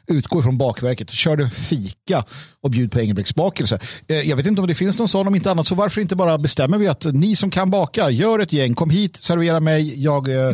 Utgå 0.08 0.42
från 0.42 0.58
bakverket. 0.58 1.10
Kör 1.10 1.38
en 1.42 1.50
fika 1.50 2.24
och 2.62 2.70
bjud 2.72 2.92
på 2.92 3.00
Engelbrektsbakelse. 3.00 3.80
Eh, 4.08 4.16
Jag 4.30 4.36
vet 4.36 4.46
inte 4.46 4.62
om 4.62 4.68
det 4.68 4.76
finns 4.76 5.00
någon 5.00 5.08
sån. 5.08 5.28
Om 5.28 5.36
inte 5.36 5.52
annat 5.52 5.68
så 5.68 5.76
varför 5.76 6.02
inte 6.02 6.16
bara 6.16 6.38
bestämmer 6.38 6.78
vi 6.78 6.88
att 6.88 7.04
ni 7.04 7.36
som 7.36 7.52
kan 7.52 7.70
baka, 7.70 8.10
gör 8.10 8.40
ett 8.40 8.54
gäng. 8.54 8.74
Kom 8.76 8.90
hit, 8.90 9.18
servera 9.24 9.60
mig. 9.60 10.04
Jag 10.04 10.28
eh, 10.28 10.36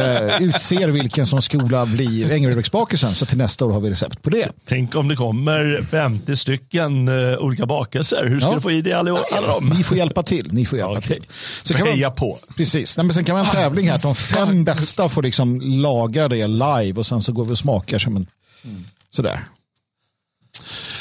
eh, 0.00 0.42
utser 0.42 0.88
vilken 0.88 1.26
som 1.26 1.42
skola 1.42 1.86
blir 1.86 2.30
Engelbrektsbakelsen. 2.32 3.10
Så 3.14 3.26
till 3.26 3.38
nästa 3.38 3.64
år 3.66 3.70
har 3.72 3.80
vi 3.80 3.90
recept 3.90 4.22
på 4.22 4.30
det. 4.30 4.48
Tänk 4.68 4.94
om 4.94 5.08
det 5.08 5.16
kommer 5.16 5.82
50 5.90 6.36
stycken 6.36 7.08
eh, 7.08 7.38
olika 7.38 7.66
bakelser. 7.66 8.26
Hur 8.28 8.40
ska 8.40 8.48
Ja. 8.48 8.54
du 8.54 8.60
få 8.60 8.70
i 8.70 8.80
dig 8.82 8.92
alla, 8.92 9.24
alla 9.32 9.46
dem? 9.46 9.72
Ni 9.76 9.82
får 9.84 9.96
hjälpa 9.96 10.22
till. 10.22 10.48
Ni 10.52 10.66
får 10.66 10.78
hjälpa 10.78 10.98
Okej. 10.98 11.16
till. 11.16 11.24
Så 11.62 11.74
kan 11.74 11.86
man, 11.86 11.94
Heja 11.94 12.10
på. 12.10 12.38
Precis. 12.56 12.96
Nej, 12.96 13.06
men 13.06 13.14
sen 13.14 13.24
kan 13.24 13.36
man 13.36 13.44
ha 13.46 13.52
en 13.52 13.56
tävling 13.58 13.88
här. 13.88 13.94
att 13.96 14.02
De 14.02 14.14
fem 14.14 14.64
bästa 14.64 15.08
får 15.08 15.22
liksom 15.22 15.60
laga 15.60 16.28
det 16.28 16.46
live 16.46 16.92
och 16.96 17.06
sen 17.06 17.22
så 17.22 17.32
går 17.32 17.44
vi 17.44 17.52
och 17.52 17.58
smakar 17.58 17.98
som 17.98 18.16
en 18.16 18.26
sådär. 19.10 19.44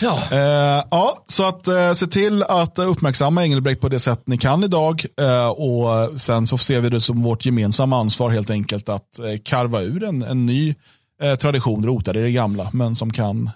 Ja. 0.02 0.20
Eh, 0.32 0.84
ja, 0.92 1.24
så 1.28 1.44
att 1.46 1.68
eh, 1.68 1.94
se 1.94 2.08
till 2.08 2.44
att 2.44 2.78
eh, 2.78 2.90
uppmärksamma 2.90 3.44
Engelbrekt 3.44 3.82
på 3.82 3.90
det 3.90 4.00
sätt 4.00 4.22
ni 4.26 4.38
kan 4.38 4.64
idag. 4.64 5.06
Eh, 5.22 5.48
och 5.48 6.22
sen 6.22 6.48
så 6.48 6.58
ser 6.58 6.82
vi 6.82 6.90
det 6.90 7.02
som 7.02 7.24
vårt 7.24 7.46
gemensamma 7.46 8.00
ansvar 8.00 8.30
helt 8.30 8.50
enkelt 8.50 8.90
att 8.90 9.20
eh, 9.20 9.26
karva 9.44 9.82
ur 9.82 10.04
en, 10.04 10.22
en 10.22 10.46
ny 10.46 10.76
eh, 11.22 11.36
tradition 11.36 11.86
rotad 11.86 12.18
i 12.18 12.22
det 12.22 12.32
gamla, 12.32 12.70
men 12.74 12.96
som 12.96 13.14
kan 13.14 13.50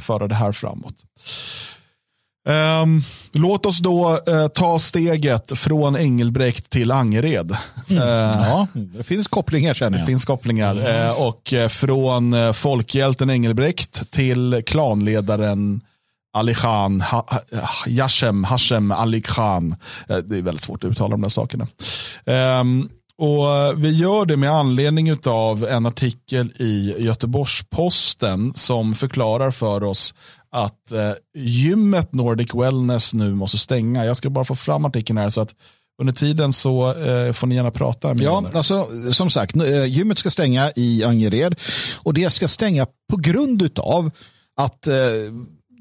föra 0.00 0.28
det 0.28 0.34
här 0.34 0.52
framåt. 0.52 0.94
Ehm, 2.50 3.02
låt 3.32 3.66
oss 3.66 3.78
då 3.78 4.20
eh, 4.28 4.48
ta 4.48 4.78
steget 4.78 5.58
från 5.58 5.96
Engelbrekt 5.96 6.70
till 6.70 6.90
Angered. 6.90 7.50
Eh, 7.88 7.96
Ja, 7.98 8.66
det 8.74 9.02
finns 9.02 9.28
kopplingar 9.28 9.74
känner 9.74 9.90
det 9.90 9.98
jag. 9.98 10.06
finns 10.06 10.24
kopplingar. 10.24 11.04
Eh, 11.06 11.22
och 11.26 11.52
eh, 11.52 11.68
från 11.68 12.54
folkhjälten 12.54 13.30
Engelbrekt 13.30 14.10
till 14.10 14.62
klanledaren 14.66 15.80
Ali 16.32 16.54
Khan, 16.54 17.00
ha, 17.00 17.26
ha, 17.28 17.40
Yashem, 17.86 18.44
Hashem 18.44 18.90
Ali 18.92 19.22
Khan. 19.22 19.76
Det 20.24 20.38
är 20.38 20.42
väldigt 20.42 20.62
svårt 20.64 20.84
att 20.84 20.90
uttala 20.90 21.10
de 21.10 21.20
där 21.20 21.28
sakerna. 21.28 21.66
Ehm, 22.26 22.88
och 23.18 23.44
vi 23.84 23.90
gör 23.90 24.26
det 24.26 24.36
med 24.36 24.50
anledning 24.50 25.16
av 25.26 25.64
en 25.64 25.86
artikel 25.86 26.50
i 26.58 26.94
Göteborgs-Posten 26.98 28.52
som 28.54 28.94
förklarar 28.94 29.50
för 29.50 29.84
oss 29.84 30.14
att 30.52 30.92
eh, 30.92 31.12
gymmet 31.34 32.12
Nordic 32.12 32.54
Wellness 32.54 33.14
nu 33.14 33.34
måste 33.34 33.58
stänga. 33.58 34.04
Jag 34.04 34.16
ska 34.16 34.30
bara 34.30 34.44
få 34.44 34.54
fram 34.54 34.84
artikeln 34.84 35.18
här 35.18 35.30
så 35.30 35.40
att 35.40 35.54
under 36.00 36.12
tiden 36.12 36.52
så 36.52 36.88
eh, 36.88 37.32
får 37.32 37.46
ni 37.46 37.54
gärna 37.54 37.70
prata 37.70 38.08
med 38.08 38.20
Ja, 38.20 38.40
mig. 38.40 38.52
alltså 38.54 38.88
som 39.12 39.30
sagt, 39.30 39.56
eh, 39.56 39.84
gymmet 39.84 40.18
ska 40.18 40.30
stänga 40.30 40.72
i 40.76 41.04
Angered 41.04 41.54
och 41.96 42.14
det 42.14 42.30
ska 42.30 42.48
stänga 42.48 42.86
på 43.10 43.16
grund 43.16 43.78
av 43.78 44.10
att 44.56 44.86
eh, 44.86 44.94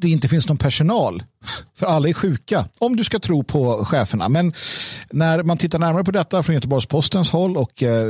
det 0.02 0.10
inte 0.10 0.28
finns 0.28 0.48
någon 0.48 0.58
personal. 0.58 1.24
För 1.80 1.86
alla 1.86 2.10
är 2.10 2.14
sjuka, 2.14 2.66
om 2.80 2.96
du 2.96 3.04
ska 3.04 3.20
tro 3.20 3.44
på 3.44 3.86
cheferna. 3.86 4.30
Men 4.30 4.54
när 5.12 5.44
man 5.44 5.58
tittar 5.58 5.80
närmare 5.80 6.04
på 6.04 6.12
detta 6.12 6.44
från 6.44 6.56
Göteborgs-Postens 6.56 7.32
håll 7.32 7.58
och 7.58 7.84
eh, 7.84 8.08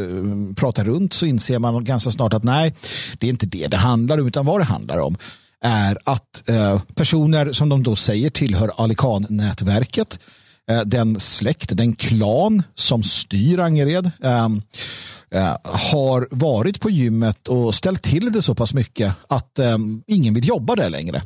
pratar 0.55 0.83
runt 0.85 1.13
så 1.13 1.25
inser 1.25 1.59
man 1.59 1.83
ganska 1.83 2.11
snart 2.11 2.33
att 2.33 2.43
nej, 2.43 2.75
det 3.19 3.27
är 3.27 3.29
inte 3.29 3.45
det 3.45 3.67
det 3.67 3.77
handlar 3.77 4.17
om, 4.17 4.27
utan 4.27 4.45
vad 4.45 4.59
det 4.61 4.65
handlar 4.65 4.97
om 4.99 5.17
är 5.61 5.97
att 6.03 6.49
eh, 6.49 6.81
personer 6.95 7.53
som 7.53 7.69
de 7.69 7.83
då 7.83 7.95
säger 7.95 8.29
tillhör 8.29 8.71
Alikan-nätverket, 8.77 10.19
eh, 10.69 10.81
den 10.81 11.19
släkt, 11.19 11.77
den 11.77 11.95
klan 11.95 12.63
som 12.75 13.03
styr 13.03 13.59
Angered 13.59 14.11
eh, 14.23 14.47
eh, 15.31 15.57
har 15.63 16.27
varit 16.31 16.81
på 16.81 16.89
gymmet 16.89 17.47
och 17.47 17.75
ställt 17.75 18.03
till 18.03 18.31
det 18.31 18.41
så 18.41 18.55
pass 18.55 18.73
mycket 18.73 19.13
att 19.27 19.59
eh, 19.59 19.77
ingen 20.07 20.33
vill 20.33 20.47
jobba 20.47 20.75
där 20.75 20.89
längre. 20.89 21.21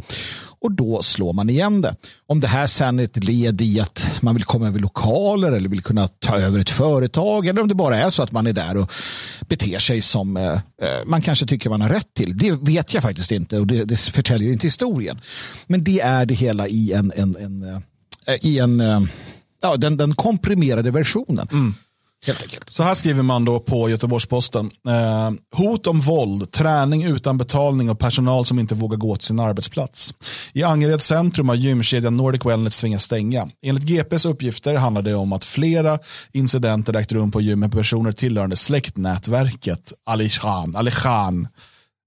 Och 0.64 0.72
då 0.72 1.02
slår 1.02 1.34
man 1.34 1.50
igen 1.50 1.82
det. 1.82 1.96
Om 2.28 2.40
det 2.40 2.48
här 2.48 2.68
sen 2.68 3.00
är 3.00 3.04
ett 3.04 3.24
led 3.24 3.62
i 3.62 3.80
att 3.80 4.06
man 4.22 4.36
vill 4.36 4.44
komma 4.44 4.68
över 4.68 4.80
lokaler 4.80 5.52
eller 5.52 5.70
vill 5.70 5.84
kunna 5.84 6.08
ta 6.08 6.38
över 6.38 6.60
ett 6.60 6.70
företag 6.70 7.48
eller 7.48 7.62
om 7.62 7.68
det 7.68 7.76
bara 7.76 7.98
är 7.98 8.10
så 8.10 8.24
att 8.24 8.32
man 8.32 8.48
är 8.48 8.54
där 8.54 8.78
och 8.78 8.92
beter 9.48 9.80
sig 9.80 10.02
som 10.02 10.38
eh, 10.38 10.52
eh 10.52 10.60
man 11.06 11.22
kanske 11.22 11.46
tycker 11.46 11.70
man 11.70 11.82
har 11.82 11.90
rätt 11.90 12.14
till. 12.14 12.38
Det 12.38 12.52
vet 12.52 12.94
jag 12.94 13.04
faktiskt 13.04 13.32
inte 13.32 13.60
och 13.60 13.68
det, 13.68 13.84
det 13.84 14.00
förtäljer 14.00 14.52
inte 14.52 14.68
historien. 14.68 15.22
Men 15.68 15.84
det 15.84 16.00
är 16.00 16.26
det 16.26 16.34
hela 16.34 16.68
i 16.68 16.94
en, 16.94 17.12
en, 17.16 17.36
en, 17.36 17.64
eh, 17.64 18.36
i 18.42 18.60
en 18.60 18.80
eh, 18.80 19.02
ja, 19.62 19.78
den, 19.78 19.98
den 19.98 20.16
komprimerade 20.16 20.92
versionen. 20.92 21.48
Mm. 21.52 21.74
Så 22.70 22.84
här 22.84 22.94
skriver 22.94 23.24
man 23.24 23.46
då 23.46 23.60
på 23.60 23.90
Göteborgs-Posten. 23.90 24.72
Eh, 24.88 25.32
hot 25.56 25.88
om 25.88 26.02
våld, 26.02 26.52
träning 26.52 27.04
utan 27.04 27.38
betalning 27.38 27.90
och 27.90 28.00
personal 28.00 28.46
som 28.46 28.60
inte 28.60 28.76
vågar 28.76 28.98
gå 28.98 29.16
till 29.16 29.28
sin 29.28 29.40
arbetsplats. 29.40 30.14
I 30.54 30.64
Angered 30.64 31.02
centrum 31.02 31.50
har 31.50 31.56
gymkedjan 31.56 32.18
Nordic 32.18 32.46
Wellness 32.46 32.82
tvingats 32.82 33.04
stänga. 33.06 33.50
Enligt 33.62 33.84
GPs 33.84 34.26
uppgifter 34.26 34.76
handlar 34.76 35.02
det 35.02 35.16
om 35.16 35.34
att 35.34 35.46
flera 35.46 36.00
incidenter 36.32 36.96
ägt 36.96 37.12
rum 37.12 37.32
på 37.32 37.42
gym 37.42 37.60
med 37.60 37.72
personer 37.72 38.12
tillhörande 38.12 38.56
släktnätverket 38.56 39.94
Ali 40.06 40.30
Khan. 40.30 40.76
Ali 40.76 40.92
Khan. 40.92 41.48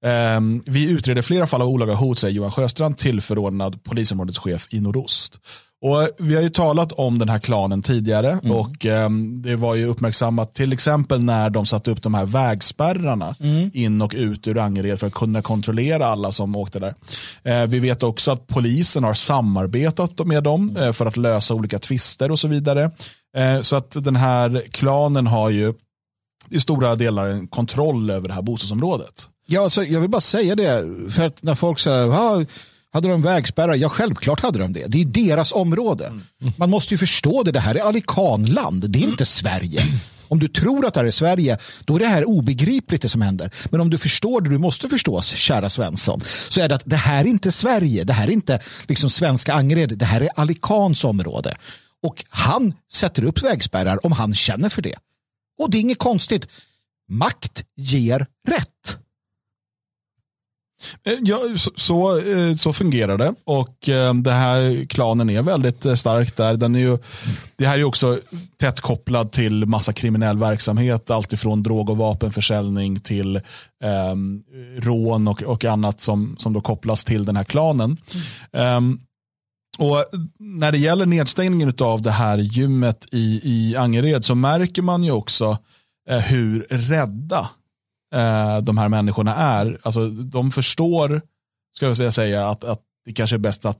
Eh, 0.04 0.40
vi 0.66 0.90
utreder 0.90 1.22
flera 1.22 1.46
fall 1.46 1.62
av 1.62 1.68
olaga 1.68 1.94
hot, 1.94 2.18
säger 2.18 2.34
Johan 2.34 2.50
Sjöstrand, 2.50 2.98
tillförordnad 2.98 3.84
polisområdeschef 3.84 4.68
i 4.70 4.80
Nordost. 4.80 5.38
Och 5.86 6.08
Vi 6.18 6.34
har 6.34 6.42
ju 6.42 6.48
talat 6.48 6.92
om 6.92 7.18
den 7.18 7.28
här 7.28 7.38
klanen 7.38 7.82
tidigare 7.82 8.30
Mm. 8.42 8.50
och 8.50 8.86
eh, 8.86 9.10
det 9.42 9.56
var 9.56 9.74
ju 9.74 9.84
uppmärksammat 9.86 10.54
till 10.54 10.72
exempel 10.72 11.22
när 11.22 11.50
de 11.50 11.66
satte 11.66 11.90
upp 11.90 12.02
de 12.02 12.14
här 12.14 12.24
vägspärrarna 12.26 13.36
Mm. 13.40 13.70
in 13.74 14.02
och 14.02 14.12
ut 14.16 14.46
ur 14.48 14.58
Angered 14.58 14.98
för 15.00 15.06
att 15.06 15.12
kunna 15.14 15.42
kontrollera 15.42 16.06
alla 16.06 16.32
som 16.32 16.56
åkte 16.56 16.78
där. 16.80 16.94
Eh, 17.44 17.66
vi 17.66 17.78
vet 17.78 18.02
också 18.02 18.30
att 18.30 18.46
polisen 18.46 19.04
har 19.04 19.14
samarbetat 19.14 20.26
med 20.26 20.42
dem 20.42 20.76
eh, 20.76 20.92
för 20.92 21.06
att 21.06 21.16
lösa 21.16 21.54
olika 21.54 21.78
tvister 21.78 22.30
och 22.30 22.38
så 22.38 22.48
vidare. 22.48 22.90
Eh, 23.36 23.60
så 23.60 23.76
att 23.76 23.90
den 24.04 24.16
här 24.16 24.62
klanen 24.70 25.26
har 25.26 25.50
ju 25.50 25.74
i 26.50 26.60
stora 26.60 26.96
delar 26.96 27.26
en 27.26 27.46
kontroll 27.46 28.10
över 28.10 28.28
det 28.28 28.34
här 28.34 28.42
bostadsområdet. 28.42 29.28
Ja, 29.46 29.62
alltså, 29.64 29.84
jag 29.84 30.00
vill 30.00 30.10
bara 30.10 30.20
säga 30.20 30.54
det, 30.54 30.84
för 31.12 31.22
att 31.26 31.42
när 31.42 31.54
folk 31.54 31.78
säger, 31.78 32.08
"Ah, 32.08 32.44
hade 32.96 33.08
de 33.08 33.22
vägspärrar? 33.22 33.74
Ja, 33.74 33.88
självklart 33.88 34.40
hade 34.40 34.58
de 34.58 34.72
det. 34.72 34.86
Det 34.86 35.00
är 35.00 35.04
deras 35.04 35.52
område. 35.52 36.12
Man 36.56 36.70
måste 36.70 36.94
ju 36.94 36.98
förstå 36.98 37.42
det, 37.42 37.52
det 37.52 37.60
här 37.60 37.74
är 37.74 37.80
Alikanland, 37.80 38.90
det 38.90 38.98
är 38.98 39.02
inte 39.02 39.26
Sverige. 39.26 39.82
Om 40.28 40.38
du 40.38 40.48
tror 40.48 40.86
att 40.86 40.94
det 40.94 41.00
här 41.00 41.06
är 41.06 41.10
Sverige, 41.10 41.58
då 41.84 41.94
är 41.96 41.98
det 41.98 42.06
här 42.06 42.24
obegripligt 42.24 43.02
det 43.02 43.08
som 43.08 43.22
händer. 43.22 43.50
Men 43.70 43.80
om 43.80 43.90
du 43.90 43.98
förstår 43.98 44.40
det 44.40 44.50
du 44.50 44.58
måste 44.58 44.88
förstås, 44.88 45.28
kära 45.28 45.68
Svensson, 45.68 46.20
så 46.48 46.60
är 46.60 46.68
det 46.68 46.74
att 46.74 46.82
det 46.84 46.96
här 46.96 47.24
är 47.24 47.28
inte 47.28 47.52
Sverige. 47.52 48.04
Det 48.04 48.12
här 48.12 48.28
är 48.28 48.32
inte 48.32 48.60
liksom 48.88 49.10
svenska 49.10 49.54
Angered. 49.54 49.98
Det 49.98 50.04
här 50.04 50.20
är 50.20 50.28
Alikans 50.34 51.04
område. 51.04 51.56
Och 52.02 52.24
han 52.28 52.74
sätter 52.92 53.24
upp 53.24 53.42
vägspärrar 53.42 54.06
om 54.06 54.12
han 54.12 54.34
känner 54.34 54.68
för 54.68 54.82
det. 54.82 54.94
Och 55.58 55.70
det 55.70 55.76
är 55.78 55.80
inget 55.80 55.98
konstigt. 55.98 56.48
Makt 57.08 57.64
ger 57.76 58.26
rätt. 58.48 58.98
Eh, 61.04 61.14
ja, 61.22 61.40
så, 61.56 61.70
så, 61.74 62.18
eh, 62.18 62.54
så 62.54 62.72
fungerar 62.72 63.18
det. 63.18 63.34
Och 63.44 63.88
eh, 63.88 64.14
det 64.14 64.32
här 64.32 64.86
klanen 64.86 65.30
är 65.30 65.42
väldigt 65.42 65.98
stark 65.98 66.36
där. 66.36 66.54
Den 66.54 66.74
är 66.74 66.78
ju, 66.78 66.98
det 67.56 67.66
här 67.66 67.78
är 67.78 67.84
också 67.84 68.18
tätt 68.60 68.80
kopplad 68.80 69.32
till 69.32 69.66
massa 69.66 69.92
kriminell 69.92 70.38
verksamhet. 70.38 71.10
Alltifrån 71.10 71.62
drog 71.62 71.90
och 71.90 71.96
vapenförsäljning 71.96 73.00
till 73.00 73.40
um, 74.12 74.42
rån 74.76 75.28
och, 75.28 75.42
och 75.42 75.64
annat 75.64 76.00
som, 76.00 76.36
som 76.38 76.52
då 76.52 76.60
kopplas 76.60 77.04
till 77.04 77.24
den 77.24 77.36
här 77.36 77.44
klanen. 77.44 77.96
Um, 78.52 79.00
och 79.78 80.04
när 80.38 80.72
det 80.72 80.78
gäller 80.78 81.06
nedstängningen 81.06 81.74
av 81.78 82.02
det 82.02 82.10
här 82.10 82.38
gymmet 82.38 83.06
i, 83.12 83.40
i 83.44 83.76
Angered 83.76 84.24
så 84.24 84.34
märker 84.34 84.82
man 84.82 85.04
ju 85.04 85.10
också 85.10 85.58
hur 86.08 86.66
rädda 86.70 87.48
eh, 88.16 88.58
de 88.62 88.78
här 88.78 88.88
människorna 88.88 89.34
är. 89.34 89.78
Alltså, 89.82 90.08
de 90.08 90.50
förstår, 90.50 91.22
ska 91.76 91.86
jag 91.86 92.12
säga, 92.14 92.48
att, 92.48 92.64
att 92.64 92.80
det 93.04 93.12
kanske 93.12 93.36
är 93.36 93.38
bäst 93.38 93.64
att 93.66 93.78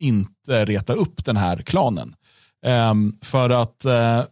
inte 0.00 0.64
reta 0.64 0.92
upp 0.92 1.24
den 1.24 1.36
här 1.36 1.56
klanen. 1.58 2.14
Ehm, 2.66 3.16
för 3.22 3.50
att 3.50 3.84
eh, 3.84 4.22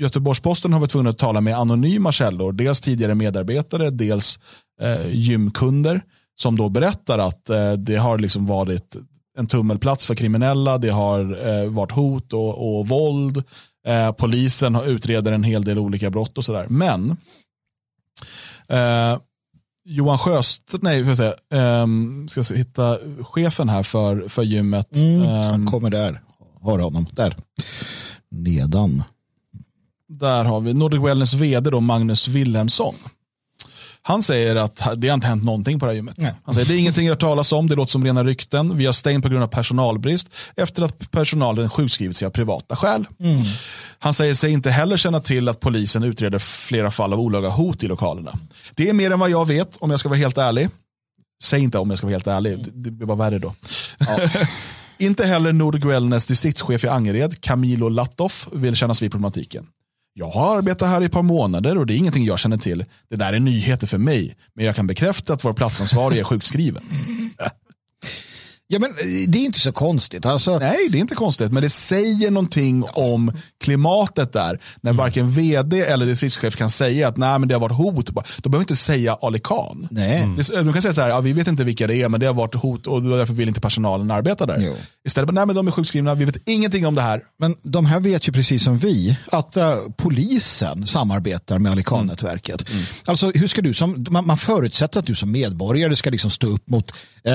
Göteborgs-Posten 0.00 0.72
har 0.72 0.80
varit 0.80 0.90
tvungna 0.90 1.10
att 1.10 1.18
tala 1.18 1.40
med 1.40 1.56
anonyma 1.58 2.12
källor, 2.12 2.52
dels 2.52 2.80
tidigare 2.80 3.14
medarbetare, 3.14 3.90
dels 3.90 4.38
eh, 4.80 5.06
gymkunder, 5.14 6.00
som 6.40 6.56
då 6.56 6.68
berättar 6.68 7.18
att 7.18 7.50
eh, 7.50 7.72
det 7.72 7.96
har 7.96 8.18
liksom 8.18 8.46
varit 8.46 8.96
en 9.38 9.46
tummelplats 9.46 10.06
för 10.06 10.14
kriminella, 10.14 10.78
det 10.78 10.90
har 10.90 11.46
eh, 11.48 11.70
varit 11.70 11.92
hot 11.92 12.32
och, 12.32 12.78
och 12.78 12.88
våld, 12.88 13.42
eh, 13.86 14.12
polisen 14.12 14.74
har- 14.74 14.84
utreder 14.84 15.32
en 15.32 15.42
hel 15.42 15.64
del 15.64 15.78
olika 15.78 16.10
brott 16.10 16.38
och 16.38 16.44
sådär. 16.44 16.66
Men 16.68 17.16
Eh, 18.72 19.18
Johan 19.84 20.18
Sjöstedt, 20.18 20.82
nej, 20.82 21.02
får 21.02 21.08
jag 21.08 21.16
säga, 21.16 21.34
ehm, 21.82 22.28
ska 22.28 22.44
se, 22.44 22.56
hitta 22.56 22.98
chefen 23.22 23.68
här 23.68 23.82
för, 23.82 24.28
för 24.28 24.42
gymmet. 24.42 24.96
Mm, 24.96 25.22
Ehm, 25.22 25.28
han 25.50 25.66
kommer 25.66 25.90
där. 25.90 26.22
Har 26.62 26.78
honom. 26.78 27.06
Där. 27.12 27.36
Nedan. 28.30 29.02
där 30.08 30.44
har 30.44 30.60
vi 30.60 30.74
Nordic 30.74 31.00
Wellness 31.00 31.34
vd 31.34 31.70
då, 31.70 31.80
Magnus 31.80 32.28
Wilhelmsson. 32.28 32.94
Han 34.02 34.22
säger 34.22 34.56
att 34.56 34.82
det 34.96 35.08
har 35.08 35.14
inte 35.14 35.26
hänt 35.26 35.44
någonting 35.44 35.80
på 35.80 35.86
det 35.86 35.92
här 35.92 35.96
gymmet. 35.96 36.14
Nej. 36.18 36.32
Han 36.44 36.54
säger 36.54 36.68
det 36.68 36.74
är 36.74 36.78
ingenting 36.78 37.06
jag 37.06 37.12
hört 37.12 37.20
talas 37.20 37.52
om, 37.52 37.68
det 37.68 37.74
låter 37.74 37.90
som 37.92 38.04
rena 38.04 38.24
rykten. 38.24 38.76
Vi 38.76 38.86
har 38.86 38.92
stängt 38.92 39.22
på 39.22 39.28
grund 39.28 39.42
av 39.42 39.48
personalbrist 39.48 40.28
efter 40.56 40.82
att 40.82 41.10
personalen 41.10 41.70
sjukskrivit 41.70 42.16
sig 42.16 42.26
av 42.26 42.30
privata 42.30 42.76
skäl. 42.76 43.06
Han 43.98 44.14
säger 44.14 44.34
sig 44.34 44.52
inte 44.52 44.70
heller 44.70 44.96
känna 44.96 45.20
till 45.20 45.48
att 45.48 45.60
polisen 45.60 46.02
utreder 46.02 46.38
flera 46.38 46.90
fall 46.90 47.12
av 47.12 47.20
olaga 47.20 47.48
hot 47.48 47.82
i 47.82 47.88
lokalerna. 47.88 48.32
Det 48.74 48.88
är 48.88 48.92
mer 48.92 49.10
än 49.10 49.18
vad 49.18 49.30
jag 49.30 49.46
vet 49.48 49.76
om 49.76 49.90
jag 49.90 50.00
ska 50.00 50.08
vara 50.08 50.18
helt 50.18 50.38
ärlig. 50.38 50.68
Säg 51.42 51.60
inte 51.62 51.78
om 51.78 51.90
jag 51.90 51.98
ska 51.98 52.06
vara 52.06 52.14
helt 52.14 52.26
ärlig, 52.26 52.58
det- 52.74 52.90
blir 52.90 53.06
bara 53.06 53.16
värre 53.18 53.38
då. 53.38 53.54
inte 54.98 55.26
heller 55.26 55.52
Nordic 55.52 55.84
Wellness 55.84 56.26
distriktschef 56.26 56.84
i 56.84 56.88
Angered, 56.88 57.40
Camilo 57.40 57.88
Latoff, 57.88 58.48
vill 58.52 58.74
kännas 58.76 59.02
vid 59.02 59.10
problematiken. 59.10 59.66
Jag 60.18 60.30
har 60.30 60.58
arbetat 60.58 60.88
här 60.88 61.02
i 61.02 61.04
ett 61.04 61.12
par 61.12 61.22
månader 61.22 61.78
och 61.78 61.86
det 61.86 61.94
är 61.94 61.96
ingenting 61.96 62.24
jag 62.24 62.38
känner 62.38 62.56
till. 62.56 62.84
Det 63.10 63.16
där 63.16 63.32
är 63.32 63.40
nyheter 63.40 63.86
för 63.86 63.98
mig, 63.98 64.36
men 64.54 64.64
jag 64.64 64.76
kan 64.76 64.86
bekräfta 64.86 65.32
att 65.32 65.44
vår 65.44 65.52
platsansvarige 65.52 66.20
är 66.20 66.24
sjukskriven. 66.24 66.82
Ja, 68.70 68.78
men 68.78 68.90
eh, 68.90 68.96
det 69.28 69.38
är 69.38 69.44
inte 69.44 69.60
så 69.60 69.72
konstigt. 69.72 70.26
Alltså, 70.26 70.58
Nej, 70.58 70.76
det 70.90 70.98
är 70.98 71.00
inte 71.00 71.14
konstigt, 71.14 71.52
men 71.52 71.62
det 71.62 71.68
säger 71.68 72.30
någonting 72.30 72.84
om 72.92 73.32
klimatet 73.60 74.32
där. 74.32 74.58
När 74.80 74.92
varken 74.92 75.30
vd 75.30 75.80
eller 75.80 76.06
distriktschef 76.06 76.56
kan 76.56 76.70
säga 76.70 77.08
att 77.08 77.16
nej, 77.16 77.38
men 77.38 77.48
det 77.48 77.54
har 77.54 77.60
varit 77.60 77.76
hot. 77.76 78.06
De 78.42 78.50
behöver 78.50 78.62
inte 78.62 78.76
säga 78.76 79.14
Ali 79.22 79.38
Khan. 79.44 79.88
Nej. 79.90 80.28
Det- 80.36 80.62
De 80.62 80.72
kan 80.72 80.82
säga 80.82 80.92
så 80.92 81.00
här, 81.00 81.08
ja, 81.08 81.20
vi 81.20 81.32
vet 81.32 81.48
inte 81.48 81.64
vilka 81.64 81.86
det 81.86 82.02
är, 82.02 82.08
men 82.08 82.20
det 82.20 82.26
har 82.26 82.34
varit 82.34 82.54
hot 82.54 82.86
och 82.86 83.02
därför 83.02 83.34
vill 83.34 83.48
inte 83.48 83.60
personalen 83.60 84.10
arbeta 84.10 84.46
där. 84.46 84.58
Jo. 84.60 84.74
Istället, 85.06 85.30
nej 85.34 85.46
men 85.46 85.56
de 85.56 85.66
är 85.68 85.72
sjukskrivna, 85.72 86.14
vi 86.14 86.24
vet 86.24 86.48
ingenting 86.48 86.86
om 86.86 86.94
det 86.94 87.02
här. 87.02 87.22
Men 87.36 87.56
de 87.62 87.86
här 87.86 88.00
vet 88.00 88.28
ju 88.28 88.32
precis 88.32 88.62
som 88.64 88.78
vi 88.78 89.16
att 89.32 89.56
eh, 89.56 89.74
polisen 89.96 90.86
samarbetar 90.86 91.58
med 91.58 91.72
Alican-nätverket. 91.72 92.64
Alltså, 93.04 93.30
hur 93.34 93.46
ska 93.46 93.62
du 93.62 93.74
som, 93.74 94.06
man, 94.10 94.26
man 94.26 94.36
förutsätter 94.38 95.00
att 95.00 95.06
du 95.06 95.14
som 95.14 95.32
medborgare 95.32 95.96
ska 95.96 96.10
liksom 96.10 96.30
stå 96.30 96.46
upp 96.46 96.68
mot 96.68 96.92
eh, 97.24 97.34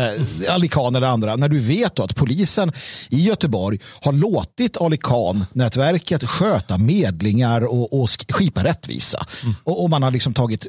Alican 0.53 0.95
eller 0.95 1.07
andra 1.07 1.22
när 1.25 1.49
du 1.49 1.59
vet 1.59 1.99
att 1.99 2.15
polisen 2.15 2.71
i 3.09 3.21
Göteborg 3.23 3.79
har 4.01 4.13
låtit 4.13 4.77
Alican-nätverket 4.77 6.23
sköta 6.23 6.77
medlingar 6.77 7.61
och, 7.65 8.01
och 8.01 8.07
sk- 8.07 8.33
skipa 8.33 8.63
rättvisa. 8.63 9.25
Och, 9.63 9.83
och 9.83 9.89
man 9.89 10.03
har 10.03 10.11
liksom 10.11 10.33
tagit, 10.33 10.67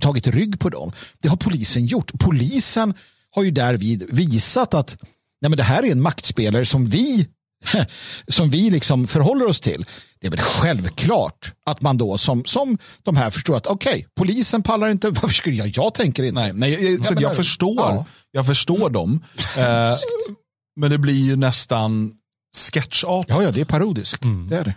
tagit 0.00 0.26
rygg 0.26 0.58
på 0.60 0.68
dem. 0.68 0.92
Det 1.22 1.28
har 1.28 1.36
polisen 1.36 1.86
gjort. 1.86 2.10
Polisen 2.18 2.94
har 3.34 3.42
ju 3.42 3.50
därvid 3.50 4.06
visat 4.08 4.74
att 4.74 4.96
nej 5.42 5.48
men 5.50 5.56
det 5.56 5.62
här 5.62 5.82
är 5.82 5.92
en 5.92 6.02
maktspelare 6.02 6.66
som 6.66 6.86
vi 6.86 7.26
som 8.28 8.50
vi 8.50 8.70
liksom 8.70 9.06
förhåller 9.06 9.46
oss 9.46 9.60
till. 9.60 9.84
Det 10.20 10.26
är 10.26 10.30
väl 10.30 10.40
självklart 10.40 11.52
att 11.66 11.82
man 11.82 11.98
då 11.98 12.18
som, 12.18 12.44
som 12.44 12.78
de 13.02 13.16
här 13.16 13.30
förstår 13.30 13.56
att 13.56 13.66
okej, 13.66 14.06
polisen 14.16 14.62
pallar 14.62 14.88
inte, 14.88 15.10
varför 15.10 15.34
skulle 15.34 15.56
jag, 15.56 15.68
jag 15.68 15.94
tänker 15.94 16.22
inte. 16.22 16.40
Nej, 16.40 16.52
nej, 16.52 16.92
jag, 16.94 17.06
så 17.06 17.14
jag 17.18 17.32
det- 17.32 17.36
förstår, 17.36 17.76
ja. 17.78 18.06
jag 18.32 18.46
förstår 18.46 18.90
dem. 18.90 19.20
Eh, 19.56 19.64
men 20.80 20.90
det 20.90 20.98
blir 20.98 21.24
ju 21.26 21.36
nästan 21.36 22.12
sketchartat. 22.72 23.26
Ja, 23.28 23.42
ja, 23.42 23.50
det 23.50 23.60
är 23.60 23.64
parodiskt. 23.64 24.22
Det 24.48 24.56
är 24.56 24.64
det. 24.64 24.74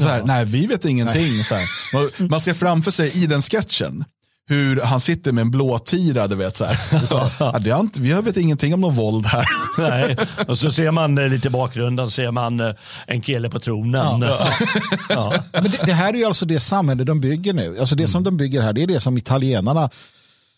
Så 0.00 0.08
här, 0.08 0.22
nej, 0.24 0.44
vi 0.44 0.66
vet 0.66 0.84
ingenting. 0.84 1.44
Så 1.44 1.54
här. 1.54 1.66
Man, 1.92 2.28
man 2.28 2.40
ser 2.40 2.54
framför 2.54 2.90
sig 2.90 3.22
i 3.22 3.26
den 3.26 3.42
sketchen 3.42 4.04
hur 4.48 4.80
han 4.80 5.00
sitter 5.00 5.32
med 5.32 5.42
en 5.42 5.50
blåtira, 5.50 6.26
du 6.26 6.34
vet. 6.34 6.56
Så 6.56 6.64
här. 6.64 7.06
Så, 7.06 7.30
ja, 7.38 7.58
det 7.58 7.70
har 7.70 7.80
inte, 7.80 8.00
vi 8.00 8.12
vet 8.12 8.36
ingenting 8.36 8.74
om 8.74 8.80
någon 8.80 8.94
våld 8.94 9.26
här. 9.26 9.44
Nej. 9.78 10.16
Och 10.48 10.58
så 10.58 10.72
ser 10.72 10.90
man 10.90 11.18
eh, 11.18 11.28
lite 11.28 11.48
i 11.48 11.50
bakgrunden 11.50 12.10
ser 12.10 12.30
man 12.30 12.60
eh, 12.60 12.74
en 13.06 13.20
kille 13.20 13.50
på 13.50 13.60
tronen. 13.60 14.20
Ja. 14.20 14.48
Ja, 15.08 15.34
Men 15.52 15.64
det, 15.64 15.80
det 15.84 15.92
här 15.92 16.14
är 16.14 16.18
ju 16.18 16.24
alltså 16.24 16.46
det 16.46 16.60
samhälle 16.60 17.04
de 17.04 17.20
bygger 17.20 17.52
nu. 17.52 17.78
Alltså 17.80 17.94
det 17.94 18.08
som 18.08 18.22
de 18.24 18.36
bygger 18.36 18.62
här, 18.62 18.72
det 18.72 18.82
är 18.82 18.86
det 18.86 19.00
som 19.00 19.18
italienarna 19.18 19.90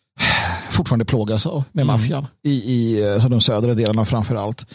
fortfarande 0.70 1.04
plågas 1.04 1.46
av 1.46 1.64
med 1.72 1.86
maffian. 1.86 2.26
I, 2.44 2.50
i 2.50 3.08
alltså 3.12 3.28
de 3.28 3.40
södra 3.40 3.74
delarna 3.74 4.04
framför 4.04 4.34
allt. 4.34 4.66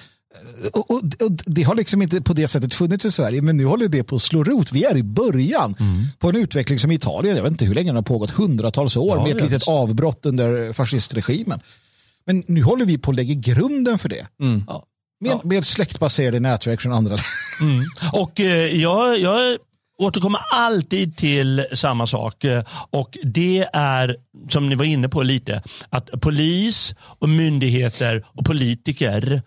Och, 0.74 0.91
och, 0.91 0.98
och 0.98 1.32
det 1.45 1.64
har 1.64 1.76
liksom 1.76 2.02
inte 2.02 2.22
på 2.22 2.34
det 2.34 2.48
sättet 2.48 2.74
funnits 2.74 3.06
i 3.06 3.12
Sverige, 3.12 3.41
men 3.41 3.57
nu 3.57 3.66
håller 3.66 3.88
det 3.88 4.03
på 4.03 4.16
att 4.16 4.22
slå 4.22 4.44
rot. 4.44 4.72
Vi 4.72 4.84
är 4.84 4.98
i 4.98 5.03
början 5.03 5.76
på 6.20 6.30
en 6.30 6.36
utveckling 6.36 6.80
som 6.80 6.91
i 6.91 6.95
Italien, 6.95 7.36
jag 7.36 7.44
vet 7.44 7.52
inte 7.52 7.66
hur 7.66 7.76
länge 7.76 7.90
den 7.90 7.95
har 7.95 8.03
pågått, 8.03 8.30
hundratals 8.30 8.98
år 8.98 9.18
Ja, 9.18 9.24
med 9.24 9.36
ett 9.36 9.41
litet 9.41 9.57
visst. 9.57 9.68
avbrott 9.68 10.26
under 10.26 10.74
fascistregimen. 10.74 11.60
Men 12.26 12.44
nu 12.48 12.64
håller 12.64 12.86
vi 12.86 12.98
på 12.98 13.12
att 13.12 13.16
lägga 13.16 13.34
grunden 13.34 13.98
för 13.99 14.10
det. 14.10 14.28
Ja. 14.68 14.86
Med, 15.20 15.40
med 15.45 15.66
släktbaserade 15.66 16.40
nätverk 16.40 16.82
från 16.82 16.94
andra 16.94 17.18
Och 18.14 18.40
eh, 18.40 18.76
jag, 18.82 19.20
jag 19.20 19.57
återkommer 19.98 20.41
alltid 20.52 21.18
till 21.18 21.66
samma 21.74 22.07
sak. 22.07 22.45
Och 22.90 23.18
det 23.24 23.68
är, 23.74 24.16
som 24.49 24.70
ni 24.70 24.76
var 24.76 24.86
inne 24.86 25.10
på 25.10 25.24
lite, 25.24 25.64
att 25.90 26.22
polis 26.22 26.95
och 26.99 27.30
myndigheter 27.30 28.26
och 28.28 28.45
politiker 28.45 29.41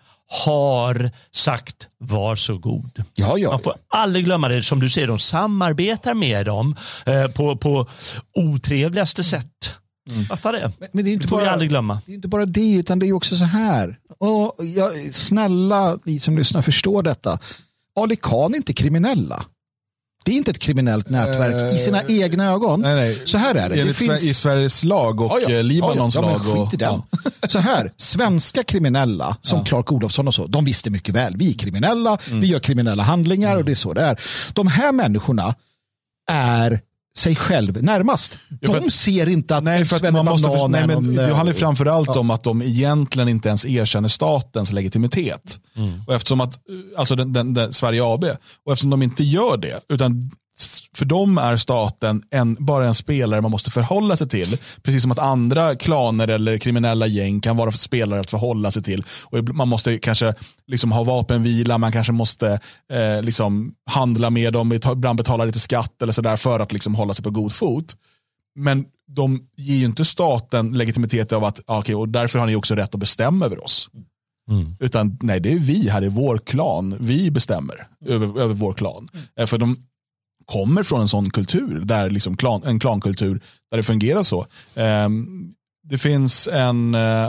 har 0.45 1.11
sagt 1.31 1.87
varsågod. 1.99 3.03
Ja, 3.15 3.37
ja. 3.37 3.51
Man 3.51 3.61
får 3.61 3.73
aldrig 3.87 4.25
glömma 4.25 4.47
det. 4.47 4.63
Som 4.63 4.79
du 4.79 4.89
säger, 4.89 5.07
de 5.07 5.19
samarbetar 5.19 6.13
med 6.13 6.45
dem 6.45 6.75
eh, 7.05 7.27
på, 7.27 7.57
på 7.57 7.87
otrevligaste 8.35 9.23
sätt. 9.23 9.75
Varför 10.29 10.53
det? 10.53 10.71
Men- 10.79 10.89
men 10.91 11.03
det 11.05 11.09
är 11.09 11.13
inte 11.13 11.27
får 11.27 11.37
vi 11.37 11.43
bara- 11.45 11.51
aldrig 11.53 11.69
glömma. 11.69 12.01
Det 12.05 12.11
är 12.11 12.15
inte 12.15 12.27
bara 12.27 12.45
det, 12.45 12.73
utan 12.73 12.99
det 12.99 13.07
är 13.07 13.13
också 13.13 13.35
så 13.35 13.45
här. 13.45 13.97
Och 14.19 14.65
jag, 14.65 15.13
snälla, 15.13 15.99
ni 16.03 16.19
som 16.19 16.37
lyssnar, 16.37 16.61
förstår 16.61 17.03
detta. 17.03 17.39
Ali 17.99 18.15
Khan 18.15 18.53
är 18.53 18.57
inte 18.57 18.73
kriminella. 18.73 19.45
Det 20.29 20.33
är 20.33 20.37
inte 20.37 20.51
ett 20.51 20.59
kriminellt 20.59 21.09
nätverk 21.09 21.73
i 21.73 21.77
sina 21.77 22.03
egna 22.07 22.45
ögon. 22.45 22.81
Nej, 22.81 22.95
nej. 22.95 23.21
Så 23.25 23.37
här 23.37 23.55
är 23.55 23.69
det. 23.69 23.83
det 23.83 23.93
finns... 23.93 24.23
I 24.23 24.33
Sveriges 24.33 24.83
lag 24.83 25.21
och 25.21 25.31
Ja, 25.31 25.39
ja. 25.49 25.55
eh, 25.55 25.63
Libanons 25.63 26.15
ja, 26.15 26.21
ja. 26.21 26.27
lag. 26.31 26.41
Ja, 26.57 26.61
och, 26.61 26.77
den. 26.77 27.01
Så 27.49 27.59
här, 27.59 27.91
svenska 27.97 28.63
kriminella 28.63 29.37
som 29.41 29.63
Clark 29.65 29.91
Olofsson 29.91 30.27
och 30.27 30.33
så, 30.35 30.47
de 30.47 30.65
visste 30.65 30.89
mycket 30.89 31.15
väl. 31.15 31.33
Vi 31.37 31.49
är 31.49 31.53
kriminella, 31.53 32.17
Mm. 32.27 32.41
vi 32.41 32.47
gör 32.47 32.59
kriminella 32.59 33.03
handlingar 33.03 33.57
och 33.57 33.65
det 33.65 33.71
är 33.71 33.75
så 33.75 33.93
det 33.93 34.01
är. 34.01 34.19
De 34.53 34.67
här 34.67 34.91
människorna 34.91 35.55
är 36.31 36.81
sig 37.19 37.35
själv 37.35 37.83
närmast. 37.83 38.37
Ja, 38.61 38.71
för 38.71 38.79
De 38.79 38.87
att- 38.87 38.93
ser 38.93 39.29
inte 39.29 39.55
att 39.55 39.63
Nej, 39.63 39.85
för 39.85 40.07
att 40.07 40.13
man 40.13 40.25
måste 40.25 40.49
förstå, 40.49 40.57
Banan 40.67 40.71
nej, 40.71 40.87
men 40.87 41.03
någon, 41.03 41.15
det 41.15 41.33
handlar 41.33 41.53
framförallt 41.53 42.09
om 42.09 42.31
att 42.31 42.43
de 42.43 42.61
egentligen 42.61 43.29
inte 43.29 43.47
ens 43.49 43.65
erkänner 43.65 44.09
statens 44.09 44.71
legitimitet. 44.71 45.59
Och 46.07 46.15
eftersom 46.15 46.41
att, 46.41 46.59
alltså 46.97 47.15
den, 47.15 47.33
den, 47.33 47.53
den, 47.53 47.73
Sverige 47.73 48.03
AB, 48.05 48.23
och 48.65 48.71
eftersom 48.73 48.89
de 48.89 49.01
inte 49.01 49.23
gör 49.23 49.57
det, 49.57 49.79
utan 49.89 50.31
för 50.93 51.05
dem 51.05 51.37
är 51.37 51.57
staten 51.57 52.23
en, 52.29 52.57
bara 52.59 52.87
en 52.87 52.93
spelare 52.93 53.41
man 53.41 53.51
måste 53.51 53.71
förhålla 53.71 54.17
sig 54.17 54.29
till. 54.29 54.57
Precis 54.83 55.01
som 55.01 55.11
att 55.11 55.19
andra 55.19 55.75
klaner 55.75 56.27
eller 56.27 56.57
kriminella 56.57 57.07
gäng 57.07 57.41
kan 57.41 57.57
vara 57.57 57.71
spelare 57.71 58.19
att 58.19 58.31
förhålla 58.31 58.71
sig 58.71 58.83
till. 58.83 59.03
Och 59.25 59.55
man 59.55 59.67
måste 59.67 59.97
kanske 59.97 60.33
liksom 60.67 60.91
ha 60.91 61.03
vapenvila, 61.03 61.77
man 61.77 61.91
kanske 61.91 62.13
måste 62.13 62.59
eh, 62.93 63.21
liksom 63.21 63.73
handla 63.85 64.29
med 64.29 64.53
dem, 64.53 64.73
ibland 64.73 65.17
betala 65.17 65.45
lite 65.45 65.59
skatt 65.59 66.01
eller 66.01 66.13
sådär 66.13 66.35
för 66.35 66.59
att 66.59 66.73
liksom 66.73 66.95
hålla 66.95 67.13
sig 67.13 67.23
på 67.23 67.29
god 67.29 67.53
fot. 67.53 67.95
Men 68.55 68.85
de 69.15 69.47
ger 69.57 69.75
ju 69.75 69.85
inte 69.85 70.05
staten 70.05 70.71
legitimitet 70.77 71.31
av 71.31 71.43
att, 71.43 71.59
ah, 71.67 71.79
okej, 71.79 71.95
och 71.95 72.09
därför 72.09 72.39
har 72.39 72.45
ni 72.45 72.55
också 72.55 72.75
rätt 72.75 72.93
att 72.93 72.99
bestämma 72.99 73.45
över 73.45 73.63
oss. 73.63 73.89
Utan 74.79 75.17
nej, 75.21 75.39
det 75.39 75.51
är 75.51 75.59
vi 75.59 75.89
här 75.89 76.03
i 76.03 76.07
vår 76.07 76.37
klan. 76.37 76.97
Vi 76.99 77.31
bestämmer 77.31 77.87
över, 78.05 78.41
över 78.41 78.53
vår 78.53 78.73
klan. 78.73 79.09
Eh, 79.39 79.45
För 79.45 79.57
de 79.57 79.77
kommer 80.51 80.83
från 80.83 81.01
en 81.01 81.07
sån 81.07 81.29
kultur, 81.29 81.81
där 81.83 82.09
liksom 82.09 82.37
klan, 82.37 82.61
en 82.65 82.79
klankultur, 82.79 83.41
där 83.71 83.77
det 83.77 83.83
fungerar 83.83 84.23
så. 84.23 84.45
Ehm, 84.75 85.53
det 85.89 85.97
finns 85.97 86.47
en, 86.47 86.95
eh, 86.95 87.25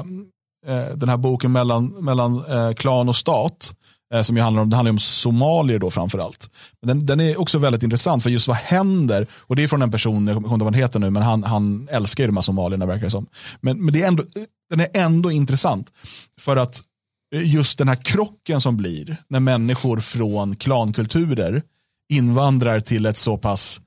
eh, 0.67 0.95
den 0.95 1.09
här 1.09 1.17
boken 1.17 1.53
mellan, 1.53 1.87
mellan 1.87 2.45
eh, 2.45 2.73
klan 2.73 3.09
och 3.09 3.17
stat, 3.17 3.75
eh, 4.15 4.23
som 4.23 4.37
ju 4.37 4.43
handlar 4.43 4.63
om, 4.63 4.71
det 4.71 4.77
handlar 4.77 4.91
om 4.91 4.99
somalier 4.99 5.79
då 5.79 5.91
framförallt. 5.91 6.51
Den, 6.87 7.07
den 7.07 7.21
är 7.21 7.41
också 7.41 7.59
väldigt 7.59 7.83
intressant 7.83 8.23
för 8.23 8.31
just 8.31 8.49
vad 8.49 8.57
händer, 8.57 9.27
och 9.33 9.57
det 9.57 9.63
är 9.65 9.69
från 9.69 9.83
en 9.83 9.91
person, 9.91 10.27
jag 10.27 10.37
kommer 10.37 10.49
inte 10.49 10.53
ihåg 10.53 10.59
vad 10.63 10.75
han 10.75 10.83
heter 10.83 10.99
nu, 10.99 11.11
men 11.11 11.23
han, 11.23 11.45
han 11.45 11.89
älskar 11.91 12.25
ju 12.25 12.29
de 12.29 12.37
här 12.37 12.43
somalierna 12.43 12.87
verkar 12.87 13.05
det 13.05 13.11
som. 13.11 13.27
Men, 13.61 13.85
men 13.85 13.95
det 13.95 14.03
är 14.03 14.09
ändå, 14.09 14.25
den 14.71 14.81
är 14.81 14.89
ändå 14.95 15.31
intressant 15.31 15.93
för 16.41 16.57
att 16.57 16.83
just 17.37 17.79
den 17.79 17.89
här 17.89 17.97
krocken 17.97 18.61
som 18.61 18.77
blir 18.77 19.17
när 19.29 19.41
människor 19.41 20.01
från 20.01 20.57
klankulturer 20.57 21.63
invandrar 22.11 22.81
till 22.81 23.07
ett 23.07 23.17
så 23.17 23.39
pass 23.39 23.81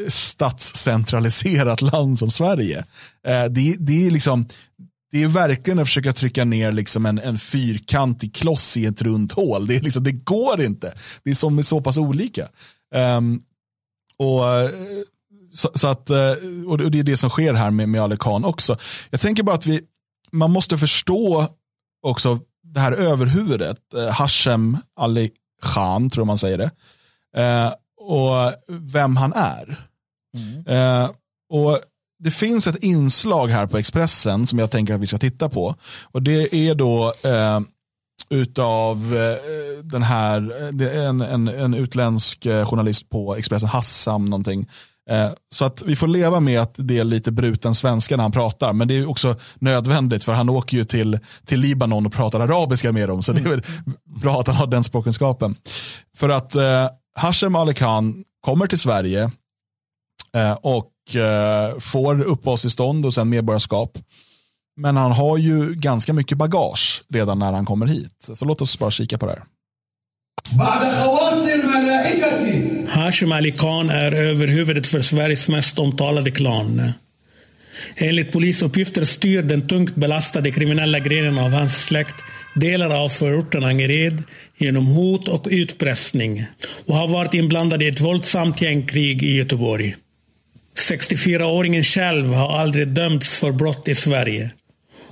eh, 0.00 0.08
statscentraliserat 0.08 1.82
land 1.92 2.18
som 2.18 2.30
Sverige. 2.30 2.78
Eh, 3.26 3.44
det, 3.44 3.76
det 3.78 4.06
är 4.06 4.10
liksom 4.10 4.46
det 5.10 5.22
är 5.22 5.28
verkligen 5.28 5.78
att 5.78 5.86
försöka 5.86 6.12
trycka 6.12 6.44
ner 6.44 6.72
liksom 6.72 7.06
en, 7.06 7.18
en 7.18 7.38
fyrkantig 7.38 8.34
kloss 8.34 8.76
i 8.76 8.86
ett 8.86 9.02
runt 9.02 9.32
hål. 9.32 9.66
Det, 9.66 9.76
är 9.76 9.80
liksom, 9.80 10.04
det 10.04 10.12
går 10.12 10.60
inte. 10.60 10.94
Det 11.22 11.30
är 11.30 11.34
som 11.34 11.58
är 11.58 11.62
så 11.62 11.80
pass 11.80 11.98
olika. 11.98 12.48
Um, 12.94 13.42
och, 14.18 14.54
eh, 14.54 14.70
så, 15.54 15.70
så 15.74 15.88
att, 15.88 16.10
och 16.66 16.90
det 16.90 16.98
är 16.98 17.02
det 17.02 17.16
som 17.16 17.30
sker 17.30 17.54
här 17.54 17.70
med, 17.70 17.88
med 17.88 18.02
Ali 18.02 18.16
Khan 18.16 18.44
också. 18.44 18.76
Jag 19.10 19.20
tänker 19.20 19.42
bara 19.42 19.56
att 19.56 19.66
vi, 19.66 19.80
man 20.32 20.50
måste 20.50 20.78
förstå 20.78 21.48
också 22.02 22.40
det 22.62 22.80
här 22.80 22.92
överhuvudet, 22.92 23.78
Hashem 24.12 24.78
Ali 24.96 25.30
Khan, 25.62 26.10
tror 26.10 26.22
jag 26.22 26.26
man 26.26 26.38
säger 26.38 26.58
det. 26.58 26.70
Eh, 27.36 27.72
och 28.00 28.52
vem 28.68 29.16
han 29.16 29.32
är. 29.32 29.78
Eh, 30.66 31.10
och 31.50 31.80
Det 32.18 32.30
finns 32.30 32.66
ett 32.66 32.82
inslag 32.82 33.48
här 33.48 33.66
på 33.66 33.78
Expressen 33.78 34.46
som 34.46 34.58
jag 34.58 34.70
tänker 34.70 34.94
att 34.94 35.00
vi 35.00 35.06
ska 35.06 35.18
titta 35.18 35.48
på. 35.48 35.74
Och 36.04 36.22
Det 36.22 36.54
är 36.54 36.74
då 36.74 37.12
eh, 37.24 37.60
utav 38.30 39.16
eh, 39.16 39.84
den 39.84 40.02
här, 40.02 40.62
eh, 40.62 40.68
det 40.68 40.90
är 40.90 41.08
en, 41.08 41.20
en, 41.20 41.48
en 41.48 41.74
utländsk 41.74 42.46
eh, 42.46 42.66
journalist 42.66 43.10
på 43.10 43.36
Expressen, 43.36 43.68
Hassam 43.68 44.24
någonting. 44.24 44.68
Så 45.54 45.64
att 45.64 45.82
vi 45.82 45.96
får 45.96 46.06
leva 46.06 46.40
med 46.40 46.60
att 46.60 46.74
det 46.78 46.98
är 46.98 47.04
lite 47.04 47.32
bruten 47.32 47.74
svenska 47.74 48.16
när 48.16 48.22
han 48.22 48.32
pratar. 48.32 48.72
Men 48.72 48.88
det 48.88 48.94
är 48.98 49.08
också 49.08 49.36
nödvändigt 49.58 50.24
för 50.24 50.32
han 50.32 50.48
åker 50.48 50.76
ju 50.76 50.84
till, 50.84 51.18
till 51.44 51.60
Libanon 51.60 52.06
och 52.06 52.12
pratar 52.12 52.40
arabiska 52.40 52.92
med 52.92 53.08
dem. 53.08 53.22
Så 53.22 53.32
det 53.32 53.40
är 53.40 53.48
väl 53.48 53.62
bra 54.22 54.40
att 54.40 54.46
han 54.46 54.56
har 54.56 54.66
den 54.66 54.84
språkkunskapen. 54.84 55.54
För 56.16 56.28
att 56.28 56.56
Hashem 57.16 57.56
Ali 57.56 57.74
Khan 57.74 58.24
kommer 58.40 58.66
till 58.66 58.78
Sverige 58.78 59.30
eh, 60.34 60.52
och 60.52 61.16
eh, 61.16 61.78
får 61.78 62.22
uppehållstillstånd 62.22 63.06
och 63.06 63.14
sen 63.14 63.28
medborgarskap. 63.28 63.98
Men 64.76 64.96
han 64.96 65.12
har 65.12 65.38
ju 65.38 65.74
ganska 65.74 66.12
mycket 66.12 66.38
bagage 66.38 67.02
redan 67.08 67.38
när 67.38 67.52
han 67.52 67.64
kommer 67.64 67.86
hit. 67.86 68.30
Så 68.34 68.44
låt 68.44 68.60
oss 68.60 68.78
bara 68.78 68.90
kika 68.90 69.18
på 69.18 69.26
det 69.26 69.32
här. 69.32 69.42
Hashem 72.88 73.32
Ali 73.32 73.52
Khan 73.52 73.90
är 73.90 74.14
överhuvudet 74.14 74.86
för 74.86 75.00
Sveriges 75.00 75.48
mest 75.48 75.78
omtalade 75.78 76.30
klan. 76.30 76.92
Enligt 77.96 78.32
polisuppgifter 78.32 79.04
styr 79.04 79.42
den 79.42 79.68
tungt 79.68 79.94
belastade 79.94 80.50
kriminella 80.50 80.98
grenen 80.98 81.38
av 81.38 81.50
hans 81.50 81.84
släkt 81.84 82.24
delar 82.56 82.90
av 82.90 83.08
förorten 83.08 83.64
Angered 83.64 84.22
genom 84.58 84.86
hot 84.86 85.28
och 85.28 85.46
utpressning 85.50 86.46
och 86.86 86.94
har 86.94 87.08
varit 87.08 87.34
inblandad 87.34 87.82
i 87.82 87.88
ett 87.88 88.00
våldsamt 88.00 88.62
gängkrig 88.62 89.22
i 89.22 89.36
Göteborg. 89.36 89.96
64-åringen 90.90 91.82
själv 91.82 92.32
har 92.32 92.58
aldrig 92.58 92.88
dömts 92.88 93.40
för 93.40 93.52
brott 93.52 93.88
i 93.88 93.94
Sverige 93.94 94.50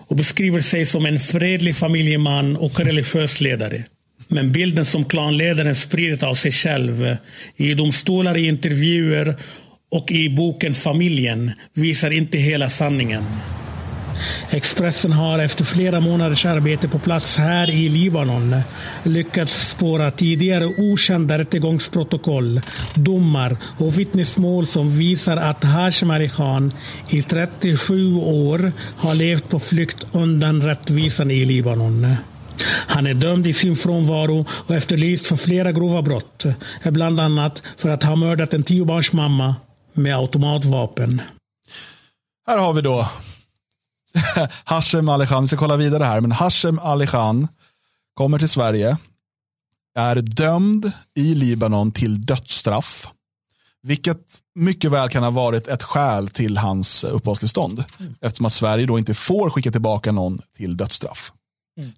och 0.08 0.16
beskriver 0.16 0.60
sig 0.60 0.86
som 0.86 1.06
en 1.06 1.20
fredlig 1.20 1.76
familjeman 1.76 2.56
och 2.56 2.80
religiös 2.80 3.40
ledare. 3.40 3.84
Men 4.28 4.52
bilden 4.52 4.84
som 4.84 5.04
klanledaren 5.04 5.74
spridit 5.74 6.22
av 6.22 6.34
sig 6.34 6.52
själv 6.52 7.16
i 7.56 7.74
domstolar, 7.74 8.36
i 8.36 8.46
intervjuer 8.46 9.36
och 9.90 10.12
i 10.12 10.30
boken 10.30 10.74
Familjen 10.74 11.52
visar 11.74 12.10
inte 12.10 12.38
hela 12.38 12.68
sanningen. 12.68 13.24
Expressen 14.50 15.12
har 15.12 15.38
efter 15.38 15.64
flera 15.64 16.00
månaders 16.00 16.46
arbete 16.46 16.88
på 16.88 16.98
plats 16.98 17.36
här 17.36 17.70
i 17.70 17.88
Libanon 17.88 18.54
lyckats 19.02 19.70
spåra 19.70 20.10
tidigare 20.10 20.66
okända 20.66 21.38
rättegångsprotokoll, 21.38 22.60
domar 22.94 23.56
och 23.78 23.98
vittnesmål 23.98 24.66
som 24.66 24.98
visar 24.98 25.36
att 25.36 25.64
Hashim 25.64 26.10
Ali 26.10 26.28
Khan 26.28 26.72
i 27.08 27.22
37 27.22 28.16
år 28.16 28.72
har 28.96 29.14
levt 29.14 29.48
på 29.48 29.60
flykt 29.60 30.06
undan 30.12 30.62
rättvisan 30.62 31.30
i 31.30 31.44
Libanon. 31.44 32.16
Han 32.66 33.06
är 33.06 33.14
dömd 33.14 33.46
i 33.46 33.52
sin 33.52 33.76
frånvaro 33.76 34.46
och 34.50 34.74
efterlyst 34.74 35.26
för 35.26 35.36
flera 35.36 35.72
grova 35.72 36.02
brott, 36.02 36.44
bland 36.84 37.20
annat 37.20 37.62
för 37.76 37.88
att 37.88 38.02
ha 38.02 38.16
mördat 38.16 38.54
en 38.54 38.62
tiobarnsmamma 38.62 39.56
med 39.92 40.16
automatvapen. 40.16 41.22
Här 42.46 42.58
har 42.58 42.72
vi 42.72 42.80
då 42.80 43.08
Hashem 44.64 45.08
Ali 45.08 45.26
Khan. 45.26 45.42
Vi 45.42 45.48
ska 45.48 45.56
kolla 45.56 45.76
vidare 45.76 46.04
här. 46.04 46.20
Men 46.20 46.32
Hashem 46.32 46.78
Ali 46.78 47.06
Khan 47.06 47.48
kommer 48.14 48.38
till 48.38 48.48
Sverige. 48.48 48.96
Är 49.98 50.16
dömd 50.16 50.92
i 51.14 51.34
Libanon 51.34 51.92
till 51.92 52.26
dödsstraff. 52.26 53.08
Vilket 53.82 54.38
mycket 54.54 54.90
väl 54.90 55.08
kan 55.08 55.22
ha 55.22 55.30
varit 55.30 55.68
ett 55.68 55.82
skäl 55.82 56.28
till 56.28 56.56
hans 56.56 57.04
uppehållstillstånd. 57.04 57.84
Eftersom 58.20 58.46
att 58.46 58.52
Sverige 58.52 58.86
då 58.86 58.98
inte 58.98 59.14
får 59.14 59.50
skicka 59.50 59.72
tillbaka 59.72 60.12
någon 60.12 60.40
till 60.56 60.76
dödsstraff. 60.76 61.32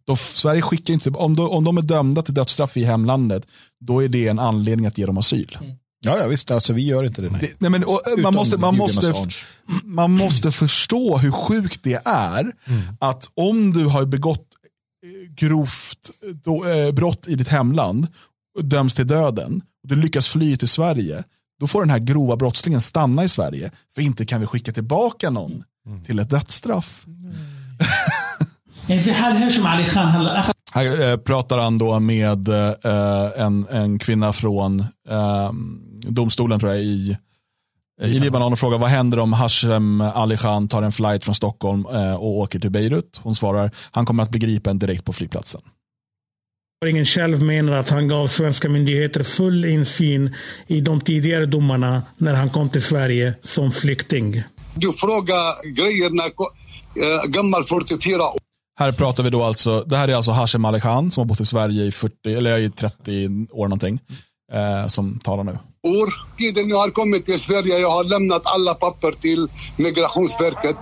Då 0.04 0.16
Sverige 0.16 0.62
skickar 0.62 0.94
inte, 0.94 1.10
om, 1.10 1.36
de, 1.36 1.48
om 1.48 1.64
de 1.64 1.78
är 1.78 1.82
dömda 1.82 2.22
till 2.22 2.34
dödsstraff 2.34 2.76
i 2.76 2.84
hemlandet, 2.84 3.46
då 3.80 4.02
är 4.02 4.08
det 4.08 4.28
en 4.28 4.38
anledning 4.38 4.86
att 4.86 4.98
ge 4.98 5.06
dem 5.06 5.18
asyl. 5.18 5.58
Ja, 6.00 6.18
ja 6.18 6.28
visst, 6.28 6.50
alltså, 6.50 6.72
vi 6.72 6.82
gör 6.82 7.04
inte 7.04 7.22
det. 7.22 7.30
Nej. 7.30 7.40
det 7.40 7.56
nej, 7.58 7.70
men, 7.70 7.84
och, 7.84 8.00
man, 8.18 8.34
måste, 8.34 8.58
man, 8.58 8.76
måste, 8.76 9.14
man 9.84 10.10
måste 10.10 10.52
förstå 10.52 11.16
hur 11.16 11.30
sjukt 11.30 11.82
det 11.82 12.02
är 12.04 12.40
mm. 12.40 12.82
att 13.00 13.30
om 13.34 13.72
du 13.72 13.84
har 13.84 14.04
begått 14.04 14.46
eh, 15.04 15.34
grovt 15.34 16.10
eh, 16.22 16.28
då, 16.28 16.64
eh, 16.64 16.92
brott 16.92 17.28
i 17.28 17.34
ditt 17.34 17.48
hemland 17.48 18.06
och 18.58 18.64
döms 18.64 18.94
till 18.94 19.06
döden 19.06 19.62
och 19.82 19.88
du 19.88 19.96
lyckas 19.96 20.28
fly 20.28 20.56
till 20.56 20.68
Sverige 20.68 21.24
då 21.60 21.66
får 21.66 21.80
den 21.80 21.90
här 21.90 21.98
grova 21.98 22.36
brottslingen 22.36 22.80
stanna 22.80 23.24
i 23.24 23.28
Sverige 23.28 23.70
för 23.94 24.02
inte 24.02 24.24
kan 24.24 24.40
vi 24.40 24.46
skicka 24.46 24.72
tillbaka 24.72 25.30
någon 25.30 25.64
mm. 25.86 26.02
till 26.02 26.18
ett 26.18 26.30
dödsstraff. 26.30 27.04
Mm. 27.06 27.34
Här 30.72 31.10
eh, 31.10 31.16
pratar 31.16 31.58
han 31.58 31.78
då 31.78 32.00
med 32.00 32.48
eh, 32.48 32.72
en, 33.36 33.66
en 33.70 33.98
kvinna 33.98 34.32
från 34.32 34.80
eh, 35.08 35.52
domstolen 36.08 36.60
tror 36.60 36.72
jag 36.72 36.80
i, 36.80 37.16
i 38.02 38.18
Libanon 38.18 38.52
och 38.52 38.58
frågar 38.58 38.78
vad 38.78 38.88
händer 38.88 39.18
om 39.18 39.32
Hashem 39.32 40.00
Ali 40.00 40.36
Khan 40.36 40.68
tar 40.68 40.82
en 40.82 40.92
flight 40.92 41.24
från 41.24 41.34
Stockholm 41.34 41.86
eh, 41.86 42.14
och 42.14 42.38
åker 42.38 42.58
till 42.58 42.70
Beirut? 42.70 43.20
Hon 43.22 43.34
svarar 43.34 43.70
han 43.90 44.06
kommer 44.06 44.22
att 44.22 44.30
bli 44.30 44.40
gripen 44.40 44.78
direkt 44.78 45.04
på 45.04 45.12
flygplatsen. 45.12 45.60
Ingen 46.86 47.04
själv 47.04 47.42
menar 47.42 47.72
att 47.72 47.90
han 47.90 48.08
gav 48.08 48.28
svenska 48.28 48.68
myndigheter 48.68 49.22
full 49.22 49.64
insyn 49.64 50.34
i 50.66 50.80
de 50.80 51.00
tidigare 51.00 51.46
domarna 51.46 52.02
när 52.16 52.34
han 52.34 52.50
kom 52.50 52.68
till 52.68 52.82
Sverige 52.82 53.34
som 53.42 53.72
flykting. 53.72 54.42
Du 54.74 54.92
frågar 54.92 55.74
grejerna 55.74 56.22
eh, 56.24 57.30
gammal 57.30 57.64
44 57.64 58.22
här 58.78 58.92
pratar 58.92 59.22
vi 59.22 59.30
då 59.30 59.42
alltså, 59.42 59.84
det 59.86 59.96
här 59.96 60.08
är 60.08 60.14
alltså 60.14 60.32
Hashem 60.32 60.64
Ali 60.64 60.80
Khan 60.80 61.10
som 61.10 61.20
har 61.20 61.26
bott 61.26 61.40
i 61.40 61.46
Sverige 61.46 61.84
i 61.84 61.92
40, 61.92 62.14
eller 62.24 62.58
i 62.58 62.70
30 62.70 63.46
år 63.50 63.68
någonting. 63.68 64.00
Eh, 64.52 64.88
som 64.88 65.18
talar 65.18 65.44
nu. 65.44 65.58
Tiden 66.38 66.68
jag 66.68 66.76
har 66.78 66.90
kommit 66.90 67.24
till 67.24 67.40
Sverige, 67.40 67.78
jag 67.78 67.90
har 67.90 68.04
lämnat 68.04 68.42
alla 68.44 68.74
papper 68.74 69.12
till 69.12 69.48
Migrationsverket. 69.76 70.76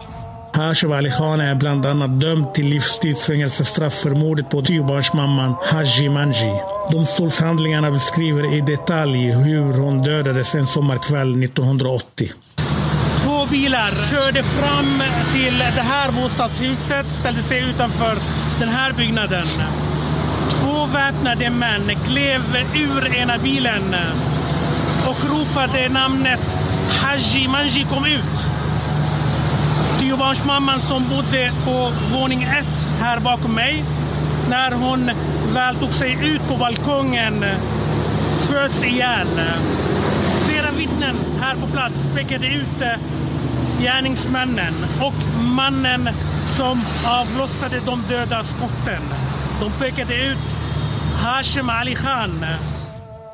Hashem 0.53 0.93
Ali 0.93 1.11
Khan 1.11 1.41
är 1.41 1.55
bland 1.55 1.87
annat 1.87 2.21
dömd 2.21 2.55
till 2.55 2.67
livstidsfängelsestraff 2.67 3.95
för 3.95 4.11
mordet 4.11 4.51
på 4.51 4.63
tiobarnsmamman 4.63 5.55
Haji 5.65 6.09
Manji. 6.09 6.61
Domstolshandlingarna 6.93 7.91
beskriver 7.91 8.55
i 8.55 8.61
detalj 8.61 9.19
hur 9.19 9.73
hon 9.73 10.03
dödades 10.03 10.55
en 10.55 10.67
sommarkväll 10.67 11.45
1980. 11.45 12.33
Två 13.45 13.51
bilar 13.51 13.91
körde 14.11 14.43
fram 14.43 15.03
till 15.33 15.59
det 15.59 15.83
här 15.83 16.13
bostadshuset, 16.13 17.07
ställde 17.21 17.43
sig 17.43 17.71
utanför 17.71 18.19
den 18.61 18.69
här 18.69 18.93
byggnaden. 18.93 19.47
Två 20.51 20.87
väpnade 20.87 21.51
män 21.51 21.91
klev 22.07 22.43
ur 22.75 23.15
ena 23.15 23.39
bilen 23.39 23.97
och 25.07 25.31
ropade 25.31 25.89
namnet 25.89 26.57
Haji 26.89 27.49
Manji 27.49 27.87
kom 27.91 28.05
ut. 28.05 28.47
Tiobarnsmamman 29.99 30.81
som 30.81 31.09
bodde 31.09 31.53
på 31.65 31.93
våning 32.13 32.43
ett 32.43 32.87
här 33.01 33.21
bakom 33.21 33.55
mig. 33.55 33.85
När 34.51 34.71
hon 34.71 35.11
väl 35.55 35.77
tog 35.77 35.91
sig 35.91 36.19
ut 36.23 36.49
på 36.49 36.57
balkongen 36.57 37.45
sköts 38.49 38.85
ihjäl. 38.85 39.29
Flera 40.49 40.71
vittnen 40.71 41.17
här 41.41 41.55
på 41.55 41.67
plats 41.67 41.97
pekade 42.15 42.47
ut 42.47 42.83
gärningsmännen 43.81 44.75
och 45.01 45.43
mannen 45.43 46.09
som 46.57 46.81
avlossade 47.05 47.81
de 47.87 48.03
döda 48.09 48.45
skotten. 48.45 49.03
De 49.61 49.73
pekade 49.73 50.15
ut 50.15 50.55
Hashem 51.15 51.69
Ali 51.69 51.95
Khan. 51.95 52.45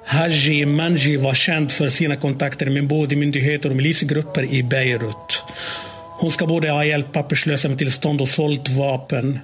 Haji 0.07 0.67
Manji 0.67 1.17
var 1.17 1.35
känd 1.35 1.73
för 1.73 1.89
sina 1.89 2.17
kontakter 2.17 2.71
med 2.71 2.89
både 2.89 3.17
myndigheter 3.17 3.71
och 3.71 3.77
milisgrupper 3.77 4.55
i 4.55 4.63
Beirut. 4.63 5.45
Hon 6.19 6.31
ska 6.31 6.47
både 6.47 6.71
ha 6.71 6.85
hjälpt 6.85 7.13
papperslösa 7.13 7.69
med 7.69 7.79
tillstånd 7.79 8.21
och 8.21 8.29
sålt 8.29 8.69
vapen. 8.69 9.39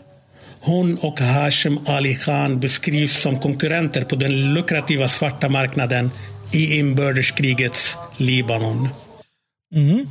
Hon 0.60 0.96
och 0.96 1.20
Hashem 1.20 1.78
Ali 1.86 2.14
Khan 2.14 2.60
beskrivs 2.60 3.20
som 3.20 3.40
konkurrenter 3.40 4.04
på 4.04 4.16
den 4.16 4.54
lukrativa 4.54 5.08
svarta 5.08 5.48
marknaden 5.48 6.10
i 6.52 6.78
inbördeskrigets 6.78 7.98
Libanon. 8.16 8.88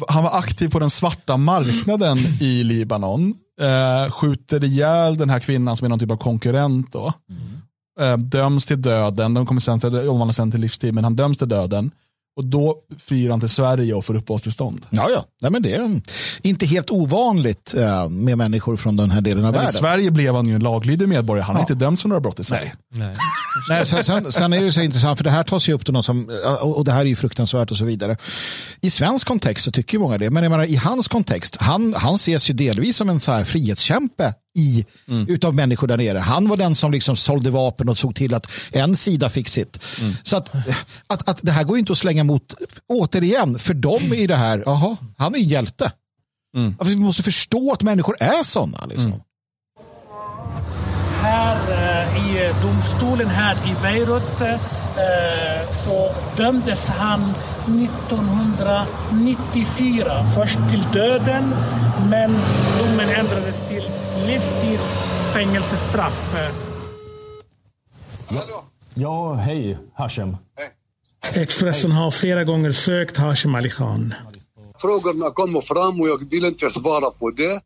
Han 0.07 0.23
var 0.23 0.37
aktiv 0.37 0.69
på 0.69 0.79
den 0.79 0.89
svarta 0.89 1.37
marknaden 1.37 2.17
i 2.41 2.63
Libanon. 2.63 3.33
Eh, 3.61 4.11
skjuter 4.11 4.63
ihjäl 4.63 5.17
den 5.17 5.29
här 5.29 5.39
kvinnan 5.39 5.77
som 5.77 5.85
är 5.85 5.89
någon 5.89 5.99
typ 5.99 6.11
av 6.11 6.17
konkurrent. 6.17 6.91
Då. 6.91 7.13
Eh, 7.99 8.17
döms 8.17 8.65
till 8.65 8.81
döden. 8.81 9.33
De 9.33 9.45
kommer 9.45 9.61
sen 9.61 10.09
omvandlas 10.09 10.35
sen 10.35 10.51
till 10.51 10.61
livstid, 10.61 10.93
men 10.93 11.03
han 11.03 11.15
döms 11.15 11.37
till 11.37 11.49
döden. 11.49 11.91
Och 12.37 12.45
då 12.45 12.75
flyr 13.05 13.29
han 13.29 13.39
till 13.39 13.49
Sverige 13.49 13.93
och 13.93 14.05
får 14.05 14.15
uppehållstillstånd. 14.15 14.85
Ja, 14.89 15.09
ja. 15.13 15.25
Nej, 15.41 15.51
men 15.51 15.61
det 15.61 15.75
är 15.75 16.01
inte 16.41 16.65
helt 16.65 16.91
ovanligt 16.91 17.73
eh, 17.73 18.09
med 18.09 18.37
människor 18.37 18.77
från 18.77 18.95
den 18.95 19.11
här 19.11 19.21
delen 19.21 19.45
av 19.45 19.53
i 19.53 19.57
världen. 19.57 19.73
Sverige 19.73 20.11
blev 20.11 20.35
han 20.35 20.45
ju 20.47 20.55
en 20.55 20.63
laglydig 20.63 21.07
medborgare. 21.09 21.45
Han 21.45 21.55
har 21.55 21.61
Ja. 21.61 21.63
inte 21.63 21.85
dömts 21.85 22.01
för 22.01 22.09
några 22.09 22.21
brott 22.21 22.39
i 22.39 22.43
Sverige. 22.43 22.73
Nej. 22.91 23.15
Nej, 23.69 23.85
sen, 23.85 24.03
sen, 24.03 24.31
sen 24.31 24.53
är 24.53 24.61
det 24.61 24.71
så 24.71 24.81
intressant, 24.81 25.17
för 25.19 25.23
det 25.23 25.31
här 25.31 25.43
tas 25.43 25.69
ju 25.69 25.73
upp 25.73 25.85
till 25.85 25.93
någon 25.93 26.03
som, 26.03 26.29
och 26.61 26.77
och 26.77 26.85
det 26.85 26.91
här 26.91 27.01
är 27.01 27.05
ju 27.05 27.15
fruktansvärt 27.15 27.71
och 27.71 27.77
så 27.77 27.85
vidare. 27.85 28.17
I 28.81 28.89
svensk 28.89 29.27
kontext 29.27 29.65
så 29.65 29.71
tycker 29.71 29.99
många 29.99 30.17
det, 30.17 30.29
men 30.29 30.43
jag 30.43 30.49
menar, 30.49 30.65
i 30.65 30.75
hans 30.75 31.07
kontext, 31.07 31.55
han, 31.59 31.93
han 31.97 32.15
ses 32.15 32.49
ju 32.49 32.53
delvis 32.53 32.97
som 32.97 33.09
en 33.09 33.19
så 33.19 33.31
här 33.31 33.43
frihetskämpe 33.45 34.33
i, 34.55 34.85
utav 35.27 35.55
människor 35.55 35.87
där 35.87 35.97
nere. 35.97 36.17
Han 36.17 36.47
var 36.47 36.57
den 36.57 36.75
som 36.75 36.91
liksom 36.91 37.15
sålde 37.15 37.49
vapen 37.49 37.89
och 37.89 37.97
såg 37.97 38.15
till 38.15 38.33
att 38.33 38.47
en 38.71 38.97
sida 38.97 39.29
fick 39.29 39.49
sitt. 39.49 39.79
Så 40.23 40.37
att, 40.37 40.51
att, 41.07 41.29
att 41.29 41.39
det 41.41 41.51
här 41.51 41.63
går 41.63 41.77
ju 41.77 41.79
inte 41.79 41.91
att 41.91 41.97
slänga 41.97 42.23
mot, 42.23 42.53
återigen, 42.87 43.59
för 43.59 43.73
dem 43.73 44.13
är 44.13 44.27
det 44.27 44.35
här, 44.35 44.63
jaha, 44.65 44.97
han 45.17 45.35
är 45.35 45.39
en 45.39 45.47
hjälte. 45.47 45.91
Alltså, 46.57 46.83
vi 46.83 46.95
måste 46.95 47.23
förstå 47.23 47.71
att 47.71 47.83
människor 47.83 48.15
är 48.19 48.43
sådana. 48.43 48.85
Liksom. 48.85 49.13
Här 51.21 51.57
eh, 51.71 52.27
i 52.27 52.53
domstolen 52.63 53.27
här 53.27 53.55
i 53.55 53.75
Beirut 53.81 54.41
eh, 54.41 54.59
så 55.71 56.15
dömdes 56.37 56.87
han 56.89 57.33
1994 57.65 60.23
först 60.35 60.59
till 60.69 60.83
döden 60.93 61.53
men 62.09 62.31
domen 62.79 63.09
ändrades 63.09 63.67
till 63.69 63.83
livstids 64.27 64.95
fängelsestraff. 65.33 66.35
Hallå? 68.27 68.63
Ja, 68.93 69.33
hej 69.33 69.77
Hashem. 69.93 70.37
Expressen 71.33 71.91
har 71.91 72.11
flera 72.11 72.43
gånger 72.43 72.71
sökt 72.71 73.17
Hashem 73.17 73.55
Ali 73.55 73.69
Khan. 73.69 74.13
Frågorna 74.77 75.31
kommer 75.31 75.61
fram 75.61 76.01
och 76.01 76.07
jag 76.07 76.29
vill 76.29 76.45
inte 76.45 76.69
svara 76.69 77.11
på 77.11 77.31
det. 77.31 77.61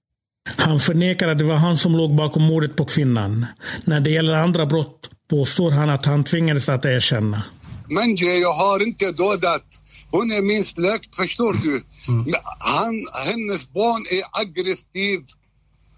Han 0.58 0.80
förnekar 0.80 1.28
att 1.28 1.38
det 1.38 1.44
var 1.44 1.56
han 1.56 1.78
som 1.78 1.96
låg 1.96 2.16
bakom 2.16 2.44
mordet 2.44 2.76
på 2.76 2.86
kvinnan. 2.86 3.46
När 3.86 4.00
det 4.00 4.10
gäller 4.10 4.34
andra 4.34 4.66
brott 4.66 5.10
påstår 5.30 5.72
han 5.72 5.90
att 5.90 6.06
han 6.06 6.24
tvingades 6.24 6.70
att 6.70 6.86
erkänna. 6.86 7.44
Menje, 7.90 8.36
jag 8.36 8.54
har 8.54 8.88
inte 8.88 9.12
dödat. 9.12 9.66
Hon 10.12 10.32
är 10.32 10.42
min 10.42 10.64
släkt, 10.64 11.16
förstår 11.16 11.54
du? 11.54 11.84
Men 12.08 12.34
Han, 12.60 12.94
hennes 13.28 13.72
barn 13.74 14.06
är 14.12 14.42
aggressiv 14.42 15.20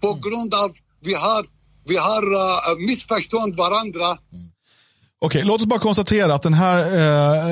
på 0.02 0.14
grund 0.14 0.54
av 0.54 0.70
vi 1.04 1.14
har, 1.14 1.46
vi 1.88 1.96
har 1.96 2.22
uh, 2.32 2.86
missförstått 2.86 3.56
varandra. 3.56 4.18
Okej, 5.24 5.42
låt 5.44 5.60
oss 5.60 5.66
bara 5.66 5.80
konstatera 5.80 6.34
att 6.34 6.42
den 6.42 6.54
här 6.54 6.78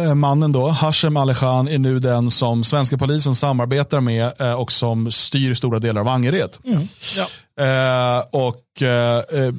eh, 0.09 0.15
mannen 0.15 0.53
då, 0.53 0.69
Hashem 0.69 1.17
Ali 1.17 1.35
Khan, 1.35 1.69
är 1.69 1.79
nu 1.79 1.99
den 1.99 2.31
som 2.31 2.65
svenska 2.65 2.99
polisen 2.99 3.35
samarbetar 3.35 4.01
med 4.01 4.33
eh, 4.41 4.53
och 4.53 4.73
som 4.73 5.13
styr 5.13 5.55
stora 5.55 5.79
delar 5.79 6.01
av 6.01 6.09
Angered. 6.09 6.57
Eh, 7.61 8.19
och 8.31 8.83
eh, 8.83 9.17
eh, 9.17 9.53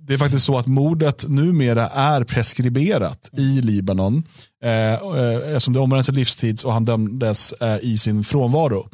det 0.00 0.14
är 0.14 0.18
faktiskt 0.18 0.44
så 0.44 0.58
att 0.58 0.66
mordet 0.66 1.28
numera 1.28 1.88
är 1.88 2.24
preskriberat 2.24 3.30
i 3.32 3.60
Libanon. 3.60 4.24
Eh, 4.64 4.92
eh, 4.92 5.48
eftersom 5.48 5.74
det 5.74 5.80
omvandlades 5.80 6.06
till 6.06 6.14
livstids 6.14 6.64
och 6.64 6.72
han 6.72 6.84
dömdes 6.84 7.52
eh, 7.52 7.78
i 7.82 7.98
sin 7.98 8.24
frånvaro. 8.24 8.88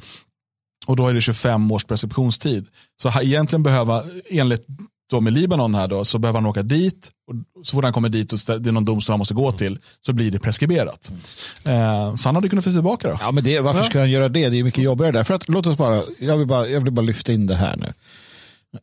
Och 0.87 0.97
då 0.97 1.09
är 1.09 1.15
det 1.15 1.21
25 1.21 1.73
års 1.73 1.85
preskriptionstid. 1.85 2.67
Så 3.03 3.21
egentligen 3.23 3.63
behöva, 3.63 4.03
enligt 4.31 4.67
då 5.11 5.21
med 5.21 5.33
Libanon 5.33 5.75
här 5.75 5.89
då, 5.89 6.05
så 6.05 6.19
behöver 6.19 6.41
han 6.41 6.51
åka 6.51 6.63
dit. 6.63 7.11
Och 7.29 7.67
så 7.67 7.77
fort 7.77 7.85
han 7.85 7.93
kommer 7.93 8.09
dit 8.09 8.33
och 8.33 8.39
det 8.61 8.71
är 8.71 8.73
någon 8.73 8.85
domstol 8.85 9.13
han 9.13 9.19
måste 9.19 9.35
gå 9.35 9.53
till 9.53 9.79
så 10.07 10.13
blir 10.13 10.31
det 10.31 10.39
preskriberat. 10.39 11.11
Eh, 11.65 12.15
så 12.15 12.29
han 12.29 12.35
hade 12.35 12.49
kunnat 12.49 12.65
få 12.65 12.71
tillbaka 12.71 13.09
då. 13.09 13.19
Ja, 13.21 13.31
men 13.31 13.45
det, 13.45 13.61
varför 13.61 13.83
ska 13.83 13.99
han 13.99 14.11
göra 14.11 14.29
det? 14.29 14.49
Det 14.49 14.59
är 14.59 14.65
mycket 14.65 14.85
jobbigare 14.85 15.13
där. 15.13 15.25
För 15.25 15.35
att, 15.35 15.49
låt 15.49 15.67
oss 15.67 15.77
bara, 15.77 16.03
jag, 16.19 16.39
vill 16.39 16.47
bara, 16.47 16.69
jag 16.69 16.81
vill 16.81 16.93
bara 16.93 17.07
lyfta 17.07 17.33
in 17.33 17.47
det 17.47 17.55
här 17.55 17.77
nu. 17.77 17.93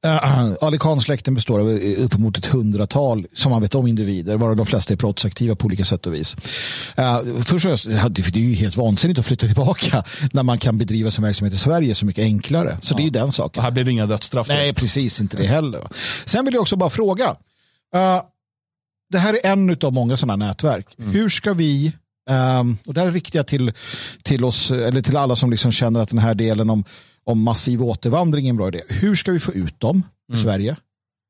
Uh, 0.05 0.53
Ali 0.61 0.77
Khan-släkten 0.77 1.35
består 1.35 1.59
av 1.59 1.72
eh, 1.72 2.03
uppemot 2.03 2.38
ett 2.38 2.45
hundratal, 2.45 3.27
som 3.34 3.51
man 3.51 3.61
vet 3.61 3.76
om, 3.76 3.88
individer, 3.88 4.38
varav 4.38 4.55
de 4.55 4.65
flesta 4.65 4.93
är 4.93 4.97
brottsaktiva 4.97 5.55
på 5.55 5.65
olika 5.65 5.85
sätt 5.85 6.05
och 6.05 6.13
vis. 6.13 6.35
Uh, 6.99 7.22
först 7.38 7.51
och 7.51 7.61
främst, 7.61 7.85
ja, 7.85 8.09
det 8.09 8.35
är 8.35 8.38
ju 8.38 8.53
helt 8.53 8.77
vansinnigt 8.77 9.19
att 9.19 9.26
flytta 9.26 9.47
tillbaka 9.47 10.03
när 10.31 10.43
man 10.43 10.57
kan 10.57 10.77
bedriva 10.77 11.11
sin 11.11 11.23
verksamhet 11.23 11.53
i 11.53 11.57
Sverige 11.57 11.95
så 11.95 12.05
mycket 12.05 12.23
enklare. 12.23 12.77
Så 12.81 12.95
det 12.95 13.01
är 13.01 13.03
ju 13.03 13.09
den 13.09 13.31
saken. 13.31 13.59
Och 13.59 13.63
här 13.63 13.72
blir 13.72 13.84
det 13.84 13.91
inga 13.91 14.05
dödsstraff. 14.05 14.47
Nej, 14.47 14.57
direkt. 14.57 14.80
precis 14.80 15.22
inte 15.22 15.38
det 15.38 15.47
heller. 15.47 15.88
Sen 16.26 16.45
vill 16.45 16.53
jag 16.53 16.61
också 16.61 16.76
bara 16.76 16.89
fråga. 16.89 17.35
eh, 17.95 18.22
det 19.11 19.19
här 19.19 19.34
är 19.34 19.51
en 19.51 19.77
av 19.81 19.93
många 19.93 20.18
sådana 20.18 20.45
nätverk. 20.45 20.88
Hur 20.97 21.30
ska 21.30 21.53
vi, 21.53 21.93
ehm, 22.30 22.77
och 22.85 22.93
det 22.93 22.99
här 22.99 23.07
är 23.07 23.11
riktiga 23.11 23.43
till, 23.43 23.73
till 24.23 24.43
oss, 24.45 24.72
eller 24.72 25.01
till 25.01 25.18
alla 25.18 25.35
som 25.35 25.51
liksom 25.51 25.72
känner 25.72 25.99
att 25.99 26.09
den 26.09 26.19
här 26.19 26.35
delen 26.35 26.69
om, 26.69 26.84
om 27.26 27.41
massiv 27.41 27.84
återvandring 27.84 28.45
är 28.45 28.49
en 28.49 28.57
bra 28.57 28.68
idé. 28.68 28.81
Hur 28.89 29.15
ska 29.15 29.31
vi 29.31 29.39
få 29.39 29.53
ut 29.53 29.80
dem 29.80 30.03
i 30.34 30.38
Sverige? 30.38 30.76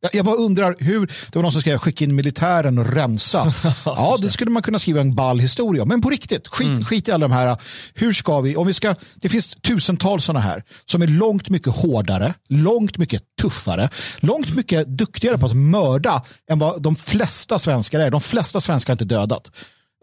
Jag, 0.02 0.16
jag 0.16 0.26
bara 0.26 0.36
undrar, 0.36 0.76
hur, 0.80 1.08
det 1.08 1.36
var 1.36 1.42
någon 1.42 1.52
som 1.52 1.62
skrev 1.62 1.78
skicka 1.78 2.06
in 2.06 2.16
militären 2.16 2.78
och 2.78 2.94
rensa. 2.94 3.54
ja, 3.86 4.18
det 4.22 4.30
skulle 4.30 4.52
man 4.52 4.64
kunna 4.64 4.80
skriva 4.80 5.02
en 5.02 5.16
ball 5.16 5.40
historia. 5.40 5.86
Men 5.86 6.02
på 6.02 6.10
riktigt, 6.10 6.48
skit, 6.48 6.88
skit 6.88 7.08
i 7.08 7.12
alla 7.12 7.28
de 7.28 7.34
här. 7.34 7.58
Hur 7.94 8.14
ska 8.14 8.42
vi, 8.42 8.56
om 8.56 8.68
vi 8.68 8.74
ska, 8.74 8.96
det 9.16 9.30
finns 9.30 9.56
tusentals 9.56 10.26
sådana 10.26 10.40
här 10.40 10.64
som 10.86 11.02
är 11.02 11.08
långt 11.08 11.50
mycket 11.50 11.74
hårdare, 11.74 12.34
långt 12.50 12.98
mycket 12.98 13.24
tuffare, 13.42 13.90
långt 14.20 14.56
mycket 14.56 14.88
duktigare 14.88 15.38
på 15.38 15.46
att 15.46 15.56
mörda 15.56 16.24
än 16.52 16.60
vad 16.60 16.82
de 16.82 16.96
flesta 16.96 17.60
svenskar 17.60 18.00
är. 18.00 18.12
De 18.12 18.22
flesta 18.22 18.60
svenskar 18.60 18.94
har 18.94 18.96
inte 18.96 19.16
dödat 19.16 19.52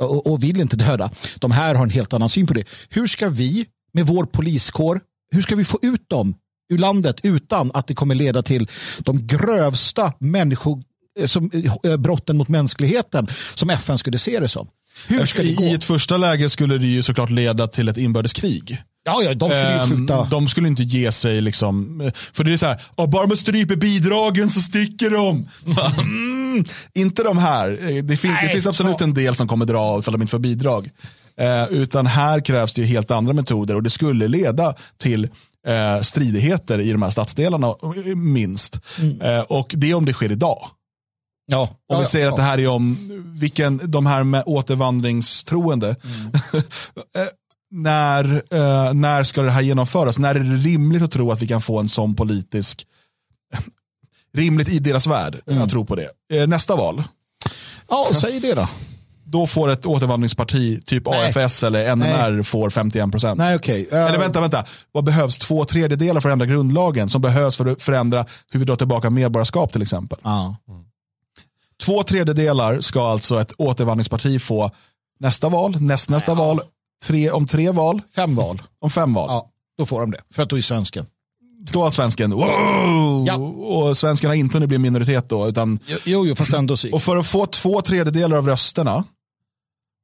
och, 0.02 0.26
och 0.26 0.42
vill 0.42 0.60
inte 0.60 0.76
döda. 0.76 1.10
De 1.38 1.50
här 1.50 1.74
har 1.74 1.84
en 1.84 1.90
helt 1.90 2.12
annan 2.12 2.28
syn 2.28 2.46
på 2.46 2.54
det. 2.54 2.64
Hur 2.88 3.06
ska 3.06 3.28
vi 3.28 3.66
med 3.92 4.06
vår 4.06 4.24
poliskår, 4.24 5.00
hur 5.30 5.42
ska 5.42 5.56
vi 5.56 5.64
få 5.64 5.78
ut 5.82 6.08
dem 6.08 6.34
ur 6.72 6.78
landet 6.78 7.16
utan 7.22 7.70
att 7.74 7.86
det 7.86 7.94
kommer 7.94 8.14
leda 8.14 8.42
till 8.42 8.68
de 8.98 9.26
grövsta 9.26 10.12
människo 10.18 10.82
eh, 11.20 11.26
som 11.26 11.50
eh, 11.84 11.96
brotten 11.96 12.36
mot 12.36 12.48
mänskligheten 12.48 13.28
som 13.54 13.70
FN 13.70 13.98
skulle 13.98 14.18
se 14.18 14.40
det 14.40 14.48
som. 14.48 14.68
Hur 15.06 15.26
ska 15.26 15.42
det 15.42 15.52
gå? 15.54 15.62
I 15.64 15.72
ett 15.74 15.84
första 15.84 16.16
läge 16.16 16.50
skulle 16.50 16.78
det 16.78 16.86
ju 16.86 17.02
såklart 17.02 17.30
leda 17.30 17.68
till 17.68 17.88
ett 17.88 17.96
inbördeskrig. 17.96 18.82
Ja, 19.04 19.22
ja, 19.22 19.34
de 19.34 19.50
skulle 19.50 19.72
ju 19.74 19.78
Ehm, 19.80 19.88
skjuta. 19.88 20.24
De 20.24 20.48
skulle 20.48 20.68
inte 20.68 20.82
ge 20.82 21.12
sig 21.12 21.40
liksom. 21.40 22.02
För 22.32 22.44
det 22.44 22.52
är 22.52 22.56
så 22.56 22.66
här, 22.66 22.80
"Åh, 22.96 23.10
bara 23.10 23.26
man 23.26 23.36
stryper 23.36 23.76
bidragen 23.76 24.50
så 24.50 24.60
sticker 24.60 25.10
de. 25.10 25.48
Mm, 25.98 26.64
inte 26.94 27.22
de 27.22 27.38
här. 27.38 27.70
Eh, 27.70 28.04
Det, 28.04 28.16
fin- 28.16 28.30
det 28.30 28.36
Nej, 28.42 28.52
finns 28.52 28.66
absolut 28.66 28.96
ja. 28.98 29.04
en 29.04 29.14
del 29.14 29.34
som 29.34 29.48
kommer 29.48 29.64
dra 29.66 29.98
ifall 29.98 30.12
de 30.12 30.22
inte 30.22 30.30
får 30.30 30.38
bidrag. 30.38 30.90
Eh, 31.38 31.68
utan 31.70 32.06
här 32.06 32.40
krävs 32.40 32.74
det 32.74 32.84
helt 32.84 33.10
andra 33.10 33.32
metoder 33.32 33.74
och 33.74 33.82
det 33.82 33.90
skulle 33.90 34.28
leda 34.28 34.74
till 34.96 35.24
eh, 35.66 36.00
stridigheter 36.02 36.80
i 36.80 36.92
de 36.92 37.02
här 37.02 37.10
stadsdelarna 37.10 37.66
eh, 37.66 38.16
minst. 38.16 38.80
Eh, 39.22 39.40
och 39.40 39.74
det 39.76 39.94
om 39.94 40.04
det 40.04 40.12
sker 40.12 40.32
idag. 40.32 40.68
Ja, 41.50 41.60
Om 41.62 41.68
ja, 41.88 41.98
vi 41.98 42.04
säger 42.06 42.26
ja. 42.26 42.30
att 42.30 42.36
det 42.36 42.42
här 42.42 42.58
är 42.58 42.68
om 42.68 42.96
vilken, 43.40 43.80
de 43.84 44.06
här 44.06 44.24
med 44.24 44.42
återvandringstroende. 44.46 45.96
Eh, 47.16 47.26
när, 47.70 48.42
när 48.94 49.22
ska 49.22 49.42
det 49.42 49.50
här 49.50 49.62
genomföras? 49.62 50.18
När 50.18 50.34
är 50.34 50.40
det 50.40 50.56
rimligt 50.56 51.02
att 51.02 51.10
tro 51.10 51.32
att 51.32 51.42
vi 51.42 51.48
kan 51.48 51.60
få 51.60 51.78
en 51.78 51.88
sån 51.88 52.14
politisk, 52.14 52.86
rimligt 54.36 54.68
i 54.68 54.78
deras 54.78 55.06
värld 55.06 55.36
att 55.46 55.70
tro 55.70 55.84
på 55.84 55.96
det. 55.96 56.46
Nästa 56.46 56.76
val, 56.76 57.02
Ja, 57.88 58.08
säg 58.12 58.40
det 58.40 58.54
då. 58.54 58.68
Då 59.30 59.46
får 59.46 59.68
ett 59.68 59.86
återvandringsparti, 59.86 60.84
typ 60.84 61.06
Nej. 61.06 61.32
AFS 61.36 61.62
eller 61.62 61.96
NMR, 61.96 62.42
får 62.42 62.70
51 62.70 63.10
procent. 63.10 63.38
Nej, 63.38 63.56
okej. 63.56 63.88
Eh, 63.92 63.98
Eller 64.06 64.18
vänta, 64.18 64.40
vänta. 64.40 64.64
Vad 64.92 65.04
behövs? 65.04 65.38
Två 65.38 65.64
tredjedelar 65.64 66.20
för 66.20 66.28
att 66.28 66.32
ändra 66.32 66.46
grundlagen 66.46 67.08
som 67.08 67.22
behövs 67.22 67.56
för 67.56 67.66
att 67.66 67.82
förändra 67.82 68.24
hur 68.50 68.60
vi 68.60 68.66
drar 68.66 68.76
tillbaka 68.76 69.10
medborgarskap 69.10 69.72
till 69.72 69.82
exempel. 69.82 70.18
Ja. 70.22 70.56
Två 71.84 72.02
tredjedelar 72.02 72.80
ska 72.80 73.08
alltså 73.10 73.40
ett 73.40 73.52
återvandringsparti 73.58 74.38
få 74.42 74.70
nästa 75.20 75.48
val, 75.48 75.80
nästnästa 75.80 76.34
val, 76.34 76.60
tre, 77.04 77.30
om 77.30 77.46
tre 77.46 77.70
val, 77.70 78.02
Fem 78.14 78.34
val. 78.34 78.62
om 78.80 78.90
fem 78.90 79.14
val. 79.14 79.26
Ja, 79.30 79.50
då 79.78 79.86
får 79.86 80.00
de 80.00 80.10
det. 80.10 80.20
För 80.34 80.42
att 80.42 80.48
då 80.50 80.56
är 80.56 80.60
svensken. 80.62 81.06
Då 81.72 81.82
har 81.82 81.90
svensken, 81.90 82.30
wow! 82.30 83.24
Ja. 83.26 83.34
Och 83.36 83.96
svensken 83.96 84.30
har 84.30 84.34
inte 84.34 84.56
hunnit 84.56 84.68
bli 84.68 84.78
minoritet 84.78 85.28
då. 85.28 85.48
Utan, 85.48 85.78
Jo, 86.04 86.26
jo, 86.26 86.34
fast 86.34 86.52
ändå 86.54 86.76
och 86.92 87.02
för 87.02 87.16
att 87.16 87.26
få 87.26 87.46
två 87.46 87.80
tredjedelar 87.82 88.36
av 88.36 88.46
rösterna, 88.48 89.04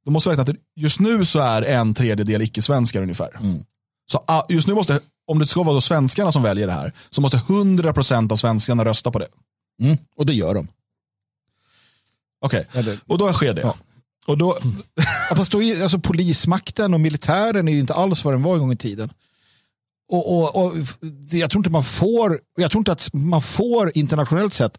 då 0.05 0.11
måste 0.11 0.29
räkna 0.29 0.43
att 0.43 0.49
just 0.75 0.99
nu 0.99 1.25
så 1.25 1.39
är 1.39 1.61
en 1.61 1.93
tredjedel 1.93 2.41
icke-svenskar 2.41 3.01
ungefär. 3.01 3.37
Mm. 3.39 3.63
Så 4.11 4.23
ah, 4.27 4.43
just 4.49 4.67
nu 4.67 4.73
måste, 4.73 4.99
om 5.27 5.39
det 5.39 5.45
ska 5.47 5.63
vara 5.63 5.73
då 5.73 5.81
svenskarna 5.81 6.31
som 6.31 6.43
väljer 6.43 6.67
det 6.67 6.73
här, 6.73 6.93
så 7.09 7.21
måste 7.21 7.37
100% 7.37 8.31
av 8.31 8.35
svenskarna 8.35 8.85
rösta 8.85 9.11
på 9.11 9.19
det. 9.19 9.27
Mm, 9.81 9.97
och 10.15 10.25
det 10.25 10.33
gör 10.33 10.53
de. 10.53 10.67
Okej, 12.41 12.67
Eller- 12.73 12.99
och 13.07 13.17
då 13.17 13.33
sker 13.33 13.53
det. 13.53 13.61
Ja. 13.61 13.75
Och 14.27 14.37
då, 14.37 14.57
Ja, 15.29 15.35
fast 15.35 15.51
då 15.51 15.63
är, 15.63 15.81
alltså, 15.81 15.99
polismakten 15.99 16.93
och 16.93 16.99
militären 16.99 17.67
är 17.67 17.71
ju 17.71 17.79
inte 17.79 17.93
alls 17.93 18.23
vad 18.23 18.33
den 18.33 18.43
var 18.43 18.53
en 18.53 18.59
gång 18.59 18.71
i 18.71 18.77
tiden. 18.77 19.09
Och, 20.09 20.37
och, 20.37 20.65
och 20.65 20.73
jag 21.31 21.49
tror 21.49 21.59
inte 21.59 21.69
man 21.69 21.83
får, 21.83 22.39
jag 22.57 22.71
tror 22.71 22.79
inte 22.79 22.91
att 22.91 23.13
man 23.13 23.41
får 23.41 23.91
internationellt 23.97 24.53
sett 24.53 24.77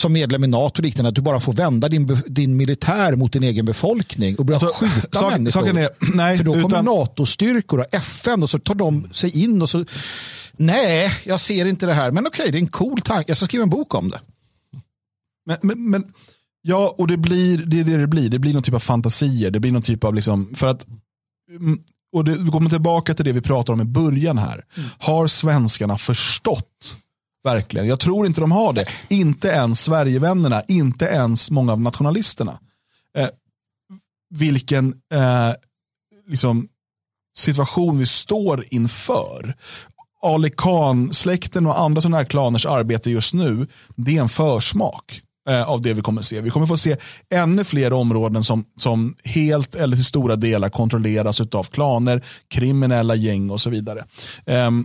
som 0.00 0.12
medlem 0.12 0.44
i 0.44 0.46
NATO 0.46 0.78
och 0.78 0.82
liknande 0.84 1.08
att 1.08 1.14
du 1.14 1.20
bara 1.20 1.40
får 1.40 1.52
vända 1.52 1.88
din, 1.88 2.22
din 2.26 2.56
militär 2.56 3.16
mot 3.16 3.32
din 3.32 3.42
egen 3.42 3.64
befolkning 3.66 4.36
och 4.36 4.44
börja 4.44 4.58
Alltså, 4.66 4.84
skjuta 4.86 5.18
sak- 5.18 5.32
människor. 5.32 5.78
är- 5.78 6.14
nej, 6.16 6.36
För 6.36 6.44
då 6.44 6.52
kommer 6.52 6.66
utan- 6.66 6.84
NATO-styrkor 6.84 7.78
och 7.80 7.86
FN 7.94 8.42
och 8.42 8.50
så 8.50 8.58
tar 8.58 8.74
de 8.74 9.08
sig 9.12 9.42
in 9.44 9.62
och 9.62 9.68
så 9.70 9.84
nej, 10.56 11.12
jag 11.24 11.40
ser 11.40 11.64
inte 11.64 11.86
det 11.86 11.94
här. 11.94 12.10
Men 12.10 12.26
okej, 12.26 12.48
det 12.52 12.58
är 12.58 12.60
en 12.60 12.68
cool 12.68 13.00
tanke. 13.00 13.30
Jag 13.30 13.36
ska 13.36 13.46
skriva 13.46 13.62
en 13.62 13.70
bok 13.70 13.94
om 13.94 14.10
det. 14.10 14.20
Men, 15.46 15.56
men, 15.62 15.90
men 15.90 16.04
ja, 16.62 16.94
och 16.98 17.06
det 17.06 17.16
blir 17.16 17.58
det 17.58 17.80
är 17.80 17.84
det 17.84 17.96
det 17.96 18.06
blir. 18.06 18.28
Det 18.28 18.38
blir 18.38 18.54
någon 18.54 18.62
typ 18.62 18.74
av 18.74 18.78
fantasier. 18.78 19.50
Det 19.50 19.60
blir 19.60 19.72
någon 19.72 19.82
typ 19.82 20.04
av 20.04 20.14
liksom, 20.14 20.54
för 20.54 20.66
att 20.66 20.86
mm, 21.50 21.78
och 22.14 22.24
det, 22.24 22.36
vi 22.36 22.50
kommer 22.50 22.70
tillbaka 22.70 23.14
till 23.14 23.24
det 23.24 23.32
vi 23.32 23.40
pratade 23.40 23.74
om 23.74 23.88
i 23.88 23.90
början 23.90 24.38
här. 24.38 24.64
Har 24.98 25.26
svenskarna 25.26 25.98
förstått 25.98 26.96
verkligen? 27.44 27.86
Jag 27.86 28.00
tror 28.00 28.26
inte 28.26 28.40
de 28.40 28.52
har 28.52 28.72
det. 28.72 28.86
Inte 29.08 29.48
ens 29.48 29.80
Sverigevännerna, 29.80 30.62
inte 30.68 31.04
ens 31.04 31.50
många 31.50 31.72
av 31.72 31.80
nationalisterna. 31.80 32.58
Eh, 33.18 33.28
vilken 34.30 34.94
eh, 35.14 35.52
liksom, 36.28 36.68
situation 37.36 37.98
vi 37.98 38.06
står 38.06 38.64
inför. 38.70 39.56
Ali 40.22 40.50
Khan-släkten 40.50 41.66
och 41.66 41.80
andra 41.80 42.02
sådana 42.02 42.16
här 42.16 42.24
klaners 42.24 42.66
arbete 42.66 43.10
just 43.10 43.34
nu, 43.34 43.66
det 43.96 44.16
är 44.16 44.20
en 44.20 44.28
försmak 44.28 45.20
eh, 45.48 45.68
av 45.68 45.80
det 45.82 45.94
vi 45.94 46.02
kommer 46.02 46.22
se. 46.22 46.40
Vi 46.40 46.50
kommer 46.50 46.66
få 46.66 46.76
se 46.76 46.96
ännu 47.34 47.64
fler 47.64 47.92
områden 47.92 48.44
som, 48.44 48.64
som 48.76 49.16
helt 49.24 49.74
eller 49.74 49.96
till 49.96 50.04
stora 50.04 50.36
delar 50.36 50.68
kontrolleras 50.68 51.40
av 51.40 51.64
klaner, 51.64 52.24
kriminella 52.48 53.14
gäng 53.14 53.50
och 53.50 53.60
så 53.60 53.70
vidare. 53.70 54.04
Ehm, 54.46 54.84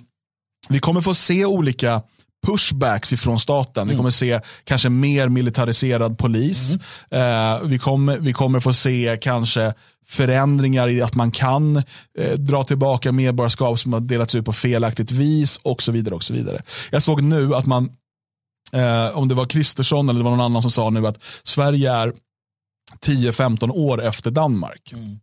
vi 0.69 0.79
kommer 0.79 1.01
få 1.01 1.13
se 1.13 1.45
olika 1.45 2.01
pushbacks 2.45 3.14
ifrån 3.14 3.39
staten. 3.39 3.88
Vi 3.88 3.95
kommer 3.95 4.09
se 4.09 4.39
kanske 4.64 4.89
mer 4.89 5.30
militariserad 5.30 6.18
polis. 6.18 6.77
Eh, 7.11 7.61
vi, 7.64 7.80
kommer, 7.80 8.18
vi 8.18 8.34
kommer 8.34 8.59
få 8.59 8.73
se 8.73 9.18
kanske 9.22 9.73
förändringar 10.05 10.89
i 10.89 11.01
att 11.01 11.15
man 11.15 11.31
kan 11.31 11.77
eh, 12.18 12.34
dra 12.38 12.64
tillbaka 12.64 13.11
medborgarskap 13.11 13.80
som 13.80 13.93
har 13.93 13.99
delats 13.99 14.35
ut 14.35 14.45
på 14.45 14.53
felaktigt 14.53 15.11
vis 15.11 15.59
och 15.64 15.81
så 15.81 15.91
vidare. 15.91 16.15
och 16.15 16.23
så 16.23 16.34
vidare. 16.34 16.61
Jag 16.91 17.03
såg 17.03 17.23
nu 17.23 17.55
att 17.55 17.65
man, 17.65 17.89
eh, 18.73 19.18
om 19.18 19.27
det 19.27 19.35
var 19.35 19.45
Kristersson 19.45 20.09
eller 20.09 20.19
det 20.19 20.23
var 20.23 20.31
någon 20.31 20.45
annan 20.45 20.61
som 20.61 20.72
sa 20.72 20.89
nu 20.89 21.07
att 21.07 21.19
Sverige 21.43 21.91
är 21.91 22.14
10-15 23.05 23.72
år 23.72 24.03
efter 24.03 24.31
Danmark. 24.31 24.91
Mm. 24.93 25.19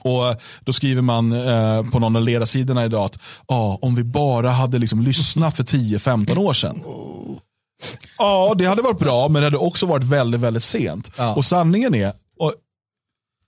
Och 0.00 0.40
Då 0.60 0.72
skriver 0.72 1.02
man 1.02 1.32
eh, 1.32 1.90
på 1.90 1.98
någon 1.98 2.16
av 2.16 2.22
ledarsidorna 2.22 2.84
idag 2.84 3.04
att 3.04 3.18
ah, 3.46 3.78
om 3.82 3.94
vi 3.94 4.04
bara 4.04 4.50
hade 4.50 4.78
liksom 4.78 5.02
lyssnat 5.02 5.56
för 5.56 5.64
10-15 5.64 6.38
år 6.38 6.52
sedan. 6.52 6.82
Ja, 8.18 8.54
det 8.58 8.64
hade 8.64 8.82
varit 8.82 8.98
bra, 8.98 9.28
men 9.28 9.42
det 9.42 9.46
hade 9.46 9.56
också 9.56 9.86
varit 9.86 10.04
väldigt, 10.04 10.40
väldigt 10.40 10.62
sent. 10.62 11.10
Ja. 11.16 11.34
Och 11.34 11.44
sanningen 11.44 11.94
är, 11.94 12.12
och 12.38 12.54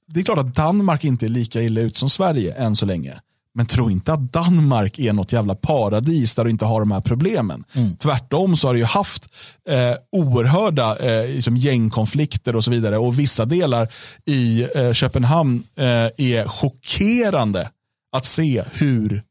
det 0.06 0.20
är 0.20 0.24
klart 0.24 0.38
att 0.38 0.54
Danmark 0.54 1.04
inte 1.04 1.26
är 1.26 1.28
lika 1.28 1.62
illa 1.62 1.80
ut 1.80 1.96
som 1.96 2.10
Sverige 2.10 2.54
än 2.54 2.76
så 2.76 2.86
länge. 2.86 3.20
Men 3.54 3.66
tro 3.66 3.90
inte 3.90 4.12
att 4.12 4.32
Danmark 4.32 4.98
är 4.98 5.12
något 5.12 5.32
jävla 5.32 5.54
paradis 5.54 6.34
där 6.34 6.44
du 6.44 6.50
inte 6.50 6.64
har 6.64 6.80
de 6.80 6.90
här 6.92 7.00
problemen. 7.00 7.64
Tvärtom 7.98 8.56
så 8.56 8.68
har 8.68 8.74
du 8.74 8.80
ju 8.80 8.86
haft 8.86 9.28
eh, 9.68 9.94
oerhörda 10.12 10.98
eh, 10.98 11.28
liksom 11.34 11.56
gängkonflikter 11.56 12.56
och 12.56 12.64
så 12.64 12.70
vidare. 12.70 12.98
Och 12.98 13.18
vissa 13.18 13.44
delar 13.44 13.88
i 14.26 14.68
eh, 14.74 14.92
Köpenhamn 14.92 15.62
eh, 15.76 15.84
är 16.16 16.48
chockerande 16.48 17.70
att 18.16 18.24
se 18.24 18.64
hur 18.72 19.22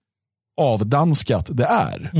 avdanskat 0.61 1.49
det 1.51 1.65
är. 1.65 2.11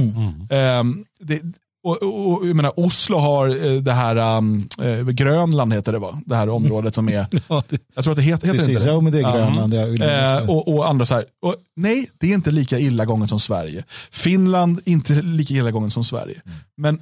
Ehm, 0.50 1.06
det, 1.20 1.42
och, 1.84 2.03
och, 2.03 2.47
jag 2.47 2.56
menar, 2.56 2.80
Oslo 2.80 3.18
har 3.18 3.49
eh, 3.49 3.81
det 3.81 3.91
här, 3.91 4.38
um, 4.38 4.68
eh, 4.81 5.06
Grönland 5.06 5.73
heter 5.73 5.91
det 5.91 5.99
va? 5.99 6.22
Det 6.26 6.35
här 6.35 6.49
området 6.49 6.95
som 6.95 7.10
är, 7.10 7.26
Ja, 7.49 7.64
det, 7.69 7.81
jag 7.95 8.03
tror 8.03 8.11
att 8.11 8.18
det 8.18 8.23
heter, 8.23 8.47
heter 8.47 8.57
precis, 8.60 8.76
inte 8.76 8.84
det. 8.85 8.91
ja, 8.93 9.01
men 9.01 9.11
det 9.11 9.19
är. 9.19 9.34
Grönland. 9.34 9.73
Vill 9.73 9.91
minnas 9.91 10.10
Eh, 10.10 10.45
det. 10.45 10.47
och, 10.47 10.68
och 10.76 10.89
andra 10.89 11.06
så 11.06 11.15
här, 11.15 11.26
och, 11.41 11.56
nej, 11.76 12.10
det 12.19 12.30
är 12.30 12.34
inte 12.34 12.51
lika 12.51 12.80
illa 12.80 13.06
gånget 13.06 13.30
som 13.30 13.39
Sverige. 13.39 13.84
Finland, 14.11 14.81
inte 14.85 15.22
lika 15.22 15.53
illa 15.53 15.72
gånget 15.72 15.93
som 15.93 16.03
Sverige. 16.03 16.41
Men 16.77 17.01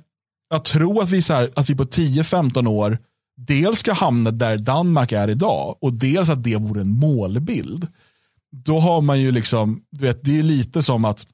jag 0.50 0.64
tror 0.64 1.04
att 1.04 1.10
vi, 1.10 1.22
så 1.22 1.34
här, 1.34 1.50
att 1.56 1.70
vi 1.70 1.76
på 1.76 1.84
10-15 1.84 2.68
år 2.68 2.98
dels 3.38 3.80
ska 3.80 3.94
hamna 3.94 4.32
där 4.32 4.58
Danmark 4.58 5.12
är 5.12 5.30
idag 5.30 5.76
och 5.82 5.94
dels 5.94 6.30
att 6.30 6.44
det 6.44 6.56
vore 6.56 6.82
en 6.82 7.00
målbild. 7.00 7.88
Då 8.66 8.80
har 8.80 9.02
man 9.02 9.20
ju 9.20 9.32
liksom, 9.32 9.82
du 9.92 10.06
vet, 10.06 10.24
det 10.24 10.40
är 10.40 10.44
lite 10.44 10.82
som 10.82 11.06
att, 11.06 11.26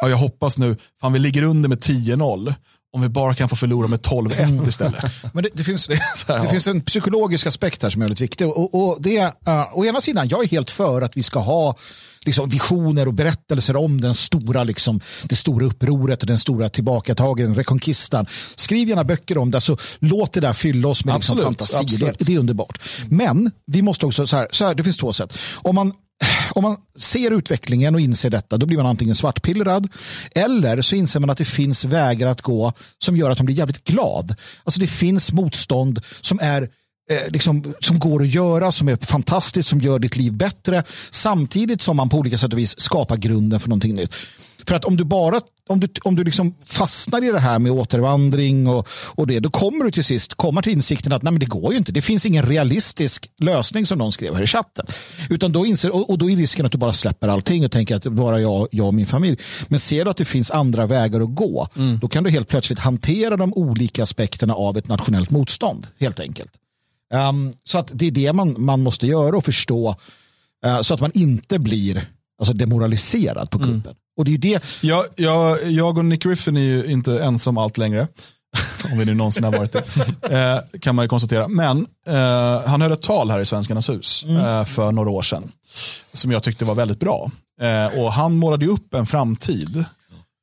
ja, 0.00 0.08
jag 0.08 0.16
hoppas 0.16 0.58
nu, 0.58 0.76
fan 1.00 1.12
vi 1.12 1.18
ligger 1.18 1.42
under 1.42 1.68
med 1.68 1.78
10-0, 1.78 2.54
om 2.96 3.02
vi 3.02 3.08
bara 3.08 3.34
kan 3.34 3.48
få 3.48 3.56
förlora 3.56 3.88
med 3.88 4.00
12-1 4.00 4.68
istället. 4.68 5.04
Men 5.32 5.42
det, 5.42 5.48
det, 5.54 5.64
finns, 5.64 5.88
här, 6.28 6.38
det 6.38 6.44
ja. 6.44 6.50
finns 6.50 6.66
en 6.66 6.80
psykologisk 6.80 7.46
aspekt 7.46 7.82
här 7.82 7.90
som 7.90 8.02
är 8.02 8.06
väldigt 8.06 8.20
viktig. 8.20 8.48
Och, 8.48 8.74
och 8.74 9.02
det 9.02 9.20
uh, 9.20 9.78
å 9.78 9.84
ena 9.84 10.00
sidan, 10.00 10.28
jag 10.28 10.44
är 10.44 10.48
helt 10.48 10.70
för 10.70 11.02
att 11.02 11.16
vi 11.16 11.22
ska 11.22 11.38
ha 11.38 11.76
liksom, 12.20 12.48
visioner 12.48 13.08
och 13.08 13.14
berättelser 13.14 13.76
om 13.76 14.00
den 14.00 14.14
stora, 14.14 14.64
liksom, 14.64 15.00
det 15.22 15.36
stora 15.36 15.66
upproret 15.66 16.20
och 16.22 16.26
den 16.26 16.38
stora 16.38 16.68
tillbakatagen, 16.68 17.54
rekonkistan. 17.54 18.26
Skriv 18.54 18.88
gärna 18.88 19.04
böcker 19.04 19.38
om 19.38 19.50
det, 19.50 19.60
så 19.60 19.76
låt 19.98 20.32
det 20.32 20.40
där 20.40 20.52
fylla 20.52 20.88
oss 20.88 21.04
med 21.04 21.14
liksom, 21.14 21.38
fantasi. 21.38 21.96
Det, 21.96 22.16
det 22.18 22.34
är 22.34 22.38
underbart. 22.38 22.80
Men 23.08 23.50
vi 23.66 23.82
måste 23.82 24.06
också, 24.06 24.26
så 24.26 24.36
här, 24.36 24.48
så 24.50 24.66
här, 24.66 24.74
det 24.74 24.84
finns 24.84 24.96
två 24.96 25.12
sätt. 25.12 25.38
Om 25.54 25.74
man 25.74 25.92
om 26.50 26.62
man 26.62 26.76
ser 26.96 27.30
utvecklingen 27.30 27.94
och 27.94 28.00
inser 28.00 28.30
detta, 28.30 28.56
då 28.56 28.66
blir 28.66 28.76
man 28.76 28.86
antingen 28.86 29.14
svartpillrad 29.14 29.88
eller 30.30 30.82
så 30.82 30.96
inser 30.96 31.20
man 31.20 31.30
att 31.30 31.38
det 31.38 31.44
finns 31.44 31.84
vägar 31.84 32.26
att 32.26 32.42
gå 32.42 32.72
som 32.98 33.16
gör 33.16 33.30
att 33.30 33.38
man 33.38 33.46
blir 33.46 33.56
jävligt 33.56 33.84
glad. 33.84 34.34
Alltså 34.64 34.80
det 34.80 34.86
finns 34.86 35.32
motstånd 35.32 36.00
som 36.20 36.38
är 36.42 36.62
eh, 37.10 37.28
liksom, 37.28 37.74
som 37.80 37.98
går 37.98 38.22
att 38.22 38.34
göra, 38.34 38.72
som 38.72 38.88
är 38.88 38.96
fantastiskt, 38.96 39.68
som 39.68 39.80
gör 39.80 39.98
ditt 39.98 40.16
liv 40.16 40.32
bättre 40.32 40.82
samtidigt 41.10 41.82
som 41.82 41.96
man 41.96 42.08
på 42.08 42.18
olika 42.18 42.38
sätt 42.38 42.52
och 42.52 42.58
vis 42.58 42.80
skapar 42.80 43.16
grunden 43.16 43.60
för 43.60 43.68
någonting 43.68 43.94
nytt. 43.94 44.14
För 44.68 44.74
att 44.74 44.84
om 44.84 44.96
du 44.96 45.04
bara 45.04 45.40
om 45.68 45.80
du, 45.80 45.88
om 46.02 46.14
du 46.16 46.24
liksom 46.24 46.54
fastnar 46.64 47.24
i 47.24 47.32
det 47.32 47.40
här 47.40 47.58
med 47.58 47.72
återvandring 47.72 48.66
och, 48.66 48.88
och 49.14 49.26
det, 49.26 49.40
då 49.40 49.50
kommer 49.50 49.84
du 49.84 49.90
till 49.90 50.04
sist 50.04 50.34
komma 50.34 50.62
till 50.62 50.72
insikten 50.72 51.12
att 51.12 51.22
nej, 51.22 51.32
men 51.32 51.40
det 51.40 51.46
går 51.46 51.72
ju 51.72 51.78
inte. 51.78 51.92
Det 51.92 52.02
finns 52.02 52.26
ingen 52.26 52.46
realistisk 52.46 53.30
lösning 53.38 53.86
som 53.86 53.98
någon 53.98 54.12
skrev 54.12 54.34
här 54.34 54.42
i 54.42 54.46
chatten. 54.46 54.86
Utan 55.30 55.52
då 55.52 55.66
inser, 55.66 55.94
och, 55.94 56.10
och 56.10 56.18
då 56.18 56.30
är 56.30 56.36
risken 56.36 56.66
att 56.66 56.72
du 56.72 56.78
bara 56.78 56.92
släpper 56.92 57.28
allting 57.28 57.64
och 57.64 57.72
tänker 57.72 57.96
att 57.96 58.04
bara 58.04 58.40
jag, 58.40 58.68
jag 58.70 58.86
och 58.86 58.94
min 58.94 59.06
familj. 59.06 59.38
Men 59.68 59.80
ser 59.80 60.04
du 60.04 60.10
att 60.10 60.16
det 60.16 60.24
finns 60.24 60.50
andra 60.50 60.86
vägar 60.86 61.20
att 61.20 61.34
gå, 61.34 61.68
Mm. 61.76 61.98
då 61.98 62.08
kan 62.08 62.24
du 62.24 62.30
helt 62.30 62.48
plötsligt 62.48 62.78
hantera 62.78 63.36
de 63.36 63.54
olika 63.54 64.02
aspekterna 64.02 64.54
av 64.54 64.78
ett 64.78 64.88
nationellt 64.88 65.30
motstånd, 65.30 65.86
helt 66.00 66.20
enkelt. 66.20 66.52
Um, 67.14 67.52
så 67.64 67.78
att 67.78 67.90
det 67.92 68.06
är 68.06 68.10
det 68.10 68.32
man, 68.32 68.54
man 68.58 68.82
måste 68.82 69.06
göra 69.06 69.36
och 69.36 69.44
förstå 69.44 69.96
uh, 70.66 70.80
så 70.80 70.94
att 70.94 71.00
man 71.00 71.10
inte 71.14 71.58
blir 71.58 72.08
alltså, 72.38 72.54
demoraliserad 72.54 73.50
på 73.50 73.58
kuppen. 73.58 73.94
Och 74.16 74.24
det 74.24 74.34
är 74.34 74.38
det, 74.38 74.64
Jag, 74.80 75.04
jag, 75.16 75.70
jag 75.70 75.98
och 75.98 76.04
Nick 76.04 76.22
Griffin 76.22 76.56
är 76.56 76.60
ju 76.60 76.84
inte 76.86 77.22
ensam 77.22 77.58
allt 77.58 77.78
längre. 77.78 78.08
Om 78.92 78.98
vi 78.98 79.04
nu 79.04 79.14
någonsin 79.14 79.44
har 79.44 79.52
varit 79.52 79.72
det. 79.72 79.82
Eh, 80.34 80.78
kan 80.80 80.94
man 80.94 81.04
ju 81.04 81.08
konstatera. 81.08 81.48
Men 81.48 81.86
eh, 82.06 82.60
han 82.66 82.82
höll 82.82 82.92
ett 82.92 83.02
tal 83.02 83.30
här 83.30 83.40
i 83.40 83.44
Svenskarnas 83.44 83.88
hus 83.88 84.24
eh, 84.24 84.64
för 84.64 84.92
några 84.92 85.10
år 85.10 85.22
sedan. 85.22 85.52
Som 86.12 86.30
jag 86.30 86.42
tyckte 86.42 86.64
var 86.64 86.74
väldigt 86.74 87.00
bra. 87.00 87.30
Eh, 87.60 87.98
och 88.00 88.12
han 88.12 88.36
målade 88.36 88.64
ju 88.64 88.70
upp 88.70 88.94
en 88.94 89.06
framtid. 89.06 89.84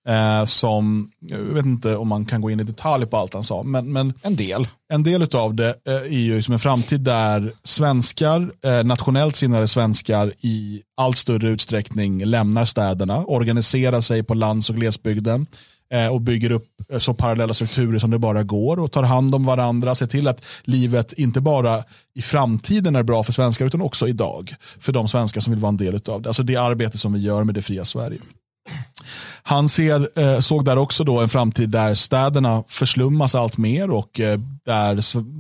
Eh, 0.08 0.46
som, 0.46 1.12
jag 1.20 1.38
vet 1.38 1.66
inte 1.66 1.96
om 1.96 2.08
man 2.08 2.26
kan 2.26 2.42
gå 2.42 2.52
in 2.52 2.60
i 2.60 2.64
detalj 2.64 3.06
på 3.06 3.18
allt 3.18 3.34
han 3.34 3.44
sa. 3.44 3.64
Men, 3.64 3.94
men 3.94 4.14
en 4.22 4.36
del. 4.36 4.68
en 4.94 5.04
del 5.04 5.28
av 5.36 5.56
det 5.56 5.76
eh, 5.88 5.94
är 5.94 6.08
ju 6.08 6.42
som 6.42 6.54
en 6.54 6.60
framtid 6.60 7.02
där 7.02 7.54
svenskar, 7.64 8.52
eh, 8.66 8.84
nationellt 8.84 9.36
sinnade 9.36 9.68
svenskar 9.68 10.34
i 10.42 10.82
allt 10.98 11.18
större 11.18 11.50
utsträckning 11.50 12.26
lämnar 12.26 12.66
städerna, 12.66 13.26
organiserar 13.26 14.02
sig 14.02 14.24
på 14.24 14.34
lands 14.34 14.70
och 14.70 14.76
glesbygden 14.76 15.48
eh, 15.94 16.08
och 16.08 16.22
bygger 16.22 16.52
upp 16.52 16.68
eh, 16.90 17.00
så 17.00 17.14
parallella 17.14 17.54
strukturer 17.54 18.00
som 18.00 18.12
det 18.12 18.20
bara 18.20 18.44
går 18.44 18.80
och 18.80 18.92
tar 18.92 19.04
hand 19.04 19.36
om 19.36 19.46
varandra, 19.46 19.96
ser 19.96 20.06
till 20.06 20.28
att 20.28 20.46
livet 20.64 21.14
inte 21.14 21.42
bara 21.42 21.84
i 22.16 22.22
framtiden 22.22 22.96
är 22.96 23.04
bra 23.04 23.24
för 23.24 23.34
svenskar 23.34 23.66
utan 23.66 23.82
också 23.82 24.08
idag 24.08 24.56
för 24.80 24.92
de 24.92 25.08
svenskar 25.08 25.42
som 25.42 25.54
vill 25.54 25.62
vara 25.62 25.70
en 25.70 25.78
del 25.78 26.00
av 26.10 26.22
det. 26.22 26.30
Alltså 26.30 26.44
det 26.44 26.56
arbete 26.56 26.98
som 26.98 27.14
vi 27.14 27.20
gör 27.20 27.44
med 27.44 27.56
det 27.56 27.62
fria 27.62 27.86
Sverige. 27.86 28.20
Han 29.46 29.70
ser, 29.70 30.20
eh, 30.20 30.40
såg 30.40 30.66
där 30.66 30.78
också 30.78 31.04
då 31.04 31.20
en 31.20 31.30
framtid 31.30 31.70
där 31.70 31.94
städerna 31.94 32.64
förslummas 32.68 33.36
allt 33.36 33.58
mer 33.58 33.90
och 33.90 34.20
eh, 34.20 34.40
där 34.66 34.96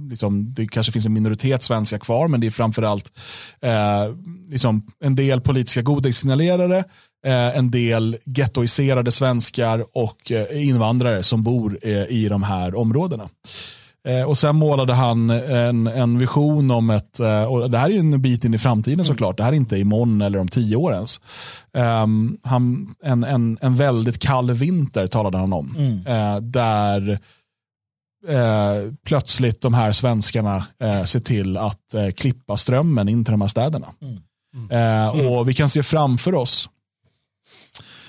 liksom, 0.09 0.53
det 0.53 0.67
kanske 0.67 0.91
finns 0.91 1.05
en 1.05 1.13
minoritet 1.13 1.63
svenskar 1.63 1.97
kvar 1.97 2.27
men 2.27 2.39
det 2.41 2.47
är 2.47 2.51
framförallt 2.51 3.11
eh, 3.61 4.15
liksom 4.49 4.87
en 4.99 5.15
del 5.15 5.41
politiska 5.41 5.81
godissignalerare, 5.81 6.77
eh, 7.25 7.57
en 7.57 7.71
del 7.71 8.17
gettoiserade 8.25 9.11
svenskar 9.11 9.85
och 9.93 10.31
eh, 10.31 10.67
invandrare 10.67 11.23
som 11.23 11.43
bor 11.43 11.79
eh, 11.81 12.03
i 12.09 12.27
de 12.29 12.43
här 12.43 12.75
områdena. 12.75 13.29
Eh, 14.07 14.23
och 14.23 14.37
sen 14.37 14.55
målade 14.55 14.93
han 14.93 15.29
en, 15.29 15.87
en 15.87 16.17
vision 16.17 16.71
om 16.71 16.89
ett, 16.89 17.19
eh, 17.19 17.43
och 17.43 17.71
det 17.71 17.77
här 17.77 17.85
är 17.85 17.93
ju 17.93 17.99
en 17.99 18.21
bit 18.21 18.45
in 18.45 18.53
i 18.53 18.57
framtiden 18.57 19.05
såklart, 19.05 19.37
det 19.37 19.43
här 19.43 19.51
är 19.51 19.55
inte 19.55 19.77
imorgon 19.77 20.21
eller 20.21 20.39
om 20.39 20.47
tio 20.47 20.75
år 20.75 20.93
ens. 20.93 21.21
Ehm, 21.77 22.37
han, 22.43 22.95
en, 23.03 23.23
en, 23.23 23.57
en 23.61 23.75
väldigt 23.75 24.19
kall 24.19 24.51
vinter 24.51 25.07
talade 25.07 25.37
han 25.37 25.53
om, 25.53 25.75
eh, 26.07 26.37
där 26.41 27.19
eh, 28.27 28.91
plötsligt 29.05 29.61
de 29.61 29.73
här 29.73 29.91
svenskarna 29.91 30.65
eh, 30.79 31.03
ser 31.03 31.19
till 31.19 31.57
att 31.57 31.93
eh, 31.93 32.09
klippa 32.09 32.57
strömmen 32.57 33.09
in 33.09 33.25
till 33.25 33.31
de 33.31 33.41
här 33.41 33.47
städerna. 33.47 33.87
Eh, 34.71 35.25
och 35.25 35.49
vi 35.49 35.53
kan 35.53 35.69
se 35.69 35.83
framför 35.83 36.35
oss 36.35 36.69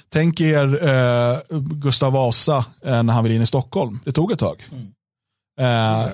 Tänk 0.09 0.41
er 0.41 0.89
eh, 0.89 1.39
Gustav 1.61 2.13
Vasa 2.13 2.65
eh, 2.85 3.03
när 3.03 3.13
han 3.13 3.25
vill 3.25 3.33
in 3.33 3.43
i 3.43 3.47
Stockholm. 3.47 4.01
Det 4.05 4.13
tog 4.13 4.33
ett 4.33 4.39
tag. 4.39 4.57
Eh, 5.61 6.07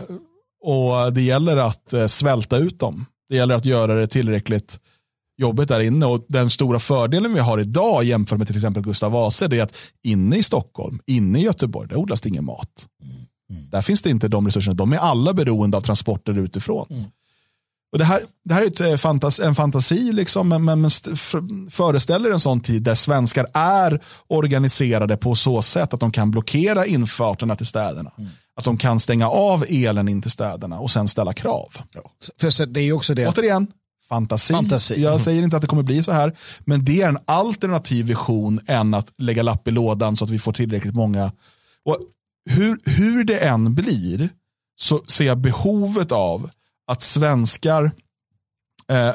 och 0.62 1.12
det 1.12 1.22
gäller 1.22 1.56
att 1.56 1.92
eh, 1.92 2.06
svälta 2.06 2.56
ut 2.56 2.80
dem. 2.80 3.06
Det 3.28 3.36
gäller 3.36 3.54
att 3.54 3.64
göra 3.64 3.94
det 3.94 4.06
tillräckligt 4.06 4.78
jobbigt 5.40 5.68
där 5.68 5.80
inne. 5.80 6.06
Och 6.06 6.24
den 6.28 6.50
stora 6.50 6.78
fördelen 6.78 7.34
vi 7.34 7.40
har 7.40 7.58
idag 7.60 8.04
jämfört 8.04 8.38
med 8.38 8.46
till 8.46 8.56
exempel 8.56 8.82
Gustav 8.82 9.12
Vasa 9.12 9.44
är 9.44 9.62
att 9.62 9.76
inne 10.04 10.36
i 10.36 10.42
Stockholm, 10.42 10.98
inne 11.06 11.38
i 11.40 11.42
Göteborg, 11.42 11.88
där 11.88 11.96
odlas 11.96 12.20
det 12.20 12.28
ingen 12.28 12.44
mat. 12.44 12.86
Där 13.70 13.82
finns 13.82 14.02
det 14.02 14.10
inte 14.10 14.28
de 14.28 14.46
resurserna. 14.46 14.74
De 14.74 14.92
är 14.92 14.98
alla 14.98 15.32
beroende 15.34 15.76
av 15.76 15.80
transporter 15.80 16.38
utifrån. 16.38 16.86
Och 17.92 17.98
det, 17.98 18.04
här, 18.04 18.22
det 18.44 18.54
här 18.54 18.62
är 18.62 18.66
ett, 18.66 18.80
eh, 18.80 18.96
fantas, 18.96 19.40
en 19.40 19.54
fantasi, 19.54 20.12
liksom, 20.12 20.48
men, 20.48 20.64
men 20.64 20.80
men 20.80 20.88
st- 20.88 21.16
för, 21.16 21.70
föreställer 21.70 22.30
en 22.30 22.40
sån 22.40 22.60
tid 22.60 22.82
där 22.82 22.94
svenskar 22.94 23.46
är 23.54 24.00
organiserade 24.26 25.16
på 25.16 25.34
så 25.34 25.62
sätt 25.62 25.94
att 25.94 26.00
de 26.00 26.10
kan 26.12 26.30
blockera 26.30 26.86
infarterna 26.86 27.56
till 27.56 27.66
städerna. 27.66 28.10
Att 28.60 28.64
de 28.64 28.78
kan 28.78 29.00
stänga 29.00 29.28
av 29.28 29.64
elen 29.68 30.08
in 30.08 30.22
till 30.22 30.30
städerna 30.30 30.80
och 30.80 30.90
sen 30.90 31.08
ställa 31.08 31.32
krav. 31.32 31.72
för 32.40 32.50
så 32.50 32.64
det 32.64 32.80
är 32.80 32.92
också 32.92 33.14
det. 33.14 33.28
Återigen, 33.28 33.66
fantasi. 34.08 34.54
Fantasi. 34.54 35.02
Jag 35.02 35.20
säger 35.20 35.42
inte 35.42 35.56
att 35.56 35.62
det 35.62 35.68
kommer 35.68 35.82
bli 35.82 36.02
så 36.02 36.12
här, 36.12 36.36
men 36.60 36.84
det 36.84 37.02
är 37.02 37.08
en 37.08 37.18
alternativ 37.24 38.06
vision 38.06 38.60
än 38.66 38.94
att 38.94 39.12
lägga 39.18 39.42
lapp 39.42 39.68
i 39.68 39.70
lådan 39.70 40.16
så 40.16 40.24
att 40.24 40.30
vi 40.30 40.38
får 40.38 40.52
tillräckligt 40.52 40.94
många. 40.94 41.32
Och 41.84 41.98
hur, 42.50 42.78
hur 42.84 43.24
det 43.24 43.38
än 43.38 43.74
blir 43.74 44.28
så 44.80 45.04
ser 45.08 45.24
jag 45.24 45.38
behovet 45.38 46.12
av 46.12 46.50
att 46.86 47.02
svenskar 47.02 47.84
eh, 48.90 49.14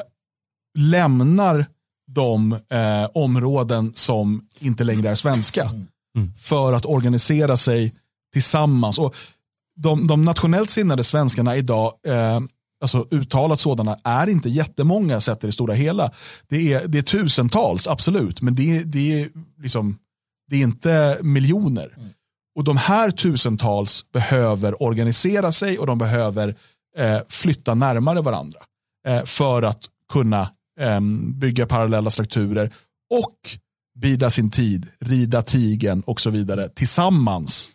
lämnar 0.78 1.66
de 2.06 2.52
eh, 2.52 3.10
områden 3.14 3.92
som 3.94 4.48
inte 4.58 4.84
längre 4.84 5.10
är 5.10 5.14
svenska 5.14 5.70
för 6.38 6.72
att 6.72 6.86
organisera 6.86 7.56
sig 7.56 7.94
tillsammans. 8.32 8.98
Och 8.98 9.14
de, 9.76 10.06
de 10.06 10.24
nationellt 10.24 10.70
sinnade 10.70 11.04
svenskarna 11.04 11.56
idag, 11.56 11.92
eh, 12.06 12.40
alltså 12.82 13.06
uttalat 13.10 13.60
sådana, 13.60 13.96
är 14.04 14.26
inte 14.26 14.48
jättemånga 14.48 15.20
sett 15.20 15.44
i 15.44 15.46
det 15.46 15.52
stora 15.52 15.74
hela. 15.74 16.10
Det 16.48 16.72
är, 16.72 16.86
det 16.88 16.98
är 16.98 17.02
tusentals, 17.02 17.86
absolut, 17.88 18.42
men 18.42 18.54
det, 18.54 18.76
är- 18.76 18.84
det, 18.84 19.22
är 19.22 19.28
liksom, 19.62 19.98
det 20.50 20.56
är 20.56 20.60
inte 20.62 21.18
miljoner. 21.22 21.96
Och 22.58 22.64
de 22.64 22.76
här 22.76 23.10
tusentals 23.10 24.04
behöver 24.12 24.82
organisera 24.82 25.52
sig 25.52 25.78
och 25.78 25.86
de 25.86 25.98
behöver 25.98 26.54
eh, 26.98 27.18
flytta 27.28 27.74
närmare 27.74 28.20
varandra 28.20 28.58
eh, 29.08 29.24
för 29.24 29.62
att 29.62 29.80
kunna 30.12 30.50
eh, 30.80 31.00
bygga 31.34 31.66
parallella 31.66 32.10
strukturer 32.10 32.72
och 33.14 33.34
bida 33.98 34.30
sin 34.30 34.50
tid, 34.50 34.86
rida 35.00 35.42
tigen 35.42 36.02
och 36.02 36.20
så 36.20 36.30
vidare 36.30 36.68
tillsammans. 36.68 37.70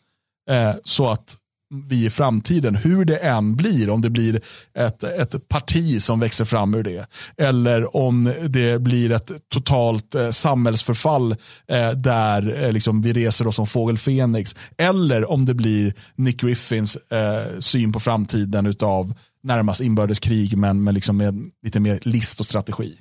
Eh, 0.50 0.74
så 0.84 1.10
att 1.10 1.38
vi 1.72 2.06
i 2.06 2.10
framtiden, 2.10 2.76
hur 2.76 3.06
det 3.06 3.18
än 3.18 3.56
blir, 3.56 3.90
om 3.90 4.02
det 4.02 4.10
blir 4.10 4.42
ett, 4.78 5.04
ett 5.04 5.50
parti 5.50 6.02
som 6.02 6.20
växer 6.20 6.46
fram 6.46 6.76
ur 6.76 6.84
det, 6.84 7.08
eller 7.38 7.96
om 7.96 8.34
det 8.48 8.82
blir 8.82 9.12
ett 9.12 9.32
totalt 9.54 10.16
eh, 10.16 10.30
samhällsförfall 10.30 11.32
eh, 11.68 11.92
där 11.92 12.64
eh, 12.64 12.72
liksom, 12.72 13.02
vi 13.02 13.14
reser 13.14 13.48
oss 13.48 13.56
som 13.56 13.68
fågel 13.68 13.98
Fenix, 13.98 14.56
eller 14.78 15.32
om 15.32 15.46
det 15.46 15.54
blir 15.54 15.94
Nick 16.16 16.42
Griffins 16.42 16.96
eh, 16.96 17.60
syn 17.60 17.94
på 17.94 18.00
framtiden 18.00 18.66
utav 18.66 19.14
närmast 19.44 19.82
inbördeskrig, 19.82 20.58
men, 20.58 20.84
men 20.84 20.94
liksom 20.94 21.18
med 21.18 21.52
lite 21.64 21.80
mer 21.80 22.00
list 22.02 22.40
och 22.40 22.46
strategi. 22.46 22.98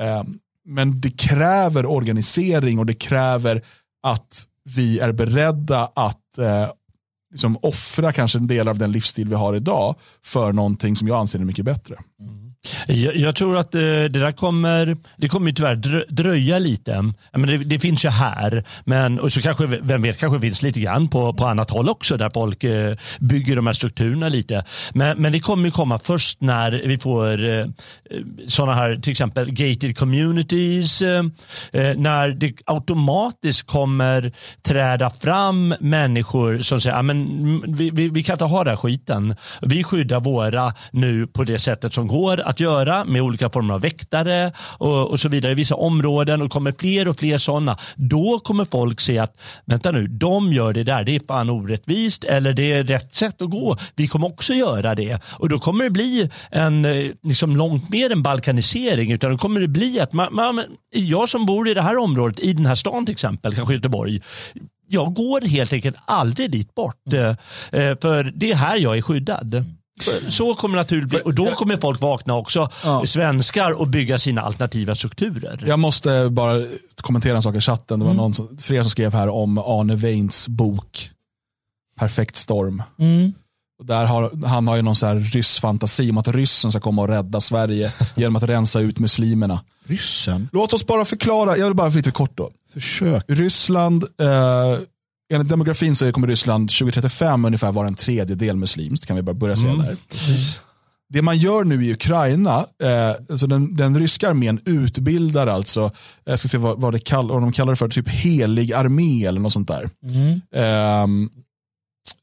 Eh, 0.00 0.22
men 0.64 1.00
det 1.00 1.10
kräver 1.10 1.86
organisering 1.86 2.78
och 2.78 2.86
det 2.86 2.94
kräver 2.94 3.62
att 4.02 4.46
vi 4.64 4.98
är 4.98 5.12
beredda 5.12 5.90
att 5.94 6.38
eh, 6.38 6.68
liksom 7.30 7.58
offra 7.62 8.12
kanske 8.12 8.38
en 8.38 8.46
del 8.46 8.68
av 8.68 8.78
den 8.78 8.92
livsstil 8.92 9.28
vi 9.28 9.34
har 9.34 9.56
idag 9.56 9.94
för 10.24 10.52
någonting 10.52 10.96
som 10.96 11.08
jag 11.08 11.18
anser 11.18 11.38
är 11.38 11.44
mycket 11.44 11.64
bättre. 11.64 11.96
Mm. 12.20 12.39
Jag, 12.86 13.16
jag 13.16 13.36
tror 13.36 13.56
att 13.56 13.74
eh, 13.74 13.80
det 13.80 14.08
där 14.08 14.32
kommer, 14.32 14.96
det 15.16 15.28
kommer 15.28 15.46
ju 15.46 15.54
tyvärr 15.54 16.04
dröja 16.08 16.58
lite. 16.58 17.12
Men 17.32 17.46
det, 17.46 17.58
det 17.58 17.78
finns 17.78 18.04
ju 18.04 18.08
här, 18.08 18.64
men 18.84 19.20
och 19.20 19.32
så 19.32 19.42
kanske, 19.42 19.66
vem 19.66 20.02
vet, 20.02 20.20
kanske 20.20 20.40
finns 20.40 20.62
lite 20.62 20.80
grann 20.80 21.08
på, 21.08 21.34
på 21.34 21.46
annat 21.46 21.70
håll 21.70 21.88
också 21.88 22.16
där 22.16 22.30
folk 22.34 22.64
eh, 22.64 22.96
bygger 23.20 23.56
de 23.56 23.66
här 23.66 23.74
strukturerna 23.74 24.28
lite. 24.28 24.64
Men, 24.92 25.18
men 25.18 25.32
det 25.32 25.40
kommer 25.40 25.64
ju 25.64 25.70
komma 25.70 25.98
först 25.98 26.40
när 26.40 26.82
vi 26.84 26.98
får 26.98 27.48
eh, 27.48 27.66
sådana 28.48 28.74
här, 28.74 28.96
till 28.96 29.10
exempel 29.10 29.50
gated 29.50 29.98
communities, 29.98 31.02
när 31.96 32.28
det 32.28 32.52
automatiskt 32.66 33.66
kommer 33.66 34.32
träda 34.62 35.10
fram 35.10 35.74
människor 35.80 36.58
som 36.58 36.80
säger, 36.80 37.02
men 37.02 37.26
mm, 37.26 37.62
vi, 37.66 37.90
vi, 37.90 38.08
vi 38.08 38.22
kan 38.22 38.34
inte 38.34 38.44
ha 38.44 38.64
den 38.64 38.70
här 38.70 38.76
skiten. 38.76 39.36
Vi 39.62 39.84
skyddar 39.84 40.20
våra 40.20 40.74
nu 40.90 41.26
på 41.26 41.44
det 41.44 41.58
sättet 41.58 41.94
som 41.94 42.06
går 42.06 42.49
att 42.50 42.60
göra 42.60 43.04
med 43.04 43.22
olika 43.22 43.50
former 43.50 43.74
av 43.74 43.80
väktare 43.80 44.52
och, 44.78 45.10
och 45.10 45.20
så 45.20 45.28
vidare 45.28 45.52
i 45.52 45.54
vissa 45.54 45.74
områden 45.74 46.42
och 46.42 46.50
kommer 46.50 46.74
fler 46.78 47.08
och 47.08 47.16
fler 47.16 47.38
sådana. 47.38 47.78
Då 47.96 48.38
kommer 48.38 48.64
folk 48.64 49.00
se 49.00 49.18
att 49.18 49.40
vänta 49.64 49.90
nu, 49.90 50.06
de 50.06 50.52
gör 50.52 50.72
det 50.72 50.84
där, 50.84 51.04
det 51.04 51.16
är 51.16 51.20
fan 51.28 51.50
orättvist 51.50 52.24
eller 52.24 52.52
det 52.52 52.72
är 52.72 52.84
rätt 52.84 53.14
sätt 53.14 53.42
att 53.42 53.50
gå. 53.50 53.76
Vi 53.96 54.08
kommer 54.08 54.26
också 54.26 54.54
göra 54.54 54.94
det 54.94 55.18
och 55.38 55.48
då 55.48 55.58
kommer 55.58 55.84
det 55.84 55.90
bli 55.90 56.30
en 56.50 56.84
eh, 56.84 57.10
liksom 57.22 57.56
långt 57.56 57.90
mer 57.90 58.12
en 58.12 58.22
balkanisering 58.22 59.12
utan 59.12 59.30
då 59.30 59.38
kommer 59.38 59.60
det 59.60 59.68
bli 59.68 60.00
att 60.00 60.12
man, 60.12 60.34
man, 60.34 60.64
jag 60.94 61.28
som 61.28 61.46
bor 61.46 61.68
i 61.68 61.74
det 61.74 61.82
här 61.82 61.96
området, 61.98 62.40
i 62.40 62.52
den 62.52 62.66
här 62.66 62.74
stan 62.74 63.06
till 63.06 63.12
exempel, 63.12 63.54
kanske 63.54 63.74
Göteborg, 63.74 64.20
jag 64.88 65.14
går 65.14 65.40
helt 65.40 65.72
enkelt 65.72 65.96
aldrig 66.04 66.50
dit 66.50 66.74
bort. 66.74 67.12
eh, 67.12 67.28
eh, 67.80 67.96
För 68.02 68.32
det 68.34 68.50
är 68.52 68.56
här 68.56 68.76
jag 68.76 68.98
är 68.98 69.02
skyddad. 69.02 69.64
Så 70.28 70.54
kommer 70.54 70.76
det 70.76 70.82
naturligtvis, 70.82 71.22
och 71.22 71.34
då 71.34 71.46
kommer 71.50 71.76
folk 71.76 72.00
vakna 72.00 72.34
också, 72.34 72.68
Ja. 72.84 73.06
svenskar, 73.06 73.72
och 73.72 73.88
bygga 73.88 74.18
sina 74.18 74.42
alternativa 74.42 74.94
strukturer. 74.94 75.64
Jag 75.66 75.78
måste 75.78 76.28
bara 76.30 76.66
kommentera 77.00 77.36
en 77.36 77.42
sak 77.42 77.56
i 77.56 77.60
chatten. 77.60 77.98
Det 78.00 78.04
var 78.06 78.14
någon 78.14 78.34
som, 78.34 78.58
som 78.58 78.84
skrev 78.84 79.12
här 79.14 79.28
om 79.28 79.58
Arne 79.58 79.94
Weins 79.96 80.48
bok 80.48 81.10
Perfekt 81.98 82.36
storm. 82.36 82.82
Och 83.78 83.86
där 83.86 84.04
har, 84.04 84.46
han 84.46 84.68
har 84.68 84.76
ju 84.76 84.82
någon 84.82 84.96
så 84.96 85.06
här 85.06 85.16
ryss 85.16 85.58
fantasi 85.60 86.10
om 86.10 86.18
att 86.18 86.28
ryssen 86.28 86.70
ska 86.70 86.80
komma 86.80 87.02
och 87.02 87.08
rädda 87.08 87.40
Sverige 87.40 87.92
genom 88.16 88.36
att 88.36 88.42
rensa 88.42 88.80
ut 88.80 88.98
muslimerna. 88.98 89.60
Ryssen? 89.86 90.48
Låt 90.52 90.72
oss 90.72 90.86
bara 90.86 91.04
förklara, 91.04 91.56
jag 91.56 91.66
vill 91.66 91.74
bara 91.74 91.88
lite 91.88 92.10
kort 92.10 92.36
då. 92.36 92.50
Försök. 92.72 93.24
Ryssland, 93.28 94.04
eh, 94.04 94.78
enligt 95.30 95.48
demografin 95.48 95.94
så 95.94 96.12
kommer 96.12 96.28
Ryssland 96.28 96.68
2035 96.68 97.44
ungefär 97.44 97.72
vara 97.72 97.88
en 97.88 97.94
tredjedel 97.94 98.56
muslimskt, 98.56 99.06
kan 99.06 99.16
vi 99.16 99.22
bara 99.22 99.34
börja 99.34 99.56
säga 99.56 99.74
där. 99.74 99.96
Det 101.12 101.22
man 101.22 101.38
gör 101.38 101.64
nu 101.64 101.84
i 101.84 101.92
Ukraina, 101.92 102.66
eh, 102.82 103.14
alltså 103.30 103.46
den, 103.46 103.76
den 103.76 103.98
ryska 103.98 104.28
armén 104.28 104.60
utbildar 104.64 105.46
alltså, 105.46 105.90
jag 106.24 106.38
ska 106.38 106.48
se 106.48 106.58
vad, 106.58 106.80
vad, 106.80 106.94
det 106.94 106.98
kall, 106.98 107.28
vad 107.28 107.42
de 107.42 107.52
kallar 107.52 107.72
det 107.72 107.76
för, 107.76 107.88
typ 107.88 108.08
helig 108.08 108.72
armé 108.72 109.26
eller 109.26 109.40
något 109.40 109.52
sånt 109.52 109.68
där. 109.68 109.90
Ehm, 110.54 111.30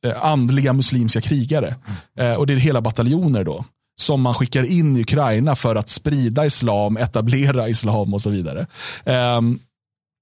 eh, 0.05 0.25
andliga 0.25 0.73
muslimska 0.73 1.21
krigare. 1.21 1.75
Eh, 2.19 2.33
och 2.33 2.47
det 2.47 2.53
är 2.53 2.57
hela 2.57 2.81
bataljoner 2.81 3.43
då. 3.43 3.65
Som 4.01 4.21
man 4.21 4.33
skickar 4.33 4.63
in 4.63 4.97
i 4.97 5.01
Ukraina 5.01 5.55
för 5.55 5.75
att 5.75 5.89
sprida 5.89 6.45
islam, 6.45 6.97
etablera 6.97 7.69
islam 7.69 8.13
och 8.13 8.21
så 8.21 8.29
vidare. 8.29 8.67
Ehm, 9.05 9.59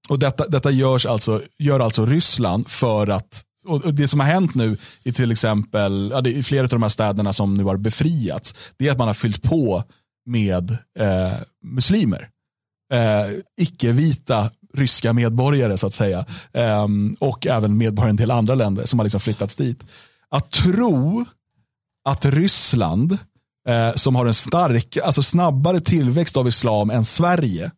och 0.08 0.18
detta, 0.18 0.48
detta 0.48 0.70
görs 0.70 1.06
alltså, 1.06 1.42
gör 1.58 1.80
alltså 1.80 2.06
Ryssland 2.06 2.68
för 2.68 3.06
att 3.06 3.42
och 3.66 3.94
det 3.94 4.08
som 4.08 4.20
har 4.20 4.26
hänt 4.26 4.54
nu 4.54 4.76
i 5.02 5.12
till 5.12 5.30
exempel, 5.30 6.10
ja, 6.14 6.20
det 6.20 6.30
är 6.30 6.32
i 6.32 6.42
flera 6.42 6.62
av 6.62 6.68
de 6.68 6.82
här 6.82 6.88
städerna 6.88 7.32
som 7.32 7.54
nu 7.54 7.64
har 7.64 7.76
befriats, 7.76 8.54
det 8.76 8.88
är 8.88 8.92
att 8.92 8.98
man 8.98 9.06
har 9.06 9.14
fyllt 9.14 9.42
på 9.42 9.84
med 10.26 10.70
eh, 10.98 11.38
muslimer. 11.62 12.28
Eh, 12.92 13.38
icke-vita 13.60 14.50
ryska 14.74 15.12
medborgare 15.12 15.76
så 15.76 15.86
att 15.86 15.94
säga. 15.94 16.24
Eh, 16.52 16.86
och 17.20 17.46
även 17.46 17.78
medborgare 17.78 18.08
i 18.08 18.10
en 18.10 18.16
del 18.16 18.30
andra 18.30 18.54
länder 18.54 18.84
som 18.84 18.98
har 18.98 19.04
liksom 19.04 19.20
flyttats 19.20 19.56
dit. 19.56 19.84
Att 20.30 20.50
tro 20.50 21.24
att 22.08 22.24
Ryssland, 22.24 23.18
eh, 23.68 23.92
som 23.94 24.16
har 24.16 24.26
en 24.26 24.34
stark, 24.34 24.96
alltså 24.96 25.22
snabbare 25.22 25.80
tillväxt 25.80 26.36
av 26.36 26.48
islam 26.48 26.90
än 26.90 27.04
Sverige, 27.04 27.70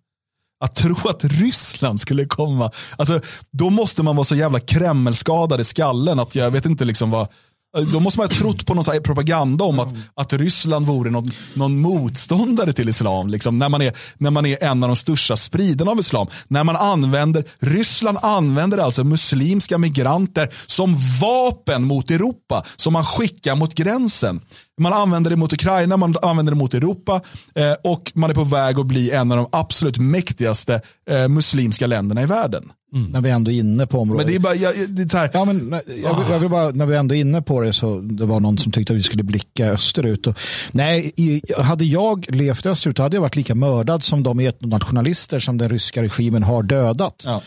att 0.60 0.74
tro 0.74 0.96
att 1.08 1.24
Ryssland 1.24 2.00
skulle 2.00 2.24
komma, 2.24 2.70
alltså, 2.96 3.20
då 3.52 3.70
måste 3.70 4.02
man 4.02 4.16
vara 4.16 4.24
så 4.24 4.36
jävla 4.36 4.60
kremmelskadad 4.60 5.60
i 5.60 5.64
skallen 5.64 6.18
att 6.18 6.34
jag 6.34 6.50
vet 6.50 6.66
inte 6.66 6.84
liksom 6.84 7.10
vad, 7.10 7.28
eh, 7.76 7.82
då 7.82 8.00
måste 8.00 8.20
man 8.20 8.28
ha 8.28 8.34
trott 8.34 8.66
på 8.66 8.74
någon 8.74 8.84
så 8.84 8.92
här 8.92 9.00
propaganda 9.00 9.64
om 9.64 9.78
att, 9.78 9.94
att 10.14 10.32
Ryssland 10.32 10.86
vore 10.86 11.10
någon, 11.10 11.30
någon 11.54 11.78
motståndare 11.78 12.72
till 12.72 12.88
islam. 12.88 13.28
Liksom, 13.28 13.58
när, 13.58 13.68
man 13.68 13.82
är, 13.82 13.92
när 14.18 14.30
man 14.30 14.46
är 14.46 14.64
en 14.64 14.82
av 14.82 14.88
de 14.88 14.96
största 14.96 15.36
spridarna 15.36 15.90
av 15.90 15.98
islam. 15.98 16.26
När 16.48 16.64
man 16.64 16.76
använder, 16.76 17.44
Ryssland 17.58 18.18
använder 18.22 18.78
alltså 18.78 19.04
muslimska 19.04 19.78
migranter 19.78 20.48
som 20.66 20.96
vapen 21.20 21.84
mot 21.84 22.10
Europa. 22.10 22.64
Som 22.76 22.92
man 22.92 23.04
skickar 23.04 23.56
mot 23.56 23.74
gränsen. 23.74 24.40
Man 24.78 24.92
använder 24.92 25.30
det 25.30 25.36
mot 25.36 25.52
Ukraina, 25.52 25.96
man 25.96 26.14
använder 26.22 26.52
det 26.52 26.56
mot 26.58 26.74
Europa 26.74 27.20
eh, 27.54 27.72
och 27.84 28.12
man 28.14 28.30
är 28.30 28.34
på 28.34 28.44
väg 28.44 28.78
att 28.78 28.86
bli 28.86 29.10
en 29.10 29.32
av 29.32 29.36
de 29.38 29.46
absolut 29.52 29.98
mäktigaste 29.98 30.80
eh, 31.10 31.28
muslimska 31.28 31.86
länderna 31.86 32.22
i 32.22 32.26
världen. 32.26 32.72
När 33.10 33.20
vi 33.20 33.30
ändå 33.30 33.50
är 33.50 33.54
inne 33.58 33.86
på 33.86 34.00
området. 34.00 34.26
Men 34.26 34.32
det 34.32 34.38
är 34.38 34.40
bara, 34.40 34.54
jag, 34.54 34.90
det 34.90 35.02
är 35.02 35.08
så 35.08 35.16
här, 35.18 35.30
Ja, 35.32 35.44
men, 35.44 35.56
nej, 35.56 35.82
jag, 35.86 36.18
vill- 36.18 36.26
jag 36.30 36.38
vill 36.38 36.48
bara, 36.50 36.70
när 36.70 36.86
vi 36.86 36.96
ändå 36.96 37.14
är 37.14 37.18
inne 37.20 37.42
på 37.42 37.60
det 37.60 37.72
så 37.72 38.00
det 38.00 38.24
var 38.24 38.40
någon 38.40 38.58
som 38.58 38.72
tyckte 38.72 38.92
att 38.92 38.98
vi 38.98 39.02
skulle 39.02 39.22
blicka 39.22 39.66
österut. 39.66 40.26
Och, 40.26 40.38
nej, 40.72 41.12
i, 41.16 41.42
hade 41.58 41.84
jag 41.84 42.26
levt 42.34 42.66
österut 42.66 42.98
hade 42.98 43.16
jag 43.16 43.20
varit 43.22 43.36
lika 43.36 43.54
mördad 43.54 44.04
som 44.04 44.22
de 44.22 44.40
etnonationalister 44.40 45.38
som 45.38 45.58
den 45.58 45.68
ryska 45.68 46.02
regimen 46.02 46.42
har 46.42 46.62
dödat. 46.62 47.22
Ja. 47.24 47.42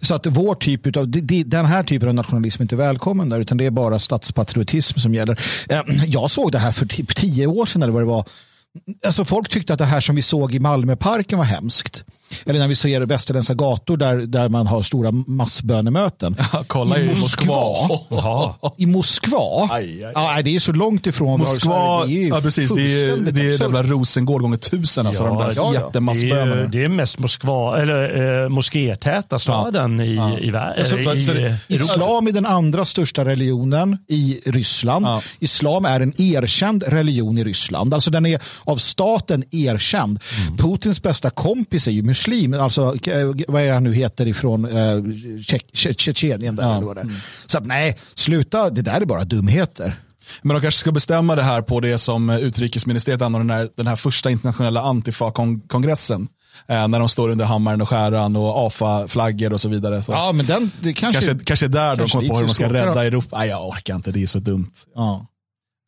Så 0.00 0.14
att 0.14 0.26
vår 0.26 0.54
typ 0.54 0.96
av, 0.96 1.10
den 1.46 1.64
här 1.66 1.82
typen 1.82 2.08
av 2.08 2.14
nationalism 2.14 2.62
är 2.62 2.64
inte 2.64 2.76
välkommen 2.76 3.28
där 3.28 3.40
utan 3.40 3.56
det 3.58 3.66
är 3.66 3.70
bara 3.70 3.98
statspatriotism 3.98 4.98
som 4.98 5.14
gäller. 5.14 5.40
Eh, 5.68 5.80
Jag 6.06 6.30
såg 6.30 6.52
det 6.52 6.58
här 6.58 6.65
för 6.72 6.86
typ 6.86 7.16
tio 7.16 7.46
år 7.46 7.66
sedan 7.66 7.82
eller 7.82 7.92
vad 7.92 8.02
det 8.02 8.06
var. 8.06 8.28
Alltså 9.04 9.24
folk 9.24 9.48
tyckte 9.48 9.72
att 9.72 9.78
det 9.78 9.84
här 9.84 10.00
som 10.00 10.16
vi 10.16 10.22
såg 10.22 10.54
i 10.54 10.60
Malmöparken 10.60 11.38
var 11.38 11.44
hemskt. 11.44 12.04
Eller 12.46 12.58
när 12.58 12.68
vi 12.68 12.76
ser 12.76 13.00
västerländska 13.00 13.54
gator 13.54 13.96
där, 13.96 14.16
där 14.16 14.48
man 14.48 14.66
har 14.66 14.82
stora 14.82 15.12
massbönemöten. 15.12 16.36
Ja, 16.52 16.64
kolla 16.66 16.98
i 17.00 17.06
Moskva. 17.20 17.54
Jaha. 18.10 18.54
I 18.76 18.86
Moskva? 18.86 19.68
Aj, 19.70 20.04
aj. 20.04 20.12
Ja, 20.14 20.32
nej, 20.34 20.42
det 20.42 20.56
är 20.56 20.60
så 20.60 20.72
långt 20.72 21.06
ifrån. 21.06 21.40
Moskva, 21.40 22.04
Det 22.06 22.24
är 22.24 22.28
ja 22.28 22.40
precis, 22.40 22.74
det 22.74 23.02
är, 23.02 23.16
det 23.16 23.40
är 23.40 23.60
jävla 23.60 23.82
Rosengård 23.82 24.42
gånger 24.42 24.56
tusen. 24.56 25.06
Alltså, 25.06 25.24
de 25.24 25.38
där 25.38 25.44
ja, 25.44 25.50
ja. 25.56 25.70
Det 25.70 25.76
är, 25.78 25.82
jättemassbönerna. 25.82 26.66
det 26.66 26.84
är 26.84 26.88
mest 26.88 27.18
Moskva, 27.18 27.78
eller 27.82 28.42
eh, 28.44 28.48
moskétäta 28.48 29.38
staden 29.38 30.00
i, 30.00 30.12
i, 30.40 30.50
vär- 30.50 30.84
Så- 30.84 31.02
så- 31.02 31.32
i, 31.34 31.44
eh, 31.46 31.54
Islam 31.68 32.26
är 32.26 32.32
den 32.32 32.46
andra 32.46 32.84
största 32.84 33.24
religionen 33.24 33.98
i 34.08 34.40
Ryssland. 34.46 35.06
Ja. 35.06 35.22
Islam 35.38 35.84
är 35.84 36.00
en 36.00 36.22
erkänd 36.22 36.82
religion 36.86 37.38
i 37.38 37.44
Ryssland. 37.44 37.94
Alltså 37.94 38.10
den 38.10 38.26
är 38.26 38.42
av 38.64 38.76
staten 38.76 39.44
erkänd. 39.50 40.18
Mm. 40.46 40.56
Putins 40.56 41.02
bästa 41.02 41.30
kompis 41.30 41.88
är 41.88 41.92
ju 41.92 42.02
muslim. 42.16 42.54
Alltså, 42.54 42.82
eh, 43.08 43.26
vad 43.48 43.62
är 43.62 43.66
det 43.66 43.72
han 43.72 43.84
nu 43.84 43.94
heter 43.94 44.26
ifrån 44.26 44.64
eh, 44.64 44.70
Tje- 44.76 45.72
Tje- 45.72 45.98
Tjetjenien. 45.98 46.58
Är. 46.58 47.00
Mm. 47.00 47.14
Så 47.46 47.58
att, 47.58 47.66
nej, 47.66 47.98
sluta. 48.14 48.70
Det 48.70 48.82
där 48.82 49.00
är 49.00 49.04
bara 49.04 49.24
dumheter. 49.24 50.00
Men 50.42 50.54
de 50.56 50.60
kanske 50.62 50.80
ska 50.80 50.92
bestämma 50.92 51.36
det 51.36 51.42
här 51.42 51.62
på 51.62 51.80
det 51.80 51.98
som 51.98 52.30
utrikesministeriet 52.30 53.22
anordnar 53.22 53.54
den 53.56 53.58
här, 53.66 53.68
den 53.76 53.86
här 53.86 53.96
första 53.96 54.30
internationella 54.30 54.80
Antifa-kongressen. 54.82 56.28
Eh, 56.68 56.88
när 56.88 56.98
de 56.98 57.08
står 57.08 57.28
under 57.28 57.44
hammaren 57.44 57.80
och 57.82 57.88
skäran 57.88 58.36
och 58.36 58.66
AFA-flaggor 58.66 59.52
och 59.52 59.60
så 59.60 59.68
vidare. 59.68 60.02
Så 60.02 60.12
Ja, 60.12 60.32
men 60.32 60.46
den, 60.46 60.70
det 60.80 60.92
kanske... 60.92 61.26
kanske, 61.26 61.44
kanske 61.44 61.68
där 61.68 61.90
de 61.90 61.96
kanske 61.98 62.18
kommer 62.18 62.28
på 62.28 62.38
hur 62.38 62.46
de 62.46 62.54
ska 62.54 62.72
rädda 62.72 62.94
då. 62.94 63.00
Europa. 63.00 63.38
Nej, 63.38 63.48
jag 63.48 63.68
orkar 63.68 63.94
inte, 63.96 64.12
det 64.12 64.22
är 64.22 64.26
så 64.26 64.38
dumt. 64.38 64.70
Ja. 64.94 65.26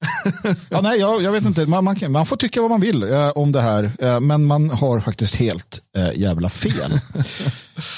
ja, 0.70 0.80
nej, 0.80 1.00
jag, 1.00 1.22
jag 1.22 1.32
vet 1.32 1.44
inte. 1.44 1.66
Man, 1.66 1.84
man, 1.84 1.96
kan, 1.96 2.12
man 2.12 2.26
får 2.26 2.36
tycka 2.36 2.60
vad 2.60 2.70
man 2.70 2.80
vill 2.80 3.02
eh, 3.02 3.28
om 3.28 3.52
det 3.52 3.60
här, 3.60 3.92
eh, 3.98 4.20
men 4.20 4.44
man 4.44 4.70
har 4.70 5.00
faktiskt 5.00 5.34
helt 5.34 5.80
eh, 5.96 6.20
jävla 6.20 6.48
fel. 6.48 7.00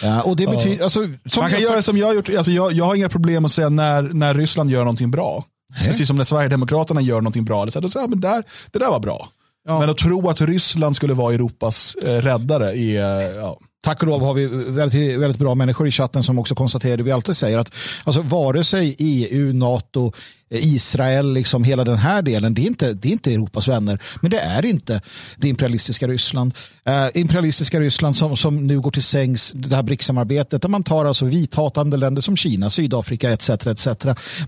ja, 0.02 0.22
och 0.24 0.36
det 0.36 0.46
betyder, 0.46 0.84
alltså, 0.84 1.00
som 1.02 1.42
Man 1.42 1.50
kan 1.50 1.60
jag 1.60 1.70
göra 1.70 1.82
som 1.82 1.96
jag 1.96 2.06
har 2.06 2.14
gjort. 2.14 2.28
Alltså 2.28 2.52
jag, 2.52 2.72
jag 2.72 2.84
har 2.84 2.94
inga 2.94 3.08
problem 3.08 3.44
att 3.44 3.52
säga 3.52 3.68
när, 3.68 4.02
när 4.02 4.34
Ryssland 4.34 4.70
gör 4.70 4.80
någonting 4.80 5.10
bra. 5.10 5.44
Precis 5.78 6.08
som 6.08 6.16
när 6.16 6.24
Sverigedemokraterna 6.24 7.00
gör 7.00 7.20
någonting 7.20 7.44
bra. 7.44 7.62
Eller 7.62 7.72
så 7.72 7.78
här, 7.78 7.82
då 7.82 7.88
säger 7.88 8.08
men 8.08 8.20
där, 8.20 8.44
det 8.70 8.78
där 8.78 8.90
var 8.90 9.00
bra. 9.00 9.28
Ja. 9.66 9.80
Men 9.80 9.90
att 9.90 9.98
tro 9.98 10.28
att 10.28 10.40
Ryssland 10.40 10.96
skulle 10.96 11.14
vara 11.14 11.34
Europas 11.34 11.94
eh, 11.94 12.22
räddare 12.22 12.78
är, 12.78 13.20
eh, 13.20 13.36
ja. 13.36 13.58
Tack 13.82 14.02
och 14.02 14.08
lov 14.08 14.22
har 14.22 14.34
vi 14.34 14.46
väldigt, 14.46 15.18
väldigt 15.18 15.38
bra 15.38 15.54
människor 15.54 15.88
i 15.88 15.90
chatten 15.90 16.22
som 16.22 16.38
också 16.38 16.54
konstaterar 16.54 16.96
det 16.96 17.02
vi 17.02 17.12
alltid 17.12 17.36
säger 17.36 17.58
att 17.58 17.74
alltså, 18.04 18.22
vare 18.22 18.64
sig 18.64 18.96
EU, 18.98 19.52
NATO, 19.52 20.12
Israel, 20.50 21.32
liksom 21.32 21.64
hela 21.64 21.84
den 21.84 21.96
här 21.96 22.22
delen, 22.22 22.54
det 22.54 22.62
är, 22.62 22.66
inte, 22.66 22.92
det 22.92 23.08
är 23.08 23.12
inte 23.12 23.34
Europas 23.34 23.68
vänner. 23.68 24.02
Men 24.20 24.30
det 24.30 24.38
är 24.38 24.64
inte 24.64 25.02
det 25.36 25.48
imperialistiska 25.48 26.08
Ryssland. 26.08 26.54
Eh, 26.84 27.06
imperialistiska 27.14 27.80
Ryssland 27.80 28.16
som, 28.16 28.36
som 28.36 28.66
nu 28.66 28.80
går 28.80 28.90
till 28.90 29.02
sängs, 29.02 29.52
det 29.52 29.76
här 29.76 29.82
BRICS-samarbetet, 29.82 30.62
där 30.62 30.68
man 30.68 30.82
tar 30.82 31.04
alltså 31.04 31.24
vithatande 31.24 31.96
länder 31.96 32.22
som 32.22 32.36
Kina, 32.36 32.70
Sydafrika 32.70 33.30
etc. 33.30 33.50
etc. 33.50 33.88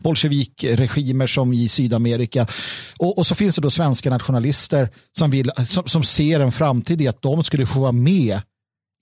Bolsjevikregimer 0.01 1.27
som 1.27 1.53
i 1.53 1.69
Sydamerika. 1.69 2.47
Och, 2.99 3.19
och 3.19 3.27
så 3.27 3.35
finns 3.35 3.55
det 3.55 3.63
då 3.63 3.71
svenska 3.71 4.11
nationalister 4.11 4.89
som, 5.19 5.31
vill, 5.31 5.51
som, 5.69 5.87
som 5.87 6.03
ser 6.03 6.41
en 6.41 6.53
framtid 6.53 7.03
i 7.03 7.09
att 7.09 7.23
de 7.23 7.45
skulle 7.45 7.67
få 7.67 7.81
vara 7.81 7.93
med 7.93 8.41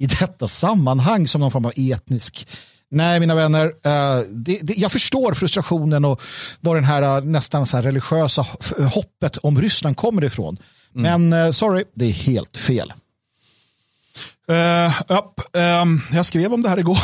i 0.00 0.06
detta 0.06 0.48
sammanhang 0.48 1.28
som 1.28 1.40
någon 1.40 1.50
form 1.50 1.66
av 1.66 1.72
etnisk 1.76 2.46
Nej, 2.92 3.20
mina 3.20 3.34
vänner, 3.34 3.64
eh, 3.66 4.22
det, 4.30 4.58
det, 4.62 4.74
jag 4.76 4.92
förstår 4.92 5.34
frustrationen 5.34 6.04
och 6.04 6.20
var 6.60 6.74
den 6.74 6.84
här 6.84 7.02
eh, 7.02 7.24
nästan 7.24 7.66
så 7.66 7.76
här 7.76 7.84
religiösa 7.84 8.46
hoppet 8.94 9.36
om 9.36 9.60
Ryssland 9.60 9.96
kommer 9.96 10.24
ifrån. 10.24 10.56
Men 10.92 11.32
eh, 11.32 11.50
sorry, 11.50 11.84
det 11.94 12.04
är 12.04 12.12
helt 12.12 12.56
fel. 12.56 12.92
Eh, 14.50 14.94
ja, 15.08 15.34
ehm, 15.52 16.00
jag 16.12 16.26
skrev 16.26 16.52
om 16.52 16.62
det 16.62 16.68
här 16.68 16.78
igår. 16.78 16.98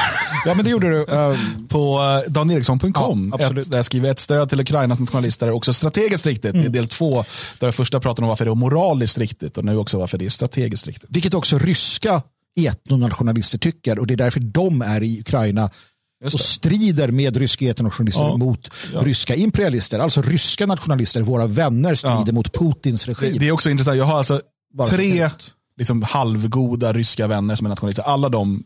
Ja, 0.44 0.54
men 0.54 0.64
det 0.64 0.70
gjorde 0.70 0.90
du. 0.90 1.06
Eh, 1.16 1.36
på 1.68 1.98
uh, 1.98 2.32
daneriksson.com. 2.32 3.34
Ja, 3.38 3.46
ett, 3.46 3.70
där 3.70 3.78
jag 3.78 3.84
skriver 3.84 4.10
ett 4.10 4.18
stöd 4.18 4.48
till 4.48 4.60
Ukrainas 4.60 5.00
nationalister 5.00 5.46
är 5.46 5.50
också 5.50 5.72
strategiskt 5.72 6.26
riktigt. 6.26 6.54
Mm. 6.54 6.66
I 6.66 6.68
del 6.68 6.88
två, 6.88 7.24
där 7.58 7.66
jag 7.66 7.74
första 7.74 8.00
pratade 8.00 8.24
om 8.24 8.28
varför 8.28 8.44
det 8.44 8.50
är 8.50 8.54
moraliskt 8.54 9.18
riktigt 9.18 9.58
och 9.58 9.64
nu 9.64 9.76
också 9.76 9.98
varför 9.98 10.18
det 10.18 10.24
är 10.24 10.28
strategiskt 10.28 10.86
riktigt. 10.86 11.10
vilket 11.12 11.34
också 11.34 11.58
ryska 11.58 12.22
etnonationalister 12.60 13.58
tycker 13.58 13.98
och 13.98 14.06
det 14.06 14.14
är 14.14 14.18
därför 14.18 14.40
de 14.40 14.82
är 14.82 15.02
i 15.02 15.20
Ukraina 15.20 15.64
och 15.64 16.30
det. 16.32 16.38
strider 16.38 17.08
med 17.10 17.36
ryska 17.36 17.70
etnonationalister 17.70 18.22
Ja. 18.22 18.36
mot 18.36 18.70
ryska 18.94 19.34
imperialister. 19.34 19.98
Alltså 19.98 20.22
ryska 20.22 20.66
nationalister, 20.66 21.22
våra 21.22 21.46
vänner, 21.46 21.94
strider 21.94 22.22
Ja. 22.26 22.32
mot 22.32 22.52
Putins 22.58 23.04
Det, 23.04 23.12
regim. 23.12 23.38
det 23.38 23.48
är 23.48 23.52
också 23.52 23.70
intressant, 23.70 23.96
jag 23.96 24.04
har 24.04 24.18
alltså 24.18 24.40
Bara 24.74 24.88
tre 24.88 25.30
liksom, 25.78 26.02
halvgoda 26.02 26.92
ryska 26.92 27.26
vänner 27.26 27.54
som 27.54 27.66
är 27.66 27.68
nationalister. 27.68 28.02
Alla 28.02 28.28
de, 28.28 28.62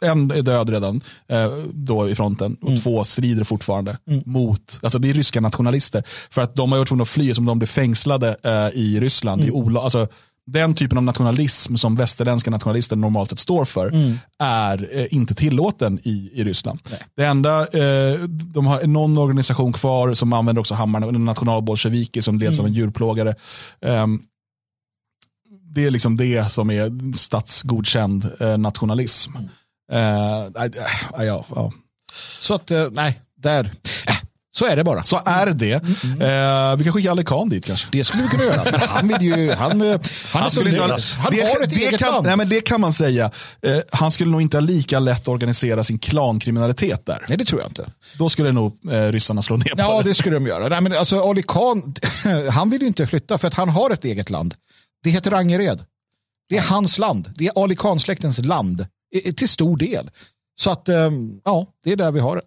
en 0.00 0.30
är 0.30 0.42
död 0.42 0.70
redan 0.70 1.00
eh, 1.28 1.52
då 1.72 2.08
i 2.08 2.14
fronten 2.14 2.56
och 2.60 2.68
Mm. 2.68 2.80
två 2.80 3.04
strider 3.04 3.44
fortfarande 3.44 3.98
mot, 4.24 4.78
alltså 4.82 4.98
det 4.98 5.10
är 5.10 5.14
ryska 5.14 5.40
nationalister. 5.40 6.02
För 6.30 6.42
att 6.42 6.54
de 6.54 6.72
har 6.72 6.78
varit 6.78 6.88
tvungna 6.88 7.02
att 7.02 7.08
fly 7.08 7.34
som 7.34 7.44
de 7.44 7.58
blev 7.58 7.66
fängslade 7.68 8.36
eh, 8.44 8.78
i 8.80 9.00
Ryssland. 9.00 9.42
Mm. 9.42 9.54
I 9.54 9.58
Ola, 9.58 9.80
alltså, 9.80 10.08
den 10.46 10.74
typen 10.74 10.98
av 10.98 11.04
nationalism 11.04 11.76
som 11.76 11.94
västerländska 11.94 12.50
nationalister 12.50 12.96
normalt 12.96 13.30
sett 13.30 13.38
står 13.38 13.64
för 13.64 13.88
Mm. 13.88 14.18
är 14.38 14.88
eh, 14.92 15.06
inte 15.10 15.34
tillåten 15.34 15.98
i, 16.02 16.30
i 16.34 16.44
Ryssland. 16.44 16.80
Det 17.16 17.24
enda, 17.24 17.60
eh, 17.60 18.18
de 18.28 18.66
har 18.66 18.86
någon 18.86 19.18
organisation 19.18 19.72
kvar 19.72 20.14
som 20.14 20.32
använder 20.32 20.60
också 20.60 20.74
hammarna, 20.74 21.06
nationalbolsjeviki 21.10 22.22
som 22.22 22.38
leds 22.38 22.60
av 22.60 22.66
en 22.66 22.72
djurplågare. 22.72 23.34
Ehm, 23.84 24.22
det 25.74 25.84
är 25.84 25.90
liksom 25.90 26.16
det 26.16 26.52
som 26.52 26.70
är 26.70 27.12
statsgodkänd 27.16 28.30
eh, 28.40 28.58
nationalism. 28.58 29.36
Eh, 29.92 30.50
nej, 30.54 30.70
äh, 31.18 31.24
ja, 31.24 31.44
ja. 31.54 31.72
Så 32.40 32.54
att, 32.54 32.70
eh, 32.70 32.86
nej, 32.90 33.20
där. 33.36 33.72
Äh, 34.06 34.16
så 34.54 34.64
är 34.66 34.76
det 34.76 34.84
bara. 34.84 35.02
Så 35.02 35.20
är 35.26 35.46
det. 35.46 35.72
Eh, 35.72 36.76
vi 36.76 36.84
kan 36.84 36.92
skicka 36.92 37.10
Ali 37.10 37.24
Khan 37.24 37.48
dit 37.48 37.64
kanske. 37.66 37.88
Det 37.92 38.04
skulle 38.04 38.22
vi 38.22 38.28
kunna 38.28 38.44
göra. 38.44 38.62
Men 38.64 38.80
han 38.80 39.08
vill 39.08 39.22
ju, 39.22 39.52
han, 39.52 39.80
han, 40.32 40.44
så 40.44 40.50
skulle 40.50 40.70
inte 40.70 40.82
ha- 40.82 40.98
han 41.18 41.32
det, 41.34 41.40
har 41.42 41.60
ett 41.64 41.70
det 41.70 41.76
eget 41.86 42.00
kan, 42.00 42.12
land. 42.12 42.26
Nej, 42.26 42.36
men 42.36 42.48
det 42.48 42.60
kan 42.60 42.80
man 42.80 42.92
säga. 42.92 43.30
Eh, 43.62 43.76
han 43.92 44.10
skulle 44.10 44.30
nog 44.30 44.42
inte 44.42 44.56
ha 44.56 44.60
lika 44.62 44.98
lätt 44.98 45.28
organisera 45.28 45.84
sin 45.84 45.98
klankriminalitet 45.98 47.06
där. 47.06 47.24
Nej, 47.28 47.38
det 47.38 47.44
tror 47.44 47.60
jag 47.60 47.70
inte. 47.70 47.86
Då 48.18 48.28
skulle 48.28 48.52
nog 48.52 48.78
eh, 48.90 49.06
ryssarna 49.12 49.42
slå 49.42 49.56
ner 49.56 49.64
på 49.64 49.74
Ja, 49.76 50.02
det. 50.02 50.08
det 50.08 50.14
skulle 50.14 50.36
de 50.36 50.46
göra. 50.46 50.68
Nej, 50.68 50.80
men 50.80 50.96
alltså, 50.96 51.20
Ali 51.30 51.42
Khan, 51.48 51.94
han 52.50 52.70
vill 52.70 52.80
ju 52.80 52.86
inte 52.86 53.06
flytta 53.06 53.38
för 53.38 53.48
att 53.48 53.54
han 53.54 53.68
har 53.68 53.90
ett 53.90 54.04
eget 54.04 54.30
land. 54.30 54.54
Det 55.04 55.10
heter 55.10 55.32
Angered. 55.32 55.84
Det 56.48 56.56
är 56.58 56.62
hans 56.62 56.98
land. 56.98 57.32
Det 57.36 57.46
är 57.46 57.62
Ali 57.64 57.76
Khan-släktens 57.76 58.38
land. 58.44 58.86
i- 59.14 59.28
i- 59.28 59.32
Till 59.32 59.48
stor 59.48 59.76
del. 59.76 60.10
Så 60.60 60.70
att, 60.70 60.88
eh, 60.88 61.10
ja, 61.44 61.66
det 61.84 61.92
är 61.92 61.96
där 61.96 62.10
vi 62.10 62.20
har 62.20 62.36
det. 62.36 62.42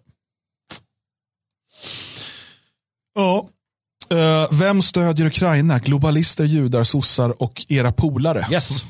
Ja. 3.16 3.48
Eh, 4.10 4.52
vem 4.52 4.82
stödjer 4.82 5.26
Ukraina? 5.26 5.78
Globalister, 5.78 6.44
judar, 6.44 6.84
sossar 6.84 7.42
och 7.42 7.66
era 7.68 7.92
polare. 7.92 8.46
Yes. 8.52 8.84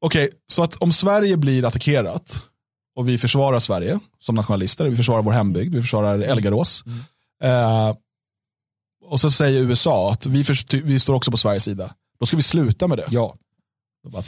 Okej, 0.00 0.30
så 0.46 0.62
att 0.62 0.76
om 0.76 0.92
Sverige 0.92 1.36
blir 1.36 1.64
attackerat 1.64 2.42
och 2.96 3.08
vi 3.08 3.18
försvarar 3.18 3.58
Sverige 3.58 3.98
som 4.20 4.34
nationalister, 4.34 4.84
vi 4.84 4.96
försvarar 4.96 5.22
vår 5.22 5.32
hembygd, 5.32 5.74
vi 5.74 5.80
försvarar 5.80 6.18
Elgarås. 6.18 6.84
Eh, 7.42 7.94
och 9.04 9.20
så 9.20 9.30
säger 9.30 9.60
USA 9.60 10.12
att 10.12 10.26
vi, 10.26 10.44
för, 10.44 10.82
vi 10.82 11.00
står 11.00 11.14
också 11.14 11.30
på 11.30 11.36
Sveriges 11.36 11.64
sida. 11.64 11.94
Då 12.20 12.26
ska 12.26 12.36
vi 12.36 12.42
sluta 12.42 12.88
med 12.88 12.98
det. 12.98 13.06
Ja. 13.10 13.34
Bara, 14.08 14.22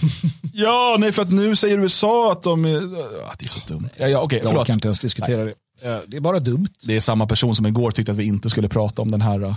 ja, 0.52 0.96
nej 0.98 1.12
för 1.12 1.22
att 1.22 1.32
nu 1.32 1.56
säger 1.56 1.78
USA 1.78 2.32
att 2.32 2.42
de 2.42 2.64
är, 2.64 2.76
ah, 3.24 3.34
det 3.38 3.44
är 3.44 3.48
så 3.48 3.60
dumt. 3.66 3.88
Ja, 3.96 4.08
ja, 4.08 4.20
okej, 4.20 4.38
Jag 4.38 4.48
förlåt. 4.48 4.62
orkar 4.62 4.74
inte 4.74 4.88
ens 4.88 5.00
diskutera 5.00 5.44
det. 5.44 5.54
Eh, 5.84 5.98
Det 6.06 6.16
är 6.16 6.20
bara 6.20 6.40
dumt. 6.40 6.68
Det 6.82 6.96
är 6.96 7.00
samma 7.00 7.26
person 7.26 7.54
som 7.56 7.66
igår 7.66 7.90
tyckte 7.90 8.12
att 8.12 8.18
vi 8.18 8.24
inte 8.24 8.50
skulle 8.50 8.68
prata 8.68 9.02
om 9.02 9.10
den 9.10 9.20
här 9.20 9.42
eh, 9.44 9.54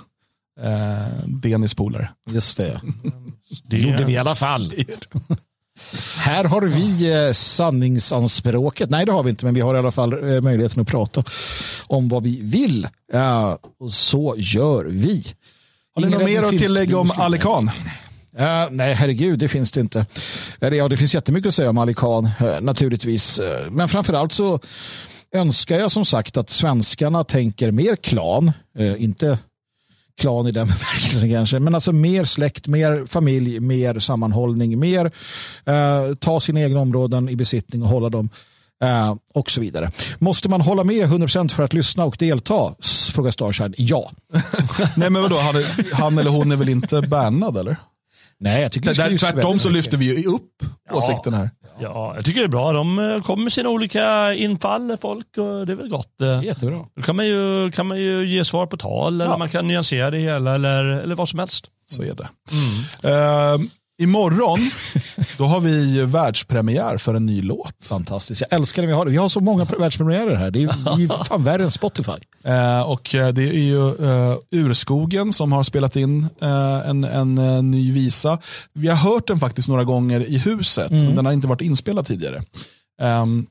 Denis 1.26 1.74
polare. 1.76 2.10
Just 2.32 2.58
det. 2.58 2.82
Det 3.64 3.78
gjorde 3.78 4.06
vi 4.06 4.14
i 4.14 4.18
alla 4.18 4.36
fall. 4.36 4.74
Här 6.18 6.44
har 6.44 6.62
vi 6.62 7.14
eh, 7.28 7.34
sanningsanspråket. 7.34 8.90
Nej, 8.90 9.06
det 9.06 9.12
har 9.12 9.24
vi 9.24 9.30
inte, 9.30 9.46
men 9.46 9.54
vi 9.54 9.62
har 9.62 9.76
i 9.76 9.80
alla 9.80 9.92
fall 9.92 10.34
eh, 10.34 10.42
möjligheten 10.42 10.82
att 10.82 10.88
prata 10.88 11.24
om 11.88 12.08
vad 12.10 12.24
vi 12.24 12.40
vill. 12.42 12.88
Ja, 13.14 13.60
och 13.80 13.92
så 13.92 14.36
gör 14.38 14.86
vi. 14.86 15.26
Har 15.96 16.02
ni 16.02 16.10
något 16.10 16.24
mer 16.26 16.44
att 16.44 16.58
tillägga 16.58 16.98
om 16.98 17.12
Ali 17.18 17.38
Khan? 17.38 17.72
Eh, 18.38 18.68
nej, 18.72 18.94
herregud, 18.94 19.40
det 19.40 19.48
finns 19.48 19.72
det 19.72 19.82
inte. 19.82 20.06
Eller, 20.62 20.78
ja, 20.78 20.88
det 20.88 20.98
finns 20.98 21.14
jättemycket 21.16 21.48
att 21.48 21.56
säga 21.56 21.70
om 21.70 21.78
Ali 21.78 21.94
Khan, 21.94 22.26
eh, 22.40 22.62
naturligtvis. 22.62 23.40
Eh, 23.40 23.72
Men 23.72 23.88
framförallt 23.90 24.32
så 24.32 24.60
önskar 25.34 25.80
jag 25.80 25.92
som 25.92 26.06
sagt 26.06 26.38
att 26.38 26.50
svenskarna 26.50 27.24
tänker 27.24 27.72
mer 27.72 27.96
klan, 27.96 28.52
eh, 28.78 29.04
inte 29.04 29.40
klan 30.18 30.48
i 30.48 30.52
den 30.52 30.68
bemärkelsen 30.68 31.30
kanske, 31.30 31.60
men 31.60 31.76
alltså 31.76 31.92
mer 31.92 32.24
släkt, 32.24 32.68
mer 32.68 33.06
familj, 33.06 33.60
mer 33.60 34.00
sammanhållning, 34.00 34.80
mer 34.80 35.12
eh, 35.66 36.16
ta 36.20 36.40
sina 36.40 36.62
egna 36.62 36.80
områden 36.80 37.30
i 37.30 37.36
besittning 37.36 37.84
och 37.84 37.90
hålla 37.90 38.10
dem 38.10 38.30
eh, 38.84 39.16
och 39.34 39.52
så 39.52 39.62
vidare. 39.62 39.90
Måste 40.20 40.50
man 40.50 40.62
hålla 40.62 40.84
med 40.84 41.08
100% 41.08 41.50
för 41.50 41.64
att 41.64 41.74
lyssna 41.74 42.06
och 42.06 42.16
delta? 42.20 42.76
Frågar 43.14 43.32
Starshine. 43.32 43.74
Ja. 43.78 44.12
Nej 44.98 45.10
men 45.10 45.22
vadå, 45.22 45.38
han, 45.38 45.56
är, 45.56 45.94
han 45.94 46.18
eller 46.18 46.32
hon 46.32 46.52
är 46.52 46.56
väl 46.56 46.70
inte 46.70 47.02
bannad 47.02 47.58
eller? 47.58 47.78
Nej, 48.40 48.62
jag 48.62 48.72
tycker 48.72 48.94
Där, 48.94 49.18
tvärtom 49.18 49.60
så 49.60 49.70
lyfter 49.70 49.98
vi 49.98 50.22
ju 50.22 50.28
upp 50.28 50.52
åsikten 50.92 51.34
här. 51.34 51.50
Ja, 51.80 52.14
jag 52.16 52.26
tycker 52.26 52.40
det 52.40 52.46
är 52.46 52.50
bra. 52.50 52.72
De 52.72 53.00
eh, 53.00 53.22
kommer 53.22 53.44
med 53.44 53.54
sina 53.54 53.70
olika 53.70 54.34
infall, 54.34 54.98
folk, 55.02 55.38
och 55.38 55.66
det 55.66 55.74
är 55.74 55.76
väl 55.76 55.90
gott. 55.90 56.22
Eh, 56.22 56.44
Jättebra. 56.44 56.86
Då 56.96 57.02
kan 57.02 57.16
man 57.16 57.28
ju, 57.28 57.72
kan 57.72 57.88
man 57.88 57.98
ju 57.98 58.26
ge 58.26 58.46
svar 58.46 58.66
på 58.68 58.78
tal, 58.78 59.22
eller 59.22 59.38
man 59.38 59.50
kan 59.50 59.68
nyansera 59.68 60.12
det 60.12 60.18
hela, 60.18 60.56
eller, 60.56 60.86
eller 60.86 61.16
vad 61.16 61.30
som 61.30 61.40
helst. 61.40 61.66
Så 61.86 62.02
är 62.02 62.14
det. 62.16 62.28
Eh, 63.10 63.58
imorgon, 64.02 64.60
då 65.38 65.46
har 65.46 65.60
vi 65.60 66.06
världspremiär 66.06 66.98
för 66.98 67.16
en 67.16 67.26
ny 67.26 67.42
låt. 67.42 67.88
Fantastiskt. 67.88 68.42
Jag 68.42 68.54
älskar 68.54 68.82
när 68.82 68.88
vi 68.88 68.94
har 68.94 69.06
det. 69.06 69.12
Vi 69.12 69.18
har 69.18 69.30
så 69.30 69.40
många 69.40 69.66
världspremiärer 69.66 70.36
här. 70.36 70.52
Det 70.52 70.60
är 70.60 70.98
ju 71.00 71.08
fan 71.08 71.44
värre 71.44 71.64
än 71.64 71.72
Spotify. 71.72 72.12
Eh, 72.44 72.90
och 72.90 73.16
eh, 73.16 73.28
det 73.28 73.44
är 73.44 73.64
ju 73.64 73.88
eh, 73.88 74.38
Urskogen 74.52 75.34
som 75.34 75.52
har 75.52 75.64
spelat 75.64 75.96
in 75.96 76.28
eh, 76.42 76.90
en, 76.90 77.04
en 77.04 77.38
eh, 77.38 77.64
ny 77.64 77.92
visa. 77.92 78.40
Vi 78.74 78.88
har 78.88 78.96
hört 78.96 79.28
den 79.28 79.40
faktiskt 79.40 79.68
några 79.68 79.84
gånger 79.84 80.30
i 80.30 80.38
huset, 80.38 80.92
men 80.92 81.16
den 81.16 81.26
har 81.26 81.34
inte 81.34 81.48
varit 81.48 81.62
inspelad 81.62 82.08
tidigare. 82.08 82.44
Ehm, 83.02 83.46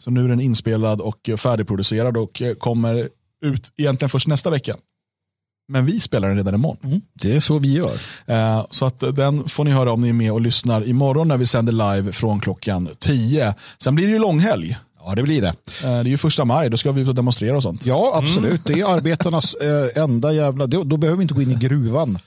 så 0.00 0.10
nu 0.10 0.24
är 0.24 0.28
den 0.28 0.40
inspelad 0.40 1.00
och 1.00 1.30
färdigproducerad 1.38 2.16
och 2.16 2.42
eh, 2.42 2.54
kommer 2.54 3.08
ut 3.44 3.72
egentligen 3.76 4.10
först 4.10 4.28
nästa 4.28 4.50
vecka. 4.50 4.76
Men 5.68 5.86
vi 5.86 6.00
spelar 6.00 6.28
den 6.28 6.36
redan 6.36 6.54
imorgon. 6.54 7.00
Det 7.14 7.36
är 7.36 7.40
så 7.40 7.58
vi 7.58 7.72
gör. 7.72 7.92
Eh, 8.26 8.66
Så 8.70 8.86
att 8.86 9.00
den 9.16 9.48
får 9.48 9.64
ni 9.64 9.70
höra 9.70 9.92
om 9.92 10.00
ni 10.00 10.08
är 10.08 10.12
med 10.12 10.32
och 10.32 10.40
lyssnar 10.40 10.88
imorgon 10.88 11.28
när 11.28 11.36
vi 11.36 11.46
sänder 11.46 11.72
live 11.94 12.12
från 12.12 12.40
klockan 12.40 12.88
10. 12.98 13.54
Sen 13.82 13.94
blir 13.94 14.06
det 14.06 14.12
ju 14.12 14.18
långhelg. 14.18 14.76
Ja, 15.06 15.14
det 15.14 15.22
blir 15.22 15.42
det. 15.42 15.48
Eh, 15.48 15.54
Det 15.82 15.88
är 15.88 16.04
ju 16.04 16.18
första 16.18 16.44
maj, 16.44 16.70
då 16.70 16.76
ska 16.76 16.92
vi 16.92 17.02
ut 17.02 17.08
och 17.08 17.14
demonstrera 17.14 17.56
och 17.56 17.62
sånt. 17.62 17.86
Ja, 17.86 18.12
absolut. 18.14 18.64
Det 18.64 18.72
är 18.80 18.94
arbetarnas 18.94 19.54
eh, 19.94 20.02
enda 20.02 20.32
jävla... 20.32 20.66
Då, 20.66 20.84
då 20.84 20.96
behöver 20.96 21.16
vi 21.18 21.22
inte 21.22 21.34
gå 21.34 21.42
in 21.42 21.50
i 21.50 21.54
gruvan. 21.54 22.18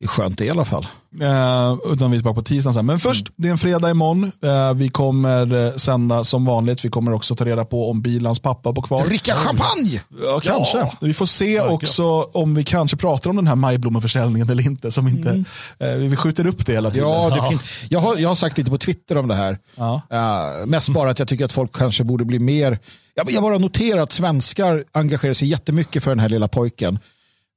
Det 0.00 0.04
är 0.04 0.08
skönt 0.08 0.38
det 0.38 0.44
i 0.44 0.50
alla 0.50 0.64
fall. 0.64 0.86
Eh, 1.20 1.92
utan 1.92 2.10
vi 2.10 2.16
är 2.16 2.20
tillbaka 2.20 2.34
på 2.34 2.42
tisdagen 2.42 2.74
sen. 2.74 2.86
Men 2.86 2.98
först, 2.98 3.26
det 3.36 3.48
är 3.48 3.52
en 3.52 3.58
fredag 3.58 3.90
imorgon. 3.90 4.32
Eh, 4.42 4.74
vi 4.74 4.88
kommer 4.88 5.66
eh, 5.66 5.72
sända 5.72 6.24
som 6.24 6.44
vanligt. 6.44 6.84
Vi 6.84 6.88
kommer 6.88 7.12
också 7.12 7.34
ta 7.34 7.44
reda 7.44 7.64
på 7.64 7.90
om 7.90 8.02
Bilans 8.02 8.40
pappa 8.40 8.72
på 8.72 8.82
kvar. 8.82 9.04
Dricka 9.06 9.34
champagne! 9.34 10.00
Ja, 10.22 10.40
kanske. 10.42 10.90
Vi 11.00 11.14
får 11.14 11.26
se 11.26 11.60
också 11.60 12.22
om 12.22 12.54
vi 12.54 12.64
kanske 12.64 12.96
pratar 12.96 13.30
om 13.30 13.36
den 13.36 13.46
här 13.46 13.54
majblommeförsäljningen 13.56 14.50
eller 14.50 14.66
inte. 14.66 14.90
Som 14.90 15.08
inte 15.08 15.44
eh, 15.78 15.90
vi 15.92 16.16
skjuter 16.16 16.46
upp 16.46 16.66
det 16.66 16.72
hela 16.72 16.90
tiden. 16.90 17.08
Ja, 17.08 17.30
det 17.36 17.48
fin- 17.48 17.86
jag, 17.88 18.00
har, 18.00 18.16
jag 18.16 18.28
har 18.28 18.36
sagt 18.36 18.58
lite 18.58 18.70
på 18.70 18.78
Twitter 18.78 19.16
om 19.18 19.28
det 19.28 19.34
här. 19.34 19.58
Ja. 19.76 20.00
Eh, 20.10 20.66
mest 20.66 20.88
bara 20.88 21.10
att 21.10 21.18
jag 21.18 21.28
tycker 21.28 21.44
att 21.44 21.52
folk 21.52 21.72
kanske 21.76 22.04
borde 22.04 22.24
bli 22.24 22.38
mer... 22.38 22.78
Jag, 23.14 23.30
jag 23.30 23.42
bara 23.42 23.58
noterar 23.58 24.00
att 24.02 24.12
svenskar 24.12 24.84
engagerar 24.92 25.34
sig 25.34 25.48
jättemycket 25.48 26.02
för 26.04 26.10
den 26.10 26.18
här 26.20 26.28
lilla 26.28 26.48
pojken. 26.48 26.98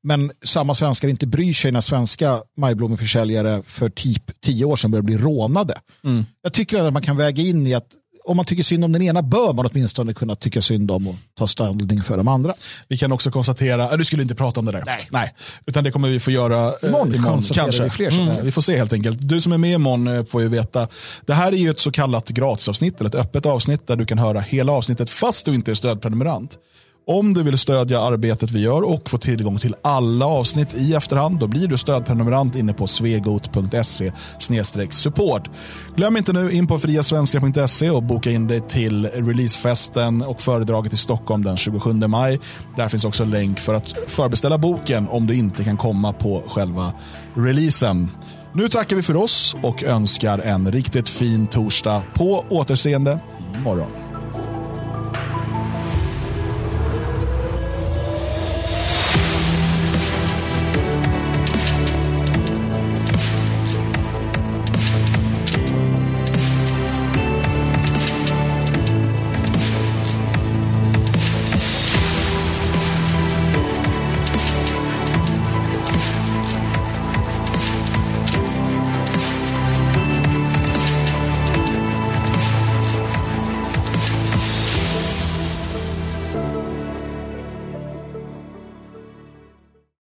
Men 0.03 0.31
samma 0.45 0.73
svenskar 0.73 1.07
inte 1.07 1.27
bryr 1.27 1.53
sig 1.53 1.71
när 1.71 1.81
svenska 1.81 2.41
majblommeförsäljare 2.57 3.63
för 3.63 3.89
typ 3.89 4.41
tio 4.41 4.65
år 4.65 4.75
sedan 4.75 4.91
började 4.91 5.05
bli 5.05 5.17
rånade. 5.17 5.73
Jag 6.43 6.53
tycker 6.53 6.83
att 6.83 6.93
man 6.93 7.01
kan 7.01 7.17
väga 7.17 7.43
in 7.43 7.67
i 7.67 7.73
att 7.73 7.87
om 8.23 8.37
man 8.37 8.45
tycker 8.45 8.63
synd 8.63 8.85
om 8.85 8.91
den 8.91 9.01
ena 9.01 9.21
bör 9.21 9.53
man 9.53 9.65
åtminstone 9.65 10.13
kunna 10.13 10.35
tycka 10.35 10.61
synd 10.61 10.91
om 10.91 11.07
och 11.07 11.15
ta 11.37 11.47
ställning 11.47 12.01
för 12.01 12.17
de 12.17 12.27
andra. 12.27 12.53
Vi 12.87 12.97
kan 12.97 13.11
också 13.11 13.31
konstatera, 13.31 13.91
äh, 13.91 13.97
du 13.97 14.05
skulle 14.05 14.21
inte 14.21 14.35
prata 14.35 14.59
om 14.59 14.65
det 14.65 14.71
där. 14.71 14.83
Nej. 14.85 15.07
Nej. 15.11 15.33
Utan 15.65 15.83
det 15.83 15.91
kommer 15.91 16.09
vi 16.09 16.19
få 16.19 16.31
göra 16.31 16.67
eh, 16.67 16.89
Imorgon 16.89 17.15
imorgon 17.15 17.41
kanske. 17.41 17.83
vi 17.83 17.89
fler 17.89 18.09
Mm. 18.19 18.45
Vi 18.45 18.51
får 18.51 18.61
se 18.61 18.77
helt 18.77 18.93
enkelt. 18.93 19.17
Du 19.21 19.41
som 19.41 19.51
är 19.51 19.57
med 19.57 19.73
imorgon 19.73 20.07
eh, 20.07 20.23
får 20.23 20.41
ju 20.41 20.47
veta. 20.47 20.87
Det 21.25 21.33
här 21.33 21.51
är 21.51 21.57
ju 21.57 21.69
ett 21.69 21.79
så 21.79 21.91
kallat 21.91 22.29
gratisavsnitt, 22.29 22.99
eller 22.99 23.09
ett 23.09 23.15
öppet 23.15 23.45
avsnitt 23.45 23.87
där 23.87 23.95
du 23.95 24.05
kan 24.05 24.17
höra 24.17 24.39
hela 24.39 24.71
avsnittet 24.71 25.09
fast 25.09 25.45
du 25.45 25.55
inte 25.55 25.71
är 25.71 25.75
stödprenumerant. 25.75 26.57
Om 27.11 27.33
du 27.33 27.43
vill 27.43 27.57
stödja 27.57 28.01
arbetet 28.01 28.51
vi 28.51 28.59
gör 28.59 28.81
och 28.81 29.09
få 29.09 29.17
tillgång 29.17 29.57
till 29.57 29.75
alla 29.81 30.25
avsnitt 30.25 30.73
i 30.73 30.93
efterhand, 30.93 31.39
då 31.39 31.47
blir 31.47 31.67
du 31.67 31.77
stödprenumerant 31.77 32.55
inne 32.55 32.73
på 32.73 32.87
svegot.se 32.87 34.11
support. 34.89 35.49
Glöm 35.95 36.17
inte 36.17 36.33
nu 36.33 36.51
in 36.51 36.67
på 36.67 36.77
friasvenskar.se 36.77 37.89
och 37.89 38.03
boka 38.03 38.31
in 38.31 38.47
dig 38.47 38.61
till 38.61 39.05
releasefesten 39.05 40.21
och 40.21 40.41
föredraget 40.41 40.93
i 40.93 40.97
Stockholm 40.97 41.43
den 41.43 41.57
27 41.57 41.93
maj. 41.93 42.39
Där 42.75 42.87
finns 42.87 43.05
också 43.05 43.25
länk 43.25 43.59
för 43.59 43.73
att 43.73 43.95
förbeställa 44.07 44.57
boken 44.57 45.07
om 45.07 45.27
du 45.27 45.35
inte 45.35 45.63
kan 45.63 45.77
komma 45.77 46.13
på 46.13 46.43
själva 46.47 46.93
releasen. 47.35 48.07
Nu 48.53 48.69
tackar 48.69 48.95
vi 48.95 49.01
för 49.01 49.15
oss 49.15 49.55
och 49.63 49.83
önskar 49.83 50.39
en 50.39 50.71
riktigt 50.71 51.09
fin 51.09 51.47
torsdag. 51.47 52.03
På 52.13 52.45
återseende 52.49 53.19
imorgon. 53.55 54.09